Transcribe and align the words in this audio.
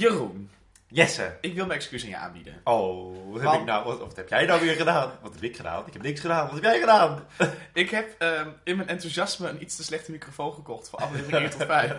Jeroen, 0.00 0.50
Jesse. 0.88 1.36
ik 1.40 1.54
wil 1.54 1.66
mijn 1.66 1.78
excuus 1.78 2.02
aan 2.02 2.08
je 2.08 2.16
aanbieden. 2.16 2.60
Oh, 2.64 3.32
wat 3.32 3.42
heb, 3.42 3.60
ik 3.60 3.66
nou, 3.66 3.84
wat, 3.84 3.98
wat 3.98 4.16
heb 4.16 4.28
jij 4.28 4.46
nou 4.46 4.60
weer 4.60 4.74
gedaan? 4.74 5.12
Wat 5.22 5.34
heb 5.34 5.42
ik 5.42 5.56
gedaan? 5.56 5.86
Ik 5.86 5.92
heb 5.92 6.02
niks 6.02 6.20
gedaan. 6.20 6.44
Wat 6.44 6.54
heb 6.54 6.62
jij 6.62 6.80
gedaan? 6.80 7.24
Ik 7.72 7.90
heb 7.90 8.14
ehm, 8.18 8.48
in 8.64 8.76
mijn 8.76 8.88
enthousiasme 8.88 9.48
een 9.48 9.62
iets 9.62 9.76
te 9.76 9.82
slechte 9.82 10.10
microfoon 10.10 10.52
gekocht 10.52 10.88
voor 10.88 10.98
aflevering 10.98 11.42
1 11.42 11.50
tot 11.50 11.66
5. 11.66 11.96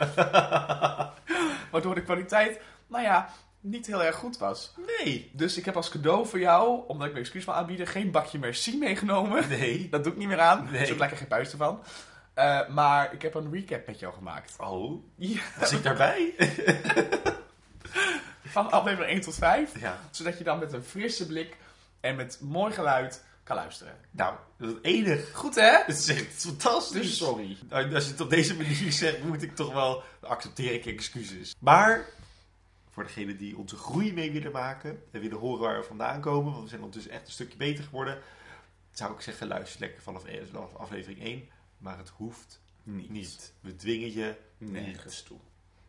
Waardoor 1.72 1.96
de 1.96 2.04
kwaliteit, 2.04 2.60
nou 2.88 3.04
ja, 3.04 3.30
niet 3.60 3.88
heel 3.88 4.04
erg 4.04 4.16
goed 4.16 4.38
was. 4.38 4.74
Nee. 4.98 5.32
Dus 5.34 5.58
ik 5.58 5.66
heb 5.66 5.76
als 5.76 5.90
cadeau 5.90 6.28
voor 6.28 6.40
jou, 6.40 6.82
omdat 6.88 7.08
ik 7.08 7.14
mijn 7.14 7.26
excuus 7.26 7.46
wil 7.46 7.54
aanbieden, 7.54 7.88
geen 7.88 8.12
bakje 8.12 8.40
merci 8.40 8.78
meegenomen. 8.78 9.50
Nee. 9.50 9.88
Dat 9.92 10.04
doe 10.04 10.12
ik 10.14 10.20
niet 10.20 10.28
meer 10.28 10.40
aan. 10.40 10.68
Nee. 10.72 10.86
Er 10.86 10.92
ook 10.94 11.00
lekker 11.00 11.18
geen 11.18 11.28
puist 11.28 11.52
ervan. 11.52 11.84
Eh, 12.34 12.68
maar 12.68 13.14
ik 13.14 13.22
heb 13.22 13.34
een 13.34 13.52
recap 13.52 13.88
met 13.88 14.00
jou 14.00 14.14
gemaakt. 14.14 14.56
Oh, 14.58 15.04
Ja, 15.16 15.42
was 15.60 15.72
ik 15.72 15.84
daarbij? 15.84 16.34
van 18.44 18.72
aflevering 18.72 19.12
1 19.12 19.22
tot 19.22 19.36
5. 19.36 19.80
ja. 19.80 20.00
Zodat 20.12 20.38
je 20.38 20.44
dan 20.44 20.60
met 20.60 20.74
een 20.74 20.84
frisse 20.84 21.26
blik 21.26 21.58
en 22.00 22.16
met 22.16 22.38
mooi 22.42 22.74
geluid 22.74 23.24
kan 23.44 23.56
luisteren. 23.56 23.96
Nou, 24.12 24.36
dat 24.58 24.70
is 24.70 24.76
het 24.76 24.84
enige. 24.84 25.34
Goed 25.34 25.56
hè? 25.56 25.78
Het 25.86 25.98
is 25.98 26.08
echt 26.08 26.46
fantastisch. 26.46 27.02
Dus 27.02 27.18
sorry. 27.18 27.58
Nou, 27.70 27.94
Als 27.96 28.06
je 28.06 28.12
het 28.12 28.22
op 28.22 28.30
deze 28.30 28.56
manier 28.56 28.92
zegt, 28.92 29.24
moet 29.24 29.42
ik 29.42 29.56
toch 29.56 29.74
wel 29.74 30.04
accepteer 30.22 30.74
ik 30.74 30.86
excuses. 30.86 31.56
Maar 31.60 32.06
voor 32.90 33.04
degenen 33.04 33.38
die 33.38 33.58
onze 33.58 33.76
groei 33.76 34.14
mee 34.14 34.32
willen 34.32 34.52
maken 34.52 35.04
en 35.12 35.22
willen 35.22 35.38
horen 35.38 35.60
waar 35.62 35.80
we 35.80 35.86
vandaan 35.86 36.22
komen, 36.22 36.52
want 36.52 36.64
we 36.64 36.70
zijn 36.70 36.82
ondertussen 36.82 37.12
echt 37.14 37.26
een 37.26 37.32
stukje 37.32 37.58
beter 37.58 37.84
geworden, 37.84 38.20
zou 38.92 39.14
ik 39.14 39.22
zeggen 39.22 39.48
luister 39.48 39.80
lekker 39.80 40.02
vanaf, 40.02 40.24
vanaf 40.52 40.76
aflevering 40.76 41.22
1. 41.24 41.50
Maar 41.78 41.98
het 41.98 42.10
hoeft 42.10 42.62
Niet. 42.84 43.10
niet. 43.10 43.54
We 43.60 43.76
dwingen 43.76 44.14
je 44.14 44.36
Nergens 44.58 45.24
toe. 45.24 45.38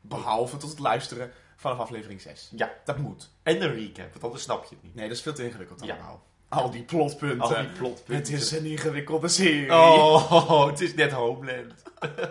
Behalve 0.01 0.57
tot 0.57 0.71
het 0.71 0.79
luisteren 0.79 1.33
vanaf 1.63 1.79
aflevering 1.79 2.21
6. 2.21 2.51
Ja, 2.57 2.71
Dat 2.85 2.99
moet. 2.99 3.31
en 3.43 3.63
een 3.63 3.75
recap, 3.75 4.11
want 4.13 4.25
anders 4.25 4.43
snap 4.43 4.65
je 4.65 4.75
het 4.75 4.85
niet. 4.85 4.95
Nee, 4.95 5.09
dat 5.09 5.17
is 5.17 5.23
veel 5.23 5.33
te 5.33 5.45
ingewikkeld 5.45 5.85
Ja. 5.85 5.95
allemaal. 5.95 6.23
Al 6.49 6.71
die 6.71 6.83
plotpunten. 6.83 7.41
Al 7.41 7.49
die 7.49 7.67
plotpunten. 7.79 8.15
Het 8.15 8.31
is 8.43 8.51
een 8.53 8.65
ingewikkelde 8.65 9.29
serie. 9.29 9.71
Oh, 9.73 10.67
het 10.71 10.81
is 10.81 10.95
net 10.95 11.13
Homeland. 11.13 11.73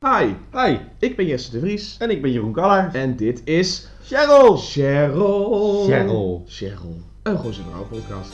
Hi, 0.00 0.32
hi, 0.52 0.78
ik 0.98 1.16
ben 1.16 1.26
Jesse 1.26 1.50
de 1.50 1.60
Vries 1.60 1.96
En 1.98 2.10
ik 2.10 2.22
ben 2.22 2.32
Jeroen 2.32 2.52
Kallaert. 2.52 2.94
en 2.94 3.16
dit 3.16 3.40
is 3.44 3.88
Cheryl! 4.02 4.56
Cheryl. 4.56 5.84
Cheryl. 5.86 6.44
Cheryl. 6.46 7.00
Een 7.22 7.38
Goze 7.38 7.62
Vrouw 7.62 7.84
podcast. 7.84 8.32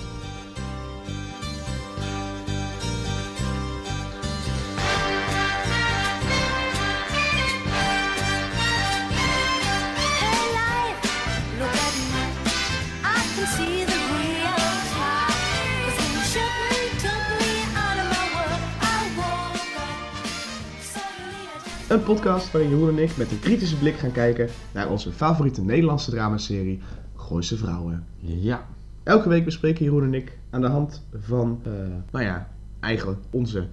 Een 21.95 22.03
podcast 22.03 22.53
waarin 22.53 22.71
Jeroen 22.71 22.89
en 22.89 23.03
ik 23.03 23.17
met 23.17 23.31
een 23.31 23.41
kritische 23.41 23.77
blik 23.77 23.95
gaan 23.95 24.13
kijken 24.13 24.49
naar 24.73 24.91
onze 24.91 25.13
favoriete 25.13 25.63
Nederlandse 25.63 26.11
dramaserie 26.11 26.81
Gooise 27.17 27.57
Vrouwen. 27.57 28.07
Ja. 28.19 28.67
Elke 29.03 29.29
week 29.29 29.45
bespreken 29.45 29.85
Jeroen 29.85 30.03
en 30.03 30.15
ik 30.15 30.39
aan 30.51 30.61
de 30.61 30.67
hand 30.67 31.07
van, 31.21 31.61
eh, 31.63 31.73
nou 32.11 32.25
ja, 32.25 32.49
eigenlijk 32.81 33.21
onze 33.31 33.67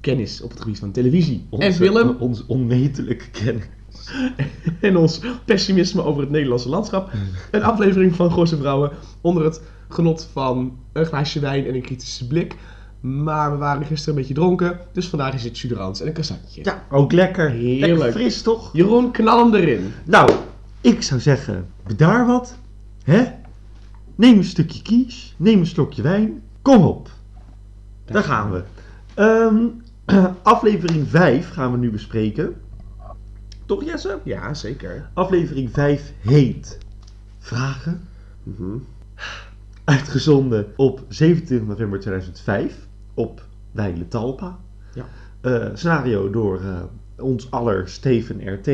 kennis 0.00 0.42
op 0.42 0.50
het 0.50 0.60
gebied 0.60 0.78
van 0.78 0.92
televisie 0.92 1.46
en 1.58 1.72
film 1.72 2.16
Onze 2.18 2.44
onmetelijke 2.46 3.30
kennis. 3.30 3.64
en 4.80 4.96
ons 4.96 5.20
pessimisme 5.44 6.02
over 6.02 6.20
het 6.20 6.30
Nederlandse 6.30 6.68
landschap. 6.68 7.12
Een 7.50 7.62
aflevering 7.62 8.14
van 8.14 8.32
Gooise 8.32 8.56
Vrouwen 8.56 8.90
onder 9.20 9.44
het 9.44 9.62
genot 9.88 10.28
van 10.32 10.78
een 10.92 11.06
glaasje 11.06 11.40
wijn 11.40 11.66
en 11.66 11.74
een 11.74 11.82
kritische 11.82 12.26
blik. 12.26 12.56
Maar 13.02 13.50
we 13.50 13.56
waren 13.56 13.86
gisteren 13.86 14.14
een 14.14 14.20
beetje 14.20 14.34
dronken, 14.34 14.78
dus 14.92 15.08
vandaag 15.08 15.34
is 15.34 15.44
het 15.44 15.58
chuderans 15.58 16.00
en 16.00 16.06
een 16.06 16.12
cassatje. 16.12 16.64
Ja, 16.64 16.84
ook 16.90 17.12
lekker. 17.12 17.50
Heerlijk. 17.50 17.98
Lekker 17.98 18.12
fris, 18.12 18.42
toch? 18.42 18.70
Jeroen, 18.72 19.10
knal 19.10 19.38
hem 19.38 19.54
erin. 19.54 19.92
Nou, 20.04 20.32
ik 20.80 21.02
zou 21.02 21.20
zeggen, 21.20 21.66
bedaar 21.86 22.26
wat. 22.26 22.56
Hè? 23.04 23.24
Neem 24.14 24.38
een 24.38 24.44
stukje 24.44 24.82
kies. 24.82 25.34
Neem 25.36 25.58
een 25.58 25.66
slokje 25.66 26.02
wijn. 26.02 26.42
Kom 26.62 26.84
op. 26.84 27.10
Daar 28.04 28.22
gaan 28.22 28.50
we. 28.52 28.62
Ehm, 29.14 29.66
aflevering 30.42 31.08
5 31.08 31.50
gaan 31.50 31.72
we 31.72 31.78
nu 31.78 31.90
bespreken. 31.90 32.54
Toch 33.66 33.84
Jesse? 33.84 34.18
Ja, 34.24 34.54
zeker. 34.54 35.08
Aflevering 35.14 35.70
5 35.70 36.12
heet 36.20 36.78
Vragen. 37.38 38.08
Mhm. 38.42 38.76
Uitgezonden 39.84 40.72
op 40.76 41.04
27 41.08 41.68
november 41.68 42.00
2005 42.00 42.90
op 43.14 43.46
Weile 43.72 44.08
Talpa. 44.08 44.58
Ja. 44.94 45.04
Eh, 45.40 45.68
scenario 45.74 46.30
door 46.30 46.60
eh, 46.60 46.82
ons 47.16 47.50
aller 47.50 47.88
Steven 47.88 48.54
RT. 48.54 48.68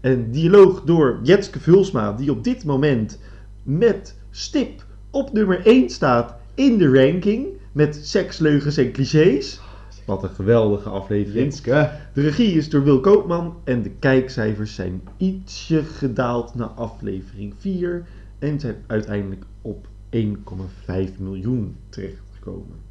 En 0.00 0.30
dialoog 0.30 0.82
door 0.82 1.20
Jetske 1.22 1.60
Vulsma, 1.60 2.12
die 2.12 2.30
op 2.30 2.44
dit 2.44 2.64
moment 2.64 3.18
met 3.62 4.16
stip 4.30 4.84
op 5.10 5.32
nummer 5.32 5.66
1 5.66 5.90
staat 5.90 6.34
in 6.54 6.78
de 6.78 6.92
ranking. 6.92 7.46
Met 7.72 8.00
seks, 8.02 8.38
leugens 8.38 8.76
en 8.76 8.92
clichés. 8.92 9.60
Wat 10.06 10.22
een 10.22 10.28
geweldige 10.28 10.88
aflevering. 10.88 11.40
Jenske. 11.40 11.90
De 12.14 12.20
regie 12.20 12.52
is 12.52 12.68
door 12.68 12.84
Wil 12.84 13.00
Koopman 13.00 13.56
en 13.64 13.82
de 13.82 13.90
kijkcijfers 13.90 14.74
zijn 14.74 15.02
ietsje 15.16 15.84
gedaald 15.84 16.54
naar 16.54 16.68
aflevering 16.68 17.54
4 17.58 18.06
en 18.38 18.60
zijn 18.60 18.76
uiteindelijk 18.86 19.44
op 19.62 19.86
1,5 20.10 21.18
miljoen 21.18 21.76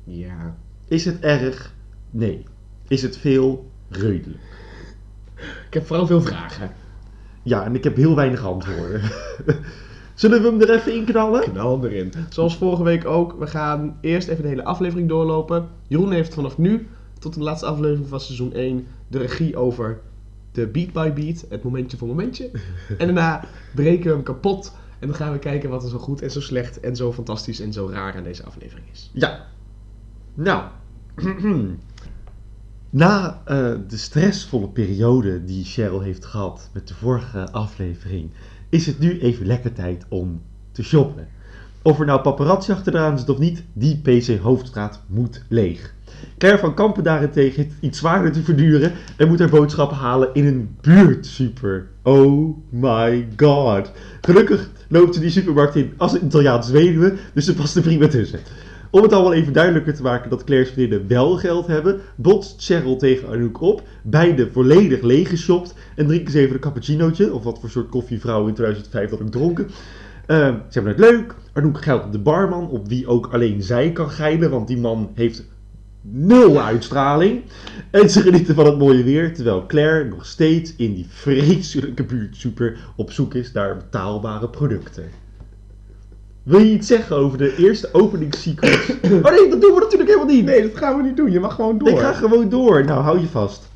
Ja. 0.03 0.57
Is 0.87 1.05
het 1.05 1.19
erg? 1.19 1.73
Nee. 2.11 2.45
Is 2.87 3.01
het 3.01 3.17
veel? 3.17 3.71
Redelijk. 3.89 4.43
Ik 5.67 5.73
heb 5.73 5.85
vooral 5.85 6.07
veel 6.07 6.21
vragen. 6.21 6.71
Ja, 7.43 7.65
en 7.65 7.75
ik 7.75 7.83
heb 7.83 7.95
heel 7.95 8.15
weinig 8.15 8.45
antwoorden. 8.45 9.01
Zullen 10.13 10.41
we 10.41 10.47
hem 10.47 10.61
er 10.61 10.69
even 10.69 10.95
in 10.95 11.05
knallen? 11.05 11.41
Knal 11.41 11.81
hem 11.81 11.91
erin. 11.91 12.13
Zoals 12.29 12.57
vorige 12.57 12.83
week 12.83 13.05
ook, 13.05 13.35
we 13.39 13.47
gaan 13.47 13.97
eerst 14.01 14.27
even 14.27 14.43
de 14.43 14.49
hele 14.49 14.63
aflevering 14.63 15.09
doorlopen. 15.09 15.67
Jeroen 15.87 16.11
heeft 16.11 16.33
vanaf 16.33 16.57
nu 16.57 16.87
tot 17.19 17.33
de 17.33 17.43
laatste 17.43 17.65
aflevering 17.65 18.07
van 18.07 18.19
seizoen 18.19 18.53
1 18.53 18.87
de 19.07 19.17
regie 19.17 19.57
over 19.57 19.99
de 20.51 20.67
beat 20.67 20.93
by 20.93 21.11
beat, 21.13 21.45
het 21.49 21.63
momentje 21.63 21.97
voor 21.97 22.07
momentje. 22.07 22.51
En 22.97 23.05
daarna 23.05 23.43
breken 23.75 24.03
we 24.03 24.13
hem 24.13 24.23
kapot 24.23 24.73
en 24.99 25.07
dan 25.07 25.15
gaan 25.15 25.31
we 25.31 25.39
kijken 25.39 25.69
wat 25.69 25.83
er 25.83 25.89
zo 25.89 25.97
goed 25.97 26.21
en 26.21 26.31
zo 26.31 26.41
slecht 26.41 26.79
en 26.79 26.95
zo 26.95 27.13
fantastisch 27.13 27.59
en 27.59 27.73
zo 27.73 27.89
raar 27.89 28.15
aan 28.15 28.23
deze 28.23 28.43
aflevering 28.43 28.87
is. 28.91 29.09
Ja. 29.13 29.45
Nou. 30.33 30.63
Na 32.89 33.41
eh, 33.45 33.55
de 33.87 33.97
stressvolle 33.97 34.69
periode 34.69 35.43
die 35.43 35.65
Cheryl 35.65 36.01
heeft 36.01 36.25
gehad 36.25 36.69
met 36.73 36.87
de 36.87 36.93
vorige 36.93 37.51
aflevering, 37.51 38.31
is 38.69 38.85
het 38.85 38.99
nu 38.99 39.19
even 39.19 39.45
lekker 39.45 39.73
tijd 39.73 40.05
om 40.09 40.41
te 40.71 40.83
shoppen. 40.83 41.27
Of 41.81 41.99
er 41.99 42.05
nou 42.05 42.21
paparazzi 42.21 42.71
achteraan 42.71 43.19
zit 43.19 43.29
of 43.29 43.37
niet, 43.37 43.63
die 43.73 44.01
PC 44.01 44.39
Hoofdstraat 44.39 45.01
moet 45.07 45.43
leeg. 45.49 45.95
Claire 46.37 46.59
van 46.59 46.73
Kampen 46.73 47.03
daarentegen 47.03 47.63
heeft 47.63 47.75
iets 47.79 47.97
zwaarder 47.97 48.31
te 48.31 48.43
verduren 48.43 48.91
en 49.17 49.27
moet 49.27 49.39
haar 49.39 49.49
boodschappen 49.49 49.97
halen 49.97 50.33
in 50.33 50.45
een 50.45 50.75
buurtsuper. 50.81 51.87
Oh 52.03 52.57
my 52.69 53.27
god. 53.37 53.91
Gelukkig 54.21 54.69
loopt 54.87 55.19
die 55.19 55.29
supermarkt 55.29 55.75
in 55.75 55.93
als 55.97 56.13
een 56.13 56.25
Italiaans 56.25 56.69
weduwe, 56.69 57.13
dus 57.33 57.45
ze 57.45 57.53
past 57.53 57.75
er 57.75 57.81
prima 57.81 58.07
tussen. 58.07 58.39
Om 58.89 59.01
het 59.01 59.13
allemaal 59.13 59.33
even 59.33 59.53
duidelijker 59.53 59.95
te 59.95 60.01
maken 60.01 60.29
dat 60.29 60.43
Claire's 60.43 60.69
vriendinnen 60.69 61.07
wel 61.07 61.35
geld 61.35 61.67
hebben, 61.67 61.99
botst 62.15 62.63
Cheryl 62.63 62.97
tegen 62.97 63.29
Anouk 63.29 63.61
op. 63.61 63.81
Beide 64.03 64.49
volledig 64.51 65.01
leeggeshopt 65.01 65.73
en 65.95 66.07
drinken 66.07 66.31
ze 66.31 66.39
even 66.39 66.53
een 66.53 66.59
cappuccinootje, 66.59 67.33
of 67.33 67.43
wat 67.43 67.59
voor 67.59 67.69
soort 67.69 67.89
koffievrouw 67.89 68.47
in 68.47 68.53
2005 68.53 69.09
dat 69.09 69.19
ik 69.19 69.31
dronken. 69.31 69.67
Ehm, 70.25 70.53
ze 70.53 70.79
hebben 70.79 70.91
het 70.91 71.01
leuk. 71.11 71.35
Anouk 71.53 71.81
geldt 71.81 72.05
op 72.05 72.11
de 72.11 72.19
barman, 72.19 72.69
op 72.69 72.87
wie 72.87 73.07
ook 73.07 73.27
alleen 73.31 73.63
zij 73.63 73.91
kan 73.91 74.09
geilen, 74.09 74.49
want 74.49 74.67
die 74.67 74.77
man 74.77 75.11
heeft 75.13 75.43
nul 76.01 76.61
uitstraling. 76.61 77.41
En 77.91 78.09
ze 78.09 78.21
genieten 78.21 78.55
van 78.55 78.65
het 78.65 78.77
mooie 78.77 79.03
weer, 79.03 79.33
terwijl 79.33 79.65
Claire 79.65 80.09
nog 80.09 80.25
steeds 80.25 80.75
in 80.75 80.93
die 80.93 81.05
vreselijke 81.09 82.03
buurtsuper 82.03 82.77
op 82.95 83.11
zoek 83.11 83.33
is 83.33 83.51
naar 83.51 83.77
betaalbare 83.77 84.49
producten. 84.49 85.09
Wil 86.43 86.59
je 86.59 86.73
iets 86.73 86.87
zeggen 86.87 87.15
over 87.15 87.37
de 87.37 87.55
eerste 87.55 87.89
openingssequence? 87.91 88.97
Oh 89.23 89.31
nee, 89.31 89.49
dat 89.49 89.61
doen 89.61 89.73
we 89.73 89.79
natuurlijk 89.79 90.09
helemaal 90.09 90.35
niet. 90.35 90.45
Nee, 90.45 90.61
dat 90.61 90.77
gaan 90.77 90.97
we 90.97 91.03
niet 91.03 91.17
doen. 91.17 91.31
Je 91.31 91.39
mag 91.39 91.55
gewoon 91.55 91.77
door. 91.77 91.89
Ik 91.89 91.97
ga 91.97 92.13
gewoon 92.13 92.49
door. 92.49 92.85
Nou, 92.85 93.03
hou 93.03 93.19
je 93.19 93.27
vast. 93.27 93.69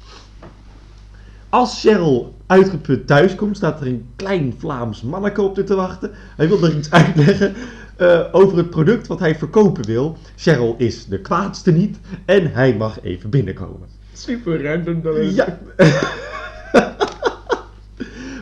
Als 1.50 1.82
Cheryl 1.82 2.36
uitgeput 2.46 3.08
thuiskomt, 3.08 3.58
staat 3.58 3.82
er 3.82 3.88
een 3.88 4.06
klein 4.16 4.54
Vlaams 4.58 5.02
manneke 5.02 5.42
op 5.42 5.56
te 5.56 5.76
wachten. 5.76 6.12
Hij 6.38 6.48
wil 6.48 6.64
er 6.64 6.78
iets 6.78 6.92
uitleggen 6.92 7.54
eh, 8.02 8.26
over 8.32 8.58
het 8.58 8.70
product 8.70 9.08
wat 9.08 9.20
hij 9.20 9.36
verkopen 9.36 9.86
wil. 9.86 10.18
Cheryl 10.36 10.76
is 10.78 11.06
de 11.06 11.20
kwaadste 11.20 11.72
niet 11.72 12.00
en 12.26 12.52
hij 12.54 12.76
mag 12.76 13.02
even 13.04 13.30
binnenkomen. 13.30 13.88
Super 14.14 14.64
random. 14.64 15.02
Dat 15.02 15.16
is... 15.16 15.36
Ja. 15.36 15.60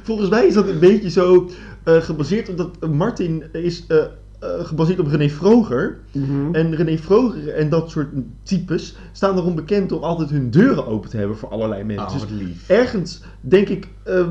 volgens 0.04 0.30
mij 0.30 0.46
is 0.46 0.54
dat 0.54 0.68
een 0.68 0.80
beetje 0.80 1.10
zo 1.10 1.50
eh, 1.84 2.02
gebaseerd, 2.02 2.50
omdat 2.50 2.90
Martin 2.90 3.44
is 3.52 3.86
eh, 3.88 4.04
gebaseerd 4.40 5.00
op 5.00 5.08
René 5.08 5.30
Vroger. 5.30 5.98
Mhm. 6.12 6.56
En 6.56 6.76
René 6.76 6.98
Vroger 6.98 7.50
en 7.50 7.70
dat 7.70 7.90
soort 7.90 8.08
types 8.44 8.96
staan 9.12 9.38
erom 9.38 9.56
bekend 9.56 9.92
om 9.92 10.04
altijd 10.04 10.30
hun 10.30 10.50
deuren 10.50 10.88
open 10.88 11.10
te 11.10 11.18
hebben 11.18 11.38
voor 11.38 11.50
allerlei 11.50 11.84
mensen. 11.84 12.22
Oh, 12.22 12.28
Dus 12.38 12.68
ergens 12.68 13.22
denk 13.42 13.70
ik, 13.70 13.88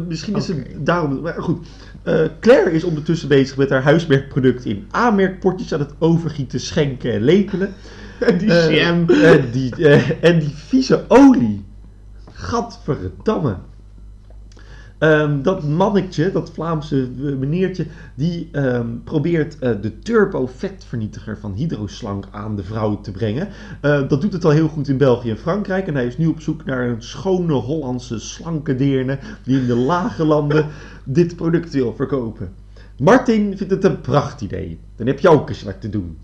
misschien 0.09 0.37
is 0.37 0.49
het 0.49 0.87
daarom. 0.87 1.21
Maar 1.21 1.43
goed, 1.43 1.67
Eh, 2.09 2.25
Claire 2.41 2.71
is 2.73 2.85
ondertussen 2.85 3.29
bezig 3.29 3.57
met 3.57 3.71
haar 3.71 3.83
huismerkproduct 3.83 4.65
in 4.65 4.87
aanmerkpotjes 4.91 5.73
aan 5.75 5.81
het 5.81 5.95
overgieten, 5.99 6.61
schenken 6.61 7.13
en 7.13 7.23
lepelen. 7.23 7.75
Die 8.39 8.53
Eh, 8.53 8.77
jam. 8.77 9.11
en, 9.11 9.51
die, 9.51 9.75
eh, 9.89 10.11
en 10.25 10.39
die 10.39 10.53
vieze 10.55 11.05
olie. 11.09 11.65
Gadverdamme. 12.33 13.57
Ehm, 14.99 15.43
dat 15.43 15.65
mannetje, 15.65 16.33
dat 16.33 16.51
Vlaamse 16.51 17.03
eh, 17.03 17.35
meneertje, 17.35 17.87
die 18.15 18.49
ehm, 18.53 18.87
probeert 19.05 19.59
eh, 19.59 19.71
de 19.81 19.99
turbo-vetvernietiger 19.99 21.39
van 21.39 21.53
Hydroslank 21.53 22.25
aan 22.31 22.57
de 22.57 22.63
vrouw 22.63 23.01
te 23.01 23.11
brengen. 23.11 23.49
Eh, 23.81 24.09
dat 24.09 24.21
doet 24.21 24.33
het 24.33 24.45
al 24.45 24.51
heel 24.51 24.69
goed 24.69 24.89
in 24.89 24.97
België 24.97 25.31
en 25.31 25.39
Frankrijk. 25.39 25.87
En 25.87 25.95
hij 25.95 26.07
is 26.07 26.19
nu 26.19 26.27
op 26.27 26.41
zoek 26.41 26.65
naar 26.65 26.89
een 26.89 27.03
schone 27.03 27.53
Hollandse 27.53 28.19
slanke 28.19 28.75
deerne 28.75 29.19
die 29.45 29.61
in 29.61 29.67
de 29.67 29.77
lage 29.77 30.25
landen 30.25 30.67
dit 31.05 31.37
product 31.37 31.73
wil 31.73 31.95
verkopen. 31.95 32.53
Martin 32.99 33.57
vindt 33.57 33.73
het 33.73 33.85
een 33.85 34.01
pracht 34.01 34.41
idee. 34.41 34.79
Dan 34.97 35.07
heb 35.07 35.19
je 35.19 35.29
ook 35.29 35.49
eens 35.49 35.63
wat 35.63 35.81
te 35.81 35.91
doen. 35.91 36.19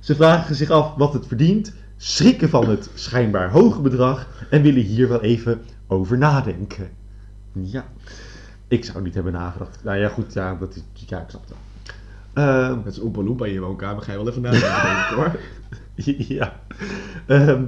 Ze 0.00 0.14
vragen 0.14 0.54
zich 0.54 0.70
af 0.70 0.94
wat 0.96 1.12
het 1.12 1.26
verdient, 1.26 1.72
schrikken 1.96 2.48
van 2.48 2.68
het 2.68 2.90
schijnbaar 2.94 3.50
hoge 3.50 3.80
bedrag 3.80 4.46
en 4.50 4.62
willen 4.62 4.82
hier 4.82 5.08
wel 5.08 5.22
even 5.22 5.60
over 5.86 6.18
nadenken. 6.18 6.99
Ja, 7.52 7.84
ik 8.68 8.84
zou 8.84 9.02
niet 9.02 9.14
hebben 9.14 9.32
nagedacht. 9.32 9.80
Nou 9.84 9.98
ja, 9.98 10.08
goed, 10.08 10.32
ja, 10.32 10.54
dat 10.54 10.74
is, 10.76 10.82
ja 11.06 11.20
ik 11.20 11.30
snap 11.30 11.42
het. 11.42 11.50
wel. 11.50 12.44
Ehm, 12.44 12.78
Met 12.84 13.00
Oompa 13.00 13.22
Loompa 13.22 13.46
in 13.46 13.52
je 13.52 13.60
woonkamer 13.60 14.02
ga 14.02 14.12
je 14.12 14.18
wel 14.18 14.28
even 14.28 14.42
nadenken, 14.42 15.16
hoor. 15.16 15.38
ja. 16.38 16.60
Ehm, 17.26 17.64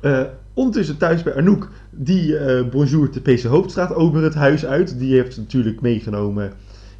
eh, 0.00 0.22
ondertussen 0.54 0.96
thuis 0.96 1.22
bij 1.22 1.34
Anouk, 1.34 1.68
die 1.90 2.36
eh 2.38 2.68
bonjour 2.70 3.10
de 3.12 3.20
PC 3.20 3.42
Hoofdstraat 3.42 3.94
over 3.94 4.22
het 4.22 4.34
huis 4.34 4.66
uit. 4.66 4.98
Die 4.98 5.14
heeft 5.14 5.34
ze 5.34 5.40
natuurlijk 5.40 5.80
meegenomen 5.80 6.52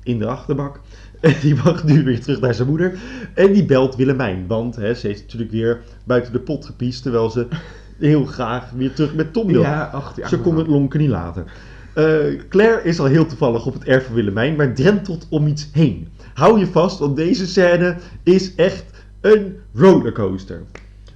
in 0.03 0.19
de 0.19 0.27
achterbak. 0.27 0.81
En 1.21 1.35
die 1.41 1.55
mag 1.55 1.85
nu 1.85 2.05
weer 2.05 2.21
terug 2.21 2.41
naar 2.41 2.55
zijn 2.55 2.69
moeder. 2.69 2.99
En 3.35 3.53
die 3.53 3.65
belt 3.65 3.97
Willemijn, 3.97 4.47
want 4.47 4.77
hè, 4.77 4.95
ze 4.95 5.07
heeft 5.07 5.23
natuurlijk 5.23 5.51
weer 5.51 5.81
buiten 6.05 6.33
de 6.33 6.39
pot 6.39 6.65
gepiest. 6.67 7.03
Terwijl 7.03 7.31
ze 7.31 7.47
heel 7.99 8.25
graag 8.25 8.71
weer 8.71 8.93
terug 8.93 9.15
met 9.15 9.33
Tom 9.33 9.47
wil. 9.47 9.61
Ja, 9.61 9.85
ach, 9.93 10.15
Ze 10.27 10.39
kon 10.39 10.57
het 10.59 10.67
lonken 10.67 11.01
niet 11.01 11.09
laten. 11.09 11.47
Eh, 11.97 12.41
Claire 12.49 12.83
is 12.83 12.99
al 13.01 13.07
heel 13.07 13.27
toevallig 13.27 13.67
op 13.67 13.73
het 13.73 13.85
erf 13.85 14.07
van 14.07 14.15
Willemijn, 14.15 14.57
maar 14.57 14.75
drentelt 14.75 15.27
om 15.31 15.47
iets 15.47 15.69
heen. 15.73 16.09
Hou 16.35 16.59
je 16.59 16.67
vast, 16.67 16.99
want 16.99 17.17
deze 17.17 17.47
scène 17.47 17.97
is 18.23 18.55
echt 18.55 18.85
een 19.21 19.57
rollercoaster. 19.75 20.63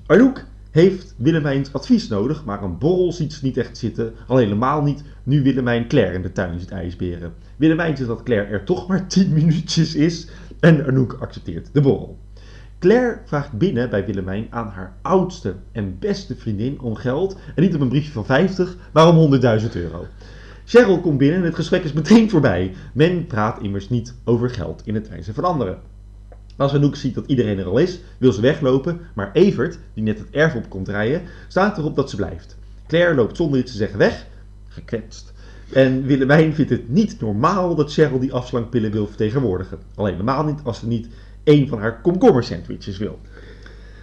Anouk 0.06 0.44
heeft 0.70 1.14
Willemijns 1.16 1.72
advies 1.72 2.08
nodig, 2.08 2.44
maar 2.44 2.62
een 2.62 2.78
borrel 2.78 3.12
ziet 3.12 3.32
ze 3.32 3.44
niet 3.44 3.56
echt 3.56 3.78
zitten. 3.78 4.12
Al 4.26 4.36
helemaal 4.36 4.82
niet 4.82 5.02
nu 5.22 5.42
Willemijn 5.42 5.88
Claire 5.88 6.14
in 6.14 6.22
de 6.22 6.32
tuin 6.32 6.60
zit 6.60 6.70
ijsberen. 6.70 7.32
Willemijn 7.56 7.96
zegt 7.96 8.08
dat 8.08 8.22
Claire 8.22 8.50
er 8.50 8.64
toch 8.64 8.88
maar 8.88 9.06
10 9.06 9.32
minuutjes 9.38 9.94
is 9.94 10.28
en 10.60 10.86
Anouk 10.86 11.16
accepteert 11.20 11.68
de 11.72 11.80
borrel. 11.80 12.18
Claire 12.78 13.18
vraagt 13.24 13.52
binnen 13.52 13.90
bij 13.90 14.06
Willemijn 14.06 14.46
aan 14.50 14.68
haar 14.68 14.96
oudste 15.02 15.54
en 15.72 15.96
beste 15.98 16.36
vriendin 16.36 16.80
om 16.80 16.94
geld. 16.94 17.36
En 17.54 17.62
niet 17.62 17.74
om 17.74 17.82
een 17.82 17.88
briefje 17.88 18.12
van 18.12 18.24
50, 18.24 18.76
maar 18.92 19.08
om 19.08 19.34
100.000 19.34 19.72
euro. 19.72 20.06
Cheryl 20.70 21.00
komt 21.00 21.18
binnen 21.18 21.38
en 21.38 21.44
het 21.44 21.54
gesprek 21.54 21.84
is 21.84 21.92
meteen 21.92 22.30
voorbij. 22.30 22.74
Men 22.92 23.26
praat 23.26 23.62
immers 23.62 23.88
niet 23.88 24.14
over 24.24 24.50
geld 24.50 24.82
in 24.84 24.94
het 24.94 25.08
wijze 25.08 25.34
van 25.34 25.44
anderen. 25.44 25.78
Als 26.56 26.74
Anouk 26.74 26.96
ziet 26.96 27.14
dat 27.14 27.26
iedereen 27.26 27.58
er 27.58 27.66
al 27.66 27.78
is, 27.78 28.00
wil 28.18 28.32
ze 28.32 28.40
weglopen, 28.40 29.00
maar 29.14 29.30
Evert, 29.32 29.78
die 29.94 30.04
net 30.04 30.18
het 30.18 30.30
erf 30.30 30.54
op 30.54 30.68
komt 30.68 30.88
rijden, 30.88 31.22
staat 31.48 31.78
erop 31.78 31.96
dat 31.96 32.10
ze 32.10 32.16
blijft. 32.16 32.56
Claire 32.86 33.14
loopt 33.14 33.36
zonder 33.36 33.58
iets 33.58 33.72
te 33.72 33.76
zeggen 33.76 33.98
weg, 33.98 34.26
gekwetst. 34.68 35.32
En 35.72 36.02
Willemijn 36.02 36.54
vindt 36.54 36.70
het 36.70 36.88
niet 36.88 37.20
normaal 37.20 37.74
dat 37.74 37.92
Cheryl 37.92 38.18
die 38.18 38.32
afslankpillen 38.32 38.92
wil 38.92 39.06
vertegenwoordigen. 39.06 39.78
Alleen 39.94 40.16
normaal 40.16 40.44
niet 40.44 40.60
als 40.64 40.78
ze 40.78 40.86
niet 40.86 41.08
één 41.44 41.68
van 41.68 41.78
haar 41.78 42.00
komkommer 42.00 42.44
sandwiches 42.44 42.98
wil. 42.98 43.18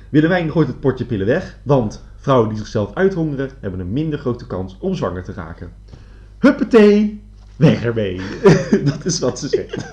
Willemijn 0.09 0.51
gooit 0.51 0.67
het 0.67 0.79
potje 0.79 1.05
pillen 1.05 1.27
weg, 1.27 1.57
want 1.63 2.03
vrouwen 2.15 2.49
die 2.49 2.57
zichzelf 2.57 2.93
uithongeren 2.93 3.49
hebben 3.59 3.79
een 3.79 3.93
minder 3.93 4.19
grote 4.19 4.47
kans 4.47 4.77
om 4.79 4.95
zwanger 4.95 5.23
te 5.23 5.33
raken. 5.33 5.71
Huppatee, 6.47 7.21
weg 7.55 7.83
ermee. 7.83 8.21
dat 8.91 9.05
is 9.05 9.19
wat 9.19 9.39
ze 9.39 9.47
zegt. 9.47 9.85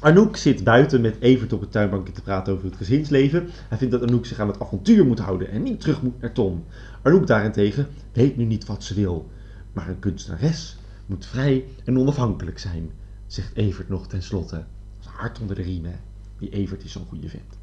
Anouk 0.00 0.36
zit 0.36 0.64
buiten 0.64 1.00
met 1.00 1.16
Evert 1.20 1.52
op 1.52 1.60
het 1.60 1.72
tuinbankje 1.72 2.12
te 2.12 2.22
praten 2.22 2.52
over 2.52 2.64
het 2.64 2.76
gezinsleven. 2.76 3.48
Hij 3.68 3.78
vindt 3.78 3.92
dat 3.92 4.08
Anouk 4.08 4.26
zich 4.26 4.38
aan 4.38 4.46
het 4.46 4.60
avontuur 4.60 5.06
moet 5.06 5.18
houden 5.18 5.50
en 5.50 5.62
niet 5.62 5.80
terug 5.80 6.02
moet 6.02 6.20
naar 6.20 6.32
Tom. 6.32 6.64
Anouk 7.02 7.26
daarentegen 7.26 7.86
weet 8.12 8.36
nu 8.36 8.44
niet 8.44 8.66
wat 8.66 8.84
ze 8.84 8.94
wil. 8.94 9.30
Maar 9.72 9.88
een 9.88 9.98
kunstenares 9.98 10.78
moet 11.06 11.26
vrij 11.26 11.64
en 11.84 11.98
onafhankelijk 11.98 12.58
zijn, 12.58 12.90
zegt 13.26 13.56
Evert 13.56 13.88
nog 13.88 14.06
tenslotte. 14.06 14.64
Hard 15.04 15.40
onder 15.40 15.56
de 15.56 15.62
riem, 15.62 15.84
hè. 15.84 15.96
Die 16.38 16.50
Evert 16.50 16.84
is 16.84 16.92
zo'n 16.92 17.06
goede 17.08 17.28
vent. 17.28 17.58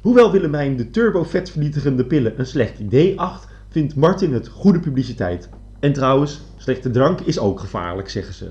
Hoewel 0.00 0.32
Willemijn 0.32 0.76
de 0.76 0.90
turbo-vetvernietigende 0.90 2.04
pillen 2.04 2.38
een 2.38 2.46
slecht 2.46 2.78
idee 2.78 3.20
acht, 3.20 3.48
vindt 3.70 3.96
Martin 3.96 4.32
het 4.32 4.48
goede 4.48 4.80
publiciteit. 4.80 5.48
En 5.80 5.92
trouwens, 5.92 6.40
slechte 6.56 6.90
drank 6.90 7.20
is 7.20 7.38
ook 7.38 7.60
gevaarlijk, 7.60 8.08
zeggen 8.08 8.34
ze. 8.34 8.50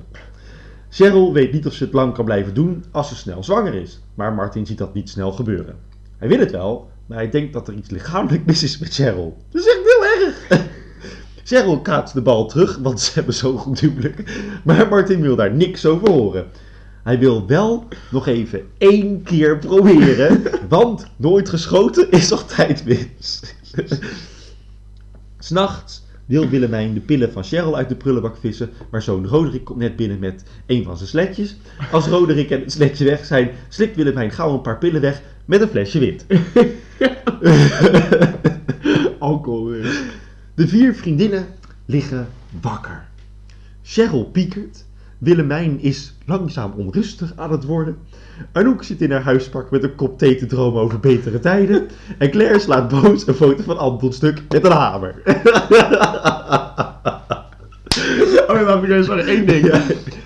Cheryl 0.89 1.33
weet 1.33 1.53
niet 1.53 1.65
of 1.65 1.73
ze 1.73 1.83
het 1.83 1.93
lang 1.93 2.13
kan 2.13 2.25
blijven 2.25 2.53
doen 2.53 2.83
als 2.91 3.07
ze 3.07 3.15
snel 3.15 3.43
zwanger 3.43 3.73
is, 3.73 3.99
maar 4.15 4.33
Martin 4.33 4.65
ziet 4.65 4.77
dat 4.77 4.93
niet 4.93 5.09
snel 5.09 5.31
gebeuren. 5.31 5.75
Hij 6.17 6.27
wil 6.27 6.39
het 6.39 6.51
wel, 6.51 6.89
maar 7.05 7.17
hij 7.17 7.29
denkt 7.29 7.53
dat 7.53 7.67
er 7.67 7.73
iets 7.73 7.89
lichamelijk 7.89 8.45
mis 8.45 8.63
is 8.63 8.77
met 8.77 8.93
Cheryl. 8.93 9.37
Dat 9.51 9.61
is 9.61 9.67
echt 9.67 9.81
heel 9.83 10.05
erg! 10.05 10.67
Cheryl 11.47 11.81
kaatst 11.81 12.13
de 12.13 12.21
bal 12.21 12.47
terug, 12.47 12.77
want 12.77 13.01
ze 13.01 13.11
hebben 13.13 13.33
zo 13.33 13.57
goed 13.57 13.79
huwelijk. 13.79 14.23
Maar 14.63 14.87
Martin 14.87 15.21
wil 15.21 15.35
daar 15.35 15.53
niks 15.53 15.85
over 15.85 16.09
horen. 16.09 16.47
Hij 17.03 17.19
wil 17.19 17.47
wel 17.47 17.87
nog 18.11 18.27
even 18.27 18.61
één 18.77 19.23
keer 19.23 19.57
proberen, 19.57 20.41
want 20.69 21.05
nooit 21.15 21.49
geschoten 21.49 22.11
is 22.11 22.31
altijd 22.31 22.83
winst. 22.83 23.55
S'nachts 25.39 26.07
wil 26.25 26.49
Willemijn 26.49 26.93
de 26.93 26.99
pillen 26.99 27.31
van 27.31 27.43
Cheryl 27.43 27.75
uit 27.75 27.89
de 27.89 27.95
prullenbak 27.95 28.37
vissen, 28.37 28.69
maar 28.91 29.01
zoon 29.01 29.27
Roderick 29.27 29.63
komt 29.63 29.79
net 29.79 29.95
binnen 29.95 30.19
met 30.19 30.43
een 30.65 30.83
van 30.83 30.97
zijn 30.97 31.09
sletjes. 31.09 31.57
Als 31.91 32.07
Roderick 32.07 32.49
en 32.49 32.59
het 32.59 32.71
sletje 32.71 33.05
weg 33.05 33.25
zijn, 33.25 33.51
slikt 33.69 33.95
Willemijn 33.95 34.31
gauw 34.31 34.53
een 34.53 34.61
paar 34.61 34.77
pillen 34.77 35.01
weg 35.01 35.21
met 35.45 35.61
een 35.61 35.67
flesje 35.67 35.99
wit. 35.99 36.25
Alcohol 39.19 39.65
weer. 39.65 40.01
De 40.55 40.67
vier 40.67 40.93
vriendinnen 40.93 41.45
liggen 41.85 42.27
wakker. 42.61 43.07
Cheryl 43.83 44.25
piekert. 44.25 44.85
Willemijn 45.17 45.79
is 45.79 46.13
langzaam 46.25 46.71
onrustig 46.71 47.33
aan 47.35 47.51
het 47.51 47.63
worden. 47.63 47.97
Anouk 48.51 48.83
zit 48.83 49.01
in 49.01 49.11
haar 49.11 49.21
huispak 49.23 49.71
met 49.71 49.83
een 49.83 49.95
kop 49.95 50.17
thee 50.17 50.35
te 50.35 50.45
dromen 50.45 50.81
over 50.81 50.99
betere 50.99 51.39
tijden. 51.39 51.87
En 52.17 52.31
Claire 52.31 52.59
slaat 52.59 52.87
boos 53.01 53.27
een 53.27 53.33
foto 53.33 53.63
van 53.63 53.77
Anton 53.77 54.13
stuk 54.13 54.41
met 54.49 54.65
een 54.65 54.71
hamer. 54.71 55.15
Oh 58.47 58.55
ja, 58.55 58.75
maar 58.75 59.03
sorry, 59.03 59.27
één 59.27 59.45
ding. 59.45 59.71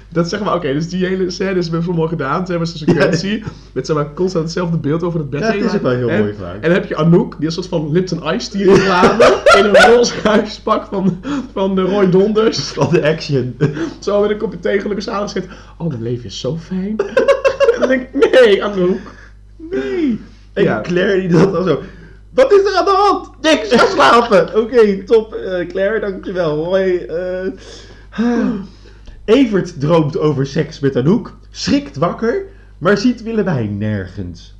Dat 0.10 0.29
zeg 0.29 0.39
maar, 0.43 0.55
oké, 0.55 0.74
dus 0.74 0.89
die 0.89 1.05
hele 1.05 1.29
scène 1.29 1.58
is 1.58 1.70
best 1.70 1.86
wel 1.86 1.96
mooi 1.96 2.10
gedaan. 2.10 2.46
Ze 2.46 2.51
hebben 2.51 2.70
zo'n 2.70 2.77
sequentie 2.88 3.43
met 3.74 3.86
zeg 3.86 3.96
maar 3.96 4.13
constant 4.13 4.43
hetzelfde 4.43 4.77
beeld 4.77 5.03
over 5.03 5.20
het 5.20 5.29
bed 5.29 5.39
Ja, 5.41 5.51
heen. 5.51 5.63
is 5.63 5.74
ook 5.75 5.82
wel 5.82 5.91
heel 5.91 6.10
En- 6.10 6.20
mooi. 6.20 6.34
En 6.39 6.62
dan 6.62 6.72
heb 6.72 6.86
je 6.86 6.96
Anouk, 6.96 7.36
die 7.38 7.46
een 7.46 7.51
soort 7.51 7.67
van 7.67 7.91
Lipton 7.91 8.34
Ice 8.34 8.50
Tea 8.50 8.74
reclame 8.74 9.41
in 9.58 9.65
een 9.65 9.75
roze 9.96 10.13
huispak 10.24 10.86
van, 10.91 11.20
van 11.53 11.75
de 11.75 11.82
Roy 11.82 12.10
Donders. 12.10 12.60
Van 12.60 12.88
de 12.91 13.03
action. 13.08 13.55
Zo 14.00 14.22
met 14.22 14.29
een 14.29 14.38
kopje 14.38 14.60
thee 14.60 14.79
gelukkig 14.79 15.08
aan 15.08 15.29
zit. 15.29 15.48
Oh, 15.77 15.88
mijn 15.88 16.01
leven 16.03 16.25
is 16.25 16.39
zo 16.39 16.58
fijn. 16.58 16.96
En 17.74 17.80
dan 17.80 17.88
denk 17.89 18.01
ik, 18.01 18.32
nee, 18.32 18.63
Anouk. 18.63 19.00
Nee. 19.58 20.20
En 20.53 20.63
Ja. 20.63 20.82
Claire 20.82 21.20
die 21.20 21.30
dat 21.30 21.51
dan 21.53 21.63
zo. 21.63 21.82
Wat 22.34 22.51
is 22.51 22.60
er 22.65 22.75
aan 22.77 22.86
de 22.86 22.92
hand? 23.10 23.30
Niks, 23.42 23.74
ga 23.74 23.86
slapen. 23.86 24.56
Oké, 24.62 25.03
top. 25.03 25.34
eh, 25.34 25.68
Claire, 25.68 26.00
dankjewel. 26.00 26.65
Hoi. 26.65 26.98
eh. 26.98 27.51
Evert 29.25 29.80
droomt 29.80 30.18
over 30.18 30.46
seks 30.46 30.80
met 30.80 30.96
Anouk, 30.96 31.38
schrikt 31.50 31.98
wakker, 31.98 32.46
maar 32.77 32.98
ziet 32.98 33.24
Willemijn 33.24 33.77
nergens. 33.77 34.56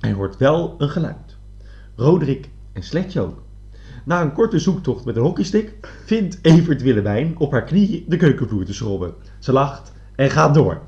Hij 0.00 0.12
hoort 0.12 0.36
wel 0.36 0.74
een 0.78 0.88
geluid. 0.90 1.36
Roderick 1.96 2.48
en 2.72 2.82
Sletje 2.82 3.20
ook. 3.20 3.42
Na 4.04 4.20
een 4.22 4.32
korte 4.32 4.58
zoektocht 4.58 5.04
met 5.04 5.16
een 5.16 5.22
hockeystick 5.22 5.72
vindt 6.04 6.38
Evert 6.42 6.82
Willemijn 6.82 7.34
op 7.38 7.52
haar 7.52 7.64
knieën 7.64 8.04
de 8.08 8.16
keukenvloer 8.16 8.64
te 8.64 8.74
schrobben. 8.74 9.14
Ze 9.38 9.52
lacht 9.52 9.92
en 10.16 10.30
gaat 10.30 10.54
door. 10.54 10.80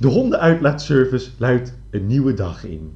De 0.00 0.08
hondenuitlaatservice 0.08 1.30
luidt 1.36 1.74
een 1.90 2.06
nieuwe 2.06 2.34
dag 2.34 2.64
in. 2.64 2.92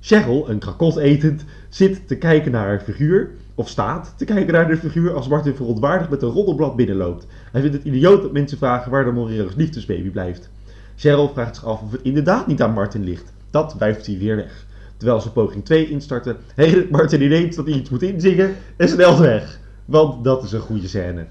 Cheryl, 0.00 0.50
een 0.50 0.58
krakot 0.58 0.96
etend, 0.96 1.44
zit 1.68 2.08
te 2.08 2.16
kijken 2.16 2.52
naar 2.52 2.66
haar 2.66 2.80
figuur 2.80 3.30
of 3.54 3.68
staat, 3.68 4.14
te 4.16 4.24
kijken 4.24 4.52
naar 4.52 4.68
de 4.68 4.76
figuur 4.76 5.14
als 5.14 5.28
Martin 5.28 5.54
verontwaardigd 5.54 6.10
met 6.10 6.22
een 6.22 6.28
roddelblad 6.28 6.76
binnenloopt. 6.76 7.26
Hij 7.52 7.60
vindt 7.60 7.76
het 7.76 7.86
idioot 7.86 8.22
dat 8.22 8.32
mensen 8.32 8.58
vragen 8.58 8.90
waar 8.90 9.04
de 9.04 9.10
Moreros 9.10 9.54
liefdesbaby 9.54 10.10
blijft. 10.10 10.50
Cheryl 10.96 11.28
vraagt 11.28 11.54
zich 11.54 11.64
af 11.64 11.82
of 11.82 11.92
het 11.92 12.02
inderdaad 12.02 12.46
niet 12.46 12.62
aan 12.62 12.74
Martin 12.74 13.04
ligt. 13.04 13.32
Dat 13.50 13.74
wuift 13.78 14.06
hij 14.06 14.18
weer 14.18 14.36
weg. 14.36 14.66
Terwijl 14.96 15.20
ze 15.20 15.32
poging 15.32 15.64
2 15.64 15.88
instarten, 15.88 16.36
herinnert 16.54 16.90
Martin 16.90 17.22
ineens 17.22 17.56
dat 17.56 17.66
hij 17.66 17.74
iets 17.74 17.90
moet 17.90 18.02
inzingen 18.02 18.54
en 18.76 18.88
snelt 18.88 19.18
weg. 19.18 19.60
Want 19.84 20.24
dat 20.24 20.42
is 20.42 20.52
een 20.52 20.60
goede 20.60 20.88
scène. 20.88 21.26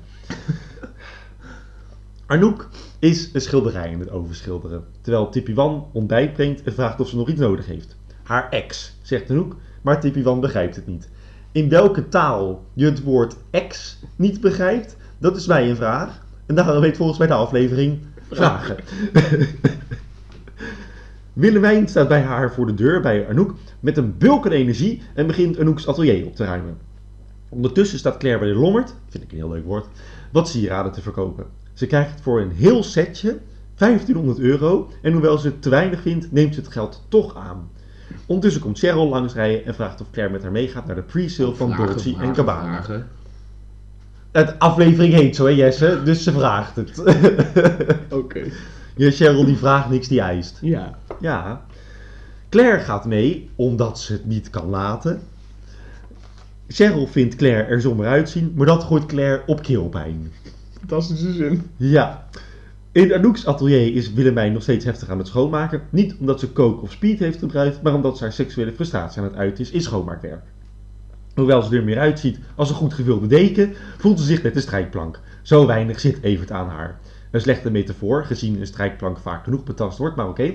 Arnoek 2.25 2.69
is 3.03 3.29
een 3.33 3.41
schilderij 3.41 3.93
aan 3.93 3.99
het 3.99 4.11
overschilderen. 4.11 4.83
Terwijl 5.01 5.29
Tippy 5.29 5.53
Wan 5.53 5.87
ontbijt 5.91 6.33
brengt 6.33 6.63
en 6.63 6.73
vraagt 6.73 6.99
of 6.99 7.09
ze 7.09 7.15
nog 7.15 7.29
iets 7.29 7.39
nodig 7.39 7.65
heeft. 7.65 7.95
Haar 8.23 8.49
ex, 8.49 8.95
zegt 9.01 9.29
Arnoek, 9.29 9.55
maar 9.81 9.99
Tippy 9.99 10.23
Wan 10.23 10.39
begrijpt 10.39 10.75
het 10.75 10.87
niet. 10.87 11.09
In 11.51 11.69
welke 11.69 12.09
taal 12.09 12.63
je 12.73 12.85
het 12.85 13.03
woord 13.03 13.35
ex 13.49 13.99
niet 14.15 14.41
begrijpt, 14.41 14.97
dat 15.17 15.35
is 15.35 15.47
mij 15.47 15.69
een 15.69 15.75
vraag. 15.75 16.25
En 16.45 16.55
daarom 16.55 16.81
weet 16.81 16.97
volgens 16.97 17.17
mij 17.17 17.27
de 17.27 17.33
aflevering 17.33 17.99
vragen. 18.31 18.77
Willemijn 21.33 21.87
staat 21.87 22.07
bij 22.07 22.21
haar 22.21 22.53
voor 22.53 22.65
de 22.65 22.73
deur 22.73 23.01
bij 23.01 23.27
Anouk 23.27 23.53
met 23.79 23.97
een 23.97 24.17
bulk 24.17 24.45
energie 24.45 25.01
en 25.13 25.27
begint 25.27 25.59
Anouk's 25.59 25.87
atelier 25.87 26.25
op 26.25 26.35
te 26.35 26.45
ruimen. 26.45 26.77
Ondertussen 27.49 27.99
staat 27.99 28.17
Claire 28.17 28.39
bij 28.39 28.53
de 28.53 28.59
Lommerd, 28.59 28.95
vind 29.09 29.23
ik 29.23 29.31
een 29.31 29.37
heel 29.37 29.51
leuk 29.51 29.65
woord, 29.65 29.87
wat 30.31 30.49
sieraden 30.49 30.91
te 30.91 31.01
verkopen. 31.01 31.61
Ze 31.73 31.87
krijgt 31.87 32.21
voor 32.21 32.41
een 32.41 32.51
heel 32.51 32.83
setje 32.83 33.39
1500 33.75 34.39
euro 34.39 34.89
en 35.01 35.11
hoewel 35.11 35.37
ze 35.37 35.47
het 35.47 35.61
te 35.61 35.69
weinig 35.69 36.01
vindt, 36.01 36.31
neemt 36.31 36.53
ze 36.53 36.59
het 36.59 36.71
geld 36.71 37.05
toch 37.07 37.35
aan. 37.35 37.69
Ondertussen 38.25 38.61
komt 38.61 38.79
Cheryl 38.79 39.07
langsrijden 39.07 39.65
en 39.65 39.75
vraagt 39.75 40.01
of 40.01 40.07
Claire 40.11 40.33
met 40.33 40.43
haar 40.43 40.51
meegaat 40.51 40.85
naar 40.85 40.95
de 40.95 41.01
pre-sale 41.01 41.55
van 41.55 41.75
Dolce 41.75 42.15
en 42.19 42.35
vragen. 42.35 43.07
Het 44.31 44.59
aflevering 44.59 45.13
heet 45.13 45.35
zo 45.35 45.45
hè 45.45 45.51
Jesse, 45.51 46.01
dus 46.03 46.23
ze 46.23 46.31
vraagt 46.31 46.75
het. 46.75 46.99
Oké. 48.21 48.43
Ja, 48.95 49.11
Cheryl 49.11 49.45
die 49.45 49.57
vraagt 49.57 49.89
niks, 49.89 50.07
die 50.07 50.21
eist. 50.21 50.57
Ja. 50.61 50.97
Ja. 51.19 51.65
Claire 52.49 52.79
gaat 52.79 53.05
mee, 53.05 53.49
omdat 53.55 53.99
ze 53.99 54.13
het 54.13 54.25
niet 54.25 54.49
kan 54.49 54.69
laten. 54.69 55.21
Cheryl 56.67 57.07
vindt 57.07 57.35
Claire 57.35 57.63
er 57.63 57.81
zomaar 57.81 58.07
uitzien, 58.07 58.53
maar 58.55 58.65
dat 58.65 58.83
gooit 58.83 59.05
Claire 59.05 59.43
op 59.45 59.61
keelpijn. 59.61 60.31
Fantastische 60.87 61.33
zin. 61.33 61.61
Ja. 61.77 62.27
In 62.91 63.13
Anouk's 63.13 63.45
atelier 63.45 63.95
is 63.95 64.13
Willemijn 64.13 64.53
nog 64.53 64.61
steeds 64.61 64.85
heftig 64.85 65.09
aan 65.09 65.17
het 65.17 65.27
schoonmaken. 65.27 65.81
Niet 65.89 66.15
omdat 66.19 66.39
ze 66.39 66.53
coke 66.53 66.81
of 66.81 66.91
speed 66.91 67.19
heeft 67.19 67.39
gebruikt, 67.39 67.81
maar 67.81 67.93
omdat 67.93 68.17
ze 68.17 68.23
haar 68.23 68.33
seksuele 68.33 68.71
frustratie 68.71 69.21
aan 69.21 69.27
het 69.27 69.35
uiten 69.35 69.63
is 69.63 69.71
in 69.71 69.81
schoonmaakwerk. 69.81 70.43
Hoewel 71.35 71.61
ze 71.61 71.77
er 71.77 71.83
meer 71.83 71.99
uitziet 71.99 72.39
als 72.55 72.69
een 72.69 72.75
goed 72.75 72.93
gevulde 72.93 73.27
deken, 73.27 73.73
voelt 73.97 74.19
ze 74.19 74.25
zich 74.25 74.43
net 74.43 74.55
een 74.55 74.61
strijkplank. 74.61 75.19
Zo 75.41 75.65
weinig 75.65 75.99
zit 75.99 76.21
Evert 76.21 76.51
aan 76.51 76.69
haar. 76.69 76.99
Een 77.31 77.41
slechte 77.41 77.71
metafoor, 77.71 78.25
gezien 78.25 78.59
een 78.59 78.67
strijkplank 78.67 79.17
vaak 79.17 79.43
genoeg 79.43 79.63
betast 79.63 79.97
wordt, 79.97 80.15
maar 80.15 80.29
oké. 80.29 80.53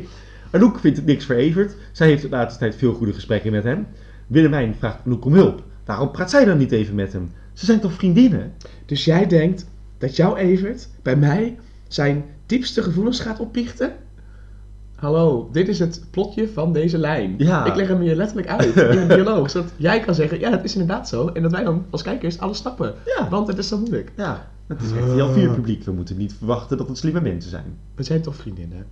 Anouk 0.51 0.79
vindt 0.79 0.97
het 0.97 1.07
niks 1.07 1.25
voor 1.25 1.35
Evert. 1.35 1.77
Zij 1.93 2.09
heeft 2.09 2.23
de 2.23 2.29
laatste 2.29 2.59
tijd 2.59 2.77
veel 2.77 2.95
goede 2.95 3.13
gesprekken 3.13 3.53
met 3.53 3.65
hem. 3.65 3.87
Willemijn 4.27 4.75
vraagt 4.79 5.07
Anouk 5.07 5.25
om 5.25 5.35
hulp. 5.35 5.63
Waarom 5.85 6.11
praat 6.11 6.31
zij 6.31 6.45
dan 6.45 6.59
niet 6.59 6.73
even 6.73 6.95
met 6.95 7.13
hem? 7.13 7.31
Ze 7.53 7.65
zijn 7.65 7.81
toch 7.81 7.93
vriendinnen? 7.93 8.53
Dus 8.87 9.05
jij 9.05 9.27
denkt 9.27 9.67
dat 9.99 10.17
jouw 10.17 10.37
Evert 10.37 10.89
bij 11.03 11.17
mij 11.17 11.59
zijn 11.89 12.25
diepste 12.47 12.83
gevoelens 12.83 13.21
gaat 13.21 13.41
opbiechten? 13.41 13.93
Hallo, 14.95 15.49
dit 15.53 15.69
is 15.69 15.79
het 15.79 16.05
plotje 16.11 16.49
van 16.49 16.73
deze 16.73 16.99
lijn. 16.99 17.35
Ja. 17.39 17.65
Ik 17.65 17.75
leg 17.75 17.89
hem 17.89 18.03
je 18.03 18.17
letterlijk 18.17 18.49
uit 18.49 18.77
in 18.93 18.99
een 18.99 19.09
dialoog, 19.09 19.51
zodat 19.51 19.73
jij 19.77 20.01
kan 20.01 20.15
zeggen, 20.15 20.41
ja, 20.41 20.51
het 20.51 20.65
is 20.65 20.73
inderdaad 20.73 21.09
zo. 21.09 21.29
En 21.29 21.43
dat 21.43 21.51
wij 21.53 21.65
dan 21.65 21.87
als 21.91 22.03
kijkers 22.03 22.39
alles 22.39 22.59
snappen. 22.59 22.95
Ja. 23.05 23.29
Want 23.29 23.49
het 23.49 23.59
is 23.59 23.69
zo 23.69 23.79
moeilijk. 23.79 24.13
Ja, 24.17 24.49
het 24.67 24.83
is 24.83 24.93
echt 24.93 25.13
heel 25.13 25.33
vier 25.33 25.51
publiek. 25.51 25.85
We 25.85 25.93
moeten 25.93 26.17
niet 26.17 26.35
verwachten 26.39 26.77
dat 26.77 26.89
het 26.89 26.99
slimme 26.99 27.21
mensen 27.21 27.51
zijn. 27.51 27.79
We 27.95 28.03
zijn 28.03 28.23
toch 28.23 28.37
vriendinnen? 28.37 28.87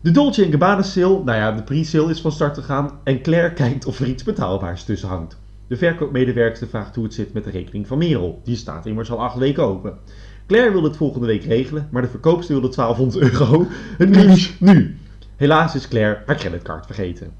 De 0.00 0.10
Dolce 0.10 0.50
Gabbana 0.50 0.82
sale, 0.82 1.24
nou 1.24 1.38
ja, 1.38 1.52
de 1.52 1.62
pre-sale 1.62 2.10
is 2.10 2.20
van 2.20 2.32
start 2.32 2.58
gegaan 2.58 2.90
en 3.04 3.22
Claire 3.22 3.52
kijkt 3.52 3.86
of 3.86 4.00
er 4.00 4.06
iets 4.06 4.22
betaalbaars 4.22 4.84
tussen 4.84 5.08
hangt. 5.08 5.36
De 5.72 5.78
verkoopmedewerkster 5.78 6.68
vraagt 6.68 6.94
hoe 6.94 7.04
het 7.04 7.14
zit 7.14 7.32
met 7.32 7.44
de 7.44 7.50
rekening 7.50 7.86
van 7.86 7.98
Merel. 7.98 8.40
Die 8.44 8.56
staat 8.56 8.86
immers 8.86 9.10
al 9.10 9.22
acht 9.22 9.36
weken 9.36 9.62
open. 9.64 9.98
Claire 10.46 10.72
wil 10.72 10.82
het 10.82 10.96
volgende 10.96 11.26
week 11.26 11.44
regelen, 11.44 11.88
maar 11.90 12.02
de 12.02 12.08
verkoopster 12.08 12.60
wil 12.60 12.70
de 12.70 12.76
1200 12.76 13.32
euro. 13.32 13.66
Het 13.98 14.16
liefst 14.16 14.60
nu. 14.60 14.96
Helaas 15.36 15.74
is 15.74 15.88
Claire 15.88 16.22
haar 16.26 16.36
creditcard 16.36 16.86
vergeten. 16.86 17.32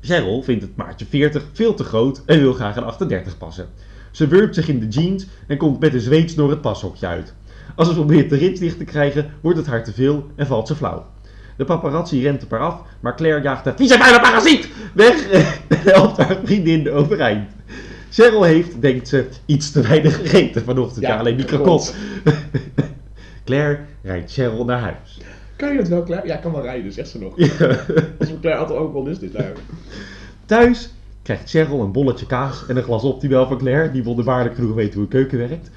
Cheryl 0.00 0.42
vindt 0.42 0.62
het 0.62 0.76
maatje 0.76 1.06
40 1.06 1.44
veel 1.52 1.74
te 1.74 1.84
groot 1.84 2.22
en 2.26 2.40
wil 2.40 2.52
graag 2.52 2.76
een 2.76 2.84
38 2.84 3.38
passen. 3.38 3.68
Ze 4.10 4.26
wurpt 4.26 4.54
zich 4.54 4.68
in 4.68 4.80
de 4.80 4.88
jeans 4.88 5.26
en 5.46 5.56
komt 5.56 5.80
met 5.80 5.94
een 5.94 6.00
zweetsnor 6.00 6.50
het 6.50 6.60
pashokje 6.60 7.06
uit. 7.06 7.34
Als 7.76 7.88
ze 7.88 7.94
probeert 7.94 8.30
de 8.30 8.36
rits 8.36 8.60
dicht 8.60 8.78
te 8.78 8.84
krijgen, 8.84 9.30
wordt 9.40 9.58
het 9.58 9.66
haar 9.66 9.84
te 9.84 9.92
veel 9.92 10.26
en 10.34 10.46
valt 10.46 10.66
ze 10.66 10.76
flauw. 10.76 11.06
De 11.56 11.64
paparazzi 11.64 12.22
rent 12.22 12.42
op 12.44 12.50
haar 12.50 12.60
af, 12.60 12.80
maar 13.00 13.16
Claire 13.16 13.42
jaagt 13.42 13.64
haar 13.64 13.76
vieze 13.76 13.98
bijna 13.98 14.18
parasiet 14.18 14.68
weg 14.94 15.30
en 15.30 15.44
helpt 15.92 16.16
haar 16.16 16.36
vriendin 16.44 16.90
overeind. 16.90 17.48
Cheryl 18.10 18.42
heeft, 18.42 18.80
denkt 18.80 19.08
ze, 19.08 19.26
iets 19.46 19.70
te 19.70 19.80
weinig 19.80 20.16
gegeten 20.16 20.64
vanochtend. 20.64 21.04
Ja, 21.04 21.12
Ja, 21.12 21.18
alleen 21.18 21.36
die 21.36 21.44
klopt. 21.44 21.62
kapot. 21.64 21.94
Claire 23.44 23.78
rijdt 24.02 24.32
Cheryl 24.32 24.64
naar 24.64 24.80
huis. 24.80 25.20
Kan 25.56 25.72
je 25.72 25.76
dat 25.78 25.88
wel, 25.88 26.02
Claire? 26.02 26.26
Ja, 26.26 26.36
kan 26.36 26.52
wel 26.52 26.62
rijden, 26.62 26.92
zegt 26.92 27.08
ze 27.08 27.18
nog. 27.18 27.38
Als 28.18 28.30
we 28.30 28.40
Claire 28.40 28.60
altijd 28.60 28.78
ook 28.78 28.92
wel 28.92 29.06
is 29.06 29.18
dit 29.18 29.32
daar. 29.32 29.52
Thuis 30.46 30.90
krijgt 31.22 31.50
Cheryl 31.50 31.80
een 31.80 31.92
bolletje 31.92 32.26
kaas 32.26 32.64
en 32.68 32.76
een 32.76 32.82
glas 32.82 33.02
optimaal 33.02 33.46
van 33.46 33.58
Claire, 33.58 33.90
die 33.90 34.04
wonderbaarlijk 34.04 34.54
genoeg 34.54 34.74
weet 34.74 34.94
hoe 34.94 35.02
een 35.02 35.08
keuken 35.08 35.38
werkt. 35.38 35.70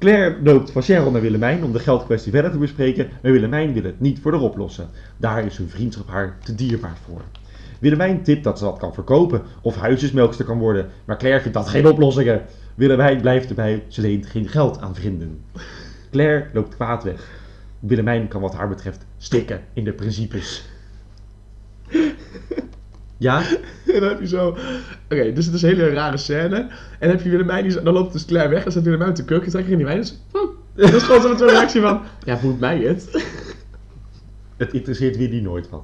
Claire 0.00 0.36
loopt 0.42 0.70
van 0.70 0.82
Cheryl 0.82 1.10
naar 1.10 1.20
Willemijn 1.20 1.64
om 1.64 1.72
de 1.72 1.78
geldkwestie 1.78 2.32
verder 2.32 2.50
te 2.50 2.58
bespreken, 2.58 3.08
maar 3.22 3.32
Willemijn 3.32 3.72
wil 3.72 3.82
het 3.82 4.00
niet 4.00 4.20
voor 4.20 4.32
haar 4.32 4.40
oplossen. 4.40 4.88
Daar 5.16 5.44
is 5.44 5.56
hun 5.56 5.68
vriendschap 5.68 6.08
haar 6.08 6.38
te 6.44 6.54
dierbaar 6.54 6.96
voor. 7.04 7.20
Willemijn 7.78 8.22
tipt 8.22 8.44
dat 8.44 8.58
ze 8.58 8.64
dat 8.64 8.78
kan 8.78 8.94
verkopen 8.94 9.42
of 9.62 9.76
huisjesmelkster 9.76 10.44
kan 10.44 10.58
worden, 10.58 10.88
maar 11.04 11.18
Claire 11.18 11.40
vindt 11.40 11.56
dat 11.56 11.68
geen 11.68 11.86
oplossingen. 11.86 12.42
Willemijn 12.74 13.20
blijft 13.20 13.48
erbij, 13.48 13.84
ze 13.88 14.00
leent 14.00 14.26
geen 14.26 14.48
geld 14.48 14.80
aan 14.80 14.94
vrienden. 14.94 15.44
Claire 16.10 16.46
loopt 16.52 16.74
kwaad 16.74 17.04
weg. 17.04 17.30
Willemijn 17.78 18.28
kan 18.28 18.40
wat 18.40 18.54
haar 18.54 18.68
betreft 18.68 19.06
stikken 19.18 19.60
in 19.72 19.84
de 19.84 19.92
principes. 19.92 20.68
Ja? 23.20 23.42
En 23.94 24.00
dan 24.00 24.08
heb 24.08 24.20
je 24.20 24.26
zo... 24.26 24.56
Oké, 25.10 25.32
dus 25.32 25.46
het 25.46 25.54
is 25.54 25.62
een 25.62 25.68
hele 25.68 25.88
rare 25.88 26.16
scène. 26.16 26.56
En 26.56 26.68
dan 26.98 27.08
heb 27.08 27.22
je 27.22 27.30
Willemijn, 27.30 27.68
die, 27.68 27.82
dan 27.82 27.94
loopt 27.94 28.12
dus 28.12 28.24
Claire 28.24 28.50
weg 28.50 28.64
en 28.64 28.72
zet 28.72 28.82
Willemijn 28.82 29.08
uit 29.08 29.16
de 29.16 29.24
keuken 29.24 29.50
trekken 29.50 29.72
en 29.72 29.78
die 29.78 29.86
wijn 29.86 29.98
is... 29.98 30.18
Oh. 30.32 30.50
Dat 30.74 30.92
is 30.92 31.02
gewoon 31.02 31.38
zo'n 31.38 31.48
reactie 31.48 31.80
van... 31.80 32.00
Ja, 32.24 32.38
moet 32.42 32.60
mij 32.60 32.78
het? 32.78 33.24
Het 34.56 34.72
interesseert 34.72 35.16
Willy 35.16 35.40
nooit 35.40 35.68
wat. 35.68 35.82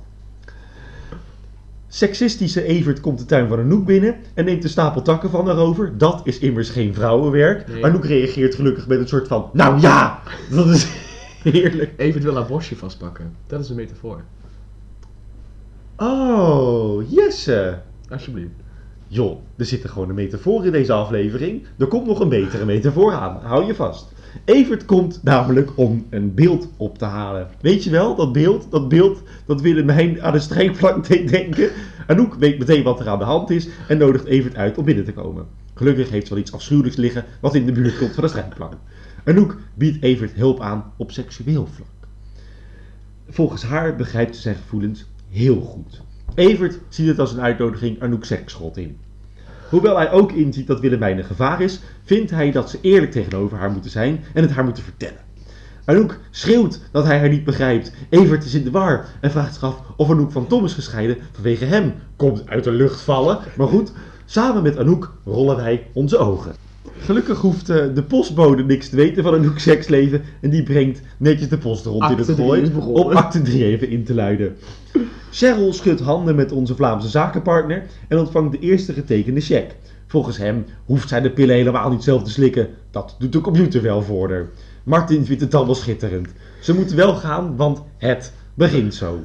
Sexistische 1.89 2.63
Evert 2.63 3.01
komt 3.01 3.19
de 3.19 3.25
tuin 3.25 3.49
van 3.49 3.59
Anouk 3.59 3.87
binnen 3.87 4.17
en 4.35 4.45
neemt 4.45 4.65
een 4.65 4.71
stapel 4.71 5.03
takken 5.03 5.31
van 5.31 5.47
haar 5.47 5.57
over. 5.57 5.99
Dat 5.99 6.21
is 6.25 6.39
immers 6.39 6.69
geen 6.71 6.95
vrouwenwerk. 6.95 7.69
Nee. 7.69 7.85
Anouk 7.85 8.05
reageert 8.05 8.55
gelukkig 8.55 8.87
met 8.87 8.99
een 8.99 9.09
soort 9.09 9.29
van, 9.29 9.51
nou 9.53 9.81
ja, 9.81 10.23
dat 10.51 10.67
is 10.67 10.87
heerlijk. 11.53 11.93
Evert 11.97 12.25
wil 12.25 12.35
haar 12.35 12.47
borstje 12.47 12.77
vastpakken. 12.77 13.37
Dat 13.47 13.61
is 13.61 13.69
een 13.69 13.77
metafoor. 13.77 14.25
Oh, 15.99 17.11
Jesse. 17.11 17.79
Alsjeblieft. 18.09 18.51
Joh, 19.09 19.41
er 19.57 19.65
zit 19.65 19.83
er 19.83 19.89
gewoon 19.89 20.09
een 20.09 20.15
metafoor 20.15 20.67
in 20.67 20.73
deze 20.73 20.93
aflevering. 20.93 21.67
Er 21.79 21.87
komt 21.87 22.07
nog 22.07 22.21
een 22.21 22.29
betere 22.29 22.65
metafoor 22.65 23.13
aan. 23.13 23.41
Hou 23.43 23.67
je 23.67 23.75
vast. 23.75 24.13
Evert 24.45 24.85
komt 24.85 25.21
namelijk 25.23 25.79
om 25.79 26.07
een 26.11 26.35
beeld 26.35 26.69
op 26.77 26.99
te 26.99 27.05
halen. 27.05 27.49
Weet 27.61 27.85
je 27.85 27.91
wel, 27.91 28.15
dat 28.15 28.33
beeld, 28.33 28.71
dat 28.71 28.89
beeld 28.89 29.23
dat 29.47 29.61
Willemijn 29.61 30.23
aan 30.23 30.33
de 30.33 30.39
strijkplank 30.39 31.09
deed 31.09 31.29
denken. 31.29 31.71
Anouk 32.07 32.35
weet 32.35 32.59
meteen 32.59 32.83
wat 32.83 33.01
er 33.01 33.09
aan 33.09 33.19
de 33.19 33.25
hand 33.25 33.51
is 33.51 33.69
en 33.89 33.99
nodigt 33.99 34.25
Evert 34.25 34.57
uit 34.57 34.79
om 34.79 34.85
binnen 34.85 35.05
te 35.05 35.13
komen. 35.13 35.47
Gelukkig 35.75 36.11
heeft 36.11 36.27
ze 36.27 36.33
wel 36.33 36.43
iets 36.43 36.53
afschuwelijks 36.53 36.97
liggen 36.97 37.25
wat 37.41 37.55
in 37.55 37.67
de 37.67 37.73
buurt 37.73 37.99
komt 37.99 38.15
van 38.15 38.23
de 38.23 38.29
strijkplank. 38.29 38.75
Anouk 39.25 39.57
biedt 39.75 40.03
Evert 40.03 40.33
hulp 40.33 40.61
aan 40.61 40.93
op 40.97 41.13
seksueel 41.13 41.67
vlak. 41.67 41.89
Volgens 43.29 43.63
haar 43.63 43.97
begrijpt 43.97 44.37
ze 44.37 44.43
zijn 44.43 44.57
gevoelens 44.57 45.07
heel 45.37 45.61
goed. 45.61 46.03
Evert 46.35 46.79
ziet 46.89 47.07
het 47.07 47.19
als 47.19 47.33
een 47.33 47.41
uitnodiging 47.41 48.03
Anouk 48.03 48.25
seksschot 48.25 48.77
in. 48.77 48.99
Hoewel 49.71 49.97
hij 49.97 50.13
ook 50.13 50.33
inziet 50.33 50.67
dat 50.67 50.81
Willemijn 50.81 51.19
een 51.19 51.25
gevaar 51.25 51.61
is, 51.61 51.81
vindt 52.05 52.31
hij 52.31 52.51
dat 52.51 52.71
ze 52.71 52.79
eerlijk 52.81 53.13
tegenover 53.13 53.59
haar 53.59 53.71
moeten 53.71 53.91
zijn 53.91 54.25
en 54.35 54.43
het 54.43 54.51
haar 54.51 54.65
moeten 54.65 54.83
vertellen. 54.83 55.25
Anouk 55.85 56.19
schreeuwt 56.31 56.81
dat 56.93 57.05
hij 57.05 57.19
haar 57.19 57.29
niet 57.29 57.45
begrijpt. 57.45 57.93
Evert 58.09 58.45
is 58.45 58.55
in 58.55 58.65
de 58.65 58.71
war 58.71 59.07
en 59.21 59.31
vraagt 59.31 59.55
zich 59.55 59.63
af 59.63 59.83
of 59.97 60.11
Anouk 60.11 60.33
van 60.33 60.47
Tom 60.47 60.65
is 60.65 60.75
gescheiden 60.75 61.17
vanwege 61.33 61.65
hem. 61.65 61.95
Komt 62.17 62.49
uit 62.49 62.65
de 62.65 62.71
lucht 62.71 63.01
vallen, 63.01 63.39
maar 63.57 63.69
goed. 63.69 63.93
Samen 64.25 64.63
met 64.63 64.79
Anouk 64.79 65.13
rollen 65.25 65.57
wij 65.57 65.87
onze 65.93 66.19
ogen. 66.19 66.66
Gelukkig 66.99 67.41
hoeft 67.41 67.69
eh, 67.69 67.95
de 67.95 68.03
postbode 68.03 68.65
niks 68.65 68.89
te 68.89 68.97
weten 68.97 69.23
van 69.23 69.35
Anouk's 69.35 69.63
seksleven 69.63 70.23
en 70.41 70.51
die 70.51 70.63
brengt 70.63 71.01
netjes 71.17 71.49
de 71.49 71.59
post 71.59 71.85
rond 71.85 72.11
in 72.11 72.17
het 72.17 72.31
gooi 72.31 72.73
om 72.75 73.11
acte 73.13 73.43
3 73.43 73.65
even 73.65 73.89
in 73.89 74.05
te 74.05 74.15
luiden. 74.15 74.57
Cheryl 75.31 75.73
schudt 75.73 76.01
handen 76.01 76.35
met 76.35 76.53
onze 76.53 76.75
Vlaamse 76.75 77.09
zakenpartner 77.09 77.83
en 78.09 78.19
ontvangt 78.19 78.53
de 78.53 78.59
eerste 78.59 78.93
getekende 78.93 79.41
cheque. 79.41 79.75
Volgens 80.07 80.37
hem 80.37 80.65
hoeft 80.85 81.09
zij 81.09 81.21
de 81.21 81.31
pillen 81.31 81.55
helemaal 81.55 81.91
niet 81.91 82.03
zelf 82.03 82.23
te 82.23 82.31
slikken. 82.31 82.69
Dat 82.91 83.17
doet 83.19 83.33
de 83.33 83.41
computer 83.41 83.83
wel 83.83 84.03
voor 84.03 84.31
haar. 84.31 84.49
Martin 84.83 85.25
vindt 85.25 85.43
het 85.43 85.55
allemaal 85.55 85.75
schitterend. 85.75 86.29
Ze 86.61 86.75
moeten 86.75 86.97
wel 86.97 87.15
gaan, 87.15 87.57
want 87.57 87.83
het 87.97 88.33
begint 88.55 88.95
zo. 88.95 89.19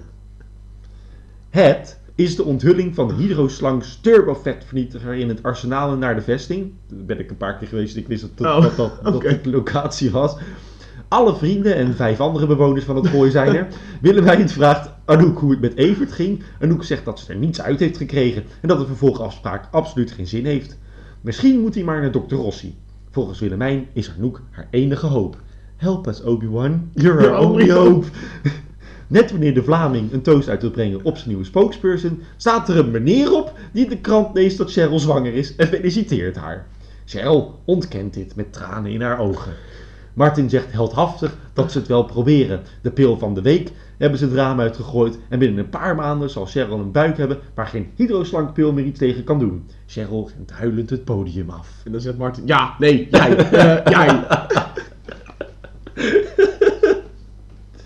Het 1.49 1.99
is 2.15 2.35
de 2.35 2.43
onthulling 2.43 2.95
van 2.95 3.13
Hydroslangs 3.15 3.99
turbovetvernietiger 4.01 5.13
in 5.13 5.29
het 5.29 5.43
arsenaal 5.43 5.91
en 5.91 5.99
naar 5.99 6.15
de 6.15 6.21
vesting. 6.21 6.71
Daar 6.87 7.05
ben 7.05 7.19
ik 7.19 7.29
een 7.29 7.37
paar 7.37 7.57
keer 7.57 7.67
geweest, 7.67 7.95
ik 7.95 8.07
wist 8.07 8.21
dat 8.21 8.37
dat, 8.37 8.65
Oh, 8.65 8.77
dat, 8.77 9.21
dat, 9.21 9.43
de 9.43 9.49
locatie 9.49 10.11
was. 10.11 10.35
Alle 11.07 11.35
vrienden 11.35 11.75
en 11.75 11.95
vijf 11.95 12.19
andere 12.19 12.47
bewoners 12.47 12.85
van 12.85 12.95
het 12.95 13.07
gooi 13.07 13.31
zijn 13.31 13.55
er. 13.55 13.67
Willemijn 14.01 14.49
vraagt 14.49 14.89
Anouk 15.05 15.39
hoe 15.39 15.51
het 15.51 15.61
met 15.61 15.75
Evert 15.75 16.11
ging. 16.11 16.43
Anouk 16.59 16.83
zegt 16.83 17.05
dat 17.05 17.19
ze 17.19 17.31
er 17.31 17.39
niets 17.39 17.61
uit 17.61 17.79
heeft 17.79 17.97
gekregen 17.97 18.43
en 18.61 18.67
dat 18.67 18.79
de 18.79 18.85
vervolgafspraak 18.85 19.67
absoluut 19.71 20.11
geen 20.11 20.27
zin 20.27 20.45
heeft. 20.45 20.77
Misschien 21.21 21.59
moet 21.59 21.75
hij 21.75 21.83
maar 21.83 22.01
naar 22.01 22.11
dokter 22.11 22.37
Rossi. 22.37 22.75
Volgens 23.09 23.39
Willemijn 23.39 23.87
is 23.93 24.11
Anouk 24.17 24.41
haar 24.49 24.67
enige 24.69 25.07
hoop. 25.07 25.37
Help 25.75 26.07
us, 26.07 26.23
Obi-Wan. 26.23 26.89
You're 26.93 27.29
our 27.29 27.49
only 27.49 27.71
hope. 27.71 28.05
Net 29.11 29.31
wanneer 29.31 29.53
de 29.53 29.63
Vlaming 29.63 30.11
een 30.11 30.21
toast 30.21 30.49
uit 30.49 30.61
wil 30.61 30.71
brengen 30.71 31.03
op 31.03 31.15
zijn 31.15 31.29
nieuwe 31.29 31.43
spokesperson, 31.43 32.21
staat 32.37 32.69
er 32.69 32.77
een 32.77 32.91
meneer 32.91 33.33
op 33.33 33.53
die 33.71 33.83
in 33.83 33.89
de 33.89 33.97
krant 33.97 34.35
leest 34.35 34.57
dat 34.57 34.71
Cheryl 34.71 34.99
zwanger 34.99 35.33
is 35.33 35.55
en 35.55 35.67
feliciteert 35.67 36.35
haar. 36.35 36.67
Cheryl 37.05 37.59
ontkent 37.65 38.13
dit 38.13 38.35
met 38.35 38.53
tranen 38.53 38.91
in 38.91 39.01
haar 39.01 39.19
ogen. 39.19 39.53
Martin 40.13 40.49
zegt 40.49 40.71
heldhaftig 40.71 41.37
dat 41.53 41.71
ze 41.71 41.77
het 41.77 41.87
wel 41.87 42.03
proberen. 42.03 42.61
De 42.81 42.91
pil 42.91 43.17
van 43.17 43.33
de 43.33 43.41
week 43.41 43.71
hebben 43.97 44.19
ze 44.19 44.25
het 44.25 44.33
raam 44.33 44.59
uitgegooid 44.59 45.19
en 45.29 45.39
binnen 45.39 45.59
een 45.63 45.69
paar 45.69 45.95
maanden 45.95 46.29
zal 46.29 46.45
Cheryl 46.45 46.79
een 46.79 46.91
buik 46.91 47.17
hebben 47.17 47.39
waar 47.53 47.67
geen 47.67 47.91
hydroslankpil 47.95 48.73
meer 48.73 48.85
iets 48.85 48.99
tegen 48.99 49.23
kan 49.23 49.39
doen. 49.39 49.67
Cheryl 49.85 50.29
rent 50.35 50.51
huilend 50.51 50.89
het 50.89 51.03
podium 51.03 51.49
af. 51.49 51.81
En 51.85 51.91
dan 51.91 52.01
zegt 52.01 52.17
Martin, 52.17 52.47
ja, 52.47 52.75
nee, 52.79 53.07
jij, 53.09 53.35
eh, 53.37 53.85
jij. 53.85 54.23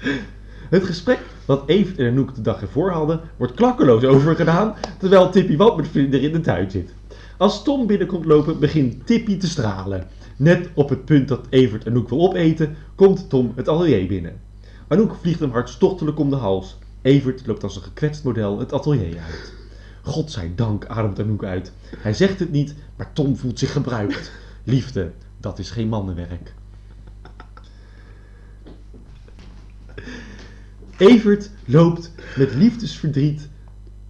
Het 0.75 0.86
gesprek 0.86 1.20
wat 1.46 1.63
Evert 1.65 1.98
en 1.98 2.08
Anouk 2.08 2.36
de 2.36 2.41
dag 2.41 2.62
ervoor 2.62 2.91
hadden, 2.91 3.20
wordt 3.38 3.53
klakkeloos 3.53 4.03
overgedaan, 4.03 4.75
terwijl 5.00 5.29
Tippy 5.29 5.58
wat 5.58 5.77
met 5.77 5.88
vlinder 5.88 6.24
in 6.24 6.32
de 6.32 6.39
tuin 6.39 6.72
zit. 6.72 6.94
Als 7.38 7.63
Tom 7.63 7.88
binnenkomt 7.88 8.25
lopen, 8.25 8.60
begint 8.60 9.05
Tippy 9.05 9.38
te 9.38 9.48
stralen. 9.48 10.08
Net 10.36 10.70
op 10.74 10.89
het 10.89 11.05
punt 11.05 11.27
dat 11.27 11.46
Evert 11.50 11.88
Anouk 11.88 12.10
wil 12.10 12.22
opeten, 12.22 12.75
komt 12.96 13.29
Tom 13.29 13.51
het 13.55 13.67
atelier 13.67 14.08
binnen. 14.08 14.41
Anouk 14.88 15.15
vliegt 15.22 15.39
hem 15.39 15.51
hartstochtelijk 15.51 16.20
om 16.20 16.29
de 16.29 16.36
hals. 16.36 16.77
Evert 17.01 17.48
loopt 17.48 17.63
als 17.63 17.75
een 17.75 17.82
gekwetst 17.82 18.24
model 18.24 18.60
het 18.60 18.74
atelier 18.74 19.20
uit. 19.20 19.53
Godzijdank 20.01 20.86
ademt 20.86 21.20
Anouk 21.20 21.44
uit. 21.44 21.72
Hij 21.98 22.13
zegt 22.13 22.39
het 22.39 22.51
niet, 22.51 22.75
maar 22.96 23.13
Tom 23.13 23.38
voelt 23.38 23.60
zich 23.60 23.72
gebruikt. 23.72 24.32
Liefde, 24.63 25.12
dat 25.38 25.60
is 25.60 25.70
geen 25.70 25.88
mannenwerk. 25.88 26.53
Evert 30.97 31.49
loopt 31.65 32.11
met 32.35 32.53
liefdesverdriet 32.53 33.49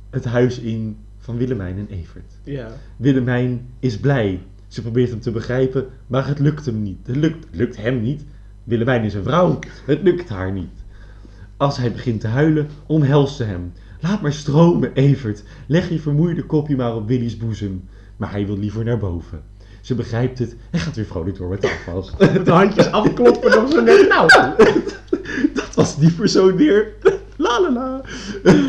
het 0.10 0.26
huis 0.26 0.60
in 0.60 0.98
van 1.18 1.38
Willemijn 1.38 1.78
en 1.78 1.88
Evert. 1.90 2.34
Ja. 2.44 2.68
Willemijn 2.98 3.68
is 3.80 4.00
blij. 4.00 4.42
Ze 4.68 4.82
probeert 4.82 5.10
hem 5.10 5.20
te 5.20 5.32
begrijpen, 5.32 5.86
maar 6.08 6.28
het 6.28 6.40
lukt 6.40 6.66
hem 6.66 6.84
niet. 6.84 7.08
Het 7.08 7.16
lukt, 7.16 7.48
lukt 7.52 7.78
hem 7.78 8.02
niet. 8.02 8.26
Willemijn 8.64 9.04
is 9.04 9.14
een 9.14 9.24
vrouw. 9.24 9.60
Het 9.86 10.02
lukt 10.04 10.30
haar 10.30 10.52
niet. 10.52 10.84
Als 11.58 11.78
hij 11.78 11.92
begint 11.92 12.22
te 12.22 12.28
huilen, 12.28 12.68
omhelst 12.86 13.36
ze 13.36 13.44
hem. 13.44 13.72
Laat 14.00 14.22
maar 14.22 14.34
stromen, 14.34 14.94
Evert. 14.94 15.44
Leg 15.68 15.90
je 15.90 16.00
vermoeide 16.00 16.46
kopje 16.46 16.76
maar 16.76 16.96
op 16.96 17.08
Willy's 17.08 17.38
boezem. 17.38 17.84
Maar 18.18 18.32
hij 18.32 18.46
wil 18.46 18.58
liever 18.58 18.84
naar 18.84 18.98
boven. 18.98 19.42
Ze 19.82 19.96
begrijpt 19.96 20.40
het 20.40 20.56
en 20.72 20.80
gaat 20.80 20.96
weer 20.96 21.06
vrolijk 21.06 21.38
door 21.38 21.50
met 21.50 21.62
de 21.62 21.68
afwas. 21.68 22.12
Met 22.34 22.46
de 22.46 22.52
handjes 22.52 22.92
afkloppen 22.92 23.52
zo 23.52 23.82
net. 23.82 24.08
Nou, 24.08 24.28
Dat 25.54 25.76
was 25.76 25.98
die 25.98 26.12
persoon 26.12 26.56
weer. 26.56 26.94
La 27.38 27.62
la 27.62 27.72
la. 27.72 28.02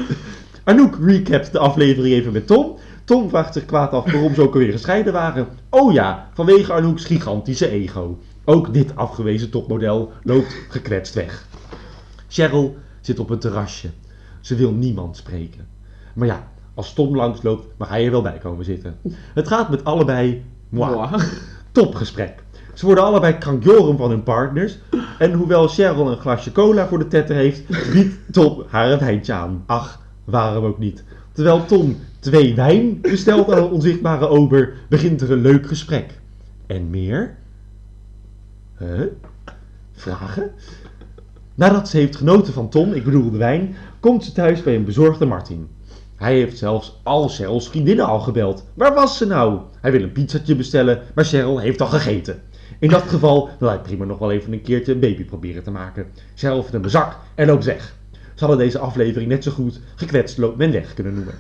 Anouk 0.65 0.99
recapt 1.01 1.53
de 1.53 1.59
aflevering 1.59 2.15
even 2.15 2.33
met 2.33 2.47
Tom. 2.47 2.77
Tom 3.05 3.29
vraagt 3.29 3.53
zich 3.53 3.65
kwaad 3.65 3.93
af 3.93 4.13
waarom 4.13 4.35
ze 4.35 4.43
ook 4.43 4.53
alweer 4.53 4.73
gescheiden 4.73 5.13
waren. 5.13 5.49
Oh 5.71 5.93
ja, 5.93 6.31
vanwege 6.35 6.73
Anouk's 6.73 7.05
gigantische 7.05 7.69
ego. 7.69 8.19
Ook 8.45 8.75
dit 8.75 8.97
afgewezen 8.97 9.51
topmodel 9.51 10.13
loopt 10.23 10.57
gekwetst 10.69 11.15
weg. 11.15 11.47
Cheryl 12.29 12.77
zit 13.01 13.19
op 13.19 13.31
een 13.31 13.39
terrasje. 13.39 13.91
Ze 14.41 14.55
wil 14.55 14.73
niemand 14.73 15.17
spreken. 15.17 15.67
Maar 16.15 16.27
ja, 16.27 16.49
als 16.75 16.93
Tom 16.93 17.17
langsloopt, 17.17 17.67
mag 17.77 17.89
hij 17.89 18.05
er 18.05 18.11
wel 18.11 18.23
bij 18.23 18.39
komen 18.39 18.65
zitten. 18.65 18.97
Het 19.35 19.49
gaat 19.49 19.71
met 19.71 19.85
allebei 19.85 20.45
moi. 20.69 20.95
Moi. 20.95 21.23
Topgesprek. 21.73 22.43
Ze 22.77 22.87
worden 22.87 23.05
allebei 23.05 23.39
krankjoren 23.39 23.97
van 23.97 24.11
hun 24.11 24.23
partners. 24.23 24.79
En 25.19 25.33
hoewel 25.33 25.69
Cheryl 25.69 26.11
een 26.11 26.17
glasje 26.17 26.53
cola 26.53 26.89
voor 26.89 26.99
de 26.99 27.09
tetter 27.09 27.37
heeft, 27.37 27.93
biedt 27.93 28.17
Tom 28.33 28.63
haar 28.69 28.91
een 28.91 28.99
wijntje 28.99 29.33
aan. 29.33 29.63
Ach, 29.67 30.01
waarom 30.25 30.65
ook 30.65 30.79
niet. 30.79 31.05
Terwijl 31.33 31.65
Tom 31.65 31.97
twee 32.21 32.55
wijn 32.55 33.01
bestelt 33.01 33.53
aan 33.53 33.59
een 33.59 33.71
onzichtbare 33.71 34.29
ober, 34.29 34.73
begint 34.89 35.21
er 35.21 35.31
een 35.31 35.41
leuk 35.41 35.67
gesprek. 35.67 36.21
En 36.67 36.91
meer? 36.91 37.37
Huh? 38.79 39.01
Vragen? 39.93 40.51
Nadat 41.55 41.89
ze 41.89 41.97
heeft 41.97 42.17
genoten 42.17 42.53
van 42.53 42.69
Tom, 42.69 42.93
ik 42.93 43.05
bedoel 43.05 43.31
de 43.31 43.39
wijn, 43.39 43.77
komt 44.01 44.25
ze 44.25 44.33
thuis 44.33 44.63
bij 44.63 44.75
een 44.75 44.85
bezorgde 44.85 45.27
Martin. 45.27 45.69
Hij 46.17 46.35
heeft 46.35 46.59
zelfs 46.59 47.01
al 47.03 47.29
Cheryl's 47.29 47.69
vriendinnen 47.69 48.07
al 48.07 48.21
gebeld. 48.21 48.65
Waar 48.75 48.95
was 48.95 49.17
ze 49.17 49.27
nou? 49.27 49.61
Hij 49.81 49.93
wil 49.93 50.03
een 50.03 50.13
pizzatje 50.13 50.57
bestellen, 50.57 51.03
maar 51.15 51.25
Cheryl 51.25 51.59
heeft 51.59 51.81
al 51.81 51.87
gegeten. 51.87 52.43
In 52.79 52.89
dat 52.89 53.03
geval 53.03 53.51
wil 53.59 53.69
hij 53.69 53.79
prima 53.79 54.05
nog 54.05 54.19
wel 54.19 54.33
even 54.33 54.53
een 54.53 54.63
keertje 54.63 54.93
een 54.93 55.01
baby 55.01 55.25
proberen 55.25 55.63
te 55.63 55.71
maken. 55.71 56.07
Cheryl 56.35 56.63
vindt 56.63 56.73
hem 56.73 56.89
zak 56.89 57.17
en 57.35 57.47
loopt 57.47 57.65
weg. 57.65 57.95
Ze 58.13 58.45
hadden 58.45 58.59
deze 58.59 58.79
aflevering 58.79 59.31
net 59.31 59.45
zo 59.45 59.51
goed 59.51 59.81
gekwetst 59.95 60.39
loopt 60.39 60.57
men 60.57 60.73
weg 60.73 60.95
kunnen 60.95 61.15
noemen. 61.15 61.35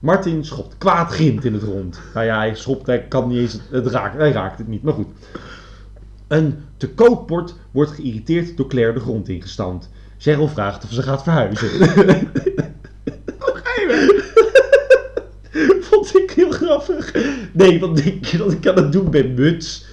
Martin 0.00 0.44
schopt 0.44 0.78
kwaad 0.78 1.10
grind 1.10 1.44
in 1.44 1.52
het 1.52 1.62
rond. 1.62 2.00
Nou 2.14 2.26
ja, 2.26 2.36
hij 2.36 2.54
schopt, 2.54 2.86
hij 2.86 3.02
kan 3.02 3.28
niet 3.28 3.38
eens, 3.38 3.58
het 3.70 3.86
raakt, 3.86 4.16
hij 4.16 4.32
raakt 4.32 4.58
het 4.58 4.68
niet, 4.68 4.82
maar 4.82 4.94
goed. 4.94 5.06
Een 6.28 6.58
te 6.76 6.88
koopbord 6.88 7.54
wordt 7.70 7.90
geïrriteerd 7.90 8.56
door 8.56 8.68
Claire 8.68 8.92
de 8.92 9.00
grond 9.00 9.28
ingestampt. 9.28 9.90
Cheryl 10.18 10.48
vraagt 10.48 10.84
of 10.84 10.90
ze 10.92 11.02
gaat 11.02 11.22
verhuizen. 11.22 11.68
Vond 15.80 16.16
ik 16.16 16.30
heel 16.30 16.50
grappig. 16.50 17.14
Nee, 17.52 17.80
wat 17.80 17.96
denk 17.96 18.24
je 18.24 18.36
dat 18.38 18.52
ik 18.52 18.66
aan 18.66 18.76
het 18.76 18.92
doen 18.92 19.10
ben, 19.10 19.34
muts? 19.34 19.86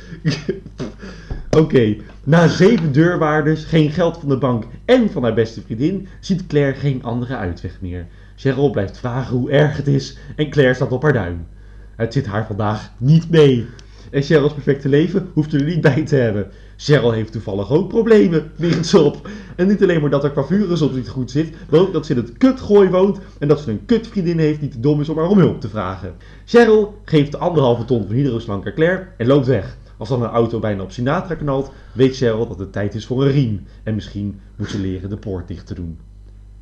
Oké, 1.58 1.96
na 2.24 2.48
zeven 2.48 2.92
deurwaarders, 2.92 3.64
geen 3.64 3.92
geld 3.92 4.18
van 4.18 4.30
de 4.30 4.38
bank 4.38 4.64
en 4.86 5.10
van 5.10 5.24
haar 5.24 5.34
beste 5.34 5.62
vriendin, 5.62 6.08
ziet 6.20 6.48
Claire 6.48 6.76
geen 6.76 7.04
andere 7.04 7.36
uitweg 7.36 7.78
meer. 7.82 8.08
Cheryl 8.36 8.70
blijft 8.70 8.98
vragen 8.98 9.38
hoe 9.38 9.52
erg 9.52 9.78
het 9.78 9.88
is 9.88 10.18
en 10.36 10.50
Claire 10.50 10.74
staat 10.74 10.92
op 10.92 11.02
haar 11.02 11.14
duim. 11.14 11.48
Het 11.96 12.14
zit 12.14 12.26
haar 12.26 12.46
vandaag 12.46 12.92
niet 12.98 13.30
mee. 13.30 13.68
En 14.12 14.22
Cheryl's 14.22 14.54
perfecte 14.54 14.90
leven 14.90 15.30
hoeft 15.34 15.54
er 15.54 15.64
niet 15.64 15.82
bij 15.82 16.06
te 16.06 16.16
hebben. 16.16 16.48
Cheryl 16.78 17.12
heeft 17.12 17.32
toevallig 17.32 17.72
ook 17.72 17.88
problemen, 17.88 18.52
ze 18.84 19.00
op. 19.00 19.30
En 19.56 19.68
niet 19.68 19.84
alleen 19.84 20.02
maar 20.02 20.10
dat 20.10 20.22
haar 20.22 20.34
coiffure 20.34 20.76
soms 20.76 20.96
niet 20.96 21.10
goed 21.10 21.32
zit, 21.32 21.54
maar 21.70 21.80
ook 21.80 21.94
dat 21.94 22.06
ze 22.06 22.14
in 22.14 22.20
het 22.20 22.38
kutgooi 22.38 22.90
woont 22.90 23.20
en 23.40 23.48
dat 23.48 23.60
ze 23.60 23.72
een 23.72 23.86
kutvriendin 23.86 24.40
heeft 24.40 24.60
die 24.60 24.70
te 24.70 24.80
dom 24.80 25.02
is 25.02 25.10
om 25.10 25.18
haar 25.18 25.28
om 25.28 25.40
hulp 25.40 25.62
te 25.62 25.70
vragen. 25.70 26.14
Cheryl 26.46 26.98
geeft 27.06 27.32
de 27.32 27.38
anderhalve 27.38 27.86
ton 27.86 28.06
van 28.06 28.16
hydroslank 28.16 28.66
aan 28.66 28.74
Claire 28.74 29.08
en 29.18 29.28
loopt 29.28 29.48
weg. 29.48 29.78
Als 30.00 30.10
dan 30.10 30.24
een 30.24 30.30
auto 30.30 30.60
bijna 30.60 30.84
op 30.84 30.92
Sinatra 30.92 31.36
knalt, 31.36 31.72
weet 31.94 32.16
Cheryl 32.16 32.48
dat 32.48 32.60
het 32.60 32.72
tijd 32.72 32.96
is 32.96 33.06
voor 33.06 33.24
een 33.26 33.32
riem. 33.32 33.66
En 33.84 33.96
misschien 33.96 34.40
moet 34.56 34.70
ze 34.70 34.80
leren 34.80 35.10
de 35.10 35.18
poort 35.18 35.48
dicht 35.48 35.68
te 35.68 35.74
doen. 35.74 36.00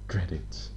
Credits. 0.05 0.71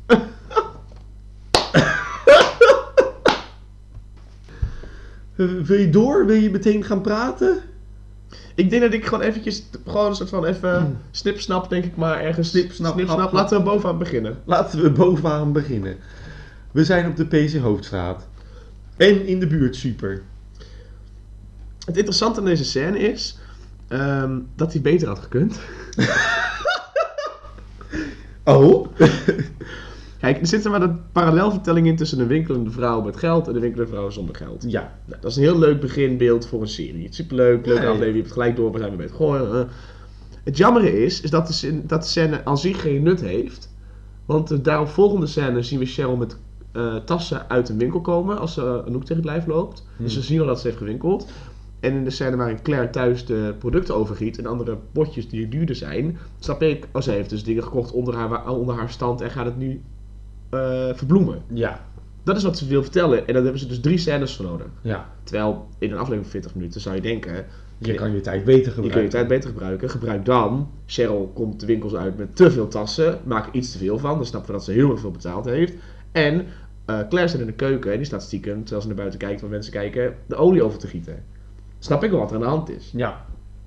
Eh, 5.36 5.46
Wil 5.62 5.78
je 5.78 5.90
door? 5.90 6.26
Wil 6.26 6.36
je 6.36 6.50
meteen 6.50 6.84
gaan 6.84 7.00
praten? 7.00 7.58
Ik 8.54 8.70
denk 8.70 8.82
dat 8.82 8.92
ik 8.92 9.04
gewoon 9.06 9.24
eventjes, 9.24 9.62
gewoon 9.86 10.06
een 10.06 10.14
soort 10.14 10.28
van 10.28 10.44
even 10.44 10.98
snip-snap, 11.10 11.68
denk 11.68 11.84
ik 11.84 11.96
maar, 11.96 12.20
ergens. 12.20 12.48
Snip-snap, 12.48 12.92
snip-snap. 12.92 13.18
hap, 13.18 13.26
hap. 13.30 13.32
Laten 13.40 13.58
we 13.58 13.64
bovenaan 13.64 13.98
beginnen. 13.98 14.38
Laten 14.44 14.82
we 14.82 14.90
bovenaan 14.90 15.52
beginnen. 15.52 15.96
We 16.72 16.84
zijn 16.84 17.06
op 17.06 17.16
de 17.16 17.24
PC 17.26 17.54
Hoofdstraat. 17.56 18.26
En 18.96 19.26
in 19.26 19.40
de 19.40 19.46
buurt 19.46 19.76
super. 19.76 20.22
Het 21.90 21.98
interessante 21.98 22.38
aan 22.40 22.46
deze 22.46 22.64
scène 22.64 22.98
is 22.98 23.38
ehm, 23.88 24.38
dat 24.56 24.72
hij 24.72 24.82
beter 24.82 25.08
had 25.08 25.18
gekund. 25.18 25.58
Oh? 28.44 28.86
Kijk, 30.20 30.40
er 30.40 30.46
zit 30.46 30.64
er 30.64 30.70
maar 30.70 30.82
een 30.82 31.00
parallelvertelling 31.12 31.86
in 31.86 31.96
tussen 31.96 32.18
een 32.20 32.26
winkelende 32.26 32.70
vrouw 32.70 33.00
met 33.02 33.16
geld 33.16 33.48
en 33.48 33.54
een 33.54 33.60
winkelende 33.60 33.90
vrouw 33.92 34.10
zonder 34.10 34.34
geld. 34.34 34.64
Ja. 34.68 34.92
Nou, 35.04 35.20
dat 35.20 35.30
is 35.30 35.36
een 35.36 35.42
heel 35.42 35.58
leuk 35.58 35.80
beginbeeld 35.80 36.46
voor 36.46 36.60
een 36.60 36.68
serie. 36.68 37.02
Het 37.02 37.10
is 37.10 37.16
superleuk, 37.16 37.66
Ja, 37.66 37.72
ja. 37.72 37.78
aflevering, 37.78 38.00
je 38.06 38.12
hebt 38.12 38.24
het 38.24 38.32
gelijk 38.32 38.56
door, 38.56 38.72
we 38.72 38.78
zijn 38.78 38.88
weer 38.88 38.98
bij 38.98 39.06
het 39.06 39.16
gooien. 39.16 39.52
eh. 39.52 39.68
Het 40.44 40.56
jammere 40.56 41.04
is, 41.04 41.20
is 41.20 41.30
dat 41.30 41.46
de, 41.46 41.52
scène, 41.52 41.86
dat 41.86 42.02
de 42.02 42.08
scène 42.08 42.44
aan 42.44 42.58
zich 42.58 42.80
geen 42.80 43.02
nut 43.02 43.20
heeft. 43.20 43.70
Want 44.26 44.48
de 44.48 44.60
daaropvolgende 44.60 45.26
scène 45.26 45.62
zien 45.62 45.78
we 45.78 45.86
Cheryl 45.86 46.16
met 46.16 46.36
eh, 46.72 46.96
tassen 46.96 47.48
uit 47.48 47.68
een 47.68 47.78
winkel 47.78 48.00
komen 48.00 48.38
als 48.38 48.52
ze 48.54 48.60
een 48.62 48.84
Anouk 48.86 49.00
tegen 49.04 49.16
het 49.16 49.24
lijf 49.24 49.46
loopt. 49.46 49.86
Dus 49.96 50.12
ze 50.12 50.20
zien 50.22 50.40
al 50.40 50.46
dat 50.46 50.60
ze 50.60 50.66
heeft 50.66 50.78
gewinkeld. 50.78 51.30
En 51.80 51.92
in 51.92 52.04
de 52.04 52.10
scène 52.10 52.36
waarin 52.36 52.62
Claire 52.62 52.90
thuis 52.90 53.24
de 53.26 53.54
producten 53.58 53.94
overgiet 53.94 54.38
en 54.38 54.46
andere 54.46 54.78
potjes 54.92 55.28
die 55.28 55.48
duurder 55.48 55.76
zijn, 55.76 56.18
snap 56.38 56.62
ik, 56.62 56.86
oh 56.92 57.02
ze 57.02 57.10
heeft 57.10 57.30
dus 57.30 57.44
dingen 57.44 57.62
gekocht 57.62 57.92
onder 57.92 58.14
haar, 58.14 58.48
onder 58.48 58.74
haar 58.74 58.90
stand 58.90 59.20
en 59.20 59.30
gaat 59.30 59.44
het 59.44 59.56
nu 59.56 59.80
eh, 60.50 60.88
verbloemen. 60.94 61.42
Ja, 61.52 61.84
Dat 62.22 62.36
is 62.36 62.42
wat 62.42 62.58
ze 62.58 62.66
wil 62.66 62.82
vertellen 62.82 63.18
en 63.26 63.32
daar 63.34 63.42
hebben 63.42 63.60
ze 63.60 63.66
dus 63.66 63.80
drie 63.80 63.98
scènes 63.98 64.36
voor 64.36 64.44
nodig. 64.44 64.66
ja. 64.82 65.08
Terwijl 65.24 65.66
in 65.78 65.88
een 65.90 65.96
aflevering 65.96 66.22
van 66.22 66.30
40 66.32 66.54
minuten 66.54 66.80
zou 66.80 66.94
je 66.94 67.00
denken, 67.00 67.44
Je 67.78 67.94
kan 67.94 68.12
je 68.12 68.20
tijd 68.20 68.44
beter 68.44 68.64
je 68.66 68.70
gebruiken. 68.70 68.92
kun 68.92 69.02
je 69.02 69.08
tijd 69.08 69.28
beter 69.28 69.50
gebruiken. 69.50 69.90
Gebruik 69.90 70.24
dan. 70.24 70.70
Cheryl 70.86 71.30
komt 71.34 71.60
de 71.60 71.66
winkels 71.66 71.94
uit 71.94 72.16
met 72.18 72.36
te 72.36 72.50
veel 72.50 72.68
tassen. 72.68 73.18
Maak 73.24 73.46
er 73.46 73.54
iets 73.54 73.72
te 73.72 73.78
veel 73.78 73.98
van. 73.98 74.16
Dan 74.16 74.26
snappen 74.26 74.50
we 74.50 74.56
dat 74.56 74.64
ze 74.66 74.72
heel 74.72 74.90
erg 74.90 75.00
veel 75.00 75.10
betaald 75.10 75.44
heeft. 75.44 75.74
En 76.12 76.46
eh, 76.84 76.98
Claire 77.08 77.28
staat 77.28 77.40
in 77.40 77.46
de 77.46 77.52
keuken 77.52 77.90
en 77.90 77.96
die 77.96 78.06
staat 78.06 78.22
stiekem, 78.22 78.58
terwijl 78.60 78.80
ze 78.80 78.86
naar 78.86 78.96
buiten 78.96 79.18
kijkt, 79.18 79.40
waar 79.40 79.50
mensen 79.50 79.72
kijken, 79.72 80.14
de 80.26 80.36
olie 80.36 80.62
over 80.62 80.78
te 80.78 80.86
gieten. 80.86 81.24
Snap 81.82 82.04
ik 82.04 82.10
wel 82.10 82.18
wat 82.20 82.28
er 82.28 82.34
aan 82.36 82.42
de 82.42 82.48
hand 82.48 82.70
is. 82.70 82.90
Ja, 82.94 83.24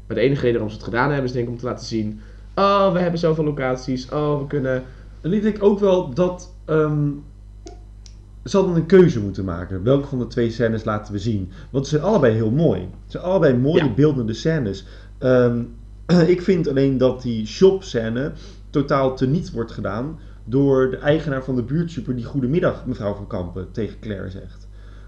Maar 0.07 0.15
de 0.15 0.21
enige 0.23 0.41
reden 0.41 0.53
waarom 0.53 0.69
ze 0.69 0.75
het 0.75 0.85
gedaan 0.85 1.07
hebben 1.07 1.25
is 1.25 1.31
denk 1.31 1.45
ik 1.45 1.51
om 1.51 1.57
te 1.57 1.65
laten 1.65 1.85
zien, 1.85 2.19
oh, 2.55 2.91
we 2.93 2.99
hebben 2.99 3.19
zoveel 3.19 3.43
locaties. 3.43 4.09
Oh, 4.09 4.39
we 4.39 4.47
kunnen... 4.47 4.83
En 5.21 5.33
ik 5.33 5.41
denk 5.41 5.63
ook 5.63 5.79
wel 5.79 6.13
dat 6.13 6.53
ehm, 6.65 7.09
ze 8.45 8.57
hadden 8.57 8.75
een 8.75 8.85
keuze 8.85 9.19
moeten 9.21 9.45
maken. 9.45 9.83
Welke 9.83 10.07
van 10.07 10.19
de 10.19 10.27
twee 10.27 10.51
scènes 10.51 10.83
laten 10.83 11.13
we 11.13 11.19
zien? 11.19 11.51
Want 11.69 11.87
ze 11.87 11.95
zijn 11.95 12.07
allebei 12.07 12.33
heel 12.33 12.51
mooi. 12.51 12.79
Het 12.81 12.89
zijn 13.11 13.23
allebei 13.23 13.57
mooie 13.57 13.83
Ja. 13.83 13.93
beeldende 13.93 14.33
scènes. 14.33 14.85
Ehm, 15.17 15.61
ik 16.27 16.41
vind 16.41 16.67
alleen 16.67 16.97
dat 16.97 17.21
die 17.21 17.45
shop-scène 17.47 18.31
totaal 18.69 19.15
teniet 19.15 19.51
wordt 19.51 19.71
gedaan 19.71 20.19
door 20.45 20.89
de 20.89 20.97
eigenaar 20.97 21.43
van 21.43 21.55
de 21.55 21.63
buurtsuper 21.63 22.15
die 22.15 22.25
goedemiddag 22.25 22.85
mevrouw 22.85 23.13
van 23.15 23.27
Kampen 23.27 23.71
tegen 23.71 23.99
Claire 23.99 24.29
zegt. 24.29 24.62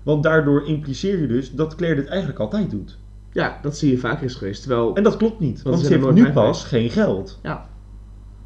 Want 0.05 0.23
daardoor 0.23 0.67
impliceer 0.67 1.21
je 1.21 1.27
dus 1.27 1.51
dat 1.51 1.75
Claire 1.75 2.01
dit 2.01 2.09
eigenlijk 2.09 2.39
altijd 2.39 2.69
doet. 2.69 2.97
Ja, 3.31 3.59
dat 3.61 3.77
zie 3.77 3.91
je 3.91 3.97
vaker 3.97 4.25
is 4.25 4.35
geweest. 4.35 4.61
Terwijl... 4.61 4.95
En 4.95 5.03
dat 5.03 5.17
klopt 5.17 5.39
niet, 5.39 5.61
want 5.61 5.75
ze 5.75 5.81
ze 5.81 5.87
zijn 5.87 5.99
heeft 5.99 6.13
nooit 6.13 6.27
nu 6.27 6.33
pas 6.33 6.63
geen 6.63 6.89
geld. 6.89 7.39
Ja. 7.43 7.67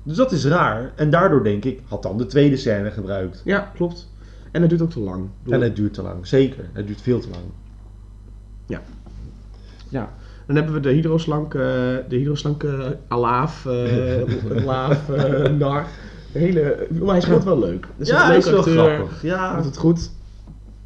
Dus 0.04 0.18
dat 0.18 0.32
is 0.32 0.46
raar. 0.46 0.92
En 0.96 1.10
daardoor 1.10 1.44
denk 1.44 1.66
ik, 1.66 1.82
had 1.88 2.04
dan 2.04 2.18
de 2.18 2.26
tweede 2.26 2.58
scène 2.58 2.92
gebruikt. 2.92 3.42
Ja, 3.46 3.72
klopt. 3.76 4.10
En 4.52 4.62
dat 4.62 4.70
duurt 4.70 4.82
ook 4.82 4.92
te 4.92 5.00
lang. 5.00 5.30
Bedoel, 5.44 5.60
En 5.60 5.66
het 5.66 5.76
duurt 5.76 5.94
te 5.94 6.02
lang, 6.02 6.28
zeker. 6.28 6.70
Het 6.74 6.88
duurt 6.88 7.02
veel 7.02 7.20
te 7.20 7.30
lang. 7.30 7.44
Dan 10.50 10.58
hebben 10.58 10.76
we 10.76 10.80
de 10.80 10.90
hydroslank, 10.90 11.54
eh, 11.54 11.62
de 12.08 12.16
hydroslank 12.16 12.64
eh, 12.64 12.80
alaaf, 13.08 13.66
eh 13.66 14.64
laaf, 14.66 15.10
eh, 15.10 15.52
nar. 15.52 15.86
Hele, 16.32 16.88
maar 16.90 17.10
hij 17.10 17.22
speelt 17.22 17.44
wel 17.44 17.60
leuk. 17.60 17.88
Dus 17.98 18.08
ja, 18.08 18.24
een 18.24 18.30
dat 18.30 18.46
is 18.46 18.50
wel 18.50 18.60
acteur, 18.60 18.96
grappig. 18.96 19.22
Ja, 19.22 19.56
Doet 19.56 19.66
het 19.66 19.78
goed. 19.78 20.12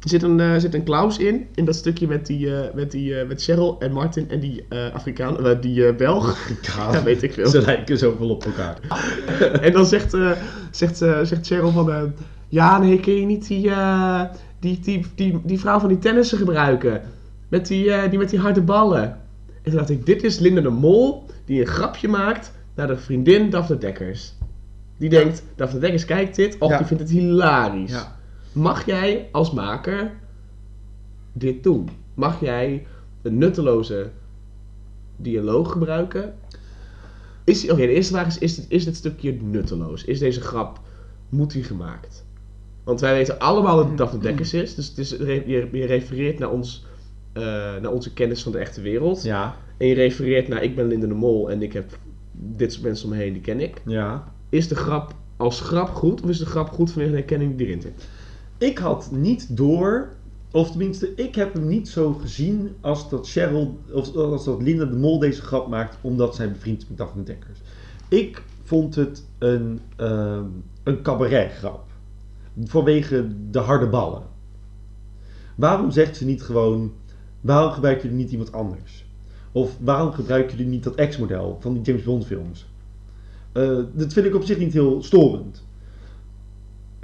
Er 0.04 0.10
zit 0.10 0.22
een, 0.22 0.40
eh, 0.40 0.56
zit 0.56 0.74
een 0.74 0.82
Klaus 0.82 1.18
in, 1.18 1.46
in 1.54 1.64
dat 1.64 1.74
stukje 1.74 2.06
met, 2.06 2.26
die, 2.26 2.56
eh, 2.56 2.74
met, 2.74 2.90
die, 2.90 3.18
eh, 3.18 3.28
met 3.28 3.42
Cheryl 3.42 3.76
en 3.78 3.92
Martin 3.92 4.30
en 4.30 4.40
die 4.40 4.64
Afrikaan, 4.92 5.58
die 5.60 5.94
Belg. 5.94 6.38
Ja, 6.76 7.02
weet 7.02 7.22
ik 7.22 7.32
veel. 7.32 7.46
Ze 7.46 7.60
lijken 7.60 7.98
zoveel 7.98 8.28
op 8.30 8.44
elkaar. 8.44 8.78
en 9.60 9.72
dan 9.72 9.86
zegt, 9.86 10.16
zegt, 10.70 10.96
zegt 10.96 11.46
Cheryl 11.46 11.70
van, 11.70 12.12
ja 12.48 12.78
nee, 12.78 13.00
kun 13.00 13.14
je 13.14 13.26
niet 13.26 13.46
die, 13.46 13.70
die, 14.58 14.80
die, 14.80 15.06
die, 15.14 15.40
die 15.44 15.60
vrouw 15.60 15.78
van 15.78 15.88
die 15.88 15.98
tennissen 15.98 16.38
gebruiken? 16.38 17.02
Met 17.48 17.66
die, 17.66 18.08
die 18.08 18.18
met 18.18 18.30
die 18.30 18.38
harde 18.38 18.62
ballen. 18.62 19.02
En 19.02 19.70
toen 19.70 19.74
dacht 19.74 19.90
ik, 19.90 20.06
dit 20.06 20.22
is 20.22 20.38
Linda 20.38 20.60
de 20.60 20.68
Mol 20.70 21.26
die 21.44 21.60
een 21.60 21.66
grapje 21.66 22.08
maakt 22.08 22.52
naar 22.74 22.86
de 22.86 22.96
vriendin 22.96 23.50
Daphne 23.50 23.78
Dekkers. 23.78 24.34
Die 24.98 25.08
denkt, 25.08 25.42
Daphne 25.56 25.78
Dekkers 25.78 26.04
kijkt 26.04 26.36
dit, 26.36 26.56
of 26.58 26.70
Ja. 26.70 26.76
die 26.76 26.86
vindt 26.86 27.02
het 27.02 27.12
hilarisch. 27.12 27.90
Ja. 27.90 28.16
Mag 28.54 28.86
jij 28.86 29.28
als 29.32 29.52
maker 29.52 30.12
dit 31.32 31.62
doen? 31.62 31.88
Mag 32.14 32.40
jij 32.40 32.86
een 33.22 33.38
nutteloze 33.38 34.10
dialoog 35.16 35.72
gebruiken? 35.72 36.34
Is, 37.44 37.70
Oké, 37.70 37.86
de 37.86 37.92
eerste 37.92 38.12
vraag 38.12 38.26
is, 38.26 38.38
is 38.38 38.54
dit, 38.54 38.66
is 38.68 38.84
dit 38.84 38.96
stukje 38.96 39.32
nutteloos? 39.42 40.04
Is 40.04 40.18
deze 40.18 40.40
grap, 40.40 40.80
moet 41.28 41.52
die 41.52 41.62
gemaakt? 41.62 42.24
Want 42.84 43.00
wij 43.00 43.14
weten 43.14 43.38
allemaal 43.38 43.76
dat 43.76 43.88
het 43.88 43.98
Daphne 43.98 44.18
Dekkers 44.18 44.54
is. 44.54 44.74
Dus 44.74 44.88
het 44.88 44.98
is, 44.98 45.10
je, 45.10 45.68
je 45.72 45.86
refereert 45.86 46.38
naar, 46.38 46.50
ons, 46.50 46.84
eh, 47.32 47.42
naar 47.80 47.92
onze 47.92 48.12
kennis 48.12 48.42
van 48.42 48.52
de 48.52 48.58
echte 48.58 48.80
wereld. 48.80 49.22
Ja, 49.22 49.56
En 49.76 49.86
je 49.86 49.94
refereert 49.94 50.48
naar, 50.48 50.62
ik 50.62 50.76
ben 50.76 50.86
Linda 50.86 51.06
de 51.06 51.14
Mol 51.14 51.50
en 51.50 51.62
ik 51.62 51.72
heb 51.72 51.98
dit 52.32 52.72
soort 52.72 52.84
mensen 52.84 53.04
om 53.08 53.16
me 53.16 53.22
heen, 53.22 53.32
die 53.32 53.42
ken 53.42 53.60
ik. 53.60 53.82
ja. 53.86 54.32
Is 54.48 54.68
de 54.68 54.74
grap 54.76 55.14
als 55.36 55.60
grap 55.60 55.88
goed 55.88 56.22
of 56.22 56.28
is 56.28 56.38
de 56.38 56.46
grap 56.46 56.68
goed 56.68 56.90
vanwege 56.90 57.12
de 57.12 57.18
herkenning 57.18 57.56
die 57.56 57.66
erin 57.66 57.80
zit? 57.80 58.08
Ik 58.58 58.78
had 58.78 59.10
niet 59.10 59.56
door, 59.56 60.08
of 60.50 60.70
tenminste, 60.70 61.14
ik 61.14 61.34
heb 61.34 61.54
hem 61.54 61.68
niet 61.68 61.88
zo 61.88 62.12
gezien 62.12 62.74
als 62.80 63.10
dat 63.10 63.28
Cheryl, 63.28 63.78
of 63.92 64.16
als 64.16 64.44
dat 64.44 64.62
Linda 64.62 64.84
de 64.84 64.96
Mol 64.96 65.18
deze 65.18 65.42
grap 65.42 65.68
maakt 65.68 65.96
omdat 66.00 66.34
zij 66.34 66.52
bevriend 66.52 66.82
is 66.82 66.88
met 66.88 66.98
Daphne 66.98 67.22
Dekkers. 67.22 67.58
Ik 68.08 68.42
vond 68.62 68.94
het 68.94 69.24
een, 69.38 69.80
ehm 69.96 70.44
een 70.84 71.02
cabaretgrap. 71.02 71.84
Vanwege 72.64 73.26
de 73.50 73.58
harde 73.58 73.88
ballen. 73.88 74.22
Waarom 75.54 75.90
zegt 75.90 76.16
ze 76.16 76.24
niet 76.24 76.42
gewoon, 76.42 76.92
waarom 77.40 77.72
gebruiken 77.72 78.08
jullie 78.08 78.22
niet 78.22 78.32
iemand 78.32 78.52
anders? 78.52 79.04
Of 79.52 79.76
waarom 79.80 80.12
gebruiken 80.12 80.56
jullie 80.56 80.72
niet 80.72 80.84
dat 80.84 80.94
ex-model 80.94 81.56
van 81.60 81.72
die 81.72 81.82
James 81.82 82.02
Bond 82.02 82.26
films? 82.26 82.66
Eh, 83.52 83.78
dat 83.92 84.12
vind 84.12 84.26
ik 84.26 84.34
op 84.34 84.44
zich 84.44 84.58
niet 84.58 84.72
heel 84.72 85.02
storend. 85.02 85.64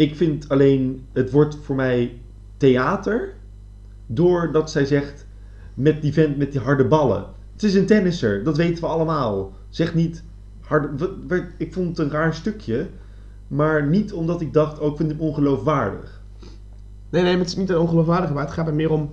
Ik 0.00 0.16
vind 0.16 0.48
alleen, 0.48 1.06
het 1.12 1.30
wordt 1.30 1.56
voor 1.62 1.76
mij 1.76 2.20
theater. 2.56 3.34
Doordat 4.06 4.70
zij 4.70 4.84
zegt, 4.84 5.26
met 5.74 6.02
die 6.02 6.12
vent 6.12 6.36
met 6.36 6.52
die 6.52 6.60
harde 6.60 6.84
ballen. 6.84 7.24
Het 7.52 7.62
is 7.62 7.74
een 7.74 7.86
tennisser, 7.86 8.44
dat 8.44 8.56
weten 8.56 8.82
we 8.82 8.88
allemaal. 8.88 9.52
Zeg 9.68 9.94
niet, 9.94 10.24
wat- 11.26 11.42
ik 11.56 11.72
vond 11.72 11.88
het 11.88 11.98
een 11.98 12.12
raar 12.12 12.34
stukje. 12.34 12.86
Maar 13.48 13.86
niet 13.86 14.12
omdat 14.12 14.40
ik 14.40 14.52
dacht, 14.52 14.78
oh 14.78 14.90
ik 14.90 14.96
vind 14.96 15.10
hem 15.10 15.20
ongeloofwaardig. 15.20 16.22
Nee, 17.10 17.22
nee, 17.22 17.36
het 17.36 17.46
is 17.46 17.56
niet 17.56 17.70
een 17.70 18.04
maar 18.04 18.44
het 18.44 18.50
gaat 18.50 18.66
er 18.66 18.74
meer 18.74 18.90
om... 18.90 19.10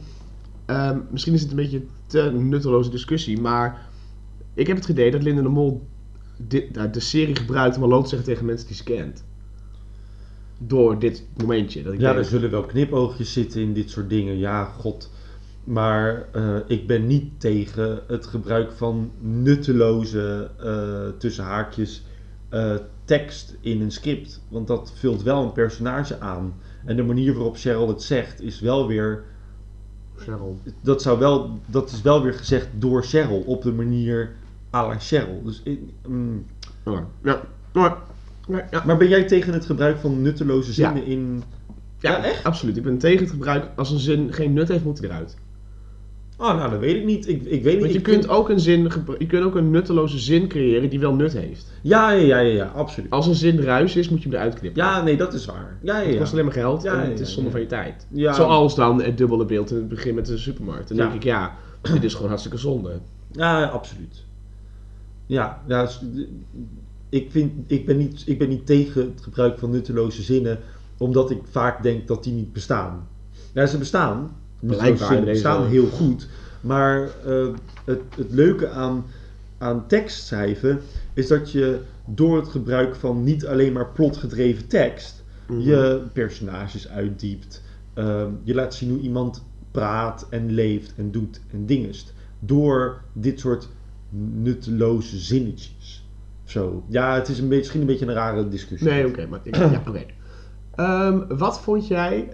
ehm, 0.66 1.00
misschien 1.12 1.34
is 1.34 1.42
het 1.42 1.50
een 1.50 1.56
beetje 1.56 1.82
te 2.06 2.22
nutteloze 2.22 2.90
discussie, 2.90 3.42
maar 3.42 3.88
ik 4.54 4.68
heb 4.68 4.78
het 4.78 4.88
idee 4.88 5.12
dat 5.12 5.24
Linda 5.24 5.42
de 5.42 5.50
Mol 5.50 5.88
nou, 6.74 6.90
de 6.90 7.00
serie 7.00 7.36
gebruikt 7.36 7.76
om 7.76 7.82
hallo 7.82 8.02
te 8.02 8.10
zeggen 8.10 8.28
tegen 8.28 8.46
mensen 8.46 8.68
die 8.68 8.76
ze 8.76 8.84
kent. 8.84 9.26
Door 10.58 11.00
dit 11.00 11.24
momentje. 11.38 11.84
Dat 11.84 11.94
ik 11.94 12.00
Ja, 12.00 12.06
denk, 12.14 12.24
er 12.24 12.30
zullen 12.30 12.52
wel 12.52 12.64
knipoogjes 12.66 13.34
zitten 13.34 13.62
in 13.62 13.74
dit 13.74 13.90
soort 13.90 14.10
dingen. 14.10 14.38
Ja, 14.38 14.64
god. 14.66 15.10
Maar 15.64 16.26
eh, 16.32 16.56
ik 16.68 16.88
ben 16.88 17.08
niet 17.08 17.40
tegen 17.40 18.00
het 18.08 18.26
gebruik 18.26 18.72
van 18.72 19.12
nutteloze, 19.20 20.50
eh, 20.60 21.18
tussen 21.20 21.44
haakjes, 21.44 22.04
eh, 22.50 22.76
tekst 23.06 23.56
in 23.62 23.82
een 23.82 23.92
script. 23.92 24.42
Want 24.50 24.68
dat 24.68 24.92
vult 24.96 25.24
wel 25.24 25.44
een 25.44 25.52
personage 25.52 26.20
aan. 26.20 26.54
En 26.86 26.96
de 26.96 27.04
manier 27.04 27.34
waarop 27.34 27.58
Cheryl 27.58 27.88
het 27.88 28.02
zegt 28.04 28.42
is 28.42 28.60
wel 28.60 28.88
weer... 28.88 29.24
Cheryl. 30.16 30.60
Dat, 30.82 31.02
zou 31.02 31.20
wel, 31.20 31.60
dat 31.66 31.92
is 31.92 32.02
wel 32.02 32.24
weer 32.24 32.34
gezegd 32.34 32.68
door 32.74 33.04
Cheryl 33.04 33.40
op 33.46 33.62
de 33.62 33.72
manier 33.74 34.32
à 34.74 34.88
la 34.88 35.00
Cheryl. 35.00 35.42
Dus, 35.44 35.62
ik- 35.64 35.80
mm. 36.08 36.46
Ja, 36.86 37.08
ja, 37.24 37.42
ja, 37.74 37.98
ja. 38.48 38.84
Maar 38.86 38.98
ben 38.98 39.08
jij 39.08 39.24
tegen 39.24 39.54
het 39.54 39.66
gebruik 39.66 39.98
van 39.98 40.22
nutteloze 40.22 40.68
Ja. 40.70 40.74
zinnen 40.94 41.06
in... 41.06 41.44
Ja, 42.00 42.10
Ja, 42.12 42.24
echt? 42.24 42.44
Absoluut. 42.44 42.78
Ik 42.78 42.84
ben 42.84 42.98
tegen 42.98 43.20
het 43.20 43.30
gebruik. 43.30 43.66
Als 43.76 43.92
een 43.92 44.00
zin 44.00 44.34
geen 44.34 44.54
nut 44.54 44.68
heeft, 44.68 44.84
moet 44.84 45.00
hij 45.00 45.10
eruit. 45.10 45.38
Oh, 46.40 46.56
nou, 46.58 46.70
dat 46.70 46.80
weet 46.80 46.96
ik 46.96 47.06
niet. 47.06 47.28
Ik, 47.28 47.44
ik 47.46 47.64
weet 47.64 47.74
niet. 47.74 47.80
Want 47.82 47.92
je 47.92 47.98
Ik 47.98 48.04
kunt 48.04 48.16
vind- 48.26 48.30
ook 48.30 48.50
een 48.50 48.60
zin, 48.60 48.92
je 49.18 49.26
kunt 49.28 49.44
ook 49.44 49.56
een 49.56 49.72
nutteloze 49.72 50.20
zin 50.20 50.48
creëren 50.48 50.90
die 50.90 51.00
wel 51.00 51.14
nut 51.14 51.34
heeft. 51.34 51.72
Ja, 51.82 52.12
ja, 52.12 52.20
ja, 52.26 52.38
ja, 52.40 52.54
ja, 52.56 52.66
absoluut. 52.76 53.10
Als 53.12 53.28
een 53.28 53.36
zin 53.36 53.60
ruis 53.62 53.96
is, 53.96 54.10
moet 54.10 54.24
je 54.24 54.30
hem 54.30 54.38
eruit 54.38 54.54
knippen. 54.60 54.84
Ja, 54.84 55.02
nee, 55.04 55.18
dat 55.18 55.34
is 55.34 55.46
waar. 55.46 55.78
Ja, 55.82 55.98
ja, 56.00 56.04
Het 56.06 56.14
ja. 56.14 56.20
kost 56.20 56.32
alleen 56.32 56.46
maar 56.46 56.54
geld 56.54 56.84
Ja, 56.84 56.94
en 56.94 57.04
ja, 57.04 57.10
het 57.10 57.20
is 57.20 57.28
zonde 57.34 57.46
ja. 57.46 57.52
van 57.52 57.62
je 57.62 57.68
tijd. 57.68 58.08
Ja. 58.12 58.34
Zoals 58.34 58.76
dan 58.76 59.02
het 59.02 59.18
dubbele 59.18 59.46
beeld 59.46 59.70
in 59.72 59.76
het 59.76 59.88
begin 59.90 60.16
met 60.16 60.26
de 60.26 60.38
supermarkt. 60.38 60.88
Dan 60.88 60.98
Ja. 60.98 61.04
denk 61.04 61.16
ik, 61.16 61.24
ja, 61.24 61.56
dit 61.94 62.04
is 62.04 62.14
gewoon 62.14 62.28
hartstikke 62.30 62.58
zonde. 62.58 63.00
Ja, 63.32 63.64
absoluut. 63.66 64.24
Ja, 65.26 65.62
ja 65.68 65.88
ik, 67.10 67.32
vind, 67.32 67.72
ik, 67.72 67.86
ben 67.86 67.98
niet, 67.98 68.24
ik 68.26 68.38
ben 68.38 68.50
niet 68.50 68.66
tegen 68.66 69.02
het 69.02 69.22
gebruik 69.22 69.60
van 69.60 69.70
nutteloze 69.70 70.22
zinnen, 70.22 70.60
omdat 70.98 71.32
ik 71.32 71.42
vaak 71.50 71.84
denk 71.84 72.08
dat 72.08 72.24
die 72.24 72.34
niet 72.34 72.54
bestaan. 72.54 73.08
Ja, 73.54 73.66
ze 73.66 73.78
bestaan. 73.78 74.36
Nutteloze 74.60 75.06
zinnen 75.06 75.26
bestaan 75.26 75.68
heel 75.68 75.88
goed. 75.88 76.28
Maar 76.62 77.10
eh, 77.26 77.48
het, 77.86 78.02
het 78.16 78.32
leuke 78.32 78.70
aan, 78.70 79.06
aan 79.58 79.88
tekst 79.88 80.26
schrijven 80.26 80.82
is 81.14 81.28
dat 81.28 81.52
je 81.52 81.80
door 82.06 82.38
het 82.38 82.48
gebruik 82.48 82.96
van 82.96 83.24
niet 83.24 83.46
alleen 83.46 83.74
maar 83.74 83.92
plotgedreven 83.92 84.68
tekst, 84.68 85.24
je 85.58 86.02
personages 86.14 86.88
uitdiept. 86.88 87.64
Ehm, 87.94 88.32
je 88.44 88.54
laat 88.54 88.74
zien 88.74 88.90
hoe 88.90 89.00
iemand 89.00 89.44
praat 89.72 90.28
en 90.30 90.52
leeft 90.52 90.94
en 90.98 91.12
doet 91.12 91.42
en 91.52 91.66
dingest. 91.66 92.14
Door 92.40 93.02
dit 93.14 93.40
soort 93.40 93.70
nutteloze 94.10 95.18
zinnetjes. 95.18 96.07
Zo. 96.48 96.84
Ja, 96.90 97.16
het 97.16 97.28
is 97.28 97.40
een 97.40 97.48
beetje, 97.48 97.58
misschien 97.58 97.82
een 97.82 97.88
beetje 97.88 98.06
een 98.06 98.14
rare 98.14 98.48
discussie. 98.48 98.90
Nee, 98.90 99.08
oké, 99.08 99.28
maar 99.28 99.40
ik, 99.44 99.56
ja, 99.56 99.84
oké. 99.88 100.06
Ehm, 100.76 101.38
wat 101.38 101.60
vond 101.60 101.88
jij, 101.88 102.30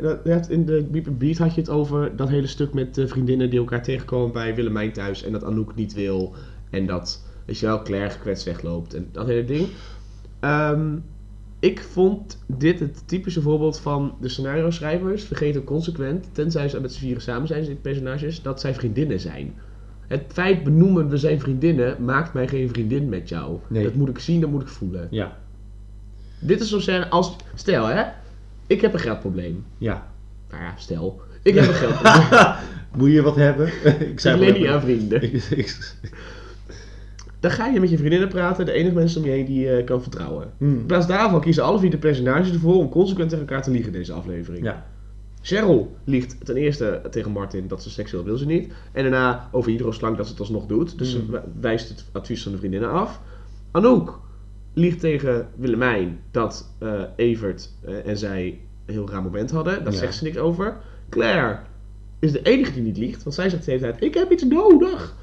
in 0.49 0.65
de 0.65 1.02
Beat 1.17 1.38
had 1.38 1.56
je 1.56 1.62
het 1.62 1.69
over 1.69 2.15
dat 2.15 2.30
hele 2.30 2.47
stuk 2.47 2.73
met 2.73 3.02
vriendinnen 3.06 3.49
die 3.49 3.60
elkaar 3.60 3.84
tegenkomen 3.84 4.32
bij 4.32 4.56
Willemijn 4.56 4.91
thuis 4.91 5.23
en 5.23 5.32
dat 5.32 5.43
Anouk 5.43 5.76
niet 5.76 5.93
wil 5.93 6.36
en 6.69 6.86
dat, 6.86 7.26
weet 7.45 7.60
je 7.60 7.80
Claire 7.84 8.10
gekwetst 8.10 8.45
wegloopt 8.45 8.93
en 8.93 9.10
dat 9.12 9.28
hele 9.28 9.43
ding. 9.43 9.67
Ehm, 10.39 10.95
ik 11.60 11.80
vond 11.80 12.43
dit 12.45 12.80
het 12.80 13.08
typische 13.08 13.41
voorbeeld 13.41 13.80
van 13.80 14.15
de 14.21 14.30
scenario 14.30 14.69
schrijvers 14.69 15.23
vergeten 15.23 15.63
consequent, 15.63 16.30
tenzij 16.32 16.69
ze 16.69 16.82
met 16.82 16.93
z'n 16.93 16.99
vieren 16.99 17.21
samen 17.21 17.47
zijn, 17.47 17.63
die 17.63 17.76
personages, 17.76 18.41
dat 18.41 18.60
zij 18.60 18.73
vriendinnen 18.73 19.19
zijn. 19.19 19.54
Het 20.13 20.23
feit 20.34 20.63
benoemen 20.63 21.10
we 21.10 21.17
zijn 21.17 21.39
vriendinnen 21.39 22.04
maakt 22.04 22.34
mij 22.34 22.47
geen 22.47 22.69
vriendin 22.69 23.10
met 23.10 23.30
jou. 23.30 23.58
Nee. 23.67 23.84
Dat 23.84 23.93
moet 23.93 24.10
ik 24.10 24.19
zien, 24.19 24.41
dat 24.41 24.49
moet 24.49 24.62
ik 24.62 24.67
voelen. 24.67 25.08
Ja, 25.12 25.38
Dit 26.39 26.62
is 26.62 26.69
zo'n 26.69 26.82
scène 26.82 27.10
als... 27.10 27.36
Stel 27.56 27.86
hè, 27.88 28.04
ik 28.67 28.82
heb 28.82 28.93
een 28.93 28.99
geldprobleem. 28.99 29.65
ja. 29.78 30.08
Nou 30.49 30.63
ja, 30.63 30.73
stel. 30.78 31.21
Ik 31.41 31.56
heb 31.56 31.67
een 31.67 31.73
geldprobleem. 31.73 32.54
Moet 32.97 33.12
je 33.12 33.21
wat 33.21 33.36
hebben? 33.36 33.67
ik 33.84 33.99
ik 33.99 34.19
zei 34.19 34.39
leen 34.39 34.49
maar- 34.52 34.60
niet 34.60 34.67
aan 34.67 34.82
vrienden. 34.82 35.23
Ik- 35.34 35.43
ik- 35.49 35.95
Dan 37.39 37.52
ga 37.52 37.67
je 37.67 37.80
met 37.80 37.89
je 37.89 37.97
vriendinnen 37.97 38.28
praten, 38.30 38.65
de 38.65 38.71
enige 38.71 38.95
mensen 38.95 39.21
om 39.21 39.28
je 39.28 39.34
heen 39.34 39.45
die 39.45 39.60
je 39.67 39.84
kan 39.84 40.02
vertrouwen. 40.02 40.52
Hmm. 40.58 40.76
In 40.78 40.86
plaats 40.86 41.08
daarvan 41.08 41.41
kiezen 41.41 41.63
alle 41.63 41.80
vier 41.80 41.89
de 41.91 41.97
personages 41.97 42.52
ervoor 42.54 42.76
om 42.76 42.89
consequent 42.89 43.30
tegen 43.30 43.47
elkaar 43.47 43.63
te 43.63 43.71
liegen 43.71 43.91
in 43.93 43.97
deze 43.99 44.13
aflevering. 44.13 44.63
Ja. 44.63 44.86
Cheryl 45.46 45.96
liegt 46.04 46.46
ten 46.46 46.56
eerste 46.56 47.02
tegen 47.12 47.32
Martin 47.32 47.68
dat 47.68 47.84
ze 47.84 47.90
seksueel 47.90 48.24
wil 48.24 48.38
ze 48.38 48.46
niet. 48.46 48.74
En 48.92 49.02
daarna 49.02 49.50
over 49.52 49.72
iedere 49.72 49.92
slang 49.92 50.18
dat 50.18 50.26
ze 50.26 50.32
het 50.32 50.42
alsnog 50.42 50.66
doet. 50.66 50.98
Dus 50.98 51.14
Hmm. 51.16 51.26
ze 51.32 51.42
wijst 51.60 51.90
het 51.90 52.06
advies 52.12 52.44
van 52.44 52.52
de 52.52 52.58
vriendinnen 52.58 52.92
af. 52.92 53.22
Anouk 53.72 54.20
liegt 54.74 55.00
tegen 55.00 55.48
Willemijn 55.56 56.20
dat 56.32 56.72
eh, 56.80 57.02
Evert 57.16 57.70
eh, 57.86 58.08
en 58.08 58.18
zij 58.18 58.60
een 58.86 58.94
heel 58.94 59.10
raar 59.10 59.22
moment 59.24 59.52
hadden. 59.52 59.84
Daar 59.84 59.94
Ja. 59.94 60.00
zegt 60.00 60.16
ze 60.16 60.24
niks 60.24 60.38
over. 60.38 60.78
Claire 61.10 61.60
is 62.20 62.32
de 62.32 62.42
enige 62.42 62.74
die 62.74 62.82
niet 62.84 62.98
liegt. 62.98 63.24
Want 63.24 63.36
zij 63.36 63.50
zegt 63.50 63.66
de 63.66 63.72
hele 63.72 63.84
tijd, 63.84 64.04
ik 64.04 64.14
heb 64.14 64.32
iets 64.32 64.44
nodig. 64.44 65.16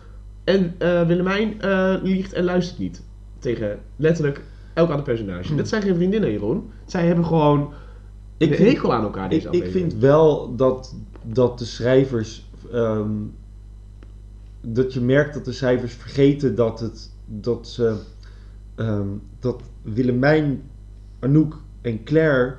En 0.45 0.75
eh, 0.79 1.07
Willemijn 1.07 1.57
liegt 2.03 2.33
en 2.33 2.45
luistert 2.45 2.79
niet. 2.79 3.03
Tegen 3.39 3.79
letterlijk 3.97 4.43
elk 4.75 4.89
ander 4.91 5.05
personage. 5.05 5.49
Hmm. 5.49 5.57
Dat 5.57 5.69
zijn 5.69 5.83
geen 5.83 5.95
vriendinnen, 5.95 6.31
Jeroen. 6.31 6.71
Zij 6.87 7.07
hebben 7.07 7.25
gewoon 7.25 7.73
Ik 8.41 8.55
vind- 8.55 8.89
aan 8.91 9.03
elkaar 9.03 9.29
deze 9.29 9.49
Ik, 9.49 9.65
ik 9.65 9.71
vind 9.71 9.95
wel 9.95 10.57
dat, 10.57 10.95
dat 11.23 11.59
de 11.59 11.65
schrijvers. 11.65 12.49
ehm, 12.73 13.11
dat 14.61 14.93
je 14.93 15.01
merkt 15.01 15.35
dat 15.35 15.45
de 15.45 15.53
schrijvers 15.53 15.93
vergeten 15.95 16.55
dat 16.55 16.81
het. 16.81 17.11
dat 17.27 17.69
ze. 17.69 17.97
ehm, 18.75 19.09
dat 19.41 19.63
Willemijn, 19.83 20.63
Anouk 21.19 21.59
en 21.81 22.05
Claire. 22.05 22.55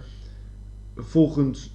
volgens 0.96 1.74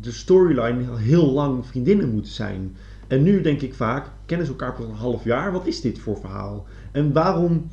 de 0.00 0.12
storyline 0.12 0.96
heel 0.96 1.30
lang 1.32 1.66
vriendinnen 1.66 2.10
moeten 2.10 2.32
zijn. 2.32 2.76
En 3.06 3.22
nu 3.22 3.40
denk 3.40 3.60
ik 3.60 3.74
vaak, 3.74 4.10
kennen 4.26 4.46
ze 4.46 4.52
elkaar 4.52 4.74
pas 4.74 4.84
een 4.86 4.94
half 4.94 5.24
jaar? 5.24 5.52
Wat 5.52 5.66
is 5.66 5.80
dit 5.80 5.98
voor 5.98 6.16
verhaal? 6.20 6.66
En 6.92 7.12
waarom, 7.12 7.66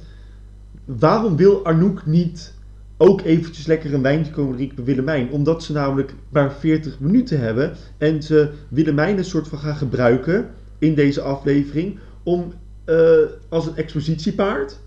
waarom 0.86 1.36
wil 1.36 1.66
Anouk 1.66 2.06
niet 2.06 2.54
ook 2.98 3.22
eventjes 3.22 3.66
lekker 3.66 3.94
een 3.94 4.02
wijntje 4.02 4.32
komen 4.32 4.56
drinken 4.56 4.76
bij 4.76 4.86
Willemijn? 4.86 5.32
Omdat 5.32 5.64
ze 5.64 5.74
namelijk 5.74 6.14
maar 6.30 6.54
40 6.54 7.00
minuten 7.00 7.40
hebben 7.40 7.74
en 7.98 8.24
ze 8.24 8.50
Willemijn 8.68 9.18
een 9.18 9.26
soort 9.26 9.48
van 9.48 9.60
gaan 9.60 9.76
gebruiken 9.76 10.50
in 10.80 10.96
deze 10.96 11.22
aflevering 11.22 12.00
om 12.24 12.54
eh, 12.86 13.18
als 13.50 13.68
een 13.68 13.76
expositiepaard. 13.76 14.80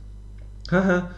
Haha. 0.65 1.11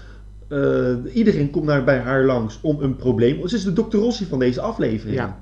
eh, 0.49 0.95
iedereen 1.13 1.51
komt 1.51 1.65
naar 1.65 1.85
bij 1.85 1.99
haar 1.99 2.25
langs 2.25 2.59
om 2.63 2.83
een 2.83 2.97
probleem. 2.97 3.49
Ze 3.49 3.57
is 3.57 3.65
de 3.65 3.73
Dr. 3.73 3.97
Rossi 3.97 4.27
van 4.27 4.39
deze 4.39 4.61
aflevering. 4.61 5.17
Ja. 5.17 5.39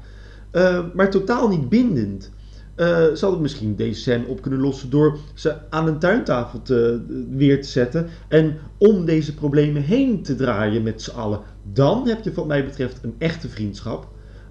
Eh, 0.50 0.84
maar 0.94 1.10
totaal 1.10 1.48
niet 1.48 1.68
bindend. 1.68 2.30
Eh, 2.78 2.86
ze 3.14 3.18
hadden 3.20 3.40
misschien 3.42 3.76
deze 3.76 4.00
scène 4.00 4.26
op 4.26 4.42
kunnen 4.42 4.60
lossen 4.60 4.90
door 4.90 5.18
ze 5.34 5.54
aan 5.70 5.86
een 5.88 5.98
tuintafel 5.98 6.62
te, 6.62 7.00
weer 7.30 7.62
te 7.62 7.68
zetten. 7.68 8.06
En 8.28 8.56
om 8.78 9.04
deze 9.04 9.34
problemen 9.34 9.82
heen 9.82 10.22
te 10.22 10.34
draaien 10.36 10.82
met 10.82 11.02
z'n 11.02 11.10
allen. 11.16 11.40
Dan 11.72 12.08
heb 12.08 12.24
je 12.24 12.32
wat 12.32 12.46
mij 12.46 12.64
betreft 12.64 12.98
een 13.02 13.14
echte 13.18 13.48
vriendschap. 13.48 14.08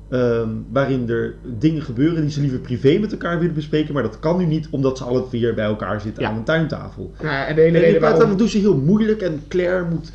ehm, 0.10 0.50
waarin 0.72 1.10
er 1.10 1.36
dingen 1.60 1.82
gebeuren 1.82 2.22
die 2.22 2.32
ze 2.32 2.42
liever 2.42 2.60
privé 2.60 2.98
met 3.00 3.12
elkaar 3.12 3.40
willen 3.40 3.54
bespreken. 3.54 3.94
Maar 3.94 4.04
dat 4.04 4.20
kan 4.20 4.38
nu 4.38 4.46
niet 4.46 4.68
omdat 4.72 4.98
ze 4.98 5.04
alle 5.04 5.26
vier 5.30 5.54
bij 5.54 5.66
elkaar 5.66 6.02
zitten 6.02 6.24
Ja. 6.24 6.30
aan 6.30 6.38
een 6.38 6.44
tuintafel. 6.44 7.12
Ja, 7.22 7.46
en 7.48 7.56
de 7.56 7.62
hele 7.62 7.78
En 7.78 7.84
reden 7.84 8.02
waarom... 8.02 8.20
daarvan 8.20 8.38
doen 8.38 8.48
ze 8.48 8.58
heel 8.58 8.78
moeilijk 8.78 9.22
en 9.22 9.42
Claire 9.48 9.86
moet 9.90 10.12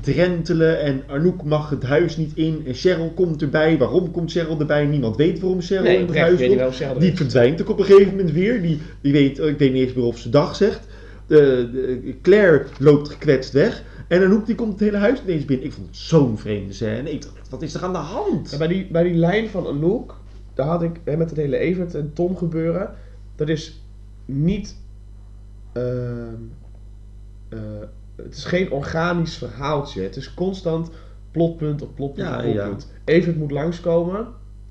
drentelen 0.00 0.80
en 0.80 1.02
Anouk 1.06 1.44
mag 1.44 1.70
het 1.70 1.82
huis 1.82 2.16
niet 2.16 2.32
in 2.34 2.62
en 2.66 2.74
Cheryl 2.74 3.12
komt 3.14 3.42
erbij. 3.42 3.78
Waarom 3.78 4.10
komt 4.10 4.30
Cheryl 4.32 4.60
erbij? 4.60 4.86
Niemand 4.86 5.16
weet 5.16 5.40
waarom 5.40 5.60
Cheryl 5.60 5.82
Nee, 5.82 5.98
in 5.98 6.06
het 6.06 6.16
huis 6.18 6.40
komt. 6.46 7.00
Die 7.00 7.16
verdwijnt 7.16 7.60
ook 7.62 7.68
op 7.68 7.78
een 7.78 7.84
gegeven 7.84 8.10
moment 8.16 8.30
weer. 8.32 8.62
Die, 8.62 8.80
die 9.00 9.12
weet, 9.12 9.38
ik 9.38 9.58
weet 9.58 9.72
niet 9.72 9.86
eens 9.86 9.92
meer 9.94 10.04
of 10.04 10.18
ze 10.18 10.28
dag 10.30 10.56
zegt. 10.56 10.86
De, 11.26 11.68
de- 11.72 12.14
Claire 12.22 12.64
loopt 12.78 13.08
gekwetst 13.08 13.52
weg. 13.52 13.82
En 14.08 14.22
Anouk 14.22 14.46
die 14.46 14.54
komt 14.54 14.70
het 14.72 14.80
hele 14.80 14.96
huis 14.96 15.22
ineens 15.26 15.44
binnen. 15.44 15.66
Ik 15.66 15.72
vond 15.72 15.86
het 15.86 15.96
zo'n 15.96 16.38
vreemde 16.38 16.72
scène. 16.72 17.10
Ik 17.12 17.22
dacht, 17.22 17.48
wat 17.50 17.62
is 17.62 17.74
er 17.74 17.82
aan 17.82 17.92
de 17.92 17.98
hand? 17.98 18.50
Ja, 18.50 18.58
bij, 18.58 18.66
die, 18.66 18.86
bij 18.90 19.02
die 19.02 19.14
lijn 19.14 19.48
van 19.48 19.66
Anouk, 19.66 20.20
daar 20.54 20.66
had 20.66 20.82
ik 20.82 21.00
hè, 21.04 21.16
met 21.16 21.30
het 21.30 21.38
hele 21.38 21.56
Evert 21.58 21.94
en 21.94 22.10
Tom 22.14 22.36
gebeuren. 22.36 22.94
Dat 23.36 23.48
is 23.48 23.82
niet. 24.24 24.76
ehm, 25.72 26.34
eh, 27.48 27.58
het 28.22 28.36
is 28.36 28.44
geen 28.44 28.70
organisch 28.70 29.36
verhaaltje. 29.36 30.02
Het 30.02 30.16
is 30.16 30.34
constant 30.34 30.90
plotpunt 31.30 31.82
op 31.82 31.94
plotpunt 31.94 32.26
Ja, 32.28 32.36
op 32.36 32.42
plotpunt. 32.52 32.92
Evert 33.04 33.36
moet 33.36 33.50
langskomen. 33.50 34.26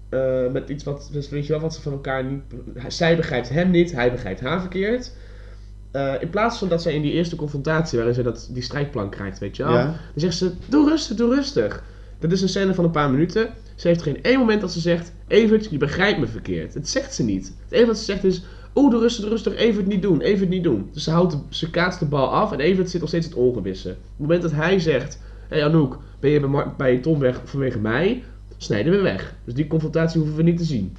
eh, 0.10 0.52
met 0.52 0.70
iets 0.70 0.84
wat, 0.84 1.10
dus 1.12 1.30
weet 1.30 1.46
je 1.46 1.52
wel, 1.52 1.62
wat 1.62 1.74
ze 1.76 1.82
van 1.82 1.92
elkaar 1.92 2.24
niet. 2.24 2.42
Zij 2.88 3.16
begrijpt 3.16 3.50
hem 3.50 3.70
niet, 3.72 3.92
hij 3.92 4.12
begrijpt 4.12 4.40
haar 4.40 4.60
verkeerd. 4.62 5.12
Eh, 5.92 6.14
in 6.20 6.30
plaats 6.30 6.58
van 6.58 6.68
dat 6.68 6.82
zij 6.82 6.94
in 6.94 7.02
die 7.02 7.12
eerste 7.12 7.36
confrontatie, 7.36 7.98
waarin 7.98 8.16
ze 8.16 8.24
dat, 8.24 8.50
die 8.52 8.64
strijdplank 8.64 9.12
krijgt, 9.12 9.40
weet 9.40 9.56
je 9.56 9.64
wel. 9.64 9.74
Ja. 9.74 9.84
Dan 9.86 9.96
zegt 10.16 10.36
ze, 10.38 10.52
doe 10.70 10.90
rustig, 10.90 11.18
doe 11.18 11.36
rustig. 11.36 11.84
Dat 12.20 12.32
is 12.32 12.42
een 12.42 12.50
scène 12.50 12.74
van 12.74 12.84
een 12.84 12.92
paar 12.92 13.10
minuten. 13.12 13.50
Ze 13.76 13.88
heeft 13.88 14.02
geen 14.02 14.24
één 14.24 14.40
moment 14.40 14.62
dat 14.62 14.72
ze 14.72 14.80
zegt, 14.80 15.12
Evert, 15.28 15.70
je 15.70 15.78
begrijpt 15.78 16.20
me 16.20 16.28
verkeerd. 16.28 16.74
Het 16.74 16.90
zegt 16.90 17.14
ze 17.14 17.24
niet. 17.24 17.46
Het 17.64 17.72
enige 17.72 17.88
wat 17.88 17.98
ze 17.98 18.04
zegt 18.04 18.24
is, 18.24 18.44
oeh, 18.76 18.92
doe 18.92 19.00
rustig, 19.00 19.30
rustig, 19.30 19.56
Evert 19.56 19.88
niet 19.88 20.02
doen, 20.02 20.22
Evert 20.22 20.50
niet 20.50 20.64
doen. 20.64 20.90
Dus 20.94 21.04
ze, 21.04 21.12
houdt 21.12 21.32
de, 21.32 21.38
ze 21.50 21.70
kaatst 21.70 22.00
de 22.00 22.06
bal 22.06 22.34
af 22.34 22.52
en 22.52 22.60
Evert 22.60 22.90
zit 22.90 23.00
nog 23.00 23.10
steeds 23.10 23.26
in 23.26 23.32
het 23.32 23.42
ongewisse. 23.42 23.90
Op 23.90 23.96
het 23.96 24.20
moment 24.20 24.42
dat 24.42 24.52
hij 24.52 24.80
zegt, 24.80 25.20
hé 25.48 25.56
hey 25.56 25.66
Anouk, 25.66 25.98
ben 26.20 26.30
je 26.32 26.40
bij, 26.40 26.50
Mar- 26.50 26.74
bij 26.78 26.98
Tom 26.98 27.20
weg 27.20 27.42
vanwege 27.44 27.80
mij? 27.80 28.24
Snijden 28.58 28.92
we 28.92 29.02
weg. 29.02 29.36
Dus 29.44 29.54
die 29.54 29.68
confrontatie 29.68 30.20
hoeven 30.20 30.38
we 30.38 30.44
niet 30.44 30.58
te 30.58 30.64
zien. 30.64 30.96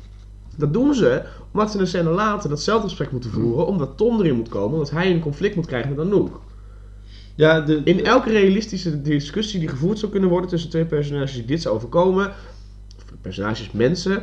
Dat 0.56 0.72
doen 0.72 0.94
ze 0.94 1.22
omdat 1.52 1.70
ze 1.70 1.78
een 1.78 1.86
scène 1.86 2.10
later 2.10 2.48
datzelfde 2.48 2.88
gesprek 2.88 3.12
moeten 3.12 3.30
voeren, 3.30 3.66
omdat 3.66 3.96
Tom 3.96 4.20
erin 4.20 4.36
moet 4.36 4.48
komen, 4.48 4.72
omdat 4.72 4.90
hij 4.90 5.10
een 5.10 5.20
conflict 5.20 5.54
moet 5.54 5.66
krijgen 5.66 5.90
met 5.90 5.98
Anouk. 5.98 6.40
Ja, 7.34 7.60
de, 7.60 7.80
In 7.84 8.04
elke 8.04 8.30
realistische 8.30 9.02
discussie 9.02 9.60
die 9.60 9.68
gevoerd 9.68 9.98
zou 9.98 10.12
kunnen 10.12 10.30
worden 10.30 10.50
tussen 10.50 10.70
twee 10.70 10.84
personages 10.84 11.32
die 11.32 11.44
dit 11.44 11.62
zou 11.62 11.74
overkomen, 11.74 12.26
of 12.96 13.04
personages 13.20 13.70
mensen, 13.72 14.22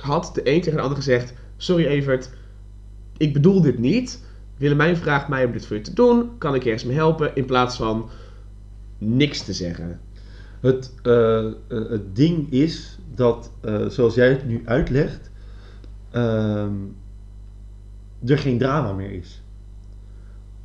had 0.00 0.30
de 0.34 0.40
een 0.50 0.60
tegen 0.60 0.76
de 0.76 0.82
ander 0.82 0.96
gezegd: 0.96 1.32
Sorry 1.56 1.86
Evert, 1.86 2.30
ik 3.18 3.32
bedoel 3.32 3.60
dit 3.60 3.78
niet. 3.78 4.22
Willemijn 4.56 4.96
vraagt 4.96 5.28
mij 5.28 5.44
om 5.44 5.52
dit 5.52 5.66
voor 5.66 5.76
je 5.76 5.82
te 5.82 5.94
doen. 5.94 6.38
Kan 6.38 6.54
ik 6.54 6.64
ergens 6.64 6.84
mee 6.84 6.96
helpen? 6.96 7.36
In 7.36 7.44
plaats 7.44 7.76
van 7.76 8.08
niks 8.98 9.42
te 9.44 9.52
zeggen. 9.52 10.00
Het, 10.60 10.94
eh, 11.02 11.46
eh, 11.46 11.52
het 11.68 12.16
ding 12.16 12.52
is 12.52 12.98
dat, 13.14 13.50
eh, 13.60 13.86
zoals 13.86 14.14
jij 14.14 14.28
het 14.28 14.46
nu 14.46 14.62
uitlegt, 14.64 15.30
ehm, 16.10 16.74
er 18.26 18.38
geen 18.38 18.58
drama 18.58 18.92
meer 18.92 19.12
is. 19.12 19.42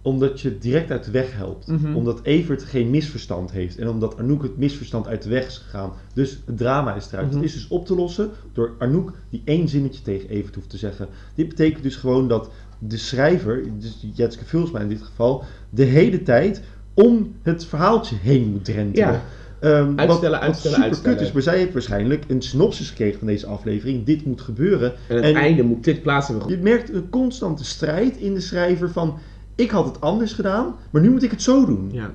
Omdat 0.03 0.41
je 0.41 0.49
het 0.49 0.61
direct 0.61 0.91
uit 0.91 1.03
de 1.03 1.11
weg 1.11 1.35
helpt. 1.37 1.67
Mhm. 1.67 1.95
Omdat 1.95 2.19
Evert 2.23 2.63
geen 2.63 2.89
misverstand 2.89 3.51
heeft. 3.51 3.77
En 3.77 3.89
omdat 3.89 4.17
Anouk 4.17 4.43
het 4.43 4.57
misverstand 4.57 5.07
uit 5.07 5.21
de 5.23 5.29
weg 5.29 5.47
is 5.47 5.57
gegaan. 5.57 5.91
Dus 6.13 6.41
het 6.45 6.57
drama 6.57 6.95
is 6.95 7.07
eruit. 7.11 7.27
Mhm. 7.27 7.35
Het 7.35 7.45
is 7.45 7.53
dus 7.53 7.67
op 7.67 7.85
te 7.85 7.95
lossen 7.95 8.29
door 8.53 8.71
Anouk 8.79 9.11
die 9.29 9.41
één 9.45 9.67
zinnetje 9.67 10.01
tegen 10.01 10.29
Evert 10.29 10.55
hoeft 10.55 10.69
te 10.69 10.77
zeggen. 10.77 11.07
Dit 11.35 11.47
betekent 11.47 11.83
dus 11.83 11.95
gewoon 11.95 12.27
dat 12.27 12.49
de 12.79 12.97
schrijver, 12.97 13.63
dus 13.79 14.05
Jetske 14.13 14.45
Vulsma 14.45 14.79
in 14.79 14.87
dit 14.89 15.01
geval, 15.01 15.43
de 15.69 15.83
hele 15.83 16.23
tijd 16.23 16.61
om 16.93 17.35
het 17.41 17.65
verhaaltje 17.65 18.15
heen 18.21 18.51
moet 18.51 18.65
drentelen. 18.65 19.07
Ja. 19.11 19.23
Ehm, 19.59 19.71
Uitstellen, 19.95 20.07
wat, 20.07 20.19
wat 20.21 20.31
uitstellen, 20.39 20.75
super 20.77 20.83
uitstellen. 20.89 21.19
is, 21.19 21.31
maar 21.31 21.41
zij 21.41 21.57
heeft 21.57 21.73
waarschijnlijk 21.73 22.23
een 22.27 22.41
synopsis 22.41 22.89
gekregen 22.89 23.17
van 23.19 23.27
deze 23.27 23.45
aflevering. 23.45 24.05
Dit 24.05 24.25
moet 24.25 24.41
gebeuren. 24.41 24.93
En 25.07 25.15
het 25.15 25.25
En- 25.25 25.35
einde 25.35 25.63
moet 25.63 25.83
dit 25.83 26.01
plaats 26.01 26.27
hebben. 26.27 26.47
Je 26.49 26.57
merkt 26.57 26.93
een 26.93 27.09
constante 27.09 27.65
strijd 27.65 28.17
in 28.17 28.33
de 28.33 28.39
schrijver 28.39 28.89
van... 28.91 29.17
Ik 29.55 29.71
had 29.71 29.85
het 29.85 30.01
anders 30.01 30.33
gedaan, 30.33 30.75
maar 30.91 31.01
nu 31.01 31.09
moet 31.09 31.23
ik 31.23 31.31
het 31.31 31.41
zo 31.41 31.65
doen. 31.65 31.89
Ja. 31.91 32.11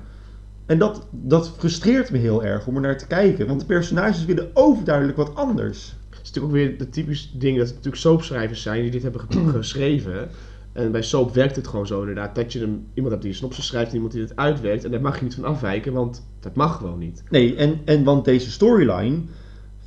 En 0.65 0.79
dat, 0.79 1.07
dat 1.11 1.51
frustreert 1.57 2.11
me 2.11 2.17
heel 2.17 2.43
erg 2.43 2.67
om 2.67 2.75
er 2.75 2.81
naar 2.81 2.97
te 2.97 3.07
kijken. 3.07 3.47
Want 3.47 3.59
de 3.59 3.65
personages 3.65 4.25
willen 4.25 4.49
overduidelijk 4.53 5.17
wat 5.17 5.35
anders. 5.35 5.95
Het 6.09 6.19
is 6.21 6.27
natuurlijk 6.31 6.45
ook 6.45 6.59
weer 6.59 6.77
de 6.77 6.89
typisch 6.89 7.31
ding 7.37 7.57
dat 7.57 7.65
het 7.65 7.75
natuurlijk 7.75 8.01
soapschrijvers 8.01 8.61
zijn 8.61 8.81
die 8.81 8.91
dit 8.91 9.03
hebben 9.03 9.21
ge- 9.29 9.49
geschreven. 9.57 10.29
En 10.73 10.91
bij 10.91 11.01
soap 11.01 11.33
werkt 11.33 11.55
het 11.55 11.67
gewoon 11.67 11.87
zo 11.87 11.99
inderdaad. 11.99 12.35
Dat 12.35 12.53
je 12.53 12.61
een, 12.63 12.85
iemand 12.93 13.11
hebt 13.11 13.21
die 13.21 13.31
een 13.31 13.37
synopsis 13.37 13.65
schrijft 13.67 13.89
en 13.89 13.93
iemand 13.95 14.13
die 14.13 14.21
het 14.21 14.35
uitwerkt. 14.35 14.83
En 14.83 14.91
daar 14.91 15.01
mag 15.01 15.17
je 15.17 15.23
niet 15.23 15.35
van 15.35 15.43
afwijken, 15.43 15.93
want 15.93 16.27
dat 16.39 16.55
mag 16.55 16.77
gewoon 16.77 16.99
niet. 16.99 17.23
Nee, 17.29 17.55
en, 17.55 17.79
en 17.85 18.03
want 18.03 18.25
deze 18.25 18.51
storyline 18.51 19.17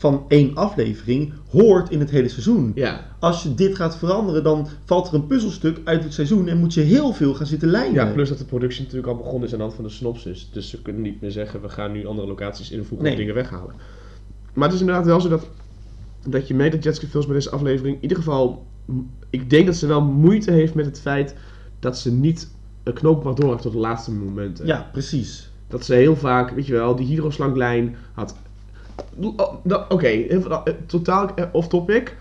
van 0.02 0.24
één 0.28 0.54
aflevering 0.54 1.32
hoort 1.50 1.90
in 1.90 2.00
het 2.00 2.10
hele 2.10 2.28
seizoen. 2.28 2.72
Ja. 2.74 3.06
Als 3.18 3.42
je 3.42 3.54
dit 3.54 3.76
gaat 3.76 3.96
veranderen, 3.96 4.42
dan 4.42 4.68
valt 4.84 5.08
er 5.08 5.14
een 5.14 5.26
puzzelstuk 5.26 5.80
uit 5.84 6.04
het 6.04 6.14
seizoen 6.14 6.48
en 6.48 6.56
moet 6.58 6.74
je 6.74 6.80
heel 6.80 7.12
veel 7.12 7.34
gaan 7.34 7.46
zitten 7.46 7.68
lijnen. 7.68 7.94
ja, 8.06 8.12
plus 8.12 8.28
dat 8.28 8.38
de 8.38 8.44
productie 8.44 8.82
natuurlijk 8.82 9.08
al 9.08 9.16
begonnen 9.16 9.46
is 9.46 9.52
aan 9.52 9.58
de 9.58 9.64
hand 9.64 9.76
van 9.76 9.84
de 9.84 9.90
synopsis. 9.90 10.48
Dus 10.52 10.70
ze 10.70 10.82
kunnen 10.82 11.02
niet 11.02 11.20
meer 11.20 11.30
zeggen, 11.30 11.60
we 11.62 11.68
gaan 11.68 11.92
nu 11.92 12.06
andere 12.06 12.26
locaties 12.26 12.70
invoegen 12.70 13.02
Nee. 13.02 13.12
of 13.12 13.18
dingen 13.18 13.34
weghalen. 13.34 13.74
Maar 14.54 14.64
het 14.64 14.74
is 14.74 14.80
inderdaad 14.80 15.06
wel 15.06 15.20
zo 15.20 15.28
dat, 15.28 15.46
dat 16.28 16.48
je 16.48 16.54
mee 16.54 16.70
dat 16.70 16.84
Jessica 16.84 17.06
Films 17.06 17.26
bij 17.26 17.34
deze 17.34 17.50
aflevering... 17.50 17.96
in 17.96 18.02
ieder 18.02 18.16
geval, 18.16 18.66
ik 19.30 19.50
denk 19.50 19.66
dat 19.66 19.76
ze 19.76 19.86
wel 19.86 20.02
moeite 20.02 20.50
heeft 20.50 20.74
met 20.74 20.84
het 20.86 21.00
feit 21.00 21.34
dat 21.80 21.98
ze 21.98 22.12
niet 22.12 22.50
een 22.82 22.92
knoop 22.92 23.24
mag 23.24 23.34
doorhakken 23.34 23.64
tot 23.64 23.72
de 23.72 23.78
laatste 23.86 24.12
momenten. 24.12 24.66
Ja, 24.66 24.88
precies. 24.92 25.50
Dat 25.68 25.84
ze 25.84 25.94
heel 25.94 26.16
vaak, 26.16 26.50
weet 26.50 26.66
je 26.66 26.72
wel, 26.72 26.96
die 26.96 27.06
hydroslanglijn 27.06 27.96
had... 28.12 28.34
Oh, 29.36 29.54
nou, 29.64 29.82
Oké, 29.88 30.06
eh, 30.06 30.58
totaal 30.86 31.34
eh, 31.34 31.44
off-topic. 31.52 32.16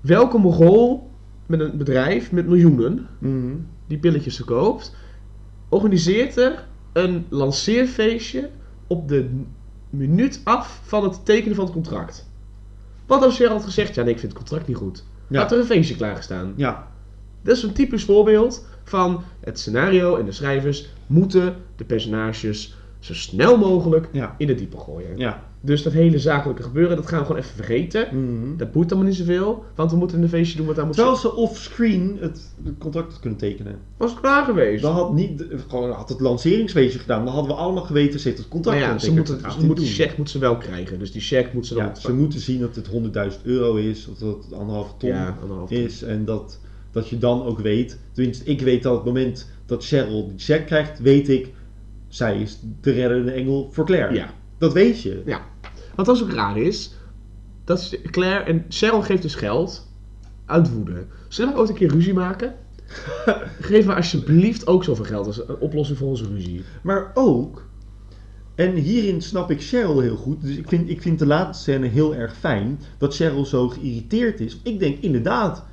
Welke 0.00 0.38
mogol 0.38 1.10
met 1.46 1.60
een 1.60 1.76
bedrijf 1.76 2.32
met 2.32 2.46
miljoenen 2.46 3.06
Mhm. 3.18 3.54
die 3.86 3.98
pilletjes 3.98 4.36
verkoopt, 4.36 4.94
organiseert 5.68 6.36
er 6.36 6.64
een 6.92 7.26
lanceerfeestje 7.28 8.50
op 8.86 9.08
de 9.08 9.30
minuut 9.90 10.40
af 10.44 10.80
van 10.84 11.04
het 11.04 11.24
tekenen 11.24 11.54
van 11.56 11.64
het 11.64 11.74
contract. 11.74 12.28
Wat 13.06 13.22
als 13.22 13.36
Cheryl 13.36 13.52
had 13.52 13.64
gezegd, 13.64 13.94
ja 13.94 14.02
nee, 14.02 14.12
ik 14.12 14.18
vind 14.18 14.32
het 14.32 14.40
contract 14.40 14.68
niet 14.68 14.76
goed. 14.76 15.04
Ja. 15.28 15.40
Had 15.40 15.52
er 15.52 15.58
een 15.58 15.64
feestje 15.64 15.96
klaargestaan. 15.96 16.52
Ja, 16.56 16.88
Dat 17.42 17.56
is 17.56 17.62
een 17.62 17.72
typisch 17.72 18.04
voorbeeld 18.04 18.66
van 18.84 19.22
het 19.40 19.58
scenario 19.58 20.16
en 20.16 20.24
de 20.24 20.32
schrijvers 20.32 20.88
moeten 21.06 21.54
de 21.76 21.84
personages 21.84 22.76
zo 22.98 23.14
snel 23.14 23.58
mogelijk 23.58 24.08
ja, 24.12 24.34
in 24.38 24.48
het 24.48 24.58
diepe 24.58 24.78
gooien. 24.78 25.16
ja. 25.18 25.42
Dus 25.66 25.82
dat 25.82 25.92
hele 25.92 26.18
zakelijke 26.18 26.62
gebeuren, 26.62 26.96
dat 26.96 27.06
gaan 27.06 27.18
we 27.18 27.26
gewoon 27.26 27.40
even 27.40 27.54
vergeten. 27.54 28.08
Mhm. 28.12 28.56
Dat 28.56 28.72
boeit 28.72 28.90
allemaal 28.92 29.08
niet 29.08 29.18
zoveel, 29.18 29.64
want 29.74 29.90
we 29.90 29.96
moeten 29.96 30.22
een 30.22 30.28
feestje 30.28 30.56
doen 30.56 30.66
wat 30.66 30.76
daar 30.76 30.86
moet 30.86 30.94
Terwijl 30.94 31.16
ze 31.16 31.34
offscreen 31.34 32.16
het, 32.20 32.54
contract 32.78 33.10
had 33.10 33.20
kunnen 33.20 33.38
tekenen. 33.38 33.78
Was 33.96 34.10
het 34.10 34.20
klaar 34.20 34.44
geweest? 34.44 34.82
Dan 34.82 34.92
had, 34.92 35.14
niet, 35.14 35.44
gewoon 35.68 35.90
had 35.90 36.08
het 36.08 36.20
lanceringsfeestje 36.20 36.98
gedaan. 36.98 37.24
Dan 37.24 37.34
hadden 37.34 37.52
we 37.52 37.58
allemaal 37.58 37.82
geweten, 37.82 38.20
ze 38.20 38.28
heeft 38.28 38.40
het 38.40 38.48
contract 38.48 38.78
Maar 38.80 38.88
ja, 38.88 38.98
ze 38.98 39.12
moeten, 39.12 39.40
ze 39.40 39.66
moeten, 39.66 39.84
die 39.84 39.94
check 39.94 40.16
moet 40.16 40.30
ze 40.30 40.38
wel 40.38 40.56
krijgen. 40.56 40.98
Dus 40.98 41.12
die 41.12 41.20
check 41.20 41.52
moet 41.52 41.66
ze 41.66 41.74
dan 41.74 41.84
Ja, 41.84 41.94
ze 41.94 42.14
moeten 42.14 42.40
zien 42.40 42.60
dat 42.60 42.76
het 42.76 42.88
100.000 43.38 43.42
euro 43.42 43.74
is, 43.74 44.08
of 44.08 44.18
dat 44.18 44.44
het 44.44 44.52
anderhalve 44.52 44.92
ton 44.96 45.10
Ja, 45.10 45.38
anderhalf 45.40 45.68
ton. 45.68 45.78
is. 45.78 46.02
En 46.02 46.24
dat, 46.24 46.60
dat 46.90 47.08
je 47.08 47.18
dan 47.18 47.42
ook 47.42 47.60
weet, 47.60 47.98
tenminste 48.12 48.44
ik 48.44 48.60
weet 48.60 48.82
dat 48.82 48.92
op 48.92 49.04
het 49.04 49.14
moment 49.14 49.50
dat 49.66 49.84
Cheryl 49.84 50.28
die 50.28 50.38
check 50.38 50.66
krijgt, 50.66 50.98
weet 50.98 51.28
ik, 51.28 51.52
zij 52.08 52.40
is 52.40 52.58
de 52.80 52.90
reddende 52.90 53.30
engel 53.30 53.68
voor 53.72 53.86
Claire. 53.86 54.14
Ja. 54.14 54.34
Dat 54.58 54.72
weet 54.72 55.02
je. 55.02 55.22
ja. 55.24 55.40
Wat 55.96 56.22
ook 56.22 56.30
raar 56.30 56.58
is, 56.58 56.94
dat 57.64 57.78
is 57.78 57.96
Claire 58.10 58.44
en 58.44 58.64
Cheryl 58.68 59.02
geeft 59.02 59.22
dus 59.22 59.34
geld 59.34 59.86
uit 60.44 60.72
woede. 60.72 61.06
Zullen 61.28 61.52
we 61.52 61.58
ooit 61.58 61.68
een 61.68 61.74
keer 61.74 61.90
ruzie 61.90 62.14
maken? 62.14 62.54
Geef 63.60 63.86
me 63.86 63.94
alsjeblieft 63.94 64.66
ook 64.66 64.84
zoveel 64.84 65.04
geld 65.04 65.26
als 65.26 65.48
een 65.48 65.58
oplossing 65.58 65.98
voor 65.98 66.08
onze 66.08 66.28
ruzie. 66.28 66.62
Maar 66.82 67.10
ook, 67.14 67.66
en 68.54 68.74
hierin 68.74 69.22
snap 69.22 69.50
ik 69.50 69.62
Cheryl 69.62 70.00
heel 70.00 70.16
goed, 70.16 70.42
dus 70.42 70.56
ik 70.56 70.68
vind, 70.68 70.88
ik 70.88 71.02
vind 71.02 71.18
de 71.18 71.26
laatste 71.26 71.62
scène 71.62 71.86
heel 71.86 72.14
erg 72.14 72.36
fijn, 72.36 72.80
dat 72.98 73.14
Cheryl 73.14 73.44
zo 73.44 73.68
geïrriteerd 73.68 74.40
is. 74.40 74.60
Ik 74.62 74.78
denk 74.78 74.98
inderdaad, 74.98 75.64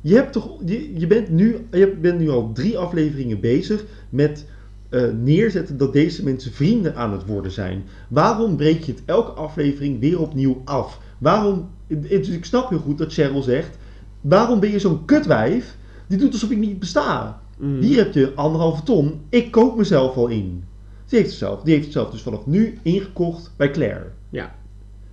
je, 0.00 0.14
hebt 0.14 0.32
toch, 0.32 0.58
je, 0.64 0.98
je, 0.98 1.06
bent, 1.06 1.28
nu, 1.28 1.66
je 1.70 1.96
bent 2.00 2.18
nu 2.18 2.28
al 2.30 2.52
drie 2.52 2.78
afleveringen 2.78 3.40
bezig 3.40 3.84
met 4.08 4.46
eh, 4.88 5.02
neerzetten 5.22 5.76
dat 5.76 5.92
deze 5.92 6.24
mensen 6.24 6.52
vrienden 6.52 6.96
aan 6.96 7.12
het 7.12 7.26
worden 7.26 7.52
zijn. 7.52 7.84
Waarom 8.08 8.56
breek 8.56 8.82
je 8.82 8.92
het 8.92 9.02
elke 9.04 9.30
aflevering 9.30 10.00
weer 10.00 10.20
opnieuw 10.20 10.62
af? 10.64 11.00
Waarom, 11.18 11.68
dus 11.86 12.28
ik 12.28 12.44
snap 12.44 12.68
heel 12.68 12.78
goed 12.78 12.98
dat 12.98 13.12
Cheryl 13.12 13.42
zegt, 13.42 13.78
waarom 14.20 14.60
ben 14.60 14.70
je 14.70 14.78
zo'n 14.78 15.04
kutwijf 15.04 15.76
die 16.06 16.18
doet 16.18 16.32
alsof 16.32 16.50
ik 16.50 16.58
niet 16.58 16.78
besta? 16.78 17.40
Mm. 17.58 17.80
Hier 17.80 17.96
heb 17.96 18.14
je 18.14 18.32
anderhalve 18.34 18.82
ton. 18.82 19.20
Ik 19.28 19.50
koop 19.50 19.76
mezelf 19.76 20.16
al 20.16 20.26
in. 20.26 20.64
Ze 21.04 21.16
heeft 21.16 21.28
zichzelf, 21.28 21.62
die 21.62 21.72
heeft 21.72 21.84
zichzelf 21.84 22.10
dus 22.10 22.22
vanaf 22.22 22.46
nu 22.46 22.78
ingekocht 22.82 23.52
bij 23.56 23.70
Claire. 23.70 24.06
Ja. 24.30 24.54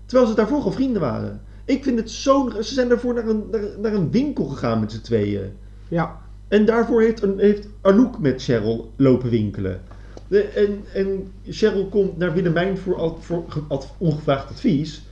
Terwijl 0.06 0.30
ze 0.30 0.36
daarvoor 0.36 0.64
al 0.64 0.72
vrienden 0.72 1.02
waren. 1.02 1.42
Ik 1.66 1.84
vind 1.84 2.00
het 2.00 2.12
zo... 2.12 2.50
Ze 2.50 2.74
zijn 2.74 2.90
daarvoor 2.90 3.14
naar 3.14 3.28
een, 3.28 3.44
naar, 3.52 3.62
naar 3.80 3.94
een 3.94 4.12
winkel 4.12 4.46
gegaan 4.46 4.80
met 4.80 4.92
z'n 4.92 5.02
tweeën. 5.02 5.52
Ja. 5.88 6.22
En 6.54 6.66
daarvoor 6.66 7.02
heeft, 7.02 7.26
heeft 7.38 7.68
Anouk 7.82 8.20
met 8.20 8.44
Cheryl 8.44 8.92
lopen 8.96 9.30
winkelen. 9.30 9.82
De, 10.28 10.42
en, 10.42 10.80
en 10.94 11.32
Cheryl 11.50 11.86
komt 11.88 12.18
naar 12.18 12.34
Willemijn 12.34 12.78
voor, 12.78 13.18
voor 13.20 13.46
ad- 13.68 13.94
ongevraagd 13.98 14.50
advies. 14.50 15.04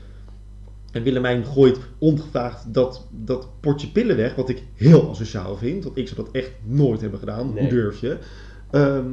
En 0.92 1.04
Willemijn 1.04 1.46
gooit 1.46 1.80
ongevraagd 1.98 2.74
dat, 2.74 3.08
dat 3.10 3.48
potje 3.60 3.88
pillen 3.88 4.16
weg, 4.18 4.36
wat 4.36 4.50
ik 4.50 4.64
heel 4.76 5.10
asociaal 5.10 5.58
vind. 5.58 5.84
Want 5.84 5.98
ik 5.98 6.08
zou 6.08 6.22
dat 6.26 6.36
echt 6.36 6.52
nooit 6.64 7.02
hebben 7.02 7.20
gedaan. 7.20 7.54
Nee. 7.54 7.60
Hoe 7.64 7.70
durf 7.70 8.02
je? 8.02 8.18
Ehm, 8.72 9.06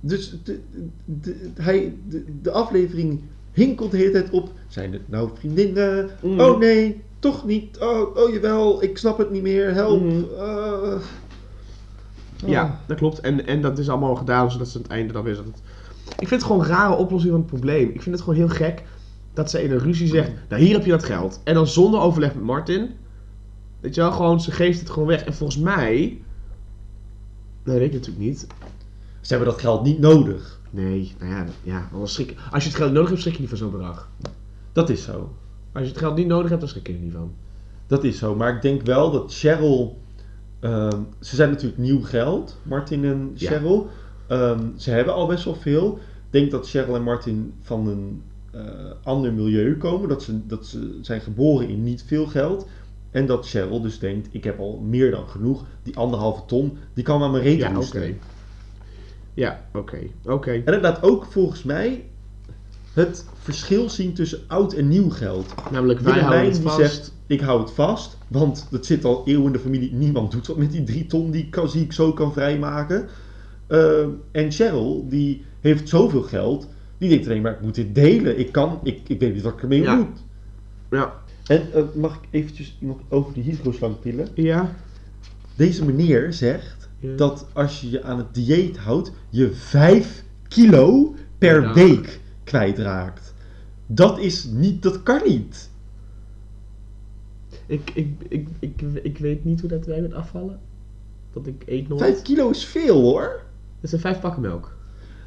dus 0.00 0.36
de, 0.44 0.58
de, 1.04 1.34
hij, 1.54 1.94
de, 2.08 2.24
de 2.42 2.50
aflevering 2.50 3.20
hinkelt 3.52 3.90
de 3.90 3.96
hele 3.96 4.10
tijd 4.10 4.30
op. 4.30 4.50
Zijn 4.68 4.92
het 4.92 5.08
nou 5.08 5.30
vriendinnen? 5.34 6.10
Mm. 6.22 6.40
Oh 6.40 6.58
nee, 6.58 7.00
toch 7.20 7.46
niet. 7.46 7.78
Oh, 7.78 8.16
oh 8.16 8.32
jawel, 8.32 8.82
ik 8.82 8.98
snap 8.98 9.18
het 9.18 9.30
niet 9.30 9.42
meer. 9.42 9.74
Help. 9.74 10.02
Mm. 10.02 10.26
Eh. 10.38 11.00
Ja, 12.46 12.80
dat 12.86 12.96
klopt. 12.96 13.20
En, 13.20 13.46
en 13.46 13.60
dat 13.60 13.78
is 13.78 13.88
allemaal 13.88 14.14
gedaan 14.14 14.50
zodat 14.50 14.68
ze 14.68 14.76
aan 14.76 14.82
het 14.82 14.92
einde 14.92 15.12
dan 15.12 15.24
weer... 15.24 15.36
Het... 15.36 15.62
Ik 16.18 16.28
vind 16.28 16.30
het 16.30 16.42
gewoon 16.42 16.60
een 16.60 16.66
rare 16.66 16.96
oplossing 16.96 17.32
van 17.32 17.40
het 17.40 17.50
probleem. 17.50 17.88
Ik 17.88 18.02
vind 18.02 18.14
het 18.14 18.24
gewoon 18.24 18.38
heel 18.38 18.48
gek 18.48 18.82
dat 19.34 19.50
ze 19.50 19.62
in 19.62 19.70
een 19.70 19.78
ruzie 19.78 20.08
zegt... 20.08 20.30
Nou, 20.48 20.62
hier 20.62 20.74
heb 20.74 20.84
je 20.84 20.90
dat 20.90 21.04
geld. 21.04 21.40
En 21.44 21.54
dan 21.54 21.66
zonder 21.66 22.00
overleg 22.00 22.34
met 22.34 22.44
Martin... 22.44 22.90
Weet 23.80 23.94
je 23.94 24.00
wel, 24.00 24.12
gewoon, 24.12 24.40
ze 24.40 24.50
geeft 24.50 24.80
het 24.80 24.90
gewoon 24.90 25.08
weg. 25.08 25.24
En 25.24 25.34
volgens 25.34 25.58
mij... 25.58 25.94
Nee, 25.94 26.22
dat 27.64 27.74
weet 27.74 27.86
ik 27.86 27.92
natuurlijk 27.92 28.24
niet. 28.24 28.46
Ze 29.20 29.34
hebben 29.34 29.52
dat 29.52 29.60
geld 29.60 29.84
niet 29.84 29.98
nodig. 29.98 30.60
Nee, 30.70 31.14
nou 31.18 31.32
ja, 31.32 31.46
ja 31.62 31.88
anders 31.92 32.12
schrik, 32.12 32.36
als 32.50 32.62
je 32.62 32.68
het 32.68 32.78
geld 32.78 32.92
nodig 32.92 33.08
hebt, 33.08 33.20
schrik 33.20 33.34
je 33.34 33.40
niet 33.40 33.48
van 33.48 33.58
zo'n 33.58 33.70
bedrag. 33.70 34.08
Dat 34.72 34.90
is 34.90 35.02
zo. 35.02 35.32
Als 35.72 35.82
je 35.84 35.88
het 35.90 35.98
geld 35.98 36.16
niet 36.16 36.26
nodig 36.26 36.48
hebt, 36.48 36.60
dan 36.60 36.70
schrik 36.70 36.86
je 36.86 36.92
er 36.92 36.98
niet 36.98 37.12
van. 37.12 37.32
Dat 37.86 38.04
is 38.04 38.18
zo. 38.18 38.34
Maar 38.34 38.54
ik 38.54 38.62
denk 38.62 38.82
wel 38.82 39.10
dat 39.10 39.34
Cheryl. 39.34 39.98
ehm, 40.60 40.98
ze 41.20 41.36
zijn 41.36 41.50
natuurlijk 41.50 41.78
nieuw 41.80 42.02
geld, 42.02 42.58
Martin 42.62 43.04
en 43.04 43.30
Ja. 43.34 43.50
Cheryl. 43.50 43.88
Ehm, 44.26 44.60
ze 44.76 44.90
hebben 44.90 45.14
al 45.14 45.26
best 45.26 45.44
wel 45.44 45.54
veel. 45.54 45.94
Ik 45.96 46.30
denk 46.30 46.50
dat 46.50 46.68
Cheryl 46.68 46.94
en 46.94 47.02
Martin 47.02 47.52
van 47.60 47.86
een 47.88 48.22
eh, 48.50 48.62
ander 49.02 49.32
milieu 49.32 49.76
komen. 49.76 50.08
Dat 50.08 50.22
ze, 50.22 50.46
dat 50.46 50.66
ze 50.66 50.98
zijn 51.02 51.20
geboren 51.20 51.68
in 51.68 51.82
niet 51.82 52.04
veel 52.06 52.26
geld. 52.26 52.66
En 53.10 53.26
dat 53.26 53.48
Cheryl 53.48 53.80
dus 53.80 53.98
denkt, 53.98 54.28
ik 54.30 54.44
heb 54.44 54.58
al 54.58 54.78
meer 54.84 55.10
dan 55.10 55.28
genoeg. 55.28 55.64
Die 55.82 55.96
anderhalve 55.96 56.42
ton, 56.46 56.78
die 56.94 57.04
kan 57.04 57.22
aan 57.22 57.30
mijn 57.30 57.42
reet 57.42 57.58
Ja. 57.58 57.66
Ja, 59.34 59.64
oké. 59.74 59.98
Oké. 60.24 60.50
En 60.64 60.80
laat 60.80 61.02
ook 61.02 61.24
volgens 61.24 61.62
mij 61.62 62.04
het 62.94 63.24
verschil 63.38 63.90
zien 63.90 64.12
tussen 64.12 64.40
oud 64.46 64.72
en 64.72 64.88
nieuw 64.88 65.10
geld. 65.10 65.54
Namelijk, 65.70 66.00
wij 66.00 66.12
houden 66.12 66.30
Willemijn 66.30 66.52
het 66.52 66.60
die 66.62 66.70
vast. 66.70 66.94
zegt, 66.94 67.12
ik 67.26 67.40
hou 67.40 67.60
het 67.60 67.70
vast, 67.70 68.16
want 68.28 68.66
dat 68.70 68.86
zit 68.86 69.04
al 69.04 69.22
eeuwen 69.24 69.46
in 69.46 69.52
de 69.52 69.58
familie. 69.58 69.92
Niemand 69.92 70.30
doet 70.30 70.46
wat 70.46 70.56
met 70.56 70.72
die 70.72 70.84
drie 70.84 71.06
ton 71.06 71.30
die 71.30 71.42
ik, 71.44 71.50
kan, 71.50 71.68
die 71.72 71.82
ik 71.82 71.92
zo 71.92 72.12
kan 72.12 72.32
vrijmaken. 72.32 73.08
Eh, 73.66 74.00
en 74.32 74.52
Cheryl, 74.52 75.06
die 75.08 75.44
heeft 75.60 75.88
zoveel 75.88 76.22
geld, 76.22 76.68
die 76.98 77.08
denkt 77.08 77.26
alleen 77.26 77.42
maar, 77.42 77.52
ik 77.52 77.60
moet 77.60 77.74
dit 77.74 77.94
delen. 77.94 78.38
Ik 78.38 78.52
kan, 78.52 78.80
ik, 78.82 79.00
ik 79.06 79.20
weet 79.20 79.34
niet 79.34 79.42
wat 79.42 79.52
ik 79.52 79.62
ermee 79.62 79.82
Ja. 79.82 79.94
moet. 79.94 80.18
Ja. 80.90 81.12
En 81.46 81.72
eh, 81.72 81.82
mag 81.94 82.14
ik 82.14 82.28
eventjes 82.30 82.76
nog 82.80 82.96
over 83.08 83.32
die 83.32 83.42
hydroslangpillen? 83.42 84.28
Ja. 84.34 84.74
Deze 85.56 85.84
meneer 85.84 86.32
zegt 86.32 86.88
Ja. 86.98 87.16
dat 87.16 87.46
als 87.52 87.80
je 87.80 87.90
je 87.90 88.02
aan 88.02 88.18
het 88.18 88.34
dieet 88.34 88.76
houdt, 88.78 89.12
je 89.28 89.50
5 89.52 90.24
kilo 90.48 91.14
per 91.38 91.72
week 91.74 92.20
kwijtraakt. 92.50 93.34
Dat 93.86 94.18
is 94.18 94.44
niet, 94.44 94.82
dat 94.82 95.02
kan 95.02 95.20
niet. 95.24 95.70
Ik, 97.66 97.90
ik, 97.94 98.08
ik, 98.28 98.48
ik, 98.58 98.82
ik 99.02 99.18
weet 99.18 99.44
niet 99.44 99.60
hoe 99.60 99.68
dat 99.68 99.86
wij 99.86 100.00
met 100.00 100.14
afvallen. 100.14 100.58
Dat 101.32 101.46
ik 101.46 101.62
eet 101.66 101.88
nooit. 101.88 102.00
5 102.00 102.22
kilo 102.22 102.50
is 102.50 102.64
veel 102.64 103.00
hoor. 103.00 103.40
Dat 103.80 103.90
zijn 103.90 104.02
vijf 104.02 104.20
pakken 104.20 104.42
melk. 104.42 104.76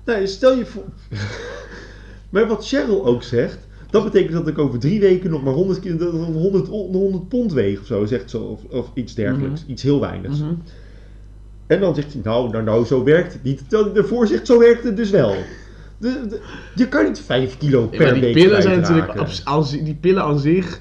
Nou, 0.05 0.27
stel 0.27 0.57
je 0.57 0.65
voor. 0.65 0.83
maar 2.31 2.47
wat 2.47 2.67
Cheryl 2.67 3.05
ook 3.05 3.23
zegt, 3.23 3.67
dat 3.89 4.03
betekent 4.03 4.33
dat 4.33 4.47
ik 4.47 4.57
over 4.57 4.79
drie 4.79 4.99
weken 4.99 5.29
nog 5.29 5.43
maar 5.43 5.53
100, 5.53 5.79
kilo, 5.79 6.11
100, 6.11 6.67
100 6.67 7.27
pond 7.27 7.53
weeg 7.53 7.79
of 7.79 7.85
zo, 7.85 8.05
zegt 8.05 8.29
ze. 8.29 8.39
Of, 8.39 8.63
of 8.63 8.91
iets 8.93 9.13
dergelijks. 9.13 9.61
Mhm. 9.61 9.71
Iets 9.71 9.83
heel 9.83 9.99
weinigs. 9.99 10.39
Mhm. 10.39 10.53
En 11.67 11.79
dan 11.79 11.95
zegt 11.95 12.13
hij, 12.13 12.21
nou, 12.23 12.49
nou, 12.49 12.63
nou, 12.63 12.85
zo 12.85 13.03
werkt 13.03 13.33
het 13.33 13.43
niet. 13.43 13.69
Terwijl 13.69 13.93
hij 13.93 14.01
ervoor 14.01 14.27
zegt, 14.27 14.47
zo 14.47 14.59
werkt 14.59 14.83
het 14.83 14.97
dus 14.97 15.09
wel. 15.09 15.35
De, 16.03 16.27
de- 16.27 16.41
je 16.75 16.87
kan 16.87 17.03
niet 17.05 17.19
5 17.19 17.57
kilo 17.57 17.81
Ja, 17.81 17.87
per 17.87 17.99
maar 18.01 18.13
die 18.13 18.21
week 18.21 18.33
pillen 18.33 18.61
zijn 18.61 18.79
natuurlijk... 18.81 19.15
Als, 19.43 19.71
die 19.71 19.95
pillen 19.95 20.23
aan 20.23 20.39
zich 20.39 20.79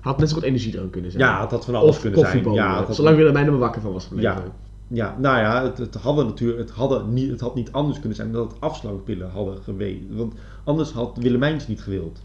had 0.00 0.18
net 0.18 0.28
zo 0.28 0.34
goed 0.34 0.44
energiedrank 0.44 0.92
kunnen 0.92 1.10
zijn. 1.10 1.22
Ja, 1.22 1.40
het 1.40 1.50
had 1.50 1.64
van 1.64 1.74
alles 1.74 1.90
of 1.90 2.00
kunnen 2.00 2.20
zijn. 2.20 2.52
Ja, 2.52 2.84
had- 2.84 2.94
Zolang 2.96 3.16
Willemijn 3.16 3.44
er 3.44 3.50
maar 3.50 3.60
wakker 3.60 3.80
van 3.80 3.92
was 3.92 4.06
gebleven. 4.06 4.30
Ja. 4.32 4.42
Ja, 4.88 5.16
nou 5.18 5.38
ja, 5.38 5.62
het, 5.62 5.78
het, 5.78 5.94
hadden 5.94 6.26
natuurlijk, 6.26 6.58
het, 6.58 6.70
hadden 6.70 7.12
niet, 7.12 7.30
het 7.30 7.40
had 7.40 7.54
niet 7.54 7.72
anders 7.72 7.98
kunnen 7.98 8.16
zijn 8.16 8.32
dan 8.32 8.42
dat 8.42 8.52
het 8.52 8.60
afslankpillen 8.60 9.30
hadden 9.30 9.56
geweest. 9.62 10.02
Want 10.10 10.34
anders 10.64 10.90
had 10.90 11.16
Willemijns 11.20 11.68
niet 11.68 11.80
gewild. 11.80 12.20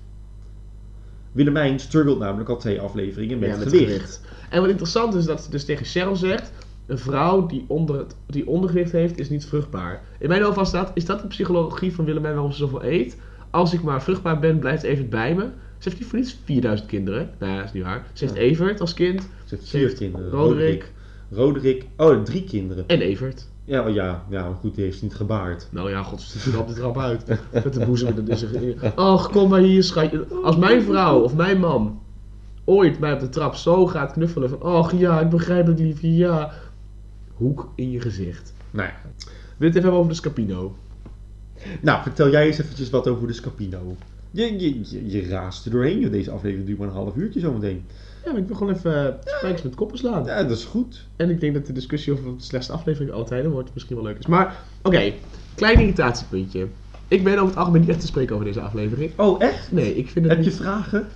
Willemijn 1.32 1.80
struggelt 1.80 2.20
namelijk 2.20 2.50
al 2.50 2.58
twee 2.58 2.82
afleveringen 2.82 3.40
met, 3.40 3.50
Ja, 3.50 3.56
gewicht. 3.56 4.22
En 4.50 4.62
wat 4.62 4.70
interessant 4.70 5.14
is 5.16 5.26
dat 5.26 5.42
ze 5.44 5.50
dus 5.50 5.66
tegen 5.66 5.86
Cheryl 5.86 6.16
zegt: 6.16 6.52
een 6.90 6.98
vrouw 6.98 7.46
die, 7.46 7.66
onder 7.68 7.98
het, 7.98 8.16
die 8.26 8.48
ondergewicht 8.48 8.92
heeft, 8.92 9.20
is 9.20 9.30
niet 9.30 9.46
vruchtbaar. 9.46 10.02
In 10.20 10.30
mijn 10.30 10.42
hoofd 10.42 10.56
was 10.56 10.72
dat, 10.72 10.92
is 10.94 11.06
dat 11.06 11.22
de 11.22 11.28
psychologie 11.28 11.94
van 11.94 12.06
Willemijn 12.06 12.34
waarom 12.34 12.52
ze 12.52 12.58
zoveel 12.58 12.84
eet? 12.84 13.18
Als 13.50 13.74
ik 13.74 13.82
maar 13.82 14.04
vruchtbaar 14.04 14.40
ben, 14.40 14.60
blijft 14.60 14.84
Evert 14.84 15.10
bij 15.10 15.36
me. 15.36 15.44
Ze 15.78 15.90
heeft 15.90 16.00
niet 16.00 16.10
voor 16.10 16.20
niets 16.20 16.38
4000 16.44 16.90
kinderen. 16.90 17.30
Nou 17.40 17.52
ja, 17.52 17.58
dat 17.58 17.68
is 17.68 17.74
niet 17.74 17.84
waar. 17.84 18.08
Ze 18.14 18.24
heeft 18.24 18.38
Ja. 18.38 18.44
Evert 18.44 18.82
als 18.82 18.94
kind 18.94 19.22
Ze 19.22 19.56
heeft 19.56 19.70
vier 19.70 19.94
kinderen. 19.94 20.30
Roderick. 20.30 20.92
Roderick. 21.32 21.86
Oh, 21.98 22.24
drie 22.24 22.44
kinderen. 22.44 22.84
en 22.88 23.02
Evert. 23.02 23.48
Ja, 23.66 23.88
oh 23.88 23.94
ja, 23.94 24.24
ja, 24.30 24.44
maar 24.44 24.58
goed, 24.60 24.76
die 24.76 24.84
heeft 24.84 25.02
niet 25.02 25.16
gebaard. 25.16 25.68
Nou 25.72 25.90
ja, 25.90 26.04
god, 26.04 26.22
ze 26.22 26.52
er 26.52 26.60
op 26.60 26.68
de 26.68 26.74
trap 26.74 26.98
uit. 26.98 27.26
Met 27.64 27.74
de 27.74 27.86
boezem 27.86 28.18
in 28.18 28.26
de 28.26 28.36
zich. 28.36 28.96
Och, 28.96 29.30
kom 29.30 29.50
maar 29.50 29.60
hier, 29.60 29.84
schatje. 29.84 30.26
Als 30.44 30.58
mijn 30.58 30.82
vrouw 30.82 31.20
of 31.20 31.36
mijn 31.36 31.60
man 31.60 32.00
ooit 32.70 33.00
mij 33.00 33.14
op 33.14 33.20
de 33.20 33.30
trap 33.30 33.56
zo 33.56 33.88
gaat 33.88 34.12
knuffelen 34.12 34.50
van... 34.50 34.62
Och 34.62 34.92
ja, 34.92 35.20
ik 35.20 35.30
begrijp 35.30 35.68
het 35.68 35.80
liefje, 35.80 36.16
ja. 36.16 36.52
Hoek 37.40 37.72
in 37.76 37.92
je 37.92 38.02
gezicht. 38.02 38.54
Nou 38.72 38.88
ja. 38.88 38.96
Wil 39.04 39.18
je 39.58 39.66
het 39.66 39.76
even 39.76 39.82
hebben 39.82 40.00
over 40.00 40.12
de 40.12 40.18
Scapino? 40.18 40.76
Nou, 41.82 42.04
vertel 42.04 42.30
jij 42.30 42.46
eens 42.46 42.60
eventjes 42.60 42.90
wat 42.90 43.08
over 43.08 43.28
de 43.28 43.34
Scapino. 43.34 43.96
Je, 44.32 44.60
je, 44.60 44.80
je, 44.84 45.10
je 45.10 45.28
raast 45.28 45.66
er 45.66 45.72
doorheen, 45.72 46.00
joh. 46.00 46.12
Deze 46.12 46.32
aflevering 46.32 46.68
duurt 46.68 46.80
maar 46.80 46.88
een 46.88 46.94
half 46.94 47.16
uurtje 47.16 47.40
zometeen. 47.40 47.86
Ja, 48.26 48.32
maar 48.32 48.42
ik 48.42 48.48
wil 48.48 48.56
gewoon 48.56 48.74
even 48.74 49.08
eh, 49.08 49.36
spijkers 49.38 49.62
met 49.62 49.76
koppen 49.76 49.98
slaan. 49.98 50.26
Ja, 50.26 50.44
dat 50.44 50.58
is 50.58 50.66
goed. 50.66 51.06
En 51.16 51.30
ik 51.30 51.40
denk 51.40 51.54
dat 51.54 51.66
de 51.66 51.74
discussie 51.74 52.14
over 52.14 52.38
de 52.38 52.44
slechtste 52.44 52.74
aflevering 52.74 53.12
altijd 53.12 53.46
wordt 53.46 53.74
misschien 53.74 53.96
wel 53.96 54.06
leuk 54.06 54.18
is. 54.20 54.28
Maar, 54.28 54.64
oké. 54.82 55.14
Klein 55.56 55.80
irritatiepuntje. 55.80 56.68
Ik 57.08 57.24
ben 57.24 57.34
over 57.34 57.48
het 57.48 57.56
algemeen 57.56 57.82
niet 57.82 57.90
echt 57.90 58.00
te 58.00 58.08
spreken 58.08 58.34
over 58.34 58.48
deze 58.48 58.62
aflevering. 58.62 59.12
Oh, 59.16 59.42
echt? 59.42 59.72
Nee, 59.72 59.96
ik 59.96 60.10
vind 60.10 60.26
het 60.26 60.36
Heb 60.36 60.44
je 60.44 60.52
vragen? 60.52 61.08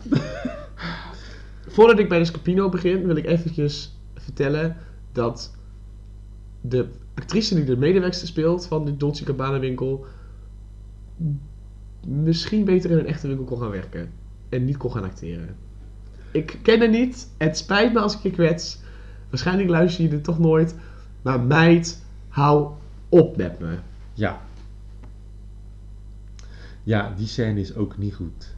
Voordat 1.67 1.99
ik 1.99 2.09
bij 2.09 2.19
de 2.19 2.26
Scapino 2.26 2.69
begin, 2.69 3.05
wil 3.05 3.15
ik 3.15 3.26
eventjes 3.26 3.97
vertellen 4.15 4.78
dat 5.11 5.51
de 6.66 6.88
actrice 7.14 7.55
die 7.55 7.64
de 7.64 7.78
medewerkster 7.78 8.28
speelt 8.28 8.66
van 8.66 8.86
de 8.86 8.97
Dolce 8.97 9.26
Gabbana 9.26 9.59
winkel 9.59 10.05
misschien 12.07 12.66
beter 12.66 12.91
in 12.91 12.97
een 12.97 13.05
echte 13.05 13.28
winkel 13.28 13.45
kon 13.45 13.59
gaan 13.59 13.70
werken 13.70 14.11
en 14.49 14.66
niet 14.66 14.78
kon 14.78 14.91
gaan 14.91 15.03
acteren. 15.03 15.55
Ik 16.32 16.59
ken 16.61 16.80
haar 16.80 16.89
niet, 16.89 17.28
het 17.38 17.57
spijt 17.57 17.93
me 17.93 17.99
als 17.99 18.16
ik 18.16 18.22
je 18.22 18.32
kwets. 18.32 18.82
Waarschijnlijk 19.30 19.70
luister 19.70 20.03
je 20.03 20.09
dit 20.09 20.24
toch 20.24 20.39
nooit, 20.39 20.76
maar 21.22 21.39
meid, 21.39 22.03
hou 22.28 22.72
op 23.09 23.38
met 23.38 23.59
me. 23.59 23.78
Ja. 24.14 24.41
Ja, 26.84 27.14
die 27.18 27.28
scène 27.28 27.59
is 27.59 27.76
ook 27.76 27.97
niet 27.97 28.16
goed. 28.16 28.55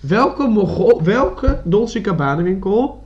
Welke, 0.00 0.48
Mogol, 0.48 1.02
welke 1.02 1.62
Dolce 1.64 2.04
Gabbana 2.04 2.42
winkel 2.42 3.04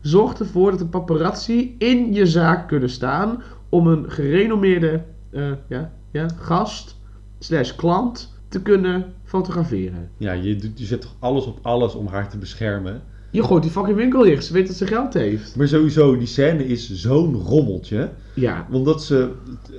zorgt 0.00 0.40
ervoor 0.40 0.70
dat 0.70 0.78
de 0.78 0.86
paparazzi 0.86 1.74
in 1.78 2.12
je 2.14 2.26
zaak 2.26 2.68
kunnen 2.68 2.90
staan 2.90 3.42
om 3.68 3.86
een 3.86 4.10
gerenommeerde 4.10 5.02
eh, 5.30 5.50
ja, 5.68 5.92
ja, 6.12 6.26
gast 6.40 6.96
slash 7.38 7.74
klant 7.74 8.32
te 8.48 8.62
kunnen 8.62 9.04
fotograferen? 9.24 10.10
Ja, 10.16 10.32
je, 10.32 10.70
je 10.74 10.84
zet 10.84 11.00
toch 11.00 11.14
alles 11.18 11.46
op 11.46 11.58
alles 11.62 11.94
om 11.94 12.06
haar 12.06 12.30
te 12.30 12.38
beschermen. 12.38 13.02
Je 13.30 13.42
gooit 13.42 13.62
die 13.62 13.72
fucking 13.72 13.96
winkel 13.96 14.22
dicht, 14.22 14.44
ze 14.44 14.52
weet 14.52 14.66
dat 14.66 14.76
ze 14.76 14.86
geld 14.86 15.14
heeft. 15.14 15.56
Maar 15.56 15.68
sowieso, 15.68 16.16
die 16.18 16.26
scène 16.26 16.66
is 16.66 16.92
zo'n 16.92 17.34
rommeltje. 17.34 18.10
Ja, 18.34 18.66
Omdat 18.70 19.04
ze, 19.04 19.30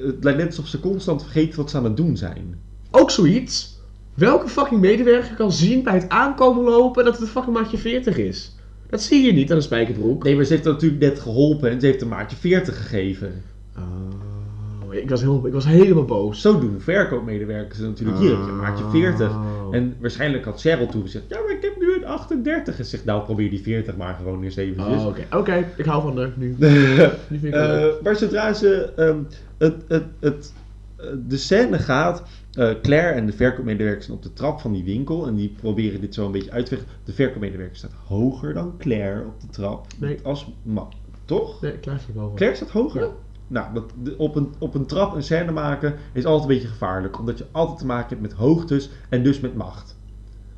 het 0.06 0.24
lijkt 0.24 0.40
net 0.40 0.48
alsof 0.48 0.68
ze 0.68 0.80
constant 0.80 1.22
vergeten 1.22 1.58
wat 1.58 1.70
ze 1.70 1.78
aan 1.78 1.84
het 1.84 1.98
doen 1.98 2.18
zijn. 2.18 2.60
ook 2.92 3.12
zoiets. 3.12 3.78
Welke 4.14 4.48
fucking 4.48 4.82
medewerker 4.82 5.36
kan 5.36 5.52
zien 5.52 5.84
bij 5.84 5.94
het 5.94 6.10
aankomen 6.10 6.64
lopen 6.64 7.04
dat 7.04 7.14
het 7.14 7.22
een 7.22 7.28
fucking 7.28 7.56
maatje 7.56 7.78
40 7.78 8.18
is? 8.18 8.56
Dat 8.90 9.02
zie 9.02 9.26
je 9.26 9.34
niet 9.34 9.50
aan 9.52 9.58
een 9.58 9.64
spijkerbroek. 9.64 10.24
Nee, 10.24 10.36
maar 10.36 10.46
ze 10.46 10.54
heeft 10.54 10.66
natuurlijk 10.66 11.02
net 11.02 11.20
geholpen 11.20 11.70
en 11.70 11.80
ze 11.80 11.86
heeft 11.86 12.02
een 12.02 12.08
maatje 12.08 12.38
40 12.38 12.78
gegeven. 12.78 13.42
Oh, 13.78 14.94
ik 14.96 15.10
was, 15.10 15.22
heel, 15.22 15.48
ik 15.48 15.54
was 15.54 15.66
helemaal 15.66 16.06
boos. 16.06 16.42
Zo 16.42 16.60
doen 16.60 16.80
verkoopmedewerkers 16.82 17.80
natuurlijk. 17.80 18.20
Hier 18.20 18.30
je 18.30 18.36
een 18.36 18.58
maatje 18.58 18.84
40. 18.90 19.30
Oh. 19.30 19.68
En 19.72 19.96
waarschijnlijk 20.00 20.46
had 20.46 20.62
Cheryl 20.62 20.88
toen 20.88 21.02
gezegd, 21.02 21.26
ja, 21.28 21.40
maar 21.40 21.56
ik 21.56 21.62
heb 21.62 21.80
nu 21.80 21.94
een 21.96 22.06
38. 22.06 22.80
En 22.80 22.86
zegt, 22.86 23.06
nou 23.06 23.24
probeer 23.24 23.50
die 23.50 23.62
40 23.62 23.98
maar 23.98 24.16
gewoon 24.16 24.44
eens 24.44 24.56
eventjes. 24.56 25.02
Oh, 25.02 25.16
oké. 25.40 25.66
Ik 25.78 25.86
hou 25.86 26.02
van 26.02 26.18
haar 26.18 26.34
nu. 26.36 26.56
Nu 27.30 27.40
vind 27.40 27.44
ik. 27.44 27.54
Eh, 27.54 27.86
maar 28.04 28.16
zodra 28.16 28.54
ze 28.54 28.94
ehm, 28.96 29.20
het, 29.58 29.76
het, 29.88 30.04
het, 30.20 30.54
eh, 30.96 31.06
de 31.28 31.38
scène 31.38 31.78
gaat, 31.80 32.24
eh, 32.54 32.70
Claire 32.82 33.14
en 33.14 33.26
de 33.26 33.34
verkoopmedewerker 33.34 34.04
zijn 34.04 34.18
op 34.18 34.24
de 34.24 34.34
trap 34.34 34.60
van 34.60 34.72
die 34.72 34.84
winkel 34.84 35.28
en 35.28 35.36
die 35.36 35.56
proberen 35.60 36.02
dit 36.02 36.14
zo 36.14 36.26
een 36.26 36.32
beetje 36.32 36.52
uit 36.52 36.66
te 36.66 36.76
leggen. 36.76 36.92
De 37.04 37.14
verkoopmedewerker 37.14 37.76
staat 37.76 37.94
hoger 38.06 38.54
dan 38.54 38.74
Claire 38.78 39.26
op 39.26 39.42
de 39.42 39.48
trap. 39.50 39.86
Nee. 39.98 40.18
Als 40.24 40.52
ma- 40.64 40.88
toch? 41.26 41.62
Nee, 41.62 41.72
klaar 41.72 42.00
voor 42.02 42.14
boven. 42.14 42.36
Claire 42.36 42.58
staat 42.58 42.70
hoger? 42.70 43.02
Ja. 43.02 43.10
Nou, 43.50 43.74
dat, 43.74 44.16
op, 44.18 44.36
een, 44.36 44.54
op 44.58 44.76
een 44.76 44.86
trap 44.86 45.16
een 45.16 45.24
scène 45.24 45.52
maken 45.52 45.96
is 46.14 46.26
altijd 46.26 46.50
een 46.50 46.56
beetje 46.56 46.72
gevaarlijk. 46.72 47.20
Omdat 47.20 47.38
je 47.38 47.46
altijd 47.52 47.78
te 47.80 47.86
maken 47.86 48.10
hebt 48.10 48.22
met 48.22 48.34
hoogtes 48.34 48.90
en 49.10 49.24
dus 49.24 49.40
met 49.40 49.56
macht. 49.56 49.96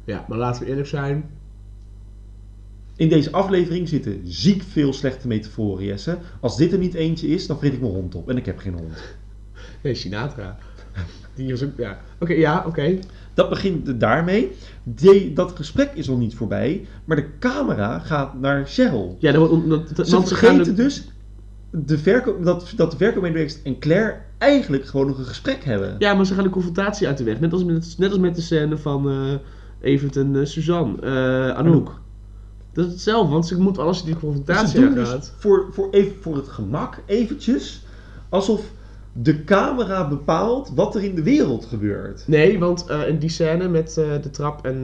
Ja, 0.05 0.25
maar 0.27 0.37
laten 0.37 0.63
we 0.63 0.69
eerlijk 0.69 0.87
zijn. 0.87 1.29
In 2.95 3.09
deze 3.09 3.31
aflevering 3.31 3.87
zitten 3.89 4.21
ziek 4.23 4.61
veel 4.63 4.93
slechte 4.93 5.27
metaforen, 5.27 5.85
Jesse. 5.85 6.17
Als 6.39 6.57
dit 6.57 6.71
er 6.71 6.77
niet 6.77 6.93
eentje 6.93 7.27
is, 7.27 7.47
dan 7.47 7.57
vreet 7.57 7.73
ik 7.73 7.81
mijn 7.81 7.93
hond 7.93 8.15
op. 8.15 8.29
En 8.29 8.37
ik 8.37 8.45
heb 8.45 8.57
geen 8.59 8.73
hond. 8.73 8.97
Nee, 9.83 9.93
Sinatra. 9.95 10.57
Die 11.35 11.49
was 11.49 11.63
ook, 11.63 11.77
ja. 11.77 11.99
Oké, 12.19 12.33
ja, 12.33 12.63
oké. 12.67 12.99
Dat 13.33 13.49
begint 13.49 13.99
daarmee. 13.99 14.51
Dat 15.33 15.51
gesprek 15.55 15.91
is 15.93 16.07
nog 16.07 16.19
niet 16.19 16.35
voorbij. 16.35 16.85
Maar 17.05 17.15
de 17.15 17.37
camera 17.39 17.99
gaat 17.99 18.39
naar 18.39 18.65
Cheryl. 18.65 19.15
Ja, 19.19 19.31
dat, 19.31 19.49
dat, 19.69 19.95
dat, 19.95 19.95
Ze 19.95 20.03
ze 20.05 20.15
gaan 20.15 20.27
vergeten 20.27 20.75
de- 20.75 20.83
dus 20.83 21.07
de 21.71 21.97
verkoop, 21.97 22.43
dat, 22.45 22.73
dat 22.75 22.91
de 22.91 22.97
verkoopmedewerkers 22.97 23.61
en 23.61 23.79
Claire 23.79 24.15
eigenlijk 24.37 24.85
gewoon 24.85 25.07
nog 25.07 25.17
een 25.17 25.25
gesprek 25.25 25.63
hebben. 25.63 25.95
Ja, 25.97 26.13
maar 26.13 26.25
ze 26.25 26.33
gaan 26.33 26.43
de 26.43 26.49
confrontatie 26.49 27.07
uit 27.07 27.17
de 27.17 27.23
weg. 27.23 27.39
Net 27.39 27.53
als 27.53 27.63
met, 27.63 27.95
net 27.97 28.09
als 28.09 28.19
met 28.19 28.35
de 28.35 28.41
scène 28.41 28.77
van 28.77 29.09
eh 29.09 29.33
Evert 29.81 30.15
en 30.15 30.35
eh, 30.35 30.45
Suzanne. 30.45 31.01
eh 31.01 31.57
Anouk. 31.57 31.99
Dat 32.73 32.85
is 32.85 32.91
hetzelfde, 32.91 33.31
want 33.31 33.47
ze 33.47 33.61
moeten 33.61 33.83
alles 33.83 34.03
die 34.03 34.13
ze 34.13 34.19
confrontatie 34.19 34.79
doen 34.79 34.93
dus 34.93 35.31
voor, 35.37 35.67
voor, 35.71 35.87
even, 35.91 36.15
voor 36.21 36.35
het 36.35 36.47
gemak 36.47 36.97
eventjes 37.05 37.85
alsof 38.29 38.61
de 39.13 39.43
camera 39.43 40.07
bepaalt 40.07 40.71
wat 40.75 40.95
er 40.95 41.03
in 41.03 41.15
de 41.15 41.23
wereld 41.23 41.65
gebeurt. 41.65 42.23
Nee, 42.27 42.59
want 42.59 42.85
eh, 42.85 43.07
in 43.07 43.17
die 43.17 43.29
scène 43.29 43.67
met 43.67 43.93
de 43.93 44.29
trap 44.31 44.65
en 44.65 44.81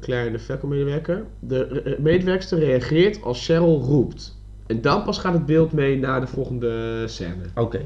Claire 0.00 0.26
en 0.26 0.32
de 0.32 0.38
verkoopmedewerker. 0.38 1.24
De 1.40 1.96
medewerkster 2.00 2.58
reageert 2.58 3.22
als 3.22 3.44
Cheryl 3.46 3.80
roept. 3.80 4.35
En 4.66 4.80
dan 4.80 5.02
pas 5.02 5.18
gaat 5.18 5.32
het 5.32 5.46
beeld 5.46 5.72
mee 5.72 5.98
naar 5.98 6.20
de 6.20 6.26
volgende 6.26 7.02
scène. 7.06 7.42
Oké. 7.54 7.80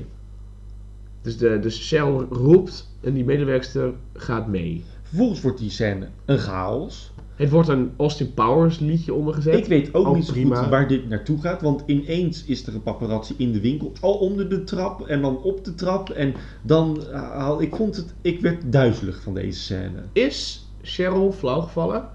Dus, 1.22 1.39
de, 1.39 1.59
dus 1.59 1.89
Cheryl 1.89 2.26
roept 2.31 2.89
en 3.01 3.12
die 3.14 3.24
medewerkster 3.24 3.93
gaat 4.14 4.47
mee. 4.47 4.85
Vervolgens 5.03 5.41
wordt 5.41 5.59
die 5.59 5.70
scène 5.70 6.09
een 6.24 6.39
chaos. 6.39 7.12
Het 7.35 7.51
wordt 7.51 7.68
een 7.68 7.91
Austin 7.97 8.35
Powers 8.35 8.78
liedje 8.78 9.14
ondergezet. 9.14 9.55
Ik 9.55 9.64
weet 9.66 9.95
ook 9.95 10.07
Oh, 10.07 10.14
niet 10.14 10.24
zo 10.24 10.33
prima. 10.33 10.57
goed 10.57 10.68
waar 10.68 10.89
dit 10.89 11.09
naartoe 11.09 11.41
gaat. 11.41 11.62
Want 11.62 11.83
ineens 11.87 12.45
is 12.45 12.66
er 12.66 12.74
een 12.74 12.83
paparazzi 12.83 13.35
in 13.37 13.53
de 13.53 13.61
winkel. 13.61 13.93
Al 14.01 14.14
onder 14.14 14.49
de 14.49 14.64
trap 14.64 15.07
en 15.07 15.20
dan 15.20 15.43
op 15.43 15.64
de 15.64 15.74
trap. 15.74 16.11
En 16.11 16.35
dan 16.62 17.03
eh, 17.07 17.12
haal 17.31 17.62
ik 17.62 17.74
vond 17.76 17.97
het. 17.97 18.14
Ik 18.20 18.41
werd 18.41 18.72
duizelig 18.72 19.22
van 19.22 19.35
deze 19.35 19.61
scène. 19.61 20.03
Is 20.12 20.68
Cheryl 20.83 21.33
flauwgevallen 21.33 22.09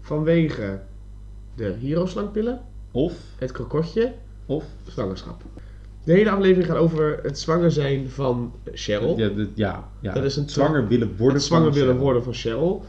vanwege 0.00 0.80
de 1.56 1.74
hero-slangpillen, 1.80 2.60
Of, 2.90 3.12
het 3.38 3.52
krokotje, 3.52 4.12
of. 4.46 4.64
zwangerschap? 4.88 5.42
De 6.04 6.12
hele 6.12 6.30
aflevering 6.30 6.66
gaat 6.66 6.76
over 6.76 7.18
het 7.22 7.38
zwanger 7.38 7.70
zijn 7.72 8.10
van 8.10 8.52
Cheryl. 8.72 9.18
Ja, 9.18 9.28
de- 9.28 9.48
ja, 9.54 9.88
ja. 10.00 10.12
Dat 10.12 10.24
is 10.24 10.36
een 10.36 10.48
zwanger 10.48 10.88
willen 10.88 11.16
worden. 11.16 11.36
het 11.36 11.44
zwanger 11.44 11.72
willen 11.72 11.88
Cheryl. 11.88 12.02
worden 12.02 12.22
van 12.24 12.34
Cheryl. 12.34 12.84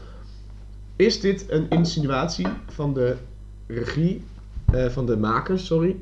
Is 0.96 1.20
dit 1.20 1.44
een 1.48 1.68
insinuatie 1.68 2.46
van 2.68 2.94
de 2.94 3.16
regie, 3.66 4.24
eh, 4.72 4.86
van 4.88 5.06
de 5.06 5.16
makers, 5.16 5.66
sorry, 5.66 5.96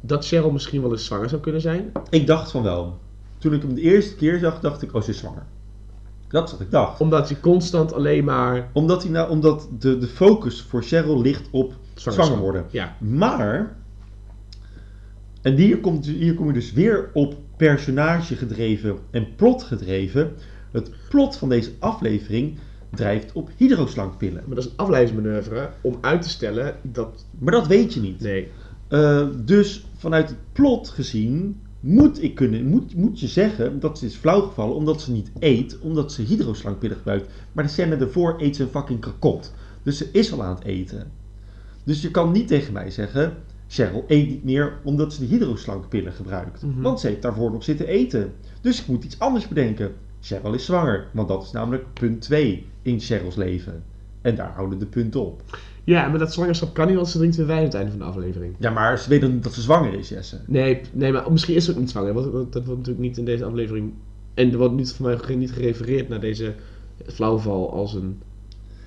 dat 0.00 0.26
Cheryl 0.26 0.50
misschien 0.50 0.82
wel 0.82 0.90
eens 0.92 1.04
zwanger 1.04 1.28
zou 1.28 1.40
kunnen 1.40 1.60
zijn? 1.60 1.92
Ik 2.10 2.26
dacht 2.26 2.50
van 2.50 2.62
wel. 2.62 2.98
Toen 3.38 3.52
ik 3.52 3.62
hem 3.62 3.74
de 3.74 3.80
eerste 3.80 4.14
keer 4.14 4.38
zag, 4.38 4.60
dacht 4.60 4.82
ik, 4.82 4.94
oh, 4.94 5.02
ze 5.02 5.10
is 5.10 5.18
zwanger. 5.18 5.42
Dat 6.28 6.44
is 6.46 6.50
wat 6.52 6.60
ik 6.60 6.70
dacht. 6.70 7.00
Omdat 7.00 7.28
hij 7.28 7.40
constant 7.40 7.92
alleen 7.92 8.24
maar 8.24 8.70
Omdat, 8.72 9.02
hij 9.02 9.12
nou, 9.12 9.30
omdat 9.30 9.68
de, 9.78 9.98
de 9.98 10.06
focus 10.06 10.62
voor 10.62 10.82
Cheryl 10.82 11.20
ligt 11.20 11.48
op 11.50 11.72
zwanger 11.94 12.38
worden. 12.38 12.64
Ja, 12.70 12.96
Maar, 13.00 13.76
en 15.42 15.54
hier, 15.56 15.78
komt, 15.78 16.06
hier 16.06 16.34
kom 16.34 16.46
je 16.46 16.52
dus 16.52 16.72
weer 16.72 17.10
op 17.12 17.36
personage 17.56 18.36
gedreven 18.36 18.98
en 19.10 19.34
plot 19.34 19.62
gedreven. 19.62 20.32
Het 20.70 20.90
plot 21.08 21.36
van 21.36 21.48
deze 21.48 21.70
aflevering 21.78 22.58
drijft 22.90 23.32
op 23.32 23.50
hydroslangpillen. 23.56 24.42
maar 24.46 24.54
dat 24.54 24.64
is 24.64 24.70
een 24.70 24.76
afleidingsmanoeuvre 24.76 25.70
om 25.80 25.98
uit 26.00 26.22
te 26.22 26.28
stellen 26.28 26.76
dat... 26.82 27.26
Maar 27.38 27.52
dat 27.52 27.66
weet 27.66 27.94
je 27.94 28.00
niet. 28.00 28.20
Nee, 28.20 28.48
Eh, 28.88 29.26
dus 29.44 29.86
vanuit 29.96 30.28
het 30.28 30.38
plot 30.52 30.88
gezien 30.88 31.60
moet, 31.80 32.22
ik 32.22 32.34
kunnen, 32.34 32.66
moet, 32.66 32.94
moet 32.94 33.20
je 33.20 33.28
zeggen 33.28 33.80
dat 33.80 33.98
ze 33.98 34.06
is 34.06 34.14
flauwgevallen 34.16 34.74
omdat 34.74 35.00
ze 35.00 35.12
niet 35.12 35.30
eet, 35.38 35.78
omdat 35.80 36.12
ze 36.12 36.22
hydroslangpillen 36.22 36.96
gebruikt. 36.96 37.28
Maar 37.52 37.64
de 37.64 37.70
scène 37.70 37.96
daarvoor 37.96 38.34
eet 38.38 38.56
ze 38.56 38.62
een 38.62 38.68
fucking 38.68 39.00
krakot. 39.00 39.52
Dus 39.82 39.98
ze 39.98 40.08
is 40.12 40.32
al 40.32 40.42
aan 40.42 40.54
het 40.54 40.64
eten. 40.64 41.10
Dus 41.84 42.02
je 42.02 42.10
kan 42.10 42.32
niet 42.32 42.48
tegen 42.48 42.72
mij 42.72 42.90
zeggen, 42.90 43.34
Cheryl 43.68 44.04
eet 44.06 44.28
niet 44.28 44.44
meer 44.44 44.78
omdat 44.82 45.14
ze 45.14 45.20
de 45.20 45.26
hydroslankpillen 45.26 46.12
gebruikt. 46.12 46.62
Mhm. 46.62 46.80
Want 46.80 47.00
ze 47.00 47.06
heeft 47.06 47.22
daarvoor 47.22 47.50
nog 47.50 47.64
zitten 47.64 47.86
eten. 47.86 48.32
Dus 48.60 48.80
ik 48.80 48.86
moet 48.86 49.04
iets 49.04 49.18
anders 49.18 49.48
bedenken. 49.48 49.92
Cheryl 50.20 50.54
is 50.54 50.64
zwanger, 50.64 51.06
want 51.12 51.28
dat 51.28 51.42
is 51.42 51.50
namelijk 51.50 51.84
punt 51.92 52.20
2 52.20 52.66
in 52.82 53.00
Cheryl's 53.00 53.36
leven. 53.36 53.82
En 54.20 54.34
daar 54.34 54.52
houden 54.54 54.78
de 54.78 54.86
punten 54.86 55.26
op. 55.26 55.42
Ja, 55.84 56.08
maar 56.08 56.18
dat 56.18 56.32
zwangerschap 56.32 56.74
kan 56.74 56.86
niet, 56.86 56.96
want 56.96 57.08
ze 57.08 57.18
drinkt 57.18 57.36
weer 57.36 57.46
wijn 57.46 57.58
aan 57.58 57.64
het 57.64 57.74
einde 57.74 57.90
van 57.90 57.98
de 57.98 58.04
aflevering. 58.04 58.54
Ja, 58.58 58.70
maar 58.70 58.98
ze 58.98 59.08
weet 59.08 59.20
dan 59.20 59.32
niet 59.32 59.42
dat 59.42 59.54
ze 59.54 59.60
zwanger 59.60 59.94
is, 59.94 60.08
Jesse. 60.08 60.40
Nee, 60.46 60.80
nee, 60.92 61.12
maar 61.12 61.32
misschien 61.32 61.54
is 61.54 61.64
ze 61.64 61.70
ook 61.70 61.78
niet 61.78 61.90
zwanger. 61.90 62.12
want 62.12 62.52
Dat, 62.52 62.64
wordt 62.64 62.78
natuurlijk 62.78 62.98
niet 62.98 63.18
in 63.18 63.24
deze 63.24 63.44
aflevering. 63.44 63.92
En 64.34 64.52
er 64.52 64.58
wordt 64.58 64.74
niet 64.74 64.92
voor 64.92 65.06
mij 65.06 65.36
niet 65.36 65.52
gerefereerd 65.52 66.08
naar 66.08 66.20
deze 66.20 66.54
flauwval 67.06 67.72
als 67.72 67.94
een. 67.94 68.20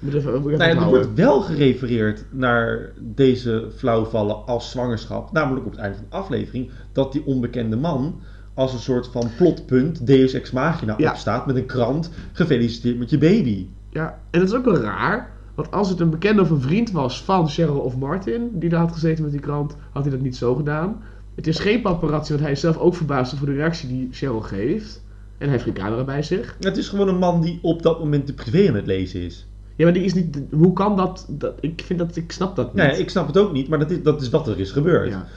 Ik 0.05 0.11
Moet 0.13 0.21
even, 0.21 0.35
ik 0.35 0.41
moet 0.41 0.51
even 0.51 0.65
Nou 0.75 0.79
er 0.79 0.87
wordt 0.87 1.13
wel 1.13 1.41
gerefereerd 1.41 2.25
naar 2.31 2.91
deze 2.99 3.67
flauwvallen 3.75 4.45
als 4.45 4.71
zwangerschap. 4.71 5.31
Namelijk 5.31 5.65
op 5.65 5.71
het 5.71 5.81
einde 5.81 5.97
van 5.97 6.05
de 6.09 6.15
aflevering. 6.15 6.71
Dat 6.91 7.11
die 7.11 7.25
onbekende 7.25 7.75
man 7.75 8.19
als 8.53 8.73
een 8.73 8.79
soort 8.79 9.07
van 9.07 9.29
plotpunt, 9.37 10.07
Deus 10.07 10.33
Ex 10.33 10.51
Machina, 10.51 10.93
Ja. 10.97 11.09
opstaat 11.09 11.45
met 11.45 11.55
een 11.55 11.65
krant. 11.65 12.09
Gefeliciteerd 12.31 12.97
met 12.97 13.09
je 13.09 13.17
baby. 13.17 13.67
Ja, 13.89 14.19
en 14.31 14.39
dat 14.39 14.49
is 14.49 14.55
ook 14.55 14.65
wel 14.65 14.77
raar. 14.77 15.31
Want 15.55 15.71
als 15.71 15.89
het 15.89 15.99
een 15.99 16.09
bekende 16.09 16.41
of 16.41 16.49
een 16.49 16.61
vriend 16.61 16.91
was 16.91 17.23
van 17.23 17.49
Cheryl 17.49 17.79
of 17.79 17.97
Martin, 17.97 18.49
die 18.53 18.69
daar 18.69 18.79
had 18.79 18.91
gezeten 18.91 19.23
met 19.23 19.31
die 19.31 19.41
krant, 19.41 19.75
had 19.91 20.03
hij 20.03 20.11
dat 20.11 20.21
niet 20.21 20.35
zo 20.35 20.55
gedaan. 20.55 21.01
Het 21.35 21.47
is 21.47 21.59
geen 21.59 21.81
paparazzi, 21.81 22.29
want 22.31 22.43
hij 22.43 22.51
is 22.51 22.59
zelf 22.59 22.77
ook 22.77 22.95
verbaasd 22.95 23.33
over 23.33 23.45
de 23.45 23.53
reactie 23.53 23.87
die 23.87 24.07
Cheryl 24.11 24.41
geeft. 24.41 25.03
En 25.37 25.43
hij 25.43 25.49
heeft 25.49 25.63
geen 25.63 25.73
camera 25.73 26.03
bij 26.03 26.23
zich. 26.23 26.55
Het 26.59 26.77
is 26.77 26.87
gewoon 26.87 27.07
een 27.07 27.17
man 27.17 27.41
die 27.41 27.59
op 27.61 27.81
dat 27.81 27.99
moment 27.99 28.27
de 28.27 28.33
privé 28.33 28.67
aan 28.67 28.75
het 28.75 28.85
lezen 28.85 29.21
is. 29.21 29.47
Ja, 29.75 29.83
maar 29.83 29.93
die 29.93 30.03
is 30.03 30.13
niet. 30.13 30.39
Hoe 30.51 30.73
kan 30.73 30.95
dat? 30.97 31.25
dat 31.29 31.53
ik 31.59 31.81
vind 31.85 31.99
dat. 31.99 32.15
Ik 32.15 32.31
snap 32.31 32.55
dat 32.55 32.73
niet. 32.73 32.83
Nee, 32.83 32.99
ik 32.99 33.09
snap 33.09 33.27
het 33.27 33.37
ook 33.37 33.53
niet, 33.53 33.67
maar 33.67 33.79
dat 33.79 33.91
is, 33.91 34.03
dat 34.03 34.21
is 34.21 34.29
wat 34.29 34.47
er 34.47 34.59
is 34.59 34.71
gebeurd. 34.71 35.09
Ja. 35.09 35.27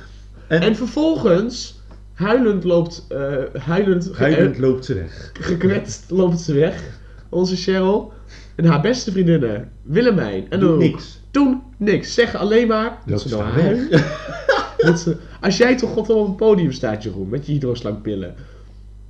En, 0.47 0.61
En 0.61 0.77
vervolgens, 0.77 1.81
huilend 2.15 2.65
loopt. 2.65 3.05
eh 3.09 3.35
huilend, 3.63 4.59
loopt 4.59 4.85
ze 4.85 4.95
weg. 4.95 5.31
gekwetst 5.41 6.11
loopt 6.11 6.41
ze 6.41 6.53
weg. 6.55 6.83
Onze 7.29 7.57
Cheryl. 7.57 8.13
En 8.57 8.65
haar 8.65 8.81
beste 8.81 9.11
vriendinnen, 9.13 9.71
Willemijn 9.83 10.47
en 10.51 10.61
Doet 10.61 10.79
niks. 10.79 11.21
doen 11.31 11.63
niks. 11.77 12.15
Zeggen 12.15 12.39
alleen 12.39 12.67
maar. 12.69 12.99
Loopt 13.07 13.21
ze 13.21 13.29
nou 13.37 13.55
weg. 13.55 13.89
Dat 14.79 14.99
ze- 15.01 15.17
als 15.41 15.57
jij 15.57 15.77
toch 15.77 15.91
god 15.91 16.11
op 16.11 16.27
een 16.29 16.35
podium 16.35 16.73
staat, 16.73 17.03
Jeroen, 17.03 17.29
met 17.29 17.47
je 17.47 17.53
hydroslankpillen. 17.53 18.35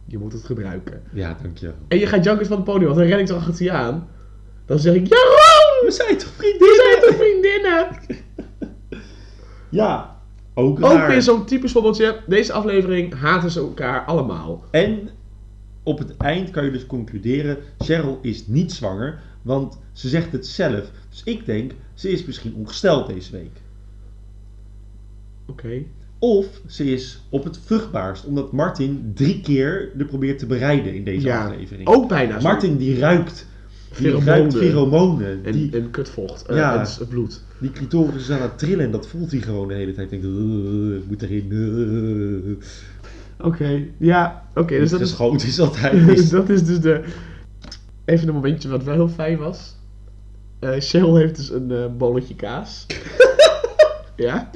Je 0.04 0.18
moet 0.18 0.32
het 0.32 0.44
gebruiken. 0.44 1.02
Ja, 1.12 1.36
dankjewel. 1.42 1.74
En 1.88 1.98
je 1.98 2.06
gaat 2.06 2.24
jankend 2.24 2.48
van 2.48 2.56
het 2.56 2.66
podium, 2.66 2.84
want 2.86 2.98
dan 2.98 3.06
ren 3.08 3.18
ik 3.18 3.26
toch 3.26 3.48
achter 3.48 3.64
je 3.64 3.70
aan. 3.72 4.08
Dan 4.68 4.78
zeg 4.78 4.94
ik, 4.94 5.06
Jeroen! 5.06 5.84
We 5.84 5.90
zijn 5.90 6.16
toch 6.18 6.36
We 6.36 6.42
vriendinnen? 6.42 6.76
zijn 6.76 7.00
toch 7.00 7.16
vriendinnen? 7.16 7.88
Ja, 9.70 10.16
ook 10.54 10.84
Ook 10.84 10.92
raar. 10.92 11.08
weer 11.08 11.22
zo'n 11.22 11.44
typisch 11.44 11.72
voorbeeldje. 11.72 12.20
Deze 12.26 12.52
aflevering 12.52 13.14
haten 13.20 13.50
ze 13.50 13.60
elkaar 13.60 14.04
allemaal. 14.04 14.64
En 14.70 15.08
op 15.82 15.98
het 15.98 16.16
eind 16.16 16.50
kan 16.50 16.64
je 16.64 16.70
dus 16.70 16.86
concluderen, 16.86 17.56
Cheryl 17.78 18.18
is 18.22 18.46
niet 18.46 18.72
zwanger, 18.72 19.20
want 19.42 19.78
ze 19.92 20.08
zegt 20.08 20.32
het 20.32 20.46
zelf. 20.46 20.90
Dus 21.10 21.22
ik 21.24 21.46
denk, 21.46 21.72
ze 21.94 22.10
is 22.10 22.24
misschien 22.24 22.54
ongesteld 22.54 23.06
deze 23.06 23.32
week. 23.32 23.60
Oké. 25.46 25.82
Of 26.18 26.46
ze 26.66 26.84
is 26.92 27.20
op 27.28 27.44
het 27.44 27.58
vruchtbaarst, 27.64 28.24
omdat 28.24 28.52
Martin 28.52 29.12
drie 29.14 29.40
keer 29.40 29.90
er 29.98 30.04
probeert 30.04 30.38
te 30.38 30.46
bereiden 30.46 30.94
in 30.94 31.04
deze 31.04 31.26
Ja, 31.26 31.44
aflevering. 31.46 31.88
Ook 31.88 32.08
bijna 32.08 32.40
zo. 32.40 32.48
Martin 32.48 32.76
die 32.76 32.98
ruikt, 32.98 33.46
Pheromonen. 33.92 35.40
En, 35.44 35.52
Die, 35.52 35.70
en 35.76 35.90
kutvocht. 35.90 36.46
eh, 36.46 36.56
Ja. 36.56 36.78
en 36.80 36.86
s- 36.86 37.00
bloed. 37.08 37.42
die 37.58 37.70
clitoris 37.70 38.22
is 38.22 38.30
aan 38.30 38.42
het 38.42 38.58
trillen 38.58 38.84
en 38.84 38.90
dat 38.90 39.06
voelt 39.08 39.30
hij 39.30 39.40
gewoon 39.40 39.68
de 39.68 39.74
hele 39.74 39.92
tijd. 39.92 40.10
Denkt, 40.10 40.24
"Uh, 40.24 40.96
ik 40.96 41.02
moet 41.08 41.22
erin. 41.22 41.46
uh." 41.52 42.56
Oké. 43.46 43.82
Ja, 43.98 44.42
oké. 44.54 44.78
dus 44.78 44.90
dat 44.90 45.00
is, 45.00 45.08
Geschoten 45.10 45.48
is 45.48 45.60
altijd 45.60 46.30
dat 46.30 46.48
is 46.48 46.64
dus 46.64 46.80
de... 46.80 47.00
Even 48.04 48.28
een 48.28 48.34
momentje 48.34 48.68
wat 48.68 48.84
wel 48.84 48.94
heel 48.94 49.08
fijn 49.08 49.38
was. 49.38 49.76
Eh 50.58 50.70
Cheryl 50.78 51.16
heeft 51.16 51.36
dus 51.36 51.50
een 51.50 51.70
eh, 51.72 51.84
bolletje 51.98 52.34
kaas. 52.34 52.86
ja. 54.16 54.50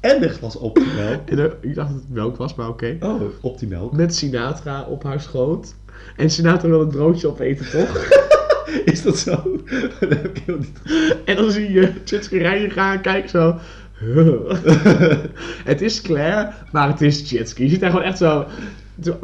En 0.00 0.22
een 0.22 0.30
glas 0.30 0.56
optimelk. 0.56 1.28
En, 1.28 1.38
eh, 1.38 1.44
ik 1.60 1.74
dacht 1.74 1.88
dat 1.90 1.98
het 2.00 2.10
melk 2.12 2.36
was, 2.36 2.54
maar 2.54 2.68
oké. 2.68 2.96
Oh, 3.00 3.20
optimelk. 3.40 3.92
Met 3.92 4.14
Sinatra 4.14 4.82
op 4.82 5.02
haar 5.02 5.20
schoot. 5.20 5.74
En 6.16 6.30
Sinatra 6.30 6.68
wil 6.68 6.80
het 6.80 6.88
broodje 6.88 7.28
opeten, 7.28 7.70
toch? 7.70 7.90
Is 8.92 9.02
dat 9.02 9.18
zo? 9.18 9.60
dat 10.00 10.08
heb 10.10 10.38
niet 10.46 10.80
En 11.24 11.36
dan 11.36 11.50
zie 11.50 11.72
je 11.72 11.92
Chitske 12.04 12.68
gaan, 12.70 13.00
kijk 13.00 13.28
zo. 13.28 13.58
het 15.64 15.82
is 15.82 16.02
Claire, 16.02 16.52
maar 16.72 16.88
het 16.88 17.00
is 17.00 17.28
Chitske. 17.28 17.62
Je 17.62 17.68
ziet 17.68 17.80
daar 17.80 17.90
gewoon 17.90 18.04
echt 18.04 18.18
zo 18.18 18.46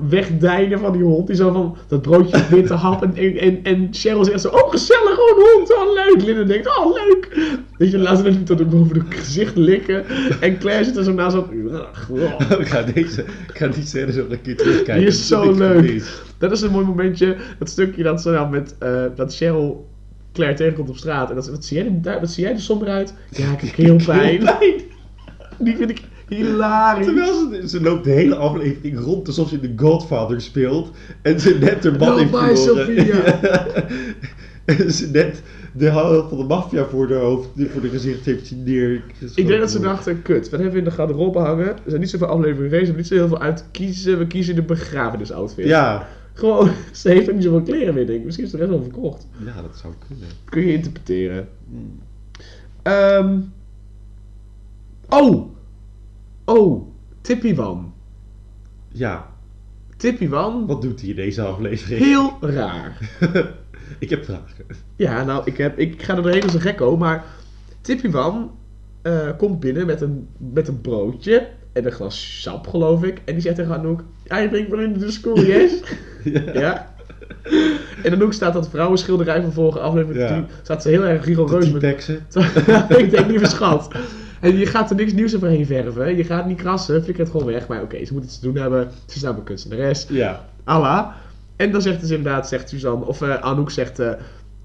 wegdijnen 0.09 0.79
van 0.79 0.93
die 0.93 1.03
hond. 1.03 1.26
Die 1.26 1.37
zo 1.37 1.53
van 1.53 1.76
dat 1.89 2.03
broodje 2.03 2.45
witte 2.51 2.74
hap. 2.74 3.03
En, 3.03 3.14
en, 3.16 3.37
en, 3.37 3.61
en 3.62 3.89
Cheryl 3.91 4.24
zegt 4.24 4.41
zo, 4.41 4.49
oh 4.49 4.70
gezellig, 4.70 5.18
oh 5.18 5.37
een 5.39 5.45
hond, 5.55 5.74
oh 5.74 5.95
leuk. 5.95 6.22
Linda 6.26 6.43
denkt, 6.43 6.79
oh 6.79 6.93
leuk. 6.95 7.51
Weet 7.79 7.91
je, 7.91 7.99
laat 7.99 8.16
ze 8.16 8.22
natuurlijk 8.22 8.47
tot 8.47 8.61
ook 8.61 8.70
boven 8.70 8.95
de 8.95 9.16
gezicht 9.16 9.57
likken. 9.57 10.05
En 10.41 10.59
Claire 10.59 10.85
zit 10.85 10.97
er 10.97 11.05
zo 11.05 11.12
naast 11.12 11.37
zo... 11.37 11.49
ik, 12.59 12.66
ga 12.68 12.83
deze, 12.83 13.20
ik 13.22 13.59
ga 13.59 13.66
die 13.68 13.85
scène 13.87 14.12
zo 14.12 14.26
een 14.31 14.41
keer 14.41 14.57
terugkijken. 14.57 14.97
Die 14.97 15.07
is 15.07 15.26
zo 15.26 15.53
leuk. 15.53 16.03
Dat 16.39 16.53
is 16.53 16.61
een 16.61 16.70
mooi 16.70 16.87
momentje. 16.87 17.37
Dat 17.59 17.68
stukje 17.68 18.03
dat 18.03 18.22
ze 18.22 18.31
dan 18.31 18.51
met 18.51 18.74
eh, 18.79 19.03
dat 19.14 19.35
Cheryl 19.37 19.87
Claire 20.33 20.57
tegenkomt 20.57 20.89
op 20.89 20.97
straat. 20.97 21.29
En 21.29 21.35
dat 21.35 21.45
ze, 21.45 21.51
wat 21.51 21.64
zie 21.64 21.76
jij 21.76 21.87
er, 21.87 22.03
daar- 22.03 22.20
wat 22.20 22.31
zie 22.31 22.45
jij 22.45 22.53
er 22.53 22.61
somber 22.61 22.89
uit? 22.89 23.14
Ja, 23.31 23.53
ik 23.53 23.61
heb 23.61 23.72
keelpijn. 23.85 24.49
Die 25.59 25.76
vind 25.76 25.91
ik 25.91 26.01
hilarisch. 26.29 27.05
Terwijl 27.05 27.51
ze, 27.51 27.68
ze 27.68 27.81
loopt 27.81 28.05
de 28.05 28.11
hele 28.11 28.37
aflevering 28.37 28.99
rond 28.99 29.26
alsof 29.26 29.49
ze 29.49 29.55
in 29.55 29.61
The 29.61 29.85
Godfather 29.85 30.41
speelt. 30.41 30.91
En 31.22 31.41
ze 31.41 31.59
net 31.61 31.85
haar 31.85 31.99
man 31.99 32.18
heeft 32.18 32.31
verloren. 32.31 32.57
Sophia. 32.57 33.41
en 34.64 34.93
ze 34.93 35.11
net 35.11 35.43
de 35.72 35.91
helft 35.91 36.29
van 36.29 36.39
de 36.39 36.45
maffia 36.45 36.85
voor 36.85 37.07
de 37.07 37.14
hoofd, 37.14 37.49
voor 37.57 37.81
de 37.81 37.89
gezicht 37.89 38.24
heeft 38.24 38.57
neergeschoten. 38.57 39.43
Ik 39.43 39.47
denk 39.47 39.61
dat 39.61 39.70
ze 39.70 39.81
dachten, 39.81 40.22
kut, 40.22 40.51
wat 40.51 40.61
hebben 40.61 40.72
we 40.72 40.79
in 40.79 40.85
de 40.85 40.91
garderobe 40.91 41.39
hangen? 41.39 41.66
Er 41.66 41.81
zijn 41.87 42.01
niet 42.01 42.11
zoveel 42.11 42.26
afleveringen 42.26 42.70
geweest, 42.70 42.81
we 42.81 42.87
hebben 42.87 42.97
niet 42.97 43.07
zo 43.07 43.14
heel 43.14 43.29
veel 43.29 43.41
uit 43.41 43.57
te 43.57 43.64
kiezen. 43.70 44.18
We 44.18 44.26
kiezen 44.26 44.55
de 44.55 44.62
begrafenisoutfit. 44.62 45.66
Ja. 45.66 46.09
Gewoon, 46.33 46.70
ze 46.93 47.09
heeft 47.09 47.29
ook 47.29 47.35
niet 47.35 47.45
zoveel 47.45 47.62
kleren 47.62 47.95
meer, 47.95 48.07
denk 48.07 48.18
ik. 48.18 48.24
Misschien 48.24 48.45
is 48.45 48.51
de 48.51 48.57
rest 48.57 48.70
wel 48.70 48.83
verkocht. 48.83 49.26
ja, 49.45 49.62
dat 49.62 49.76
zou 49.76 49.95
kunnen. 50.09 50.29
Kun 50.45 50.66
je 50.66 50.72
interpreteren. 50.72 51.49
Ehm. 52.83 53.39
oh! 55.09 55.57
Oh! 56.49 56.86
Tippywan. 57.20 57.92
Ja, 58.88 59.26
Tippywan. 59.96 60.66
wat 60.66 60.82
doet 60.82 61.01
hij 61.01 61.11
in 61.11 61.16
deze 61.16 61.42
aflevering? 61.42 62.05
Heel 62.05 62.36
raar. 62.40 62.99
ik 63.99 64.11
heb 64.11 64.24
vragen. 64.24 64.64
Ja, 64.96 65.24
nou, 65.24 65.42
ik, 65.44 65.57
heb, 65.57 65.78
ik 65.78 66.03
ga 66.03 66.16
er 66.16 66.22
doorheen 66.22 66.42
als 66.42 66.55
een 66.55 66.61
gekko, 66.61 66.96
maar 66.96 67.24
Tippywan 67.80 68.51
eh 69.03 69.28
komt 69.36 69.61
binnen 69.61 69.86
met 69.86 70.01
een, 70.01 70.28
met 70.53 70.68
een 70.68 70.80
broodje 70.80 71.49
en 71.72 71.86
een 71.86 71.92
glas 71.92 72.40
sap, 72.42 72.66
geloof 72.66 73.05
ik. 73.05 73.20
En 73.24 73.32
die 73.32 73.42
zegt 73.42 73.57
tegen 73.57 73.74
Anouk, 73.74 74.01
I 74.42 74.49
bring 74.49 74.68
me 74.68 74.82
into 74.82 75.07
the 75.07 75.12
school, 75.12 75.40
yes? 75.44 75.72
ja. 76.53 76.94
En 78.03 78.12
Anouk 78.12 78.32
staat 78.32 78.53
dat 78.53 78.68
vrouwenschilderij 78.68 79.42
van 79.42 79.53
vorige 79.53 79.78
aflevering, 79.80 80.28
Ja. 80.28 80.34
die 80.34 80.44
staat 80.62 80.82
ze 80.82 80.88
heel 80.88 81.05
erg 81.05 81.20
De 81.20 81.26
rigoureus 81.26 81.70
met... 81.70 81.82
Ik 83.03 83.11
denk, 83.11 83.26
lieve 83.26 83.46
schat. 83.46 83.88
En 84.41 84.57
je 84.57 84.66
gaat 84.66 84.91
er 84.91 84.97
niks 84.97 85.12
nieuws 85.12 85.36
overheen 85.36 85.66
verven, 85.66 86.16
je 86.16 86.24
gaat 86.24 86.47
niet 86.47 86.59
krassen, 86.59 87.03
flikker 87.03 87.22
het 87.24 87.32
gewoon 87.32 87.47
weg. 87.47 87.68
Maar 87.68 87.82
oké, 87.82 88.05
ze 88.05 88.12
moet 88.12 88.24
iets 88.24 88.39
te 88.39 88.47
doen 88.47 88.57
hebben, 88.57 88.91
ze 89.07 89.16
is 89.16 89.22
namelijk 89.22 89.47
kunstenares. 89.47 90.07
Ja. 90.09 90.45
Allah. 90.64 91.07
En 91.57 91.72
dan 91.72 91.82
zegt 91.82 92.07
ze 92.07 92.14
inderdaad, 92.16 92.49
zegt 92.49 92.68
Suzanne, 92.68 93.05
of 93.05 93.22
eh, 93.22 93.34
Anouk 93.34 93.70
zegt... 93.70 93.99
eh, 93.99 94.12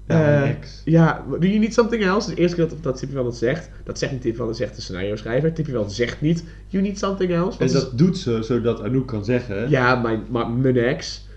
Ja, 0.06 0.44
niks. 0.44 0.82
ja, 0.84 1.24
do 1.30 1.46
you 1.46 1.58
need 1.58 1.74
something 1.74 2.04
else? 2.04 2.34
De 2.34 2.40
eerste 2.40 2.56
keer 2.56 2.68
dat, 2.68 2.82
dat 2.82 2.96
Tippy 2.96 3.14
wel 3.14 3.24
het 3.26 3.34
zegt, 3.36 3.70
dat 3.84 3.98
zegt 3.98 4.12
niet 4.12 4.20
Tippy 4.20 4.38
wel, 4.38 4.46
dat 4.46 4.56
zegt 4.56 4.74
de 4.76 4.82
scenario 4.82 5.16
schrijver. 5.16 5.52
Tippy 5.52 5.72
wel 5.72 5.88
zegt 5.88 6.20
niet, 6.20 6.44
you 6.68 6.82
need 6.82 6.98
something 6.98 7.32
else. 7.32 7.58
En 7.58 7.72
dat 7.72 7.98
doet 7.98 8.18
ze 8.18 8.42
zodat 8.42 8.82
Anouk 8.82 9.06
kan 9.06 9.24
zeggen... 9.24 9.70
ja, 9.70 9.94
mijn, 9.94 10.22
mijn, 10.30 10.60
mijn 10.60 10.76
ex. 10.76 11.28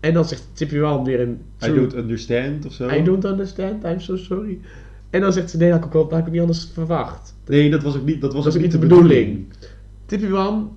En 0.00 0.12
dan 0.12 0.24
zegt 0.24 0.42
Tippy 0.52 0.78
wel 0.78 1.04
weer 1.04 1.20
een... 1.20 1.40
I 1.64 1.74
don't 1.74 1.94
understand 1.94 2.66
of 2.66 2.72
zo. 2.72 2.88
I 2.88 3.02
don't 3.02 3.24
understand, 3.24 3.84
I'm 3.84 4.00
so 4.00 4.16
sorry. 4.16 4.58
En 5.10 5.20
dan 5.20 5.32
zegt 5.32 5.50
ze, 5.50 5.56
nee, 5.56 5.70
dat 5.70 5.78
had 5.80 5.88
ik 5.88 5.94
ook, 5.94 6.08
dat 6.10 6.18
had 6.18 6.26
ik 6.26 6.32
niet 6.32 6.40
anders 6.42 6.68
verwacht. 6.72 7.34
Nee, 7.46 7.70
dat 7.70 7.82
was 7.82 7.96
ook 7.96 8.04
niet, 8.04 8.20
dat 8.20 8.32
was 8.34 8.44
Dat 8.44 8.56
ook 8.56 8.62
niet 8.62 8.72
de 8.72 8.78
bedoeling. 8.78 9.46
Tippy 10.06 10.28
Wan 10.28 10.70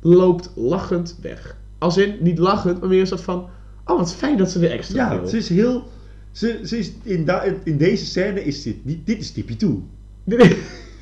loopt 0.00 0.50
lachend 0.54 1.18
weg. 1.22 1.56
Als 1.78 1.96
in, 1.96 2.14
niet 2.20 2.38
lachend, 2.38 2.80
maar 2.80 2.88
meer 2.88 3.00
een 3.00 3.06
soort 3.06 3.20
van... 3.20 3.46
Oh, 3.86 3.98
wat 3.98 4.14
fijn 4.14 4.36
dat 4.36 4.50
ze 4.50 4.58
weer 4.58 4.70
extra 4.70 5.12
Ja, 5.12 5.18
wil. 5.20 5.28
ze 5.28 5.36
is 5.36 5.48
heel... 5.48 5.88
Ze, 6.32 6.60
ze 6.64 6.78
is 6.78 6.92
in, 7.02 7.24
da- 7.24 7.44
in 7.64 7.76
deze 7.76 8.04
scène 8.06 8.44
is 8.44 8.62
dit 8.62 8.84
niet... 8.84 9.06
Dit 9.06 9.18
is 9.20 9.30
Tippy 9.30 9.56
toe. 9.56 9.78
Dit 10.24 10.40
is, 10.40 10.56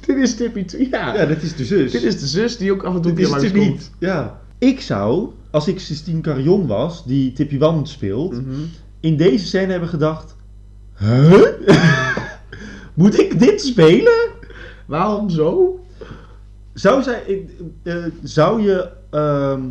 dit 0.07 0.16
is 0.16 0.35
Tippy 0.37 0.64
toe, 0.64 0.89
ja. 0.91 1.14
Ja, 1.14 1.26
dat 1.26 1.43
is 1.43 1.57
de 1.57 1.64
zus. 1.64 1.93
Dit 1.93 2.03
is 2.03 2.20
de 2.20 2.26
zus 2.26 2.57
die 2.57 2.72
ook 2.72 2.83
af 2.85 2.95
en 2.95 3.01
toe 3.03 3.12
Dit 3.12 3.26
een 3.28 3.35
is 3.35 3.41
keer 3.41 3.49
het 3.49 3.57
langs 3.57 3.70
niet. 3.72 3.91
Ja. 3.99 4.41
Ik 4.59 4.80
zou, 4.80 5.28
als 5.51 5.68
ik 5.68 5.80
Sistine 5.80 6.20
Carillon 6.20 6.66
was, 6.66 7.05
die 7.07 7.33
Tippy 7.33 7.59
Wan 7.59 7.87
speelt, 7.87 8.33
Mhm. 8.33 8.55
in 9.01 9.16
deze 9.16 9.47
scène 9.47 9.70
hebben 9.70 9.89
gedacht... 9.89 10.37
Huh? 10.99 11.43
Moet 12.95 13.20
ik 13.20 13.38
dit 13.38 13.61
spelen? 13.61 14.30
Waarom 14.86 15.30
zo? 15.30 15.80
Zou, 16.72 17.03
zij, 17.03 17.47
eh, 17.82 18.05
zou 18.22 18.62
je... 18.62 18.90
ehm, 19.11 19.62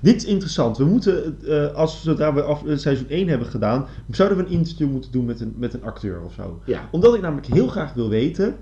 dit 0.00 0.16
is 0.16 0.24
interessant. 0.24 0.78
We 0.78 0.84
moeten, 0.84 1.36
eh, 1.48 1.74
als 1.74 2.02
zodra 2.02 2.34
we 2.34 2.42
af, 2.42 2.62
seizoen 2.74 3.06
1 3.08 3.28
hebben 3.28 3.48
gedaan, 3.48 3.86
zouden 4.10 4.38
we 4.38 4.44
een 4.44 4.50
interview 4.50 4.90
moeten 4.90 5.12
doen 5.12 5.24
met 5.24 5.40
een, 5.40 5.54
met 5.56 5.74
een 5.74 5.82
acteur 5.82 6.20
of 6.22 6.32
zo. 6.32 6.60
Ja. 6.64 6.88
Omdat 6.90 7.14
ik 7.14 7.20
namelijk 7.20 7.46
heel 7.46 7.68
graag 7.68 7.94
wil 7.94 8.08
weten, 8.08 8.56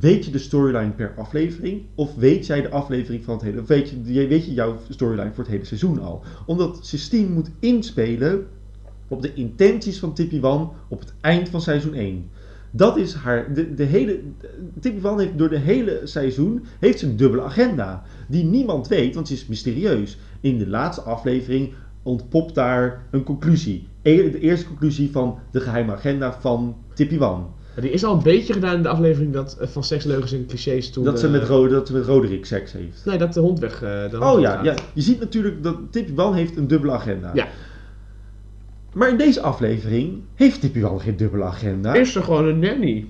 weet 0.00 0.24
je 0.24 0.30
de 0.30 0.38
storyline 0.38 0.90
per 0.90 1.14
aflevering? 1.16 1.82
Of 1.94 2.14
weet 2.14 2.46
jij 2.46 2.60
de 2.62 2.70
aflevering 2.70 3.24
van 3.24 3.34
het 3.34 3.42
hele, 3.42 3.60
of 3.60 3.66
weet 3.66 3.90
je, 3.90 4.26
weet 4.28 4.44
je 4.44 4.52
jouw 4.52 4.76
storyline 4.88 5.32
voor 5.34 5.44
het 5.44 5.52
hele 5.52 5.64
seizoen 5.64 6.00
al? 6.00 6.22
Omdat 6.46 6.78
Sistine 6.86 7.28
moet 7.28 7.50
inspelen 7.58 8.46
op 9.08 9.22
de 9.22 9.34
intenties 9.34 9.98
van 9.98 10.14
Tippy 10.14 10.40
Wan 10.40 10.72
op 10.88 11.00
het 11.00 11.14
eind 11.20 11.48
van 11.48 11.60
seizoen 11.60 11.94
1. 11.94 12.30
Dat 12.76 12.96
is 12.96 13.14
haar, 13.14 13.54
de, 13.54 13.74
de 13.74 13.82
hele, 13.84 14.20
Tippy 14.80 15.00
Wan 15.00 15.18
heeft 15.20 15.38
door 15.38 15.48
de 15.48 15.58
hele 15.58 16.00
seizoen, 16.04 16.64
heeft 16.78 16.98
ze 16.98 17.06
een 17.06 17.16
dubbele 17.16 17.42
agenda. 17.42 18.02
Die 18.28 18.44
niemand 18.44 18.88
weet, 18.88 19.14
want 19.14 19.28
ze 19.28 19.34
is 19.34 19.46
mysterieus. 19.46 20.18
In 20.40 20.58
de 20.58 20.68
laatste 20.68 21.02
aflevering 21.02 21.72
ontpopt 22.02 22.54
daar 22.54 23.02
een 23.10 23.22
conclusie. 23.22 23.88
E- 24.02 24.30
De 24.30 24.40
eerste 24.40 24.66
conclusie 24.66 25.10
van 25.10 25.38
de 25.50 25.60
geheime 25.60 25.92
agenda 25.92 26.32
van 26.40 26.76
Tippy 26.94 27.18
Wan. 27.18 27.52
Die 27.80 27.90
is 27.90 28.04
al 28.04 28.14
een 28.16 28.22
beetje 28.22 28.52
gedaan 28.52 28.76
in 28.76 28.82
de 28.82 28.88
aflevering 28.88 29.32
dat, 29.32 29.56
eh, 29.60 29.68
van 29.68 29.84
seksleugens 29.84 30.32
en 30.32 30.46
clichés 30.46 30.90
toen... 30.90 31.04
Dat 31.04 31.20
ze, 31.20 31.26
eh, 31.26 31.32
met 31.32 31.42
Rode, 31.42 31.74
dat 31.74 31.86
ze 31.86 31.92
met 31.92 32.04
Roderick 32.04 32.46
seks 32.46 32.72
heeft. 32.72 33.04
Nee, 33.04 33.18
dat 33.18 33.32
de 33.34 33.40
hond 33.40 33.58
weg... 33.58 33.74
eh, 33.74 34.10
de 34.10 34.16
hond 34.16 34.34
Oh 34.34 34.40
ja, 34.40 34.62
ja, 34.62 34.74
je 34.92 35.00
ziet 35.00 35.20
natuurlijk 35.20 35.62
dat 35.62 35.76
Tippy 35.90 36.14
Wan 36.14 36.34
heeft 36.34 36.56
een 36.56 36.66
dubbele 36.66 36.92
agenda. 36.92 37.30
Ja. 37.34 37.48
Maar 38.94 39.08
in 39.08 39.16
deze 39.16 39.40
aflevering 39.40 40.22
heeft 40.34 40.60
Tippy 40.60 40.82
geen 40.98 41.16
dubbele 41.16 41.44
agenda. 41.44 41.94
Is 41.94 42.14
er 42.14 42.22
gewoon 42.22 42.44
een 42.44 42.58
nanny. 42.58 43.06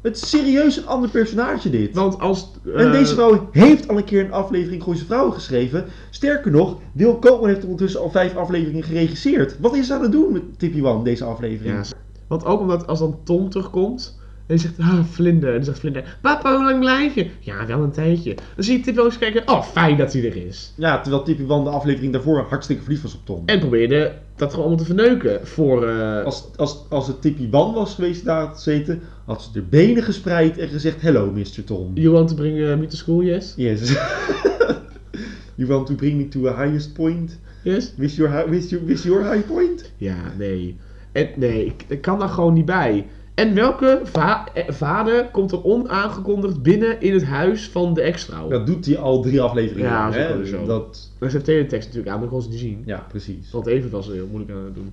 Het 0.00 0.16
is 0.16 0.28
serieus 0.28 0.76
een 0.76 0.86
ander 0.86 1.10
personage 1.10 1.70
dit. 1.70 1.94
Want 1.94 2.20
als... 2.20 2.50
En 2.64 2.86
eh, 2.86 2.92
deze 2.92 3.14
vrouw 3.14 3.48
heeft 3.52 3.88
al 3.88 3.96
een 3.96 4.04
keer 4.04 4.24
een 4.24 4.32
aflevering 4.32 4.82
Gooise 4.82 5.04
Vrouwen 5.04 5.32
geschreven. 5.32 5.84
Sterker 6.10 6.50
nog, 6.50 6.76
Wil 6.92 7.18
Koopman 7.18 7.48
heeft 7.48 7.62
ondertussen 7.62 8.00
al 8.00 8.10
vijf 8.10 8.36
afleveringen 8.36 8.82
geregisseerd. 8.82 9.58
Wat 9.60 9.74
is 9.74 9.86
ze 9.86 9.94
aan 9.94 10.02
het 10.02 10.12
doen 10.12 10.32
met 10.32 10.42
Tippy 10.56 10.80
Wan, 10.80 11.04
deze 11.04 11.24
aflevering? 11.24 11.74
Ja, 11.74 11.96
want 12.26 12.44
ook 12.44 12.60
omdat 12.60 12.86
als 12.86 12.98
dan 12.98 13.18
Tom 13.24 13.50
terugkomt... 13.50 14.17
En 14.48 14.56
die 14.56 14.58
zegt, 14.58 14.78
ah, 14.78 15.04
Vlinder. 15.10 15.48
En 15.48 15.54
dan 15.54 15.64
zegt 15.64 15.78
Vlinder, 15.78 16.18
papa, 16.20 16.54
hoe 16.54 16.64
lang 16.64 16.80
blijf 16.80 17.14
je? 17.14 17.26
Ja, 17.40 17.66
wel 17.66 17.82
een 17.82 17.90
tijdje. 17.90 18.34
Dan 18.34 18.64
zie 18.64 18.76
je 18.78 18.82
Tip 18.84 18.94
wel 18.94 19.04
eens 19.04 19.18
kijken, 19.18 19.48
oh, 19.48 19.62
fijn 19.62 19.96
dat 19.96 20.12
hij 20.12 20.24
er 20.24 20.46
is. 20.46 20.72
Ja, 20.76 21.00
terwijl 21.00 21.22
Tippy 21.22 21.44
Wan 21.46 21.64
de 21.64 21.70
aflevering 21.70 22.12
daarvoor 22.12 22.46
hartstikke 22.48 22.82
verliefd 22.82 23.02
was 23.02 23.14
op 23.14 23.20
Tom. 23.24 23.42
En 23.46 23.58
probeerde 23.58 24.12
dat 24.36 24.50
gewoon 24.50 24.64
allemaal 24.66 24.84
te 24.84 24.94
verneuken 24.94 25.46
voor... 25.46 25.88
eh, 25.88 26.24
Als, 26.24 26.44
als, 26.56 26.84
als 26.88 27.06
het 27.06 27.20
Tippy 27.22 27.50
Wan 27.50 27.74
was 27.74 27.94
geweest 27.94 28.24
daar 28.24 28.40
had 28.40 28.54
gezeten, 28.54 29.00
had 29.24 29.42
ze 29.42 29.52
de 29.52 29.62
benen 29.62 30.02
gespreid 30.02 30.58
en 30.58 30.68
gezegd, 30.68 31.00
hello 31.00 31.30
Mr. 31.32 31.64
Tom. 31.64 31.90
You 31.94 32.10
want 32.10 32.28
to 32.28 32.34
bring 32.34 32.58
uh, 32.58 32.76
me 32.76 32.86
to 32.86 32.96
school, 32.96 33.22
yes? 33.22 33.52
Yes. 33.56 33.92
you 35.56 35.68
want 35.68 35.86
to 35.86 35.94
bring 35.94 36.16
me 36.16 36.28
to 36.28 36.46
a 36.48 36.64
highest 36.64 36.92
point? 36.94 37.38
Yes? 37.62 37.92
With 37.96 38.14
your, 38.14 38.48
with 38.50 38.68
your, 38.70 38.84
with 38.84 39.02
your 39.02 39.22
high 39.34 39.46
point? 39.46 39.92
Ja, 39.96 40.16
nee. 40.38 40.76
En, 41.12 41.28
nee, 41.36 41.64
ik, 41.64 41.84
ik 41.88 42.00
kan 42.00 42.18
daar 42.18 42.28
gewoon 42.28 42.52
niet 42.54 42.64
bij. 42.64 43.06
En 43.38 43.54
welke 43.54 44.00
va- 44.04 44.48
eh, 44.54 44.70
vader 44.70 45.28
komt 45.30 45.52
er 45.52 45.64
onaangekondigd 45.64 46.62
binnen 46.62 47.00
in 47.00 47.12
het 47.12 47.24
huis 47.24 47.68
van 47.68 47.94
de 47.94 48.00
ex-vrouw? 48.00 48.48
Dat 48.48 48.66
doet 48.66 48.86
hij 48.86 48.98
al 48.98 49.22
drie 49.22 49.40
afleveringen 49.40 49.90
Ja, 49.90 50.06
dat 50.10 50.14
is 50.40 50.50
hè? 50.50 50.58
zo. 50.58 50.64
Dat, 50.66 51.10
is 51.20 51.32
de 51.32 51.42
teletext 51.42 51.86
natuurlijk 51.88 52.16
aan, 52.16 52.22
ik 52.22 52.28
kon 52.28 52.42
ze 52.42 52.48
niet 52.48 52.58
zien. 52.58 52.82
ja, 52.84 53.04
precies. 53.08 53.50
Want 53.50 53.66
even 53.66 53.90
was 53.90 54.08
er 54.08 54.14
heel 54.14 54.26
moeilijk 54.26 54.52
aan 54.58 54.64
het 54.64 54.74
doen. 54.74 54.92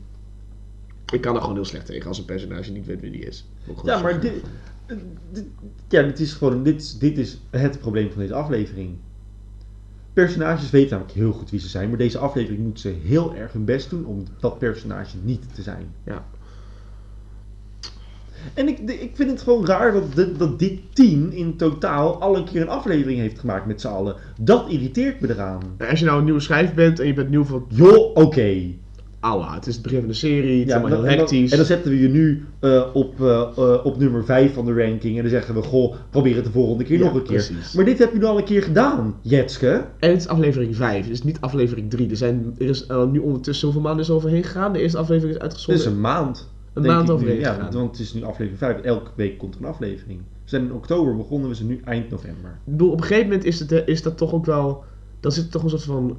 Ik 1.13 1.21
kan 1.21 1.35
er 1.35 1.41
gewoon 1.41 1.55
heel 1.55 1.65
slecht 1.65 1.85
tegen 1.85 2.07
als 2.07 2.17
een 2.17 2.25
personage 2.25 2.71
niet 2.71 2.85
weet 2.85 3.01
wie 3.01 3.11
die 3.11 3.25
is. 3.25 3.45
Ja, 3.83 4.01
maar 4.01 4.19
dit, 4.19 4.33
dit- 5.31 5.45
ja, 5.87 6.01
dit 6.03 6.19
is 6.19 6.33
gewoon 6.33 6.63
dit, 6.63 6.99
dit 6.99 7.17
is 7.17 7.39
het 7.49 7.79
probleem 7.79 8.11
van 8.11 8.21
deze 8.21 8.33
aflevering. 8.33 8.95
Personages 10.13 10.69
weten 10.69 10.89
namelijk 10.91 11.17
heel 11.17 11.31
goed 11.31 11.49
wie 11.49 11.59
ze 11.59 11.67
zijn, 11.67 11.89
maar 11.89 11.97
deze 11.97 12.17
aflevering 12.17 12.63
moet 12.63 12.79
ze 12.79 12.95
heel 13.03 13.35
erg 13.35 13.51
hun 13.53 13.65
best 13.65 13.89
doen 13.89 14.05
om 14.05 14.23
dat 14.39 14.57
personage 14.59 15.17
niet 15.23 15.55
te 15.55 15.61
zijn. 15.61 15.85
Ja. 16.03 16.25
En 18.53 18.67
ik, 18.67 18.79
ik 18.79 19.11
vind 19.13 19.29
het 19.31 19.41
gewoon 19.41 19.65
raar 19.65 19.93
dat, 20.15 20.39
dat 20.39 20.59
dit 20.59 20.79
team 20.93 21.29
in 21.31 21.55
totaal 21.57 22.21
al 22.21 22.35
een 22.37 22.45
keer 22.45 22.61
een 22.61 22.69
aflevering 22.69 23.19
heeft 23.19 23.39
gemaakt 23.39 23.65
met 23.65 23.81
z'n 23.81 23.87
allen. 23.87 24.15
Dat 24.41 24.69
irriteert 24.69 25.19
me 25.21 25.29
eraan. 25.29 25.61
Als 25.89 25.99
je 25.99 26.05
nou 26.05 26.17
een 26.17 26.23
nieuwe 26.23 26.39
schrijf 26.39 26.73
bent 26.73 26.99
en 26.99 27.07
je 27.07 27.13
bent 27.13 27.29
nieuw 27.29 27.43
van... 27.43 27.65
Joh, 27.69 28.15
oké. 28.15 28.55
Allah, 29.19 29.53
het 29.53 29.67
is 29.67 29.73
het 29.73 29.83
begin 29.83 29.99
van 29.99 30.07
de 30.07 30.13
serie, 30.13 30.59
het 30.59 30.67
is 30.67 30.73
Ja, 30.73 30.79
allemaal 30.79 30.91
en 30.91 30.95
heel 30.97 31.01
dan- 31.03 31.11
en 31.11 31.17
dan- 31.17 31.27
hectisch. 31.35 31.51
En 31.51 31.57
dan 31.57 31.65
zetten 31.65 31.91
we 31.91 31.99
je 31.99 32.07
nu 32.07 32.45
eh, 32.59 32.83
op, 32.93 33.21
eh, 33.21 33.41
eh, 33.57 33.85
op 33.85 33.97
nummer 33.99 34.25
5 34.25 34.53
van 34.53 34.65
de 34.65 34.73
ranking. 34.73 35.15
En 35.15 35.21
dan 35.21 35.31
zeggen 35.31 35.55
we, 35.55 35.61
goh, 35.61 35.95
probeer 36.09 36.35
het 36.35 36.45
de 36.45 36.51
volgende 36.51 36.83
keer 36.83 36.97
Ja, 36.97 37.03
nog 37.03 37.13
een 37.13 37.23
keer. 37.23 37.45
precies. 37.47 37.73
Maar 37.73 37.85
dit 37.85 37.99
heb 37.99 38.11
je 38.13 38.17
nu 38.19 38.23
al 38.25 38.37
een 38.37 38.43
keer 38.43 38.63
gedaan, 38.63 39.15
Jetske. 39.21 39.85
En 39.99 40.09
het 40.09 40.19
is 40.19 40.27
aflevering 40.27 40.75
5, 40.75 41.03
het 41.03 41.13
is 41.13 41.23
niet 41.23 41.37
aflevering 41.41 41.89
3. 41.89 42.09
Er, 42.09 42.17
zijn, 42.17 42.55
er 42.59 42.69
is 42.69 42.85
nu 43.11 43.19
ondertussen 43.19 43.65
hoeveel 43.65 43.83
maanden 43.83 44.01
is 44.03 44.09
er 44.09 44.15
overheen 44.15 44.43
gegaan? 44.43 44.73
De 44.73 44.79
eerste 44.79 44.97
aflevering 44.97 45.29
is 45.29 45.41
Het 45.41 45.43
uitgezonden. 45.43 45.83
is 45.85 45.91
een 45.91 46.01
maand. 46.01 46.47
Een 46.75 46.85
maand 46.85 47.19
nu. 47.21 47.39
Ja, 47.39 47.69
want 47.71 47.91
het 47.91 47.99
is 47.99 48.13
nu 48.13 48.23
aflevering 48.23 48.57
5. 48.57 48.81
Elke 48.81 49.09
week 49.15 49.37
komt 49.37 49.55
er 49.55 49.61
een 49.61 49.67
aflevering. 49.67 50.19
We 50.19 50.49
zijn 50.49 50.63
in 50.63 50.73
oktober 50.73 51.15
begonnen, 51.15 51.49
we 51.49 51.55
zijn 51.55 51.67
nu 51.67 51.81
eind 51.85 52.09
november. 52.09 52.49
Ik 52.65 52.71
bedoel, 52.71 52.91
op 52.91 52.97
een 52.97 53.03
gegeven 53.03 53.27
moment 53.27 53.45
is, 53.45 53.59
het, 53.59 53.71
eh, 53.71 53.87
is 53.87 54.01
dat 54.01 54.17
toch 54.17 54.33
ook 54.33 54.45
wel... 54.45 54.83
Dan 55.19 55.31
zit 55.31 55.43
er 55.45 55.49
toch 55.51 55.63
een 55.63 55.69
soort 55.69 55.83
van... 55.83 56.17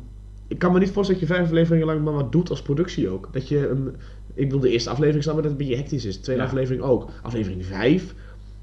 Ik 0.49 0.59
kan 0.59 0.73
me 0.73 0.79
niet 0.79 0.91
voorstellen 0.91 1.21
dat 1.21 1.29
je 1.31 1.35
vijf 1.35 1.49
afleveringen 1.49 1.87
lang 1.87 2.05
maar 2.05 2.13
wat 2.13 2.33
doet 2.33 2.51
als 2.51 2.63
productie 2.63 3.09
ook. 3.09 3.29
Dat 3.33 3.49
je... 3.49 3.69
een- 3.69 3.95
ik 4.35 4.45
bedoel, 4.45 4.61
de 4.61 4.71
eerste 4.71 4.91
aflevering 4.91 5.23
snap 5.23 5.37
ik 5.37 5.43
dat 5.43 5.51
het 5.53 5.61
een 5.61 5.67
beetje 5.67 5.83
hectisch 5.83 6.05
is. 6.05 6.17
De 6.17 6.23
tweede 6.23 6.43
Ja. 6.43 6.49
aflevering 6.49 6.83
ook. 6.83 7.09
Aflevering 7.23 7.65
5. 7.67 8.03
Ik 8.03 8.13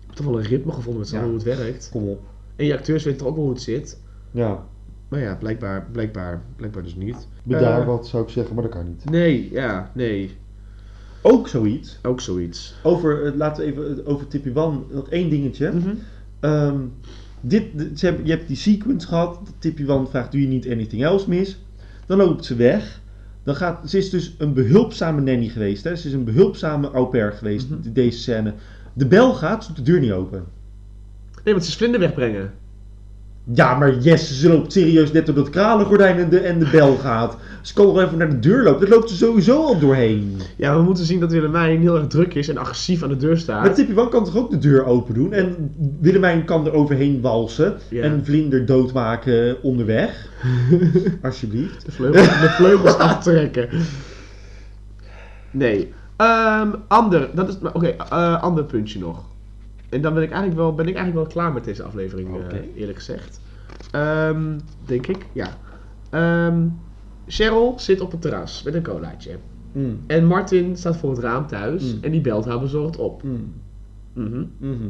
heb 0.06 0.16
toch 0.16 0.26
wel 0.26 0.38
een 0.38 0.46
ritme 0.46 0.72
gevonden 0.72 1.00
met 1.00 1.08
z'n 1.10 1.16
Ja. 1.16 1.22
allen 1.22 1.34
hoe 1.36 1.44
het 1.48 1.58
werkt. 1.58 1.90
Kom 1.92 2.08
op. 2.08 2.22
En 2.56 2.66
je 2.66 2.74
acteurs 2.74 3.04
weten 3.04 3.20
toch 3.20 3.28
ook 3.28 3.36
wel 3.36 3.44
hoe 3.44 3.54
het 3.54 3.62
zit. 3.62 4.02
Ja, 4.32 4.66
Maar 5.08 5.20
ja, 5.20 5.36
blijkbaar, 5.36 5.88
blijkbaar, 5.92 6.44
blijkbaar 6.56 6.84
dus 6.84 6.96
niet. 6.96 7.28
bedaar 7.44 7.82
Eh, 7.82 7.88
wat 7.88 8.08
zou 8.08 8.24
ik 8.24 8.30
zeggen, 8.30 8.54
maar 8.56 8.64
dat 8.64 8.72
kan 8.74 8.88
niet. 8.88 9.10
Nee, 9.10 9.50
ja, 9.52 9.92
nee. 9.94 10.38
Ook 11.26 11.48
zoiets. 11.48 11.98
Ook 12.04 12.22
zoiets. 12.22 12.74
Over, 12.84 13.26
eh, 13.26 13.36
laten 13.36 13.64
we 13.66 13.72
even 13.72 14.04
eh, 14.06 14.12
over 14.12 14.28
Tippy 14.28 14.52
Wan, 14.52 14.86
nog 14.92 15.10
één 15.10 15.30
dingetje. 15.30 15.72
Mhm. 15.72 15.90
Ehm, 16.40 16.78
dit, 17.42 17.64
dit- 17.78 18.00
ze 18.00 18.06
hebben, 18.06 18.26
je 18.26 18.32
hebt 18.32 18.48
die 18.48 18.58
sequence 18.58 19.08
gehad. 19.08 19.40
Tippy 19.60 19.86
Wan 19.86 20.10
vraagt, 20.10 20.32
doe 20.32 20.42
je 20.42 20.48
niet 20.48 20.70
anything 20.70 21.04
else 21.04 21.30
mis? 21.30 21.58
Dan 22.06 22.18
loopt 22.18 22.46
ze 22.46 22.56
weg. 22.56 23.02
Dan 23.44 23.56
gaat, 23.56 23.90
ze 23.90 23.98
is 23.98 24.10
dus 24.10 24.36
een 24.38 24.54
behulpzame 24.54 25.22
nanny 25.22 25.48
geweest. 25.48 25.84
Hè? 25.84 25.96
Ze 25.96 26.08
is 26.08 26.14
een 26.14 26.24
behulpzame 26.24 26.92
au 26.92 27.06
pair 27.06 27.32
geweest, 27.32 27.70
Mhm. 27.70 27.80
deze 27.94 28.18
scène. 28.20 28.54
De 28.94 29.06
bel 29.08 29.34
gaat, 29.34 29.64
ze 29.64 29.74
doet 29.74 29.86
de 29.86 29.92
deur 29.92 30.00
niet 30.00 30.12
open. 30.12 30.44
Nee, 31.44 31.54
want 31.54 31.66
ze 31.66 31.72
is 31.72 31.78
vlinder 31.78 32.00
wegbrengen. 32.00 32.54
Ja, 33.52 33.76
maar 33.76 33.98
yes, 33.98 34.40
ze 34.40 34.50
loopt 34.50 34.72
serieus 34.72 35.12
net 35.12 35.26
door 35.26 35.36
dat 35.36 35.50
kralengordijn 35.50 36.18
en 36.18 36.30
de, 36.30 36.40
en 36.40 36.60
de 36.60 36.70
bel 36.72 36.96
gaat. 36.96 37.38
Ze 37.62 37.74
kan 37.74 37.86
nog 37.86 38.02
even 38.02 38.18
naar 38.18 38.30
de 38.30 38.40
deur 38.40 38.64
lopen. 38.64 38.80
Daar 38.80 38.98
loopt 38.98 39.10
ze 39.10 39.16
sowieso 39.16 39.64
al 39.64 39.80
doorheen. 39.80 40.38
Ja, 40.58 40.76
we 40.76 40.82
moeten 40.82 41.06
zien 41.06 41.20
dat 41.20 41.32
Willemijn 41.32 41.82
heel 41.82 41.96
erg 41.96 42.08
druk 42.08 42.34
is 42.34 42.50
en 42.50 42.58
agressief 42.58 43.04
aan 43.04 43.10
de 43.10 43.18
deur 43.18 43.38
staat. 43.38 43.64
Maar 43.64 43.74
Tippy 43.74 43.94
Wan 43.94 44.10
kan 44.10 44.26
toch 44.26 44.38
ook 44.38 44.50
de 44.50 44.58
deur 44.58 44.86
open 44.86 45.14
doen? 45.14 45.34
En 45.34 45.76
Willemijn 46.00 46.46
kan 46.46 46.66
er 46.66 46.74
overheen 46.74 47.22
walsen. 47.22 47.78
Ja. 47.90 48.04
En 48.04 48.26
Vlinder 48.26 48.66
doodmaken 48.66 49.64
onderweg. 49.64 50.30
Alsjeblieft. 51.22 51.86
De 51.86 51.92
vleugels, 51.92 52.28
de 52.28 52.50
vleugels 52.50 52.98
aftrekken. 52.98 53.70
Nee. 55.52 55.94
Ehm, 56.16 56.72
ander, 56.88 57.30
dat 57.34 57.48
is, 57.50 57.56
oké, 57.74 57.88
eh, 57.88 58.44
ander 58.44 58.64
puntje 58.64 59.00
nog. 59.00 59.24
En 59.94 60.02
dan 60.02 60.14
ben 60.14 60.24
ik 60.24 60.30
eigenlijk 60.30 60.60
wel, 60.62 60.74
ben 60.76 60.88
ik 60.88 60.96
eigenlijk 60.96 61.26
wel 61.26 61.34
klaar 61.36 61.54
met 61.54 61.64
deze 61.64 61.84
aflevering, 61.84 62.30
eh, 62.52 62.60
eerlijk 62.76 62.98
gezegd. 62.98 63.42
Ehm, 63.92 64.60
denk 64.86 65.08
ik, 65.08 65.26
ja. 65.34 65.58
Ehm, 66.10 66.68
Cheryl 67.28 67.74
zit 67.78 68.02
op 68.02 68.12
het 68.12 68.22
terras 68.22 68.64
met 68.64 68.74
een 68.74 68.84
colaatje. 68.84 69.36
Mm. 69.72 70.00
En 70.08 70.26
Martin 70.26 70.78
staat 70.78 70.98
voor 70.98 71.10
het 71.10 71.20
raam 71.20 71.48
thuis 71.48 71.94
Mm. 71.94 72.04
en 72.04 72.12
die 72.12 72.22
belt 72.22 72.46
haar 72.46 72.60
bezorgd 72.60 72.98
op. 72.98 73.24
Mm. 73.24 73.54
Mhm. 74.14 74.44
Mhm. 74.58 74.88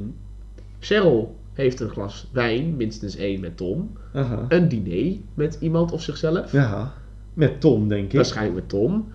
Cheryl 0.80 1.36
heeft 1.54 1.80
een 1.80 1.90
glas 1.90 2.30
wijn, 2.32 2.76
minstens 2.76 3.16
één 3.16 3.40
met 3.40 3.58
Tom. 3.58 3.92
Aha. 4.14 4.46
Een 4.48 4.68
diner 4.70 5.18
met 5.34 5.58
iemand 5.60 5.92
of 5.92 6.02
zichzelf. 6.02 6.52
Ja. 6.52 6.94
Met 7.34 7.62
Tom, 7.62 7.88
denk 7.88 8.06
ik. 8.06 8.14
Waarschijnlijk 8.16 8.56
met 8.56 8.70
Tom. 8.70 9.08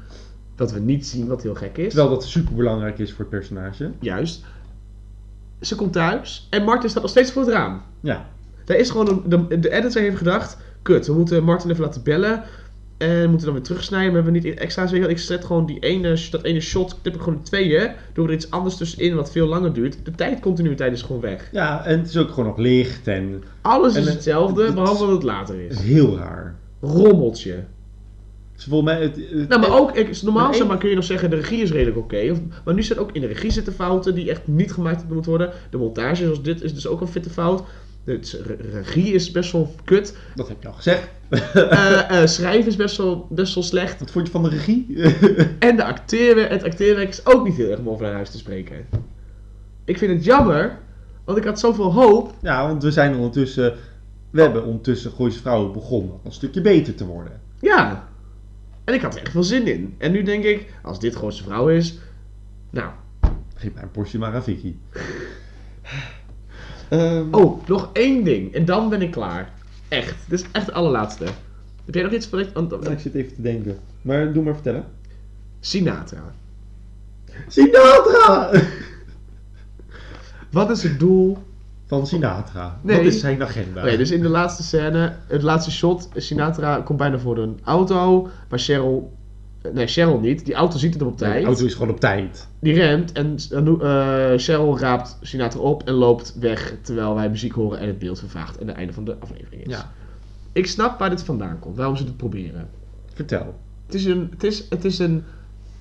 Dat 0.54 0.72
we 0.72 0.80
niet 0.80 1.06
zien 1.06 1.26
wat 1.26 1.42
heel 1.42 1.54
gek 1.54 1.76
is. 1.78 1.88
Terwijl 1.94 2.10
dat 2.10 2.24
super 2.24 2.54
belangrijk 2.54 2.98
is 2.98 3.10
voor 3.10 3.20
het 3.20 3.28
personage. 3.28 3.90
Juist. 4.00 4.44
Ze 5.60 5.74
komt 5.74 5.92
thuis 5.92 6.46
en 6.50 6.64
Martin 6.64 6.90
staat 6.90 7.02
nog 7.02 7.10
steeds 7.10 7.32
voor 7.32 7.42
het 7.42 7.50
raam. 7.50 7.82
Ja. 8.00 8.26
Daar 8.64 8.76
is 8.76 8.90
gewoon 8.90 9.08
een, 9.08 9.48
de, 9.48 9.58
de 9.60 9.70
editor 9.70 10.02
heeft 10.02 10.16
gedacht: 10.16 10.56
kut, 10.82 11.06
we 11.06 11.12
moeten 11.12 11.44
Martin 11.44 11.70
even 11.70 11.82
laten 11.84 12.02
bellen. 12.02 12.42
En 12.98 13.20
we 13.20 13.26
moeten 13.28 13.46
dan 13.46 13.54
weer 13.54 13.64
terugsnijden. 13.64 14.08
We 14.08 14.14
hebben 14.14 14.32
niet 14.32 14.42
je 14.42 15.00
wat, 15.00 15.10
Ik 15.10 15.18
zet 15.18 15.44
gewoon 15.44 15.66
die 15.66 15.78
ene, 15.78 16.18
dat 16.30 16.42
ene 16.42 16.60
shot, 16.60 17.00
knip 17.02 17.14
ik 17.14 17.20
gewoon 17.20 17.38
in 17.38 17.44
tweeën. 17.44 17.90
Doen 18.12 18.24
we 18.24 18.30
er 18.30 18.36
iets 18.36 18.50
anders 18.50 18.76
tussenin 18.76 19.14
wat 19.14 19.32
veel 19.32 19.46
langer 19.46 19.72
duurt. 19.72 19.96
De 20.04 20.10
tijdcontinuïteit 20.10 20.92
is 20.92 21.02
gewoon 21.02 21.20
weg. 21.20 21.48
Ja, 21.52 21.84
en 21.84 21.98
het 21.98 22.08
is 22.08 22.16
ook 22.16 22.28
gewoon 22.28 22.44
nog 22.46 22.56
licht 22.58 23.06
en 23.08 23.42
Alles 23.62 23.94
En 23.94 24.00
is 24.00 24.04
het- 24.06 24.14
hetzelfde, 24.14 24.64
het- 24.64 24.74
behalve 24.74 25.04
dat 25.04 25.14
het 25.14 25.22
later 25.22 25.60
is 25.60 25.78
heel 25.80 26.16
raar. 26.16 26.54
Rommeltje. 26.80 27.64
Dus 28.58 28.66
volgens 28.66 28.92
mij... 28.92 29.02
Het, 29.02 29.16
het- 29.16 29.48
Nou, 29.48 29.60
maar 29.60 29.78
ook, 29.78 29.96
ik, 29.96 30.22
normaal 30.22 30.54
zeg 30.54 30.66
maar, 30.66 30.78
kun 30.78 30.88
je 30.88 30.94
nog 30.94 31.04
zeggen, 31.04 31.30
de 31.30 31.36
regie 31.36 31.62
is 31.62 31.70
redelijk 31.70 31.96
oké. 31.96 32.40
maar 32.64 32.74
nu 32.74 32.82
zitten 32.82 33.04
ook 33.06 33.12
in 33.12 33.20
de 33.20 33.26
regie 33.26 33.50
zitten 33.50 33.72
fouten 33.72 34.14
die 34.14 34.30
echt 34.30 34.46
niet 34.46 34.72
gemaakt 34.72 35.08
moeten 35.08 35.30
worden. 35.30 35.52
De 35.70 35.76
montage 35.76 36.22
zoals 36.24 36.42
dit 36.42 36.62
is 36.62 36.74
dus 36.74 36.86
ook 36.86 37.00
een 37.00 37.08
fitte 37.08 37.30
fout. 37.30 37.62
De 38.04 38.56
regie 38.72 39.12
is 39.12 39.30
best 39.30 39.52
wel 39.52 39.74
kut. 39.84 40.16
Dat 40.34 40.48
heb 40.48 40.56
je 40.62 40.68
al 40.68 40.74
gezegd. 40.74 41.08
Eh, 41.28 42.26
schrijven 42.26 42.66
is 42.66 42.76
best 42.76 42.96
wel, 42.96 43.26
best 43.30 43.54
wel 43.54 43.64
slecht. 43.64 43.98
Wat 44.00 44.10
vond 44.10 44.26
je 44.26 44.32
van 44.32 44.42
de 44.42 44.48
regie? 44.48 44.86
En 45.58 45.76
de 45.76 45.82
het 46.48 46.62
acteerwerk 46.62 47.08
is 47.08 47.26
ook 47.26 47.44
niet 47.44 47.56
heel 47.56 47.70
erg 47.70 47.78
om 47.80 47.88
over 47.88 48.04
naar 48.04 48.14
huis 48.14 48.30
te 48.30 48.38
spreken. 48.38 48.86
Ik 49.84 49.98
vind 49.98 50.12
het 50.12 50.24
jammer, 50.24 50.78
want 51.24 51.38
ik 51.38 51.44
had 51.44 51.58
zoveel 51.60 51.92
hoop. 51.92 52.34
ja, 52.42 52.66
want 52.66 52.82
we 52.82 52.90
zijn 52.90 53.14
ondertussen... 53.14 53.74
We 54.30 54.40
hebben 54.40 54.64
ondertussen 54.64 55.10
Gooise 55.10 55.38
Vrouwen 55.40 55.72
begonnen 55.72 56.14
een 56.24 56.32
stukje 56.32 56.60
beter 56.60 56.94
te 56.94 57.06
worden. 57.06 57.40
Ja. 57.60 58.08
En 58.88 58.94
ik 58.94 59.02
had 59.02 59.14
er 59.14 59.22
echt 59.22 59.30
veel 59.30 59.42
zin 59.42 59.66
in. 59.66 59.94
En 59.98 60.12
nu 60.12 60.22
denk 60.22 60.44
ik, 60.44 60.72
als 60.82 61.00
dit 61.00 61.16
gewoon 61.16 61.32
zijn 61.32 61.48
vrouw 61.48 61.68
is, 61.68 61.98
nou, 62.70 62.90
Geef 63.54 63.74
mij 63.74 63.82
een 63.82 63.90
portie 63.90 64.18
Vicky. 64.42 64.74
Ehm, 66.88 67.34
Oh, 67.34 67.66
nog 67.68 67.90
één 67.92 68.24
ding. 68.24 68.54
En 68.54 68.64
dan 68.64 68.88
ben 68.88 69.02
ik 69.02 69.10
klaar. 69.10 69.52
Echt. 69.88 70.14
Dit 70.28 70.40
is 70.40 70.46
echt 70.52 70.66
de 70.66 70.72
allerlaatste. 70.72 71.24
Heb 71.84 71.94
jij 71.94 72.02
nog 72.02 72.12
iets 72.12 72.26
van... 72.26 72.68
want- 72.68 72.90
ik 72.90 72.98
zit 72.98 73.14
even 73.14 73.34
te 73.34 73.42
denken. 73.42 73.78
Maar 74.02 74.32
doe 74.32 74.42
maar 74.42 74.54
vertellen. 74.54 74.84
Sinatra. 75.60 76.34
Sinatra! 77.48 78.50
Wat 80.50 80.70
is 80.70 80.82
het 80.82 80.98
doel? 80.98 81.38
Van 81.88 82.06
Sinatra. 82.06 82.78
Nee. 82.82 82.96
Wat 82.96 83.06
is 83.06 83.20
zijn 83.20 83.42
agenda? 83.42 83.82
Oké, 83.82 83.96
dus 83.96 84.10
in 84.10 84.22
de 84.22 84.28
laatste 84.28 84.62
scène, 84.62 85.14
het 85.26 85.42
laatste 85.42 85.70
shot, 85.70 86.08
Sinatra 86.14 86.80
komt 86.80 86.98
bijna 86.98 87.18
voor 87.18 87.38
een 87.38 87.58
auto, 87.64 88.28
maar 88.48 88.58
Cheryl... 88.58 89.16
Nee, 89.72 89.86
Cheryl 89.86 90.20
niet. 90.20 90.44
Die 90.44 90.54
auto 90.54 90.78
ziet 90.78 90.92
het 90.92 91.02
op 91.02 91.08
Nee, 91.08 91.30
tijd. 91.30 91.40
de 91.40 91.46
auto 91.46 91.64
is 91.64 91.72
gewoon 91.74 91.90
op 91.90 92.00
tijd. 92.00 92.48
Die 92.60 92.74
remt 92.74 93.12
en 93.12 93.36
eh, 93.50 94.32
Cheryl 94.36 94.78
raapt 94.78 95.18
Sinatra 95.20 95.60
op 95.60 95.82
en 95.82 95.94
loopt 95.94 96.34
weg 96.40 96.74
terwijl 96.82 97.14
wij 97.14 97.30
muziek 97.30 97.52
horen 97.52 97.78
en 97.78 97.86
het 97.86 97.98
beeld 97.98 98.18
vervaagt 98.18 98.58
en 98.58 98.68
het 98.68 98.76
einde 98.76 98.92
van 98.92 99.04
de 99.04 99.16
aflevering 99.20 99.64
is. 99.64 99.72
Ja. 99.72 99.92
Ik 100.52 100.66
snap 100.66 100.98
waar 100.98 101.10
dit 101.10 101.22
vandaan 101.22 101.58
komt, 101.58 101.76
waarom 101.76 101.96
ze 101.96 102.04
dit 102.04 102.16
proberen. 102.16 102.68
Vertel. 103.14 103.54
Het 103.86 103.94
is 103.94 104.04
een, 104.04 104.28
het 104.30 104.44
is, 104.44 104.64
het 104.68 104.84
is 104.84 104.98
een 104.98 105.24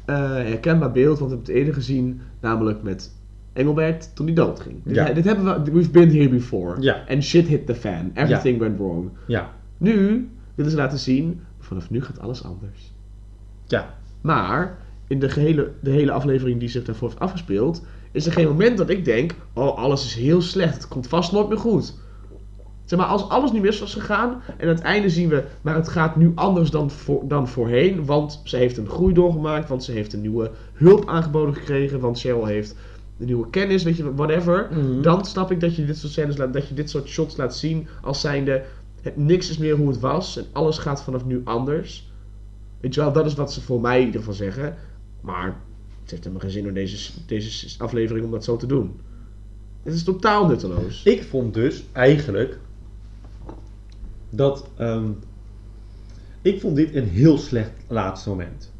eh, 0.05 0.15
herkenbaar 0.29 0.91
beeld, 0.91 1.19
want 1.19 1.31
we 1.31 1.35
hebben 1.35 1.53
het 1.53 1.55
eerder 1.55 1.73
gezien, 1.73 2.21
namelijk 2.39 2.83
met 2.83 3.11
Engelbert 3.57 4.15
toen 4.15 4.25
hij 4.25 4.35
doodging. 4.35 4.75
Dit, 4.83 4.95
Ja. 4.95 5.13
dit 5.13 5.25
hebben 5.25 5.63
we, 5.63 5.71
we've 5.71 5.89
been 5.89 6.11
here 6.11 6.29
before. 6.29 6.81
Ja. 6.81 7.03
And 7.09 7.23
shit 7.23 7.47
hit 7.47 7.65
the 7.65 7.75
fan. 7.75 8.11
Everything 8.13 8.59
went 8.59 8.77
wrong. 8.77 9.09
Ja. 9.27 9.53
Nu 9.77 10.29
willen 10.55 10.71
ze 10.71 10.77
laten 10.77 10.99
zien, 10.99 11.41
vanaf 11.59 11.89
nu 11.89 12.01
gaat 12.03 12.19
alles 12.19 12.43
anders. 12.43 12.93
Ja. 13.65 13.93
Maar 14.21 14.77
in 15.07 15.19
de, 15.19 15.29
gehele, 15.29 15.71
de 15.79 15.89
hele 15.89 16.11
aflevering 16.11 16.59
die 16.59 16.69
zich 16.69 16.83
daarvoor 16.83 17.07
heeft 17.07 17.21
afgespeeld, 17.21 17.85
is 18.11 18.25
er 18.25 18.31
geen 18.31 18.47
moment 18.47 18.77
dat 18.77 18.89
ik 18.89 19.05
denk: 19.05 19.35
oh, 19.53 19.77
alles 19.77 20.05
is 20.05 20.15
heel 20.15 20.41
slecht, 20.41 20.73
het 20.73 20.87
komt 20.87 21.07
vast 21.07 21.31
nooit 21.31 21.49
meer 21.49 21.57
goed. 21.57 21.93
Zeg 22.85 22.99
maar, 22.99 23.07
als 23.07 23.29
alles 23.29 23.51
nu 23.51 23.59
mis 23.59 23.79
was 23.79 23.93
gegaan 23.93 24.41
en 24.57 24.67
aan 24.67 24.75
het 24.75 24.81
einde 24.83 25.09
zien 25.09 25.29
we, 25.29 25.43
maar 25.61 25.75
het 25.75 25.87
gaat 25.87 26.15
nu 26.15 26.31
anders 26.35 26.69
dan, 26.69 26.91
voor, 26.91 27.27
dan 27.27 27.47
voorheen, 27.47 28.05
want 28.05 28.41
ze 28.43 28.57
heeft 28.57 28.77
een 28.77 28.87
groei 28.89 29.13
doorgemaakt, 29.13 29.69
want 29.69 29.83
ze 29.83 29.91
heeft 29.91 30.13
een 30.13 30.21
nieuwe 30.21 30.51
hulp 30.73 31.07
aangeboden 31.09 31.55
gekregen, 31.55 31.99
want 31.99 32.19
Cheryl 32.19 32.45
heeft 32.45 32.75
een 33.19 33.25
nieuwe 33.25 33.49
kennis, 33.49 33.83
weet 33.83 33.97
je, 33.97 34.13
whatever. 34.13 34.67
Mhm. 34.71 35.01
Dan 35.01 35.25
snap 35.25 35.51
ik 35.51 35.59
dat 35.59 35.75
je 35.75 35.85
dit 35.85 35.97
soort 35.97 36.11
scènes 36.11 36.37
laat, 36.37 36.53
dat 36.53 36.67
je 36.67 36.73
dit 36.73 36.89
soort 36.89 37.07
shots 37.07 37.37
laat 37.37 37.55
zien 37.55 37.87
als 38.01 38.21
zijnde, 38.21 38.63
het, 39.01 39.17
niks 39.17 39.49
is 39.49 39.57
meer 39.57 39.75
hoe 39.75 39.87
het 39.87 39.99
was 39.99 40.37
en 40.37 40.45
alles 40.51 40.77
gaat 40.77 41.03
vanaf 41.03 41.25
nu 41.25 41.41
anders. 41.43 42.11
Weet 42.79 42.93
je 42.93 43.01
wel, 43.01 43.11
dat 43.11 43.25
is 43.25 43.33
wat 43.33 43.53
ze 43.53 43.61
voor 43.61 43.81
mij 43.81 43.99
in 43.99 44.05
ieder 44.05 44.19
geval 44.19 44.35
zeggen. 44.35 44.75
Maar 45.21 45.45
het 46.01 46.11
heeft 46.11 46.23
helemaal 46.23 46.41
geen 46.41 46.51
zin 46.51 46.67
om 46.67 46.73
deze, 46.73 47.11
deze 47.25 47.83
aflevering 47.83 48.25
om 48.25 48.31
dat 48.31 48.43
zo 48.43 48.57
te 48.57 48.65
doen. 48.65 48.99
Het 49.83 49.93
is 49.93 50.03
totaal 50.03 50.47
nutteloos. 50.47 51.03
Ik 51.03 51.23
vond 51.23 51.53
dus 51.53 51.83
eigenlijk 51.91 52.59
dat. 54.29 54.69
ehm, 54.77 55.09
ik 56.41 56.59
vond 56.59 56.75
dit 56.75 56.95
een 56.95 57.07
heel 57.07 57.37
slecht 57.37 57.71
laatste 57.87 58.29
moment. 58.29 58.71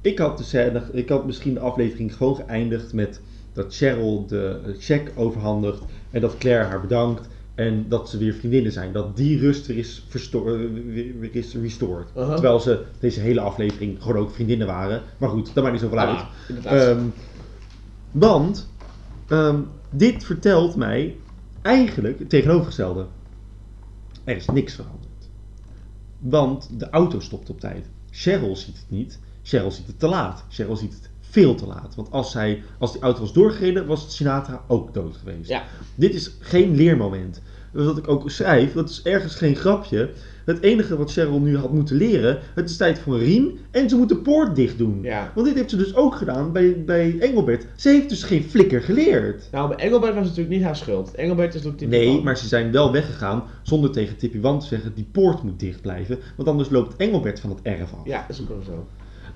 Ik 0.00 0.18
had, 0.18 0.38
de 0.38 0.44
scène, 0.44 0.82
ik 0.92 1.08
had 1.08 1.26
misschien 1.26 1.54
de 1.54 1.60
aflevering 1.60 2.16
gewoon 2.16 2.36
geëindigd 2.36 2.92
met 2.92 3.20
dat 3.52 3.74
Cheryl 3.74 4.26
de 4.26 4.76
check 4.78 5.12
overhandigt 5.14 5.82
en 6.10 6.20
dat 6.20 6.38
Claire 6.38 6.64
haar 6.64 6.80
bedankt 6.80 7.28
en 7.54 7.88
dat 7.88 8.10
ze 8.10 8.18
weer 8.18 8.34
vriendinnen 8.34 8.72
zijn. 8.72 8.92
Dat 8.92 9.16
die 9.16 9.38
rust 9.38 9.68
er 9.68 9.76
is, 9.76 10.06
weer, 10.10 11.34
is 11.36 11.54
restored. 11.54 12.08
Aha. 12.16 12.32
Terwijl 12.32 12.60
ze 12.60 12.84
deze 12.98 13.20
hele 13.20 13.40
aflevering 13.40 14.02
gewoon 14.02 14.22
ook 14.22 14.30
vriendinnen 14.30 14.66
waren. 14.66 15.02
Maar 15.18 15.28
goed, 15.28 15.54
dat 15.54 15.62
maakt 15.62 15.72
niet 15.72 15.82
zoveel 15.82 15.98
uit. 15.98 16.24
Ja. 16.62 16.70
Ehm, 16.70 17.04
want 18.10 18.68
ehm, 19.28 19.60
dit 19.90 20.24
vertelt 20.24 20.76
mij 20.76 21.16
eigenlijk 21.62 22.18
het 22.18 22.28
tegenovergestelde. 22.28 23.06
Er 24.24 24.36
is 24.36 24.46
niks 24.46 24.74
veranderd. 24.74 25.28
Want 26.18 26.70
de 26.78 26.90
auto 26.90 27.20
stopt 27.20 27.50
op 27.50 27.60
tijd. 27.60 27.86
Cheryl 28.10 28.56
ziet 28.56 28.76
het 28.76 28.90
niet. 28.90 29.18
Cheryl 29.42 29.70
ziet 29.70 29.86
het 29.86 29.98
te 29.98 30.08
laat. 30.08 30.44
Cheryl 30.48 30.76
ziet 30.76 30.92
het 30.92 31.09
veel 31.30 31.54
te 31.54 31.66
laat. 31.66 31.94
Want 31.94 32.10
als, 32.10 32.34
hij, 32.34 32.62
als 32.78 32.92
die 32.92 33.02
auto 33.02 33.20
was 33.20 33.32
doorgereden, 33.32 33.86
was 33.86 34.16
Sinatra 34.16 34.64
ook 34.66 34.94
dood 34.94 35.16
geweest. 35.16 35.48
Ja. 35.48 35.62
Dit 35.94 36.14
is 36.14 36.36
geen 36.40 36.76
leermoment. 36.76 37.42
Wat 37.72 37.98
ik 37.98 38.08
ook 38.08 38.30
schrijf, 38.30 38.72
dat 38.72 38.90
is 38.90 39.02
ergens 39.02 39.34
geen 39.34 39.56
grapje. 39.56 40.10
Het 40.44 40.62
enige 40.62 40.96
wat 40.96 41.12
Cheryl 41.12 41.40
nu 41.40 41.56
had 41.56 41.72
moeten 41.72 41.96
leren, 41.96 42.38
het 42.54 42.70
is 42.70 42.76
tijd 42.76 42.98
voor 42.98 43.14
een 43.14 43.20
riem 43.20 43.58
en 43.70 43.88
ze 43.88 43.96
moet 43.96 44.08
de 44.08 44.16
poort 44.16 44.56
dicht 44.56 44.78
doen. 44.78 45.02
Ja. 45.02 45.32
Want 45.34 45.46
dit 45.46 45.56
heeft 45.56 45.70
ze 45.70 45.76
dus 45.76 45.94
ook 45.94 46.14
gedaan 46.14 46.52
bij, 46.52 46.84
bij 46.84 47.18
Engelbert. 47.18 47.66
Ze 47.76 47.88
heeft 47.88 48.08
dus 48.08 48.22
geen 48.22 48.42
flikker 48.42 48.82
geleerd. 48.82 49.48
Nou, 49.52 49.68
bij 49.68 49.76
Engelbert 49.76 50.14
was 50.14 50.26
het 50.26 50.28
natuurlijk 50.28 50.56
niet 50.56 50.64
haar 50.64 50.76
schuld. 50.76 51.14
Engelbert 51.14 51.54
is 51.54 51.62
typisch 51.62 51.88
Nee, 51.88 52.22
maar 52.22 52.36
ze 52.36 52.48
zijn 52.48 52.72
wel 52.72 52.92
weggegaan 52.92 53.42
zonder 53.62 53.90
tegen 53.90 54.16
Tippy 54.16 54.40
Wan 54.40 54.60
te 54.60 54.66
zeggen 54.66 54.94
die 54.94 55.08
poort 55.12 55.42
moet 55.42 55.60
dicht 55.60 55.80
blijven. 55.80 56.18
Want 56.36 56.48
anders 56.48 56.70
loopt 56.70 56.96
Engelbert 56.96 57.40
van 57.40 57.50
het 57.50 57.60
erf 57.62 57.92
af. 57.92 58.04
Ja, 58.06 58.24
dat 58.28 58.36
is 58.36 58.42
ook 58.42 58.48
wel 58.48 58.62
zo. 58.62 58.86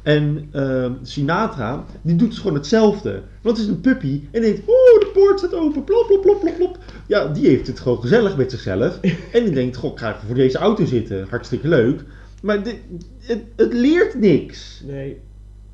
En 0.04 0.48
ehm, 0.52 0.92
Sinatra, 1.02 1.84
die 2.02 2.16
doet 2.16 2.28
dus 2.28 2.38
gewoon 2.38 2.54
hetzelfde. 2.54 3.22
Want 3.42 3.56
het 3.56 3.66
is 3.66 3.72
een 3.72 3.80
puppy 3.80 4.20
en 4.30 4.42
denkt, 4.42 4.58
oeh, 4.58 5.00
de 5.00 5.10
poort 5.14 5.38
staat 5.38 5.54
open, 5.54 5.84
plop, 5.84 6.06
plop, 6.06 6.22
plop, 6.22 6.40
plop, 6.40 6.56
plop. 6.56 6.78
Ja, 7.06 7.26
die 7.26 7.46
heeft 7.46 7.66
het 7.66 7.80
gewoon 7.80 8.00
gezellig 8.00 8.36
met 8.36 8.50
zichzelf. 8.50 9.00
en 9.32 9.44
die 9.44 9.50
denkt, 9.50 9.76
goh, 9.76 9.92
ik 9.92 9.98
ga 9.98 10.14
even 10.14 10.26
voor 10.26 10.34
deze 10.34 10.58
auto 10.58 10.84
zitten, 10.84 11.26
hartstikke 11.30 11.68
leuk. 11.68 12.04
Maar 12.42 12.62
dit, 12.62 12.76
het, 13.18 13.42
het 13.56 13.72
leert 13.72 14.14
niks. 14.14 14.82
Nee. 14.86 15.20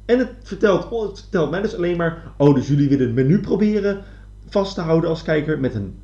En 0.04 0.18
het 0.18 0.28
vertelt, 0.42 0.88
oh, 0.88 1.08
het 1.08 1.20
vertelt 1.20 1.50
mij 1.50 1.62
dus 1.62 1.76
alleen 1.76 1.96
maar, 1.96 2.22
oh, 2.36 2.54
dus 2.54 2.68
jullie 2.68 2.88
willen 2.88 3.06
het 3.06 3.14
menu 3.14 3.40
proberen 3.40 4.04
vast 4.48 4.74
te 4.74 4.80
houden 4.80 5.10
als 5.10 5.22
kijker 5.22 5.60
met 5.60 5.74
een 5.74 5.94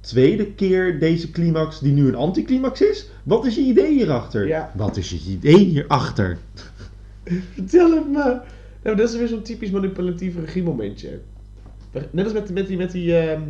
tweede 0.00 0.46
keer 0.46 1.00
deze 1.00 1.30
climax 1.30 1.80
die 1.80 1.92
nu 1.92 2.08
een 2.08 2.14
anticlimax 2.14 2.80
is? 2.80 3.08
Wat 3.22 3.46
is 3.46 3.54
je 3.54 3.60
idee 3.60 3.92
hierachter? 3.92 4.46
Ja. 4.46 4.72
Wat 4.76 4.96
is 4.96 5.10
je 5.10 5.30
idee 5.30 5.64
hierachter? 5.64 6.38
Vertel 7.54 7.90
het 7.94 8.08
me. 8.08 8.36
Nou, 8.82 8.96
dat 8.96 9.08
is 9.08 9.16
weer 9.16 9.28
zo'n 9.28 9.42
typisch 9.42 9.70
manipulatief 9.70 10.34
regiemomentje. 10.40 11.20
Net 12.10 12.24
als 12.24 12.32
met, 12.32 12.50
met 12.52 12.66
die, 12.66 12.76
met 12.76 12.90
die, 12.92 13.16
ehm, 13.18 13.40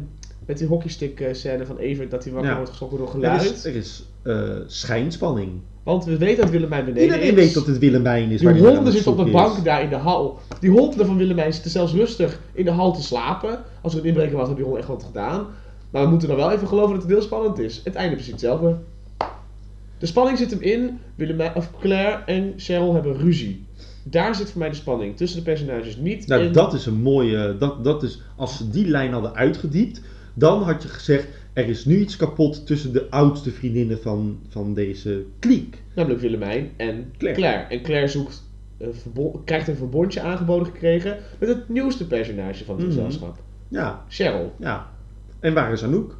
met 0.47 0.59
die 0.59 0.66
hockeystick 0.66 1.20
eh, 1.20 1.35
scène 1.35 1.66
van 1.66 1.76
Evert, 1.79 2.11
dat 2.11 2.24
hij 2.24 2.33
wakker 2.33 2.51
Ja. 2.51 2.57
wordt 2.57 2.70
geschrokken 2.70 2.99
door 2.99 3.07
Er 3.07 3.12
geluid. 3.12 3.43
is, 3.43 3.64
er 3.64 3.74
is 3.74 4.05
eh, 4.22 4.51
schijnspanning. 4.66 5.51
Want 5.83 6.05
we 6.05 6.16
weten 6.16 6.41
dat 6.43 6.51
Willemijn 6.51 6.85
beneden 6.85 7.05
Iedereen 7.05 7.29
is. 7.29 7.35
weet 7.35 7.55
dat 7.55 7.66
het 7.66 7.79
Willemijn 7.79 8.31
is. 8.31 8.41
Die 8.41 8.49
honden 8.49 8.93
zitten 8.93 9.12
op 9.12 9.24
de 9.24 9.31
bank 9.31 9.57
is. 9.57 9.62
daar 9.62 9.83
in 9.83 9.89
de 9.89 9.97
hal. 9.97 10.39
Die 10.61 10.70
honden 10.70 11.07
van 11.07 11.16
Willemijn 11.16 11.53
zitten 11.53 11.70
zelfs 11.70 11.93
rustig 11.93 12.41
in 12.53 12.64
de 12.64 12.70
hal 12.70 12.93
te 12.95 13.03
slapen. 13.03 13.59
Als 13.83 13.93
er 13.95 13.99
een 14.01 14.05
inbreker 14.07 14.37
was, 14.37 14.47
had 14.47 14.57
die 14.57 14.64
hond 14.64 14.76
echt 14.76 14.89
wat 14.89 15.03
gedaan. 15.03 15.47
Maar 15.91 16.03
we 16.03 16.09
moeten 16.11 16.29
dan 16.29 16.37
wel 16.37 16.51
even 16.53 16.68
geloven 16.68 16.93
dat 16.93 17.03
het 17.03 17.11
heel 17.11 17.22
spannend 17.22 17.59
is. 17.59 17.81
Het 17.85 17.95
einde 17.95 18.14
precies 18.14 18.33
hetzelfde. 18.33 18.76
De 19.99 20.07
spanning 20.07 20.39
zit 20.39 20.51
hem 20.51 20.61
in. 20.61 20.99
Willemijn, 21.14 21.55
of 21.55 21.70
Claire 21.81 22.22
en 22.24 22.53
Cheryl 22.57 22.95
hebben 22.95 23.16
ruzie. 23.16 23.64
Daar 24.11 24.35
zit 24.35 24.51
voor 24.51 24.59
mij 24.59 24.69
de 24.69 24.75
spanning. 24.75 25.17
Tussen 25.17 25.39
de 25.39 25.45
personages 25.45 25.97
niet 25.97 26.27
Nou, 26.27 26.43
in. 26.43 26.53
dat 26.53 26.73
is 26.75 26.87
een 26.87 27.01
mooie. 27.03 27.57
Dat, 27.59 27.85
dat 27.85 28.03
is, 28.03 28.21
als 28.37 28.57
ze 28.57 28.71
die 28.71 28.87
lijn 28.89 29.13
hadden 29.13 29.35
uitgediept, 29.35 30.01
dan 30.35 30.63
had 30.63 30.83
je 30.83 30.89
gezegd: 30.89 31.27
er 31.53 31.69
is 31.69 31.85
nu 31.85 31.99
iets 31.99 32.17
kapot 32.17 32.67
tussen 32.67 32.93
de 32.93 33.11
oudste 33.11 33.51
vriendinnen 33.51 33.99
van, 34.01 34.39
van 34.49 34.75
deze 34.75 35.25
kliek. 35.39 35.83
Namelijk 35.95 36.21
Willemijn 36.21 36.71
en 36.77 37.13
Claire. 37.19 37.41
Claire. 37.41 37.75
En 37.75 37.83
Claire 37.83 38.09
zoekt, 38.09 38.43
krijgt 39.45 39.69
een 39.69 39.77
verbondje 39.77 40.21
aangeboden 40.21 40.67
gekregen 40.67 41.17
met 41.39 41.49
het 41.49 41.69
nieuwste 41.69 42.07
personage 42.07 42.65
van 42.65 42.77
het 42.77 42.87
Mhm. 42.87 42.95
gezelschap. 42.95 43.37
Ja, 43.69 44.05
Cheryl. 44.09 44.53
ja. 44.59 44.91
En 45.41 45.55
waar 45.55 45.73
is 45.73 45.83
Anouk? 45.85 46.17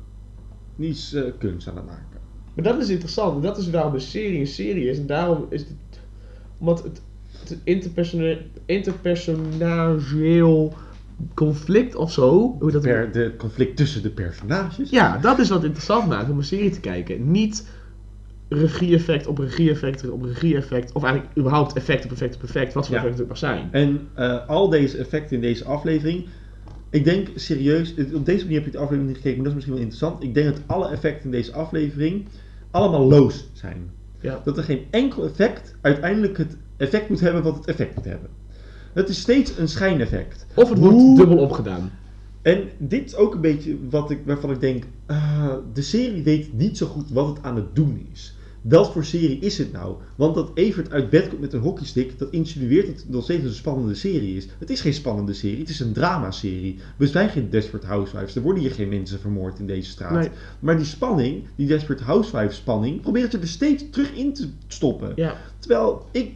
Die 0.77 0.91
is 0.91 1.13
eh, 1.15 1.23
kunst 1.39 1.69
aan 1.69 1.77
het 1.77 1.87
maken. 1.87 2.07
Maar 2.55 2.65
dat 2.65 2.83
is 2.83 2.89
interessant. 2.89 3.37
En 3.37 3.43
dat 3.43 3.59
is 3.59 3.71
waarom 3.71 3.95
een 3.95 4.01
serie 4.01 4.39
een 4.41 4.47
serie 4.47 4.89
is. 4.89 4.99
En 4.99 5.07
daarom 5.07 5.47
is 5.51 5.61
het... 5.61 5.71
Omdat 6.59 6.83
het 6.83 7.01
interpersoneel, 7.65 8.39
interpersonageel 8.67 10.75
conflict 11.35 11.95
of 11.95 12.13
zo... 12.13 12.57
Hoe 12.61 12.71
dat 12.71 12.83
Per, 12.83 13.13
de 13.13 13.33
conflict 13.37 13.77
tussen 13.77 14.03
de 14.03 14.11
personages. 14.11 14.91
Ja, 14.91 15.19
dat 15.19 15.39
is 15.39 15.49
wat 15.49 15.65
interessant 15.65 16.09
maakt 16.09 16.31
om 16.31 16.39
een 16.39 16.45
serie 16.45 16.71
te 16.71 16.81
kijken. 16.81 17.31
Niet 17.31 17.69
regie-effect 18.49 19.27
op 19.27 19.39
regie-effect 19.39 20.11
op 20.11 20.23
regie-effect. 20.23 20.93
Of 20.93 21.03
eigenlijk 21.05 21.37
überhaupt 21.39 21.73
effect 21.77 22.05
op 22.05 22.11
effect 22.11 22.35
op 22.37 22.43
effect. 22.43 22.73
Wat 22.73 22.87
voor 22.87 22.95
Ja. 22.95 23.01
effect 23.01 23.19
het 23.19 23.29
mag 23.29 23.39
zijn. 23.39 23.69
En 23.71 24.09
eh, 24.15 24.49
al 24.49 24.69
deze 24.69 24.99
effecten 24.99 25.37
in 25.37 25.43
deze 25.43 25.65
aflevering. 25.65 26.27
Ik 26.91 27.05
denk 27.05 27.29
serieus, 27.35 27.95
op 28.15 28.27
deze 28.27 28.43
manier 28.43 28.57
heb 28.57 28.65
je 28.65 28.71
de 28.71 28.79
aflevering 28.79 29.07
niet 29.07 29.17
gekeken, 29.17 29.43
maar 29.43 29.51
dat 29.51 29.59
is 29.59 29.65
misschien 29.67 29.75
wel 29.75 29.83
interessant. 29.83 30.23
Ik 30.23 30.35
denk 30.35 30.47
dat 30.55 30.63
alle 30.67 30.89
effecten 30.89 31.25
in 31.25 31.31
deze 31.31 31.53
aflevering 31.53 32.25
allemaal 32.71 33.09
loos 33.09 33.49
zijn. 33.53 33.91
Ja. 34.21 34.41
Dat 34.45 34.57
er 34.57 34.63
geen 34.65 34.85
enkel 34.91 35.25
effect 35.25 35.75
uiteindelijk 35.81 36.39
het 36.39 36.57
effect 36.79 37.09
moet 37.09 37.21
hebben 37.21 37.43
wat 37.43 37.57
het 37.57 37.67
effect 37.67 37.95
moet 37.95 38.05
hebben. 38.05 38.31
Het 38.93 39.09
is 39.09 39.21
steeds 39.21 39.59
een 39.59 39.69
schijneffect. 39.69 40.47
Of 40.55 40.69
het 40.69 40.79
Hoe- 40.79 40.91
wordt 40.93 41.17
dubbel 41.17 41.39
opgedaan. 41.39 41.91
En 42.43 42.69
dit 42.79 43.05
is 43.05 43.15
ook 43.17 43.35
een 43.35 43.41
beetje 43.41 43.77
wat 43.91 44.11
ik, 44.11 44.19
waarvan 44.25 44.51
ik 44.51 44.61
denk, 44.61 44.85
ah, 45.07 45.53
de 45.73 45.83
serie 45.83 46.23
weet 46.23 46.53
niet 46.53 46.79
zo 46.79 46.87
goed 46.87 47.11
wat 47.11 47.27
het 47.29 47.43
aan 47.43 47.57
het 47.57 47.75
doen 47.75 48.07
is. 48.13 48.37
Wat 48.63 48.93
voor 48.93 49.05
serie 49.05 49.39
is 49.39 49.59
het 49.59 49.73
nou? 49.73 49.97
Want 50.17 50.35
dat 50.35 50.51
Evert 50.55 50.91
uit 50.91 51.11
bed 51.11 51.29
komt 51.29 51.41
met 51.41 51.53
een 51.53 51.61
hockeystick, 51.61 52.19
dat 52.19 52.31
insinueert 52.31 52.87
dat 52.87 52.97
het 52.97 53.09
nog 53.09 53.25
steeds 53.25 53.45
een 53.45 53.53
spannende 53.53 53.95
serie 53.95 54.37
is. 54.37 54.49
Het 54.59 54.71
is 54.71 54.81
geen 54.81 54.95
spannende 54.95 55.33
serie, 55.33 55.59
het 55.59 55.69
is 55.69 55.81
een 55.81 55.93
dramaserie. 55.93 56.79
We 56.97 57.07
zijn 57.07 57.29
geen 57.29 57.51
Desperate 57.51 57.87
Housewives, 57.87 58.37
er 58.37 58.43
worden 58.43 58.63
hier 58.63 58.73
geen 58.73 58.89
mensen 58.89 59.21
vermoord 59.21 59.59
in 59.59 59.67
deze 59.67 59.91
straat. 59.91 60.13
Nee. 60.13 60.31
Maar 60.61 60.77
die 60.77 60.87
spanning, 60.87 61.45
die 61.57 61.67
Desperate 61.67 62.03
Housewives 62.03 62.57
spanning, 62.57 63.01
probeert 63.01 63.31
ze 63.31 63.39
er 63.39 63.49
steeds 63.49 63.85
terug 63.91 64.13
in 64.13 64.35
te 64.35 64.49
stoppen. 64.67 65.13
Ja. 65.17 65.37
Terwijl 65.59 66.07
ik. 66.11 66.33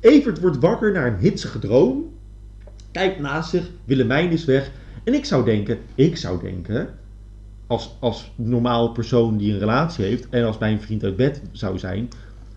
Evert 0.00 0.40
wordt 0.40 0.58
wakker 0.58 0.92
naar 0.92 1.06
een 1.06 1.18
hitsige 1.18 1.58
droom. 1.58 2.14
Kijkt 2.90 3.20
naast 3.20 3.50
zich, 3.50 3.70
Willemijn 3.84 4.30
is 4.30 4.44
weg. 4.44 4.70
En 5.04 5.14
ik 5.14 5.24
zou 5.24 5.44
denken, 5.44 5.78
ik 5.94 6.16
zou 6.16 6.40
denken, 6.40 6.88
als, 7.66 7.96
als 8.00 8.32
normaal 8.36 8.92
persoon 8.92 9.36
die 9.36 9.52
een 9.52 9.58
relatie 9.58 10.04
heeft 10.04 10.28
en 10.28 10.44
als 10.44 10.58
mijn 10.58 10.80
vriend 10.80 11.04
uit 11.04 11.16
bed 11.16 11.42
zou 11.52 11.78
zijn, 11.78 12.08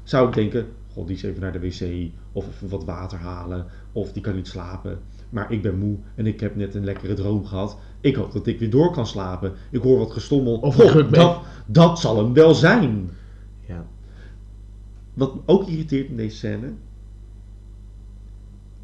zou 0.04 0.28
ik 0.28 0.34
denken, 0.34 0.68
god, 0.94 1.08
die 1.08 1.16
is 1.16 1.24
even 1.24 1.42
naar 1.42 1.52
de 1.52 1.60
wc 1.60 2.12
of 2.32 2.48
even 2.48 2.70
wat 2.70 2.86
water 2.86 3.18
halen 3.18 3.66
of 3.92 4.12
die 4.12 4.22
kan 4.22 4.36
niet 4.36 4.48
slapen. 4.48 5.00
Maar 5.30 5.52
ik 5.52 5.62
ben 5.62 5.78
moe 5.78 5.98
en 6.16 6.26
ik 6.26 6.40
heb 6.40 6.56
net 6.56 6.76
een 6.76 6.84
lekkere 6.84 7.14
droom 7.14 7.46
gehad. 7.46 7.78
Ik 8.02 8.16
hoop 8.16 8.32
dat 8.32 8.48
ik 8.48 8.60
weer 8.60 8.70
door 8.70 8.92
kan 8.92 9.08
slapen. 9.08 9.54
Ik 9.70 9.82
hoor 9.82 9.98
wat 9.98 10.12
gestommel. 10.12 10.58
Of 10.58 10.76
God, 10.76 10.90
ruk 10.90 11.10
mee. 11.10 11.20
dat, 11.20 11.42
dat 11.66 12.00
zal 12.00 12.18
hem 12.18 12.34
wel 12.34 12.54
zijn. 12.54 13.10
Ja. 13.68 13.86
Wat 15.14 15.36
me 15.36 15.42
ook 15.46 15.68
irriteert 15.68 16.10
in 16.10 16.16
deze 16.16 16.36
scène, 16.36 16.74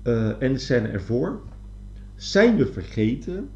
eh, 0.04 0.42
en 0.42 0.54
de 0.54 0.60
scène 0.60 0.88
ervoor, 0.88 1.42
zijn 2.16 2.56
we 2.56 2.66
vergeten 2.66 3.50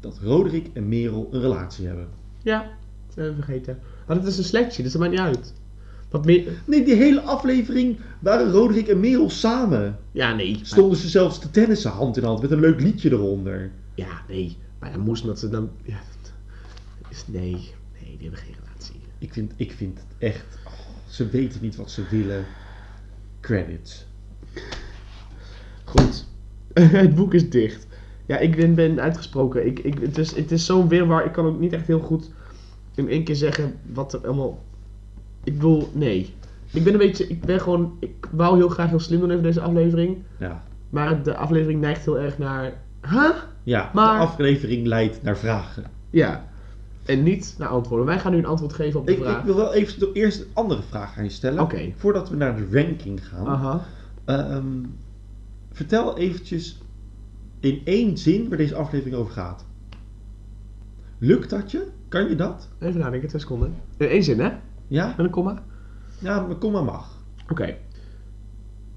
dat 0.00 0.18
Roderick 0.22 0.70
en 0.72 0.88
Merel 0.88 1.28
een 1.30 1.40
relatie 1.40 1.86
hebben. 1.86 2.08
Ja. 2.42 2.60
Dat 3.06 3.14
zijn 3.14 3.28
we 3.28 3.34
vergeten. 3.34 3.78
Maar 4.06 4.16
dat 4.16 4.26
is 4.26 4.38
een 4.38 4.44
selectie, 4.44 4.82
dus 4.82 4.92
dat 4.92 5.00
maakt 5.00 5.12
niet 5.12 5.20
uit. 5.20 5.54
Wat 6.10 6.24
meer... 6.24 6.62
Nee, 6.64 6.84
die 6.84 6.94
hele 6.94 7.20
aflevering 7.20 7.98
waren 8.18 8.50
Roderick 8.50 8.88
en 8.88 9.00
Merel 9.00 9.30
samen. 9.30 9.98
Ja, 10.12 10.34
nee. 10.34 10.60
Stonden 10.62 10.98
ze 10.98 11.08
zelfs 11.08 11.38
te 11.38 11.50
tennissen 11.50 11.90
hand 11.90 12.16
in 12.16 12.24
hand 12.24 12.42
met 12.42 12.50
een 12.50 12.60
leuk 12.60 12.80
liedje 12.80 13.10
eronder. 13.10 13.70
Ja, 13.94 14.22
nee. 14.28 14.56
Maar 14.78 14.92
dan 14.92 15.00
moest 15.00 15.24
dat 15.24 15.38
ze 15.38 15.48
dan... 15.48 15.70
Ja, 15.82 16.00
dat 16.22 16.32
is... 17.10 17.24
Nee. 17.26 17.52
Nee, 17.52 18.16
die 18.16 18.28
hebben 18.28 18.38
geen 18.38 18.54
relatie. 18.64 19.00
Ik 19.18 19.32
vind, 19.32 19.52
ik 19.56 19.72
vind 19.72 19.98
het 19.98 20.06
echt, 20.18 20.58
oh, 20.66 20.72
ze 21.08 21.28
weten 21.28 21.60
niet 21.62 21.76
wat 21.76 21.90
ze 21.90 22.02
willen. 22.10 22.44
Credits. 23.40 24.06
Goed. 25.84 26.26
het 26.74 27.14
boek 27.14 27.34
is 27.34 27.50
dicht. 27.50 27.86
Ja, 28.30 28.38
ik 28.38 28.56
ben, 28.56 28.74
ben 28.74 29.00
uitgesproken. 29.00 29.66
Ik, 29.66 29.78
ik, 29.78 29.98
het 30.00 30.18
is, 30.18 30.34
het 30.36 30.52
is 30.52 30.66
zo'n 30.66 30.88
weerwar. 30.88 31.24
Ik 31.24 31.32
kan 31.32 31.46
ook 31.46 31.58
niet 31.60 31.72
echt 31.72 31.86
heel 31.86 31.98
goed 32.00 32.30
in 32.94 33.08
één 33.08 33.24
keer 33.24 33.36
zeggen 33.36 33.74
wat 33.92 34.12
er 34.12 34.26
allemaal... 34.26 34.58
Ik 35.44 35.52
bedoel, 35.54 35.88
nee. 35.92 36.34
Ik 36.72 36.84
ben 36.84 36.92
een 36.92 36.98
beetje... 36.98 37.26
Ik 37.26 37.40
ben 37.40 37.60
gewoon... 37.60 37.96
Ik 38.00 38.28
wou 38.30 38.56
heel 38.56 38.68
graag 38.68 38.88
heel 38.88 38.98
slim 39.00 39.20
doen 39.20 39.30
over 39.30 39.42
deze 39.42 39.60
aflevering. 39.60 40.16
Ja. 40.38 40.62
Maar 40.90 41.22
de 41.22 41.36
aflevering 41.36 41.80
neigt 41.80 42.04
heel 42.04 42.18
erg 42.18 42.38
naar... 42.38 42.72
Huh? 43.10 43.30
Ja, 43.62 43.90
Maar- 43.94 44.14
de 44.18 44.24
aflevering 44.26 44.86
leidt 44.86 45.22
naar 45.22 45.36
vragen. 45.38 45.84
Ja. 46.10 46.48
En 47.04 47.22
niet 47.22 47.54
naar 47.58 47.68
antwoorden. 47.68 48.06
Wij 48.06 48.18
gaan 48.18 48.32
nu 48.32 48.38
een 48.38 48.46
antwoord 48.46 48.72
geven 48.72 49.00
op 49.00 49.06
de 49.06 49.12
Ik, 49.12 49.18
vraag. 49.22 49.38
ik 49.38 49.44
wil 49.44 49.56
wel 49.56 49.74
even 49.74 50.12
eerst 50.12 50.40
een 50.40 50.46
andere 50.52 50.82
vraag 50.82 51.18
aan 51.18 51.24
je 51.24 51.30
stellen. 51.30 51.62
Oké. 51.62 51.92
Voordat 51.96 52.28
we 52.28 52.36
naar 52.36 52.56
de 52.56 52.68
ranking 52.82 53.28
gaan. 53.28 53.46
Aha. 53.46 53.84
Ehm, 54.24 54.64
vertel 55.72 56.18
eventjes 56.18 56.78
in 57.60 57.80
één 57.84 58.18
zin 58.18 58.48
waar 58.48 58.58
deze 58.58 58.74
aflevering 58.74 59.16
over 59.16 59.32
gaat. 59.32 59.66
Lukt 61.18 61.50
dat 61.50 61.70
je? 61.70 61.86
Kan 62.08 62.28
je 62.28 62.34
dat? 62.34 62.68
Even 62.78 63.00
nadenken, 63.00 63.28
twee 63.28 63.40
seconden. 63.40 63.74
In 63.96 64.06
één 64.08 64.22
zin, 64.22 64.40
hè? 64.40 64.50
Ja? 64.86 65.06
Met 65.08 65.18
een 65.18 65.30
komma? 65.30 65.62
Ja, 66.18 66.46
maar 66.46 66.56
kom 66.56 66.72
maar 66.72 66.84
mag. 66.84 67.22
Oké. 67.48 67.76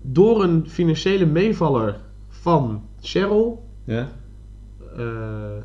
Door 0.02 0.44
een 0.44 0.70
financiële 0.70 1.26
meevaller 1.26 2.00
van 2.30 2.84
Cheryl 3.00 3.64
Ja? 3.84 4.12
eh, 4.98 5.58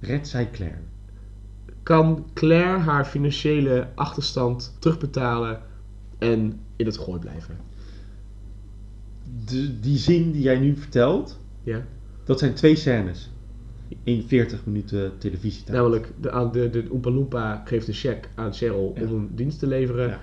Red 0.00 0.28
zij 0.28 0.50
Claire. 0.50 0.78
kan 1.82 2.26
Claire 2.34 2.78
haar 2.78 3.04
financiële 3.04 3.88
achterstand 3.94 4.76
terugbetalen 4.78 5.60
en 6.18 6.60
in 6.76 6.86
het 6.86 6.98
gooi 6.98 7.18
blijven. 7.20 7.56
De, 9.44 9.80
die 9.80 9.98
zin 9.98 10.32
die 10.32 10.42
jij 10.42 10.58
nu 10.58 10.76
vertelt, 10.76 11.40
Ja? 11.62 11.82
Dat 12.24 12.38
zijn 12.38 12.54
twee 12.54 12.76
scènes. 12.76 13.30
In 14.02 14.22
40 14.26 14.66
minuten 14.66 15.12
televisietijd. 15.18 15.76
Namelijk, 15.76 16.08
de, 16.20 16.48
de, 16.52 16.70
de 16.70 16.86
Oompa 16.90 17.10
Loompa 17.10 17.62
geeft 17.64 17.88
een 17.88 17.94
cheque 17.94 18.28
aan 18.34 18.52
Cheryl 18.54 18.92
Ja. 18.94 19.02
om 19.02 19.12
een 19.12 19.30
dienst 19.34 19.58
te 19.58 19.66
leveren. 19.66 20.08
Ja. 20.08 20.18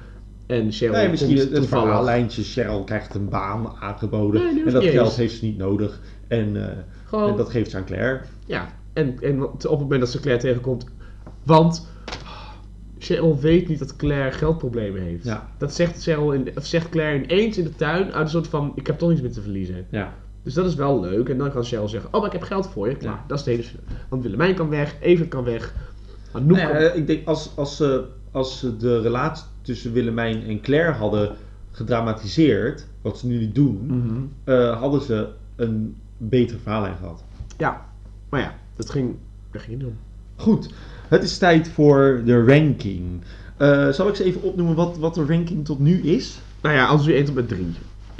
En 0.45 0.71
Cheryl 0.71 0.95
Nee, 0.95 1.09
misschien 1.09 1.37
komt 1.37 1.51
het, 1.51 1.65
verhaallijntje. 1.67 2.43
Cheryl 2.43 2.83
krijgt 2.83 3.15
een 3.15 3.29
baan 3.29 3.67
aangeboden. 3.79 4.41
Nee, 4.55 4.65
en 4.65 4.71
dat 4.71 4.83
geld 4.83 5.07
eens. 5.07 5.15
heeft 5.15 5.35
ze 5.37 5.45
niet 5.45 5.57
nodig. 5.57 6.01
En, 6.27 6.69
eh, 6.69 6.77
Gewoon, 7.05 7.29
en 7.29 7.35
dat 7.35 7.49
geeft 7.49 7.71
ze 7.71 7.77
aan 7.77 7.85
Claire. 7.85 8.21
Ja, 8.45 8.67
en, 8.93 9.19
en 9.21 9.43
op 9.43 9.61
het 9.61 9.79
moment 9.79 9.99
dat 9.99 10.09
ze 10.09 10.19
Claire 10.19 10.41
tegenkomt... 10.43 10.85
Want 11.43 11.87
Cheryl 12.97 13.39
weet 13.39 13.67
niet 13.67 13.79
dat 13.79 13.95
Claire 13.95 14.31
geldproblemen 14.31 15.01
heeft. 15.01 15.23
Ja. 15.25 15.49
Dat 15.57 15.73
zegt, 15.73 16.03
Cheryl 16.03 16.31
in, 16.31 16.51
of 16.57 16.65
zegt 16.65 16.89
Claire 16.89 17.23
ineens 17.23 17.57
in 17.57 17.63
de 17.63 17.75
tuin 17.75 18.03
uit 18.13 18.23
een 18.23 18.29
soort 18.29 18.47
van... 18.47 18.71
Ik 18.75 18.87
heb 18.87 18.97
toch 18.97 19.09
niets 19.09 19.21
meer 19.21 19.31
te 19.31 19.41
verliezen. 19.41 19.85
Ja. 19.89 20.13
Dus 20.43 20.53
dat 20.53 20.65
is 20.65 20.75
wel 20.75 20.99
leuk. 21.01 21.29
En 21.29 21.37
dan 21.37 21.51
kan 21.51 21.63
Cheryl 21.63 21.87
zeggen... 21.87 22.13
Oh, 22.13 22.19
maar 22.21 22.33
ik 22.33 22.39
heb 22.39 22.47
geld 22.47 22.67
voor 22.69 22.89
je. 22.89 22.95
Klaar. 22.95 23.13
Ja. 23.13 23.23
Dat 23.27 23.39
is 23.39 23.45
het 23.45 23.55
hele... 23.55 23.67
Want 24.09 24.23
Willemijn 24.23 24.55
kan 24.55 24.69
weg. 24.69 24.95
Evert 25.01 25.29
kan 25.29 25.43
weg. 25.43 25.73
Nee, 26.41 26.65
kan... 26.65 26.75
eh, 26.75 26.95
ik 26.95 27.07
denk 27.07 27.27
als, 27.27 27.51
als, 27.55 27.75
ze, 27.77 28.05
als 28.31 28.59
ze 28.59 28.77
de 28.77 29.01
relatie 29.01 29.45
tussen 29.61 29.93
Willemijn 29.93 30.43
en 30.43 30.61
Claire 30.61 30.91
hadden 30.91 31.35
gedramatiseerd, 31.71 32.85
wat 33.01 33.17
ze 33.19 33.27
nu 33.27 33.37
niet 33.39 33.55
doen, 33.55 33.79
Mhm. 33.87 34.21
eh, 34.43 34.79
hadden 34.79 35.01
ze 35.01 35.27
een 35.55 35.95
betere 36.17 36.59
verhaallijn 36.59 36.97
gehad. 36.97 37.23
Ja. 37.57 37.85
Maar 38.29 38.39
ja, 38.41 38.53
dat 38.75 38.89
ging... 38.89 39.15
Dat 39.51 39.61
ging 39.61 39.77
niet 39.77 39.87
om. 39.87 39.95
Goed, 40.35 40.73
het 41.07 41.23
is 41.23 41.37
tijd 41.37 41.69
voor 41.69 42.21
de 42.25 42.43
ranking. 42.45 43.21
Eh, 43.57 43.89
zal 43.89 44.07
ik 44.07 44.15
ze 44.15 44.23
even 44.23 44.41
opnoemen 44.41 44.75
wat, 44.75 44.97
wat 44.97 45.15
de 45.15 45.25
ranking 45.25 45.65
tot 45.65 45.79
nu 45.79 46.01
is? 46.01 46.39
Nou 46.61 46.75
ja, 46.75 46.85
als 46.85 47.07
u 47.07 47.13
1 47.15 47.25
tot 47.25 47.35
met 47.35 47.47
3. 47.47 47.67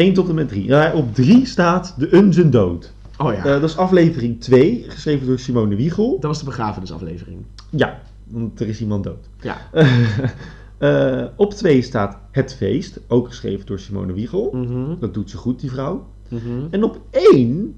1 0.02 0.14
tot 0.14 0.30
en 0.30 0.36
met 0.36 0.47
3. 0.47 0.93
op 0.93 1.16
3 1.16 1.45
staat 1.45 1.95
De 1.97 2.16
Unzen 2.16 2.52
Dood. 2.52 2.93
Oh 3.18 3.34
ja. 3.34 3.38
Eh, 3.38 3.43
dat 3.43 3.64
is 3.64 3.78
aflevering 3.78 4.41
2, 4.41 4.86
geschreven 4.88 5.28
door 5.28 5.39
Simone 5.39 5.76
Wiegel. 5.76 6.12
dat 6.12 6.22
was 6.22 6.39
de 6.39 6.45
begrafenisaflevering. 6.45 7.38
Ja, 7.70 8.02
want 8.28 8.60
er 8.60 8.68
is 8.68 8.82
iemand 8.82 9.04
dood. 9.04 9.30
Ja. 9.41 9.58
Eh, 10.82 11.26
op 11.36 11.54
2 11.54 11.82
staat 11.82 12.18
Het 12.32 12.56
Feest, 12.56 12.99
ook 13.08 13.28
geschreven 13.28 13.66
door 13.66 13.80
Simone 13.80 14.14
Wiegel. 14.14 14.49
Mhm. 14.54 14.99
Dat 14.99 15.14
doet 15.14 15.30
ze 15.30 15.38
goed, 15.38 15.60
die 15.60 15.72
vrouw. 15.72 16.08
Mhm. 16.28 16.66
En 16.70 16.84
op 16.84 17.02
1 17.12 17.76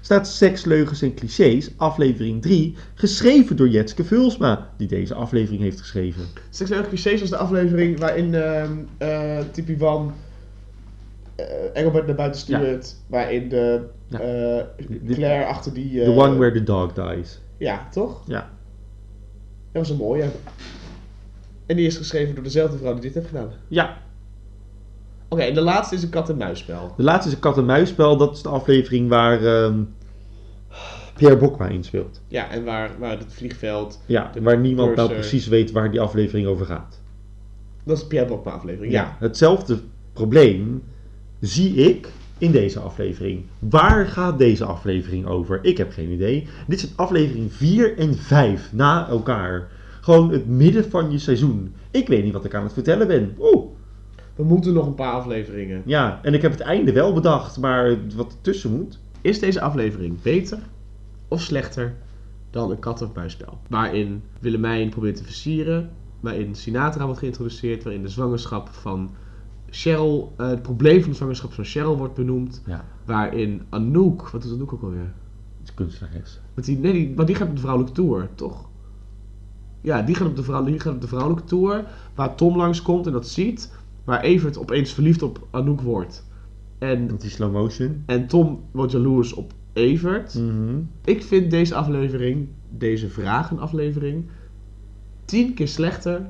staat 0.00 0.28
Seks, 0.28 0.64
Leugens 0.64 1.02
en 1.02 1.14
Clichés, 1.14 1.70
aflevering 1.76 2.42
3, 2.42 2.74
geschreven 2.94 3.56
door 3.56 3.68
Jetske 3.68 4.04
Vulsma, 4.04 4.70
die 4.76 4.88
deze 4.88 5.14
aflevering 5.14 5.62
heeft 5.62 5.80
geschreven. 5.80 6.22
Seksuele 6.50 6.88
clichés 6.88 7.20
was 7.20 7.30
de 7.30 7.36
aflevering 7.36 7.98
waarin 7.98 8.34
eh 8.34 9.38
Tipi 9.52 9.76
Van 9.78 10.12
Engelbert 11.72 12.06
naar 12.06 12.16
buiten 12.16 12.40
stuurt. 12.40 12.96
Waarin 13.06 13.48
de 13.48 13.80
eh, 14.10 15.14
Claire 15.14 15.44
achter 15.44 15.74
die... 15.74 16.00
eh, 16.00 16.04
The 16.14 16.20
one 16.20 16.36
where 16.38 16.52
the 16.52 16.62
dog 16.62 16.92
dies. 16.92 17.40
Ja, 17.56 17.88
toch? 17.90 18.22
Ja. 18.26 18.50
Dat 19.72 19.82
was 19.82 19.90
een 19.90 19.96
mooie. 19.96 20.28
En 21.66 21.76
die 21.76 21.86
is 21.86 21.96
geschreven 21.96 22.34
door 22.34 22.44
dezelfde 22.44 22.78
vrouw 22.78 22.92
die 22.92 23.02
dit 23.02 23.14
heeft 23.14 23.26
gedaan. 23.26 23.50
Ja, 23.68 23.96
Oké, 25.28 25.42
en 25.42 25.54
de 25.54 25.60
laatste 25.60 25.94
is 25.94 26.02
een 26.02 26.08
kat-en-muisspel. 26.10 26.94
de 26.96 27.02
laatste 27.02 27.28
is 27.28 27.34
een 27.34 27.40
kat-en-muisspel. 27.40 28.16
Dat 28.16 28.36
is 28.36 28.42
de 28.42 28.48
aflevering 28.48 29.08
waar 29.08 29.44
ehm, 29.44 29.82
Pierre 31.16 31.36
Bokma 31.36 31.66
in 31.68 31.84
speelt. 31.84 32.20
Ja, 32.28 32.50
en 32.50 32.64
waar, 32.64 32.90
waar 32.98 33.18
het 33.18 33.32
vliegveld... 33.32 34.00
Ja, 34.06 34.30
waar 34.40 34.58
niemand 34.58 34.96
nou 34.96 35.08
precies 35.10 35.46
weet 35.46 35.70
waar 35.72 35.90
die 35.90 36.00
aflevering 36.00 36.46
over 36.46 36.66
gaat. 36.66 37.00
Dat 37.84 37.96
is 37.96 38.02
de 38.02 38.08
Pierre 38.08 38.28
Bokma 38.28 38.52
aflevering, 38.52 38.92
ja. 38.92 39.16
hetzelfde 39.18 39.78
probleem 40.12 40.82
zie 41.40 41.74
ik 41.74 42.12
in 42.38 42.52
deze 42.52 42.80
aflevering. 42.80 43.44
Waar 43.58 44.06
gaat 44.06 44.38
deze 44.38 44.64
aflevering 44.64 45.26
over? 45.26 45.58
Ik 45.62 45.76
heb 45.78 45.92
geen 45.92 46.10
idee. 46.10 46.46
Dit 46.66 46.82
is 46.82 46.92
aflevering 46.96 47.52
4 47.52 47.98
en 47.98 48.14
5 48.14 48.72
na 48.72 49.08
elkaar. 49.08 49.68
Gewoon 50.00 50.32
het 50.32 50.46
midden 50.46 50.90
van 50.90 51.10
je 51.10 51.18
seizoen. 51.18 51.74
Ik 51.90 52.08
weet 52.08 52.24
niet 52.24 52.32
wat 52.32 52.44
ik 52.44 52.54
aan 52.54 52.62
het 52.62 52.72
vertellen 52.72 53.06
ben. 53.06 53.34
Oeh. 53.38 53.66
We 54.34 54.44
moeten 54.44 54.72
nog 54.72 54.86
een 54.86 54.94
paar 54.94 55.12
afleveringen. 55.12 55.82
Ja, 55.86 56.20
en 56.22 56.34
ik 56.34 56.42
heb 56.42 56.50
het 56.50 56.60
einde 56.60 56.92
wel 56.92 57.12
bedacht, 57.12 57.58
maar 57.58 57.96
wat 58.16 58.32
ertussen 58.32 58.76
moet. 58.76 58.98
Is 59.20 59.38
deze 59.38 59.60
aflevering 59.60 60.22
beter 60.22 60.58
of 61.28 61.40
slechter 61.40 61.94
dan 62.50 62.70
een 62.70 62.78
kat- 62.78 63.02
of 63.02 63.14
muisspel? 63.14 63.58
Waarin 63.68 64.22
Willemijn 64.40 64.88
probeert 64.90 65.16
te 65.16 65.24
versieren, 65.24 65.90
waarin 66.20 66.54
Sinatra 66.54 67.04
wordt 67.04 67.18
geïntroduceerd, 67.18 67.82
waarin 67.82 68.02
de 68.02 68.08
zwangerschap 68.08 68.68
van 68.68 69.10
Cheryl, 69.70 70.32
eh, 70.36 70.48
het 70.48 70.62
probleem 70.62 71.00
van 71.00 71.10
de 71.10 71.16
zwangerschap 71.16 71.52
van 71.52 71.64
Cheryl 71.64 71.96
wordt 71.96 72.14
benoemd, 72.14 72.62
Ja, 72.66 72.84
waarin 73.04 73.62
Anouk, 73.68 74.28
wat 74.28 74.42
doet 74.42 74.52
Anouk 74.52 74.72
ook 74.72 74.82
alweer? 74.82 75.12
het 75.58 75.68
is 75.68 75.74
kunstenares. 75.74 76.40
Met 76.54 76.64
die, 76.64 76.78
nee, 76.78 76.92
die, 76.92 77.12
maar 77.16 77.26
die 77.26 77.34
gaat 77.34 77.48
op 77.48 77.54
de 77.54 77.60
vrouwelijke 77.60 77.94
tour, 77.94 78.28
toch? 78.34 78.68
Ja, 79.80 80.02
die 80.02 80.14
gaat 80.14 80.28
op 80.28 80.36
de, 80.36 80.42
vrouw, 80.42 80.64
die 80.64 80.80
gaat 80.80 80.94
op 80.94 81.00
de 81.00 81.06
vrouwelijke 81.08 81.44
tour, 81.44 81.84
waar 82.14 82.34
Tom 82.34 82.56
langskomt 82.56 83.06
en 83.06 83.12
dat 83.12 83.28
ziet, 83.28 83.72
waar 84.04 84.20
Evert 84.20 84.58
opeens 84.58 84.92
verliefd 84.92 85.22
op 85.22 85.46
Anouk 85.50 85.80
wordt. 85.80 86.26
En, 86.78 87.06
Met 87.06 87.20
die 87.20 87.30
slow 87.30 87.52
motion. 87.52 88.02
en 88.06 88.26
Tom 88.26 88.60
wordt 88.70 88.92
jaloers 88.92 89.32
op 89.32 89.52
Evert. 89.72 90.34
Mhm. 90.34 90.78
Ik 91.04 91.22
vind 91.22 91.50
deze 91.50 91.74
aflevering, 91.74 92.48
deze 92.70 93.08
vragenaflevering, 93.08 94.24
tien 95.24 95.54
keer 95.54 95.68
slechter 95.68 96.26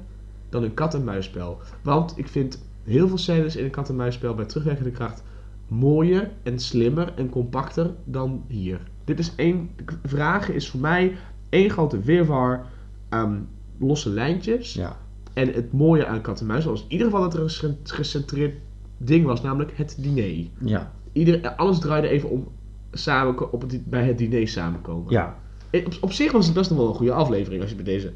dan 0.49 0.63
een 0.63 0.75
kat-en-muisspel. 0.75 1.59
Want 1.83 2.13
ik 2.19 2.29
vind 2.29 2.69
heel 2.91 3.09
veel 3.09 3.19
scènes 3.19 3.57
in 3.57 3.65
een 3.65 3.71
kat-en-muisspel 3.71 4.35
bij 4.35 4.45
terugwerkende 4.45 4.91
kracht 4.91 5.23
mooier 5.69 6.31
en 6.43 6.59
slimmer 6.59 7.13
en 7.17 7.29
compacter 7.29 7.91
dan 8.05 8.45
hier. 8.49 8.81
Dit 9.05 9.19
is 9.19 9.33
één, 9.37 9.71
vragen 10.05 10.55
is 10.55 10.71
voor 10.71 10.81
mij 10.81 11.17
één 11.49 11.71
grote 11.71 12.01
wirwar 12.01 12.67
aan 13.09 13.49
losse 13.79 14.11
lijntjes. 14.11 14.73
Ja. 14.75 14.97
En 15.33 15.53
het 15.53 15.73
mooie 15.73 16.07
aan 16.07 16.21
kat-en-muis 16.21 16.65
was 16.65 16.81
in 16.83 16.91
ieder 16.93 17.07
geval 17.07 17.23
dat 17.23 17.35
er 17.35 17.41
een 17.41 17.51
ge- 17.51 17.77
gecentreerd 17.83 18.55
ding 18.97 19.25
was, 19.25 19.43
namelijk 19.43 19.73
het 19.75 19.97
diner. 19.99 20.47
Ja. 20.59 20.93
Ieder, 21.13 21.55
alles 21.55 21.79
draaide 21.79 22.09
even 22.09 22.31
om 22.31 22.49
samen, 22.93 23.53
op 23.53 23.61
het, 23.61 23.91
bij 23.91 24.05
het 24.05 24.19
diner 24.19 24.49
samenkomen. 24.49 25.13
Ja. 25.13 25.39
Op, 25.73 25.97
op 26.01 26.13
zich 26.13 26.33
was 26.33 26.45
het 26.47 26.55
best 26.55 26.71
nog 26.71 26.79
wel 26.79 26.89
een 26.89 26.95
goede 26.95 27.13
aflevering 27.13 27.61
als 27.63 27.71
je 27.71 27.77
bij 27.77 27.85
deze 27.85 28.13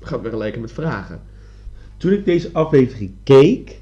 gaat 0.00 0.20
vergelijken 0.20 0.60
met 0.60 0.72
vragen. 0.72 1.20
Toen 1.96 2.12
ik 2.12 2.24
deze 2.24 2.50
aflevering 2.52 3.12
keek, 3.22 3.79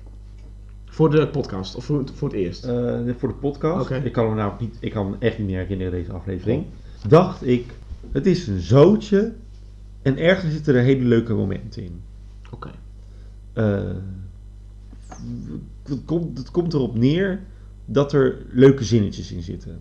Voor 0.99 1.11
de 1.11 1.29
podcast, 1.29 1.75
of 1.75 1.85
voor, 1.85 1.99
het- 1.99 2.11
voor 2.11 2.29
het 2.29 2.37
eerst. 2.37 2.65
eh, 2.65 3.01
voor 3.17 3.29
de 3.29 3.35
podcast, 3.35 3.91
ik 3.91 4.13
kan 4.13 4.29
me 4.29 4.35
nou 4.35 4.53
niet, 4.61 4.77
ik 4.81 4.91
kan 4.91 5.11
me 5.11 5.17
echt 5.19 5.39
niet 5.39 5.47
meer 5.47 5.59
herinneren 5.59 5.93
deze 5.93 6.13
aflevering, 6.13 6.65
dacht 7.09 7.47
ik, 7.47 7.75
het 8.13 8.27
is 8.27 8.47
een 8.47 8.61
zootje 8.61 9.33
en 10.03 10.17
ergens 10.19 10.53
zitten 10.53 10.75
er 10.75 10.83
hele 10.83 11.05
leuke 11.05 11.35
momenten 11.35 11.83
in. 11.83 12.01
Oké. 12.51 12.71
Eh, 13.53 13.81
het, 15.83 16.05
komt, 16.05 16.39
het 16.39 16.51
komt 16.51 16.73
erop 16.75 16.99
neer 16.99 17.41
dat 17.85 18.13
er 18.13 18.37
leuke 18.51 18.85
zinnetjes 18.85 19.33
in 19.33 19.43
zitten. 19.43 19.81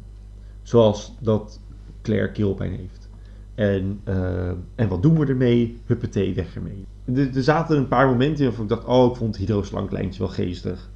Zoals 0.64 1.14
dat 1.20 1.60
Claire 2.02 2.32
keelpijn 2.32 2.72
heeft. 2.72 3.10
En, 3.56 4.00
eh, 4.04 4.52
en 4.76 4.88
wat 4.88 5.02
doen 5.02 5.20
we 5.20 5.26
ermee? 5.26 5.78
Huppatee, 5.86 6.34
weg 6.36 6.56
ermee. 6.56 6.86
Er, 7.06 7.36
er 7.36 7.44
zaten 7.44 7.78
een 7.78 7.88
paar 7.88 8.08
momenten 8.08 8.38
in 8.40 8.46
waarvan 8.46 8.64
ik 8.64 8.70
dacht, 8.70 8.86
oh, 8.86 9.12
ik 9.12 9.18
vond 9.18 9.36
het 9.38 9.46
hydroslanklijntje 9.46 10.20
wel 10.20 10.32
geestig. 10.32 10.90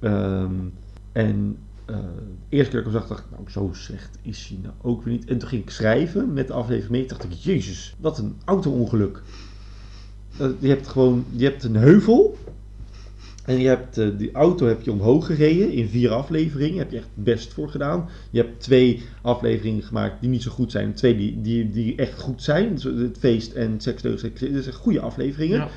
Ehm, 0.00 0.54
en 1.12 1.56
eh, 1.84 1.96
de 2.48 2.56
eerste 2.56 2.70
keer 2.70 2.82
dat 2.82 2.92
ik 2.92 2.98
hem 2.98 3.00
zag, 3.00 3.08
dacht 3.08 3.24
ik, 3.24 3.30
nou, 3.30 3.50
zo 3.50 3.70
slecht 3.72 4.18
is 4.22 4.46
hij 4.48 4.58
nou 4.62 4.74
ook 4.82 5.02
weer 5.02 5.14
niet. 5.14 5.24
En 5.24 5.38
toen 5.38 5.48
ging 5.48 5.62
ik 5.62 5.70
schrijven 5.70 6.32
met 6.32 6.46
de 6.46 6.52
aflevering 6.52 6.90
mee. 6.90 7.06
dacht 7.06 7.24
ik, 7.24 7.32
jezus, 7.32 7.94
wat 8.00 8.18
een 8.18 8.36
auto-ongeluk. 8.44 9.22
Eh, 10.38 10.48
je 10.58 10.68
hebt 10.68 10.86
gewoon, 10.86 11.24
je 11.30 11.44
hebt 11.44 11.64
een 11.64 11.76
heuvel. 11.76 12.36
En 13.44 13.60
je 13.60 13.68
hebt 13.68 13.98
eh, 13.98 14.08
die 14.16 14.32
auto 14.32 14.66
heb 14.66 14.82
je 14.82 14.92
omhoog 14.92 15.26
gereden 15.26 15.72
in 15.72 15.88
vier 15.88 16.10
afleveringen. 16.10 16.78
Heb 16.78 16.90
je 16.90 16.96
echt 16.96 17.08
best 17.14 17.52
voor 17.52 17.68
gedaan. 17.68 18.08
Je 18.30 18.40
hebt 18.40 18.60
twee 18.60 19.02
afleveringen 19.22 19.82
gemaakt 19.82 20.20
die 20.20 20.30
niet 20.30 20.42
zo 20.42 20.50
goed 20.50 20.70
zijn. 20.70 20.94
Twee 20.94 21.16
die, 21.16 21.40
die, 21.40 21.70
die 21.70 21.96
echt 21.96 22.20
goed 22.20 22.42
zijn. 22.42 22.78
Zo, 22.78 22.96
Het 22.96 23.18
feest 23.18 23.52
en 23.52 23.80
seks, 23.80 24.02
deugd, 24.02 24.20
seks. 24.20 24.40
Dat 24.40 24.62
zijn 24.62 24.74
goede 24.74 25.00
afleveringen. 25.00 25.58
Ja. 25.58 25.68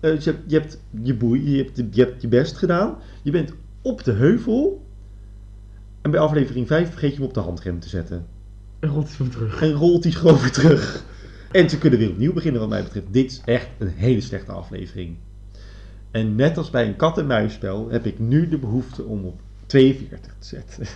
Dus 0.00 0.24
je, 0.24 0.30
hebt, 0.30 0.50
je 0.50 0.58
hebt 0.58 0.78
je 1.02 1.14
boei, 1.14 1.50
je 1.50 1.56
hebt, 1.56 1.94
je 1.94 2.02
hebt 2.02 2.22
je 2.22 2.28
best 2.28 2.56
gedaan. 2.56 2.96
Je 3.22 3.30
bent 3.30 3.52
op 3.82 4.04
de 4.04 4.12
heuvel. 4.12 4.86
En 6.02 6.10
bij 6.10 6.20
aflevering 6.20 6.66
5 6.66 6.90
vergeet 6.90 7.10
je 7.10 7.16
hem 7.16 7.26
op 7.26 7.34
de 7.34 7.40
handrem 7.40 7.80
te 7.80 7.88
zetten. 7.88 8.26
En 8.80 8.88
rolt 8.88 9.08
hij 9.08 9.16
weer 9.18 9.30
terug. 9.30 9.62
En 9.62 9.72
rolt 9.72 10.02
hij 10.04 10.12
gewoon 10.12 10.38
weer 10.40 10.52
terug. 10.52 11.04
En 11.52 11.70
ze 11.70 11.78
kunnen 11.78 11.98
weer 11.98 12.10
opnieuw 12.10 12.32
beginnen 12.32 12.60
wat 12.60 12.70
mij 12.70 12.82
betreft. 12.82 13.06
Dit 13.10 13.30
is 13.30 13.40
echt 13.44 13.68
een 13.78 13.88
hele 13.88 14.20
slechte 14.20 14.52
aflevering. 14.52 15.16
En 16.10 16.34
net 16.34 16.56
als 16.58 16.70
bij 16.70 16.86
een 16.86 16.96
kat-en-muisspel 16.96 17.88
heb 17.90 18.06
ik 18.06 18.18
nu 18.18 18.48
de 18.48 18.58
behoefte 18.58 19.04
om 19.04 19.24
op 19.24 19.40
42 19.66 20.32
te 20.38 20.46
zetten. 20.46 20.86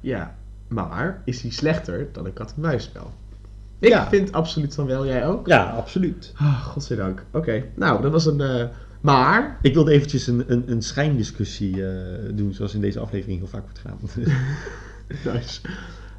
Ja, 0.00 0.36
maar 0.68 1.22
is 1.24 1.42
hij 1.42 1.50
slechter 1.50 2.08
dan 2.12 2.26
een 2.26 2.32
kat-en-muisspel? 2.32 3.12
Ik 3.78 3.88
Ja. 3.88 4.08
vind 4.08 4.32
absoluut 4.32 4.74
van 4.74 4.86
wel, 4.86 5.06
jij 5.06 5.26
ook? 5.26 5.46
Ja, 5.46 5.64
absoluut. 5.70 6.32
Ah, 6.36 6.62
godzijdank. 6.64 7.24
Oké, 7.30 7.64
nou, 7.74 8.02
dat 8.02 8.12
was 8.12 8.26
een... 8.26 8.40
eh, 8.40 8.64
maar... 9.00 9.58
Ik 9.62 9.74
wilde 9.74 9.90
eventjes 9.90 10.26
een, 10.26 10.44
een, 10.46 10.70
een 10.70 10.82
schijndiscussie 10.82 11.86
eh, 11.86 12.30
doen, 12.34 12.52
zoals 12.52 12.74
in 12.74 12.80
deze 12.80 12.98
aflevering 13.00 13.38
heel 13.38 13.48
vaak 13.48 13.62
wordt 13.62 13.78
gedaan. 13.78 13.98
Nice. 15.34 15.60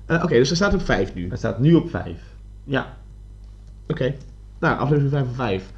Eh, 0.06 0.24
Oké, 0.24 0.34
dus 0.34 0.48
hij 0.48 0.58
staat 0.58 0.74
op 0.74 0.82
5 0.82 1.14
nu. 1.14 1.28
Hij 1.28 1.38
staat 1.38 1.60
nu 1.60 1.74
op 1.74 1.90
5. 1.90 2.22
Ja. 2.64 2.98
Oké. 3.88 4.16
Nou, 4.60 4.78
aflevering 4.78 5.12
5 5.12 5.26
van 5.26 5.36
5. 5.36 5.72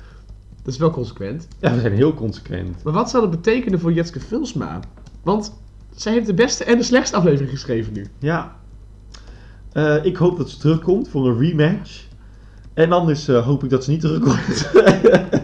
Dat 0.63 0.73
is 0.73 0.79
wel 0.79 0.89
consequent. 0.89 1.47
ja, 1.59 1.73
we 1.73 1.79
zijn 1.79 1.93
heel 1.93 2.13
consequent. 2.13 2.83
Maar 2.83 2.93
wat 2.93 3.09
zou 3.09 3.29
dat 3.29 3.41
betekenen 3.41 3.79
voor 3.79 3.93
Jetske 3.93 4.19
Vilsma? 4.19 4.79
Want 5.23 5.53
zij 5.95 6.13
heeft 6.13 6.25
de 6.25 6.33
beste 6.33 6.63
en 6.63 6.77
de 6.77 6.83
slechtste 6.83 7.15
aflevering 7.15 7.49
geschreven 7.49 7.93
nu. 7.93 8.07
Ja. 8.19 8.55
Eh, 9.71 10.05
ik 10.05 10.15
hoop 10.15 10.37
dat 10.37 10.49
ze 10.49 10.57
terugkomt 10.57 11.09
voor 11.09 11.27
een 11.27 11.39
rematch. 11.39 12.03
En 12.73 12.91
anders 12.91 13.27
hoop 13.27 13.63
ik 13.63 13.69
dat 13.69 13.83
ze 13.83 13.89
niet 13.89 14.01
terugkomt. 14.01 14.71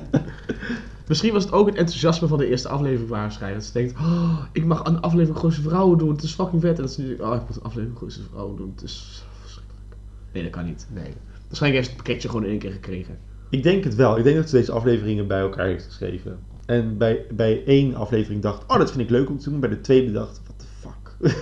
Misschien 1.08 1.34
was 1.34 1.44
het 1.44 1.54
ook 1.54 1.66
het 1.66 1.76
enthousiasme 1.76 2.28
van 2.28 2.38
de 2.38 2.48
eerste 2.48 2.68
aflevering 2.68 3.10
waarschijnlijk. 3.10 3.62
Dat 3.64 3.72
ze 3.72 3.80
denkt, 3.80 4.00
oh, 4.00 4.44
ik 4.52 4.66
mag 4.66 4.86
een 4.86 5.02
aflevering 5.02 5.40
Gooise 5.40 5.62
Vrouwen 5.62 5.98
doen, 5.98 6.10
het 6.10 6.24
is 6.24 6.34
fucking 6.34 6.62
vet. 6.62 6.76
En 6.76 6.82
dat 6.82 6.92
ze 6.92 7.02
nu 7.02 7.08
denkt, 7.08 7.24
oh, 7.24 7.36
ik 7.36 7.42
moet 7.48 7.56
een 7.56 7.64
aflevering 7.64 7.98
Gooise 7.98 8.24
Vrouwen 8.30 8.56
doen, 8.56 8.72
het 8.76 8.84
is 8.84 9.24
verschrikkelijk. 9.42 9.96
Nee, 10.34 10.44
dat 10.44 10.52
kan 10.52 10.66
niet. 10.66 10.88
Nee. 10.94 11.14
Waarschijnlijk 11.48 11.74
heeft 11.74 11.86
ze 11.86 11.94
het 11.94 12.04
pakketje 12.04 12.28
gewoon 12.28 12.44
in 12.44 12.50
één 12.50 12.60
keer 12.60 12.72
gekregen. 12.72 13.18
ik 13.50 13.64
denk 13.64 13.84
het 13.84 13.96
wel. 13.96 14.18
Ik 14.18 14.24
denk 14.24 14.36
dat 14.36 14.50
ze 14.50 14.56
deze 14.56 14.72
afleveringen 14.72 15.28
bij 15.28 15.40
elkaar 15.40 15.66
heeft 15.66 15.86
geschreven. 15.86 16.40
En 16.66 16.98
bij, 16.98 17.26
bij 17.32 17.64
één 17.66 17.96
aflevering 17.96 18.42
dacht, 18.42 18.64
oh 18.68 18.78
dat 18.78 18.92
vind 18.92 19.04
ik 19.04 19.10
leuk 19.10 19.30
om 19.30 19.38
te 19.38 19.50
doen. 19.50 19.60
Bij 19.60 19.70
de 19.70 19.82
tweede 19.82 20.12
dacht, 20.12 20.42
what 20.44 20.60
the 20.60 20.66
fuck. 20.80 21.34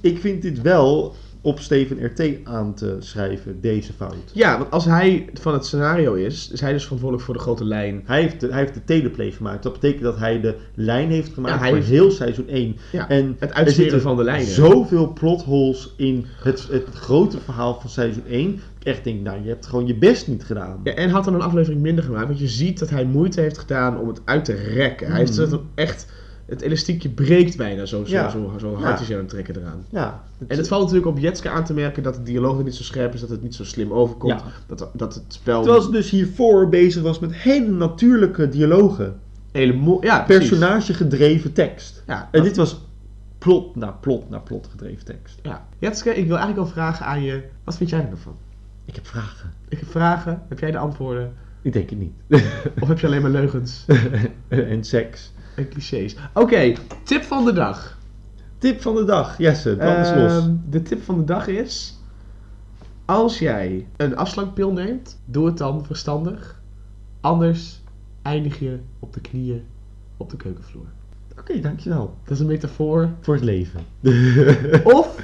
ik 0.10 0.18
vind 0.18 0.42
dit 0.42 0.60
wel 0.60 1.14
op 1.44 1.58
Steven 1.60 2.04
RT 2.04 2.22
aan 2.44 2.74
te 2.74 2.96
schrijven, 2.98 3.60
deze 3.60 3.92
fout. 3.92 4.30
Ja, 4.32 4.58
want 4.58 4.70
als 4.70 4.84
hij 4.84 5.28
van 5.34 5.52
het 5.52 5.66
scenario 5.66 6.14
is, 6.14 6.50
is 6.52 6.60
hij 6.60 6.72
dus 6.72 6.82
verantwoordelijk 6.82 7.26
voor 7.26 7.36
de 7.36 7.40
grote 7.42 7.64
lijn. 7.64 8.02
Hij 8.04 8.20
heeft, 8.20 8.40
de, 8.40 8.48
hij 8.48 8.58
heeft 8.58 8.74
de 8.74 8.84
teleplay 8.84 9.30
gemaakt. 9.30 9.62
Dat 9.62 9.72
betekent 9.72 10.02
dat 10.02 10.18
hij 10.18 10.40
de 10.40 10.54
lijn 10.74 11.10
heeft 11.10 11.32
gemaakt 11.34 11.54
Ja, 11.54 11.60
hij 11.60 11.68
voor 11.68 11.76
heeft- 11.78 11.90
heel 11.90 12.10
seizoen 12.10 12.48
1. 12.48 12.76
Ja, 12.92 13.08
En 13.08 13.36
het 13.38 13.50
er 13.50 13.56
uitsteren 13.56 13.74
zitten 13.90 14.00
van 14.00 14.16
de 14.16 14.24
lijnen. 14.24 14.46
zoveel 14.46 15.12
plotholes 15.12 15.94
in 15.96 16.24
het, 16.42 16.68
het 16.70 16.86
grote 16.94 17.40
verhaal 17.40 17.80
van 17.80 17.90
seizoen 17.90 18.24
1. 18.28 18.50
Ik 18.78 18.88
echt 18.88 19.04
denk, 19.04 19.20
nou, 19.22 19.42
je 19.42 19.48
hebt 19.48 19.66
gewoon 19.66 19.86
je 19.86 19.94
best 19.96 20.28
niet 20.28 20.44
gedaan. 20.44 20.80
Ja, 20.84 20.92
en 20.94 21.10
had 21.10 21.24
dan 21.24 21.34
een 21.34 21.40
aflevering 21.42 21.80
minder 21.82 22.04
gemaakt, 22.04 22.26
want 22.26 22.38
je 22.38 22.48
ziet 22.48 22.78
dat 22.78 22.90
hij 22.90 23.04
moeite 23.04 23.40
heeft 23.40 23.58
gedaan 23.58 23.98
om 23.98 24.08
het 24.08 24.20
uit 24.24 24.44
te 24.44 24.54
rekken. 24.54 25.06
Hij 25.08 25.18
heeft 25.18 25.36
Mm. 25.38 25.50
het 25.52 25.60
echt, 25.74 26.06
het 26.46 26.60
elastiekje 26.60 27.08
breekt 27.08 27.56
bijna, 27.56 27.84
zo, 27.86 28.04
zo, 28.04 28.10
Ja. 28.12 28.28
zo, 28.30 28.52
zo 28.58 28.74
hard 28.76 29.00
is 29.00 29.10
aan 29.12 29.18
het 29.18 29.28
trekken 29.28 29.56
eraan. 29.56 29.84
Ja, 29.90 30.22
En 30.48 30.56
het 30.56 30.68
valt 30.68 30.82
natuurlijk 30.82 31.08
op 31.16 31.18
Jetske 31.18 31.48
aan 31.50 31.64
te 31.64 31.74
merken 31.74 32.02
dat 32.02 32.14
de 32.14 32.22
dialoog 32.22 32.58
er 32.58 32.64
niet 32.64 32.74
zo 32.74 32.82
scherp 32.82 33.14
is, 33.14 33.20
dat 33.20 33.28
het 33.30 33.42
niet 33.42 33.54
zo 33.54 33.64
slim 33.64 33.92
overkomt. 33.92 34.40
Ja. 34.40 34.52
Dat, 34.66 34.90
dat 34.92 35.14
het 35.14 35.24
spel 35.28 35.62
Terwijl 35.62 35.82
ze 35.82 35.90
dus 35.90 36.10
hiervoor 36.10 36.68
bezig 36.68 37.02
was 37.02 37.18
met 37.18 37.34
hele 37.34 37.70
natuurlijke 37.70 38.48
dialogen. 38.48 39.14
hele 39.52 39.98
ja, 40.00 40.22
precies. 40.22 40.48
Personage 40.48 40.94
gedreven 40.94 41.52
tekst. 41.52 42.02
Ja, 42.06 42.28
En 42.32 42.42
dit 42.42 42.56
was 42.56 42.80
plot 43.38 43.76
na 43.76 43.90
plot 43.90 44.30
na 44.30 44.38
plot 44.38 44.66
gedreven 44.70 45.04
tekst. 45.04 45.38
ja. 45.42 45.66
Jetske, 45.78 46.10
ik 46.10 46.26
wil 46.26 46.36
eigenlijk 46.36 46.56
wel 46.56 46.66
vragen 46.74 47.06
aan 47.06 47.22
je, 47.22 47.42
wat 47.64 47.76
vind 47.76 47.90
jij 47.90 47.98
er 47.98 48.04
nou 48.04 48.18
van? 48.18 48.36
Ik 48.84 48.94
heb 48.94 49.06
vragen. 49.06 49.52
Ik 49.68 49.78
heb 49.78 49.90
vragen, 49.90 50.42
heb 50.48 50.58
jij 50.58 50.70
de 50.70 50.78
antwoorden? 50.78 51.32
Ik 51.62 51.72
denk 51.72 51.90
het 51.90 51.98
niet. 51.98 52.12
Of 52.80 52.88
heb 52.88 52.98
je 52.98 53.06
alleen 53.06 53.22
maar 53.22 53.30
leugens 53.30 53.84
en 54.48 54.84
seks. 54.84 55.32
En 55.54 55.68
clichés? 55.68 56.16
Oké, 56.34 56.72
tip 57.04 57.22
van 57.22 57.44
de 57.44 57.52
dag. 57.52 57.98
Tip 58.58 58.80
van 58.80 58.94
de 58.94 59.04
dag. 59.04 59.38
Jesse, 59.38 59.76
brand 59.76 59.98
eens 59.98 60.16
los. 60.16 60.42
Ehm, 60.42 60.54
de 60.70 60.82
tip 60.82 61.02
van 61.02 61.18
de 61.18 61.24
dag 61.24 61.46
is: 61.46 61.98
als 63.04 63.38
jij 63.38 63.86
een 63.96 64.16
afslankpil 64.16 64.72
neemt, 64.72 65.18
doe 65.24 65.46
het 65.46 65.58
dan 65.58 65.84
verstandig. 65.86 66.60
Anders 67.20 67.80
eindig 68.22 68.58
je 68.58 68.78
op 68.98 69.12
de 69.12 69.20
knieën 69.20 69.62
op 70.16 70.30
de 70.30 70.36
keukenvloer. 70.36 70.86
Oké, 71.38 71.60
dankjewel. 71.60 72.14
Dat 72.24 72.32
is 72.32 72.40
een 72.40 72.46
metafoor. 72.46 73.10
Voor 73.20 73.34
het 73.34 73.44
leven. 73.44 73.80
Of 74.98 75.18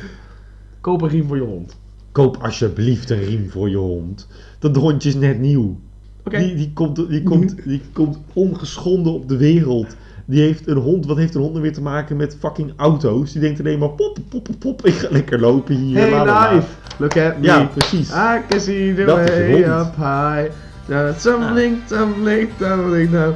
koop 0.81 1.03
een 1.03 1.09
riem 1.09 1.26
voor 1.26 1.37
je 1.37 1.43
hond. 1.43 1.79
koop 2.12 2.37
alsjeblieft 2.37 3.11
een 3.11 3.24
riem 3.24 3.51
voor 3.51 3.68
je 3.68 3.76
hond. 3.76 4.29
Dat 4.59 4.76
hondje 4.76 5.09
is 5.09 5.14
net 5.14 5.39
nieuw. 5.41 5.79
Die, 6.22 6.55
die, 6.55 6.72
komt, 6.72 7.09
die, 7.09 7.22
komt, 7.22 7.64
die 7.64 7.81
komt 7.93 8.18
ongeschonden 8.33 9.12
op 9.12 9.29
de 9.29 9.37
wereld. 9.37 9.97
Die 10.31 10.43
heeft 10.43 10.66
een 10.66 10.76
hond. 10.76 11.07
Wat 11.07 11.16
heeft 11.16 11.35
een 11.35 11.41
hond 11.41 11.53
nou 11.53 11.62
weer 11.62 11.72
te 11.72 11.83
maken 11.83 12.16
met 12.16 12.37
fucking 12.41 12.72
auto's? 12.76 13.33
Die 13.33 13.41
denkt 13.41 13.59
alleen 13.61 13.79
maar 13.79 13.89
pop, 13.89 14.18
pop, 14.31 14.45
pop, 14.45 14.59
pop. 14.59 14.87
Ik 14.87 14.95
ga 14.95 15.09
lekker 15.11 15.41
lopen 15.41 15.74
hier. 15.74 15.99
Hey 15.99 16.11
la, 16.11 16.53
life, 16.53 16.66
look 16.99 17.16
at 17.16 17.39
me. 17.39 17.47
Ja, 17.47 17.64
precies. 17.64 18.11
I 18.11 18.41
can 18.49 18.61
see 18.61 18.95
the 18.95 19.05
Dat 19.05 19.16
way 19.16 19.62
up 19.62 19.95
high. 19.97 20.51
Now 20.87 21.14
tumbling, 21.16 21.79
tumbling, 21.87 22.49
tumbling 22.59 23.11
down. 23.11 23.35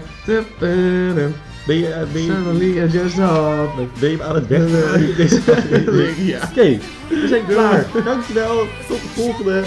Ben 1.66 1.76
je, 1.76 1.86
eh, 1.86 2.02
ben 2.12 2.22
je, 2.22 2.32
Suddenly 2.32 2.84
I 2.84 2.86
just 2.86 3.18
hopping. 3.18 3.92
ben 4.00 4.10
je 4.10 4.22
aan 4.22 4.34
het 4.34 4.46
weg? 4.46 4.62
Ja. 6.26 6.38
Oké, 6.50 6.78
we 7.08 7.26
zijn 7.28 7.46
klaar. 7.46 7.86
Dankjewel. 8.04 8.66
Tot 8.88 9.00
de 9.00 9.08
volgende. 9.14 9.62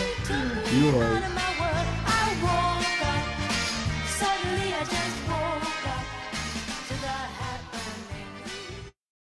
Joe. 0.82 1.34